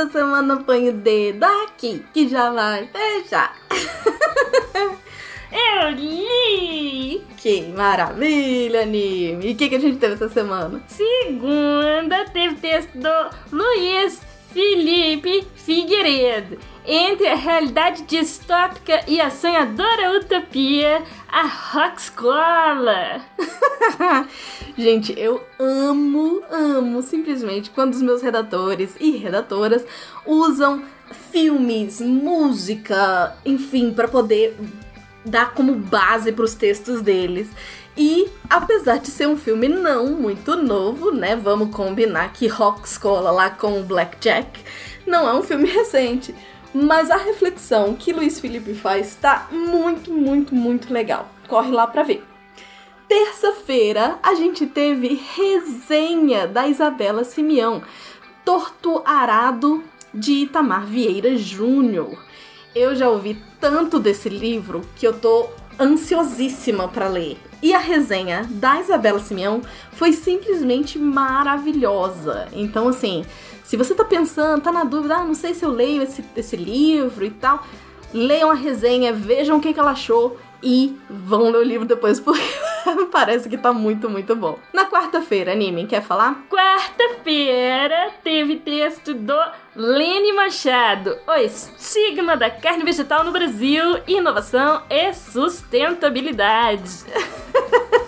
Textos 0.00 0.06
da 0.06 0.08
semana 0.08 0.56
põe 0.64 0.88
o 0.88 0.92
dedo 0.92 1.44
aqui, 1.44 2.02
que 2.12 2.28
já 2.28 2.50
vai 2.50 2.88
fechar. 2.88 3.54
Eu 5.52 5.90
li! 5.90 7.24
Que 7.36 7.62
maravilha, 7.76 8.82
anime! 8.82 9.48
E 9.48 9.52
o 9.52 9.56
que, 9.56 9.68
que 9.68 9.74
a 9.74 9.80
gente 9.80 9.98
teve 9.98 10.14
essa 10.14 10.28
semana? 10.28 10.80
Segunda 10.86 12.24
teve 12.26 12.54
texto 12.56 12.92
do 12.94 13.30
Luiz 13.52 14.22
Felipe 14.52 15.46
Figueiredo. 15.56 16.58
Entre 16.92 17.28
a 17.28 17.36
realidade 17.36 18.02
distópica 18.02 19.04
e 19.06 19.20
a 19.20 19.30
sonhadora 19.30 20.18
utopia, 20.18 21.00
a 21.28 21.42
Rock 21.42 22.00
Escola. 22.00 23.20
Gente, 24.76 25.14
eu 25.16 25.40
amo, 25.56 26.42
amo 26.50 27.00
simplesmente 27.00 27.70
quando 27.70 27.94
os 27.94 28.02
meus 28.02 28.22
redatores 28.22 28.96
e 28.98 29.12
redatoras 29.12 29.86
usam 30.26 30.82
filmes, 31.30 32.00
música, 32.00 33.36
enfim, 33.46 33.92
para 33.92 34.08
poder 34.08 34.56
dar 35.24 35.54
como 35.54 35.76
base 35.76 36.32
para 36.32 36.44
os 36.44 36.56
textos 36.56 37.00
deles. 37.02 37.48
E 37.96 38.28
apesar 38.48 38.98
de 38.98 39.12
ser 39.12 39.28
um 39.28 39.36
filme 39.36 39.68
não 39.68 40.08
muito 40.08 40.56
novo, 40.56 41.12
né? 41.12 41.36
Vamos 41.36 41.72
combinar 41.72 42.32
que 42.32 42.48
Rock 42.48 42.88
Escola 42.88 43.30
lá 43.30 43.48
com 43.48 43.80
Blackjack 43.82 44.60
não 45.06 45.28
é 45.28 45.34
um 45.34 45.42
filme 45.42 45.68
recente. 45.70 46.34
Mas 46.72 47.10
a 47.10 47.16
reflexão 47.16 47.94
que 47.94 48.12
Luiz 48.12 48.38
Felipe 48.38 48.74
faz 48.74 49.16
tá 49.16 49.48
muito, 49.50 50.12
muito, 50.12 50.54
muito 50.54 50.92
legal. 50.92 51.28
Corre 51.48 51.70
lá 51.70 51.86
pra 51.86 52.02
ver. 52.02 52.24
Terça-feira 53.08 54.20
a 54.22 54.34
gente 54.34 54.66
teve 54.66 55.20
resenha 55.34 56.46
da 56.46 56.68
Isabela 56.68 57.24
Simeão, 57.24 57.82
Torto 58.44 59.02
Arado 59.04 59.82
de 60.14 60.44
Itamar 60.44 60.86
Vieira 60.86 61.36
Júnior. 61.36 62.16
Eu 62.72 62.94
já 62.94 63.10
ouvi 63.10 63.36
tanto 63.60 63.98
desse 63.98 64.28
livro 64.28 64.82
que 64.94 65.04
eu 65.04 65.12
tô 65.12 65.48
ansiosíssima 65.80 66.86
para 66.86 67.08
ler. 67.08 67.36
E 67.62 67.74
a 67.74 67.78
resenha 67.78 68.46
da 68.48 68.80
Isabela 68.80 69.18
Simeão 69.18 69.60
foi 69.92 70.12
simplesmente 70.12 70.98
maravilhosa. 70.98 72.48
Então, 72.52 72.88
assim, 72.88 73.24
se 73.70 73.76
você 73.76 73.94
tá 73.94 74.04
pensando, 74.04 74.60
tá 74.62 74.72
na 74.72 74.82
dúvida, 74.82 75.14
ah, 75.14 75.24
não 75.24 75.32
sei 75.32 75.54
se 75.54 75.64
eu 75.64 75.70
leio 75.70 76.02
esse, 76.02 76.24
esse 76.34 76.56
livro 76.56 77.24
e 77.24 77.30
tal, 77.30 77.64
leiam 78.12 78.50
a 78.50 78.54
resenha, 78.54 79.12
vejam 79.12 79.58
o 79.58 79.60
que, 79.60 79.72
que 79.72 79.78
ela 79.78 79.92
achou 79.92 80.36
e 80.60 80.98
vão 81.08 81.52
ler 81.52 81.58
o 81.58 81.62
livro 81.62 81.86
depois, 81.86 82.18
porque 82.18 82.42
parece 83.12 83.48
que 83.48 83.56
tá 83.56 83.72
muito, 83.72 84.10
muito 84.10 84.34
bom. 84.34 84.58
Na 84.72 84.86
quarta-feira, 84.86 85.52
anime, 85.52 85.86
quer 85.86 86.02
falar? 86.02 86.44
Quarta-feira 86.50 88.10
teve 88.24 88.56
texto 88.56 89.14
do 89.14 89.38
Lene 89.76 90.32
Machado, 90.32 91.16
o 91.24 91.34
estigma 91.34 92.36
da 92.36 92.50
carne 92.50 92.82
vegetal 92.82 93.22
no 93.22 93.30
Brasil, 93.30 94.00
inovação 94.08 94.82
e 94.90 95.14
sustentabilidade. 95.14 97.04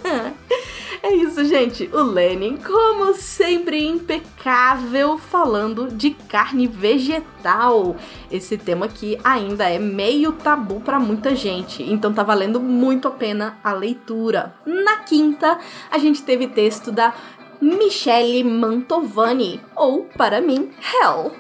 É 1.03 1.13
isso, 1.17 1.45
gente. 1.45 1.91
O 1.93 2.01
Lenin, 2.01 2.57
como 2.59 3.13
sempre, 3.15 3.85
impecável 3.85 5.19
falando 5.19 5.89
de 5.89 6.11
carne 6.11 6.69
vegetal. 6.69 7.97
Esse 8.31 8.57
tema 8.57 8.87
aqui 8.87 9.19
ainda 9.25 9.69
é 9.69 9.81
meio 9.81 10.31
tabu 10.31 10.81
para 10.81 11.01
muita 11.01 11.35
gente, 11.35 11.83
então 11.83 12.13
tá 12.13 12.23
valendo 12.23 12.61
muito 12.61 13.09
a 13.09 13.11
pena 13.11 13.59
a 13.65 13.73
leitura. 13.73 14.55
Na 14.65 14.99
quinta, 14.99 15.59
a 15.91 15.99
gente 15.99 16.23
teve 16.23 16.47
texto 16.47 16.93
da 16.93 17.13
Michele 17.61 18.45
Mantovani, 18.45 19.61
ou 19.75 20.05
para 20.05 20.41
mim, 20.41 20.71
Hell. 20.81 21.33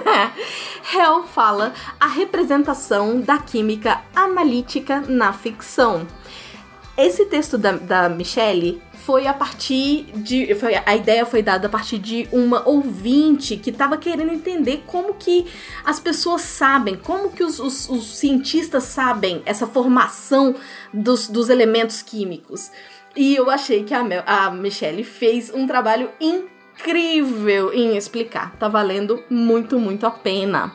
Hell 0.94 1.24
fala 1.24 1.74
a 2.00 2.06
representação 2.06 3.20
da 3.20 3.38
química 3.38 4.02
analítica 4.14 5.02
na 5.06 5.32
ficção. 5.34 6.06
Esse 6.96 7.24
texto 7.24 7.58
da, 7.58 7.72
da 7.72 8.08
Michelle 8.08 8.80
foi 8.92 9.26
a 9.26 9.34
partir 9.34 10.06
de. 10.14 10.54
Foi, 10.54 10.74
a 10.76 10.94
ideia 10.94 11.26
foi 11.26 11.42
dada 11.42 11.66
a 11.66 11.70
partir 11.70 11.98
de 11.98 12.28
uma 12.30 12.66
ouvinte 12.68 13.56
que 13.56 13.70
estava 13.70 13.96
querendo 13.96 14.32
entender 14.32 14.84
como 14.86 15.14
que 15.14 15.44
as 15.84 15.98
pessoas 15.98 16.42
sabem, 16.42 16.94
como 16.94 17.30
que 17.30 17.42
os, 17.42 17.58
os, 17.58 17.88
os 17.88 18.16
cientistas 18.16 18.84
sabem 18.84 19.42
essa 19.44 19.66
formação 19.66 20.54
dos, 20.92 21.26
dos 21.26 21.48
elementos 21.48 22.00
químicos. 22.00 22.70
E 23.16 23.34
eu 23.34 23.50
achei 23.50 23.82
que 23.82 23.92
a, 23.92 24.00
a 24.24 24.50
Michelle 24.52 25.02
fez 25.02 25.52
um 25.52 25.66
trabalho 25.66 26.10
incrível 26.20 27.72
em 27.72 27.96
explicar. 27.96 28.54
Tá 28.56 28.68
valendo 28.68 29.20
muito, 29.28 29.80
muito 29.80 30.06
a 30.06 30.12
pena. 30.12 30.72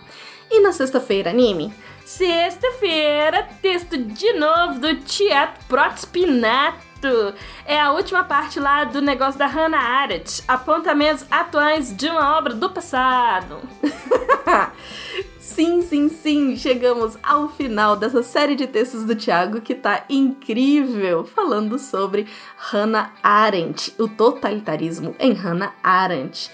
E 0.51 0.59
na 0.59 0.73
sexta-feira, 0.73 1.29
anime? 1.29 1.73
Sexta-feira, 2.09 3.47
texto 3.61 3.95
de 3.95 4.33
novo 4.33 4.79
do 4.79 4.95
Teatro 4.95 5.63
Protspinato. 5.67 7.35
É 7.63 7.79
a 7.79 7.91
última 7.91 8.23
parte 8.23 8.59
lá 8.59 8.83
do 8.83 8.99
negócio 8.99 9.37
da 9.37 9.45
Hannah 9.45 9.77
Arendt. 9.77 10.43
Apontamentos 10.47 11.23
atuais 11.29 11.95
de 11.95 12.09
uma 12.09 12.35
obra 12.35 12.55
do 12.55 12.67
passado. 12.71 13.59
sim, 15.39 15.83
sim, 15.83 16.09
sim, 16.09 16.57
chegamos 16.57 17.15
ao 17.21 17.47
final 17.47 17.95
dessa 17.95 18.23
série 18.23 18.55
de 18.55 18.65
textos 18.65 19.05
do 19.05 19.13
Tiago 19.13 19.61
que 19.61 19.75
tá 19.75 20.03
incrível, 20.09 21.23
falando 21.25 21.77
sobre 21.77 22.25
Hannah 22.57 23.13
Arendt, 23.21 23.93
o 23.99 24.07
totalitarismo 24.07 25.15
em 25.19 25.33
Hannah 25.33 25.75
Arendt. 25.83 26.49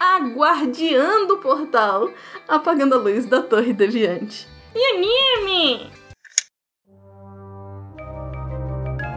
a 0.00 0.18
guardiã 0.18 1.26
do 1.26 1.36
portal, 1.36 2.10
apagando 2.48 2.94
a 2.94 2.98
luz 2.98 3.26
da 3.26 3.42
Torre 3.42 3.74
Deviante. 3.74 4.48
E 4.74 4.94
anime! 4.94 5.90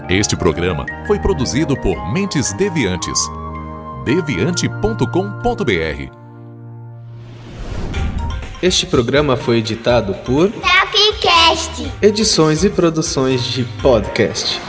Este 0.09 0.35
programa 0.35 0.85
foi 1.07 1.17
produzido 1.19 1.79
por 1.79 2.11
Mentes 2.11 2.51
Deviantes. 2.51 3.17
deviante.com.br 4.03 6.11
Este 8.61 8.85
programa 8.85 9.37
foi 9.37 9.59
editado 9.59 10.13
por 10.25 10.51
Tapcast. 10.51 11.89
Edições 12.01 12.65
e 12.65 12.69
Produções 12.69 13.45
de 13.45 13.63
Podcast. 13.81 14.59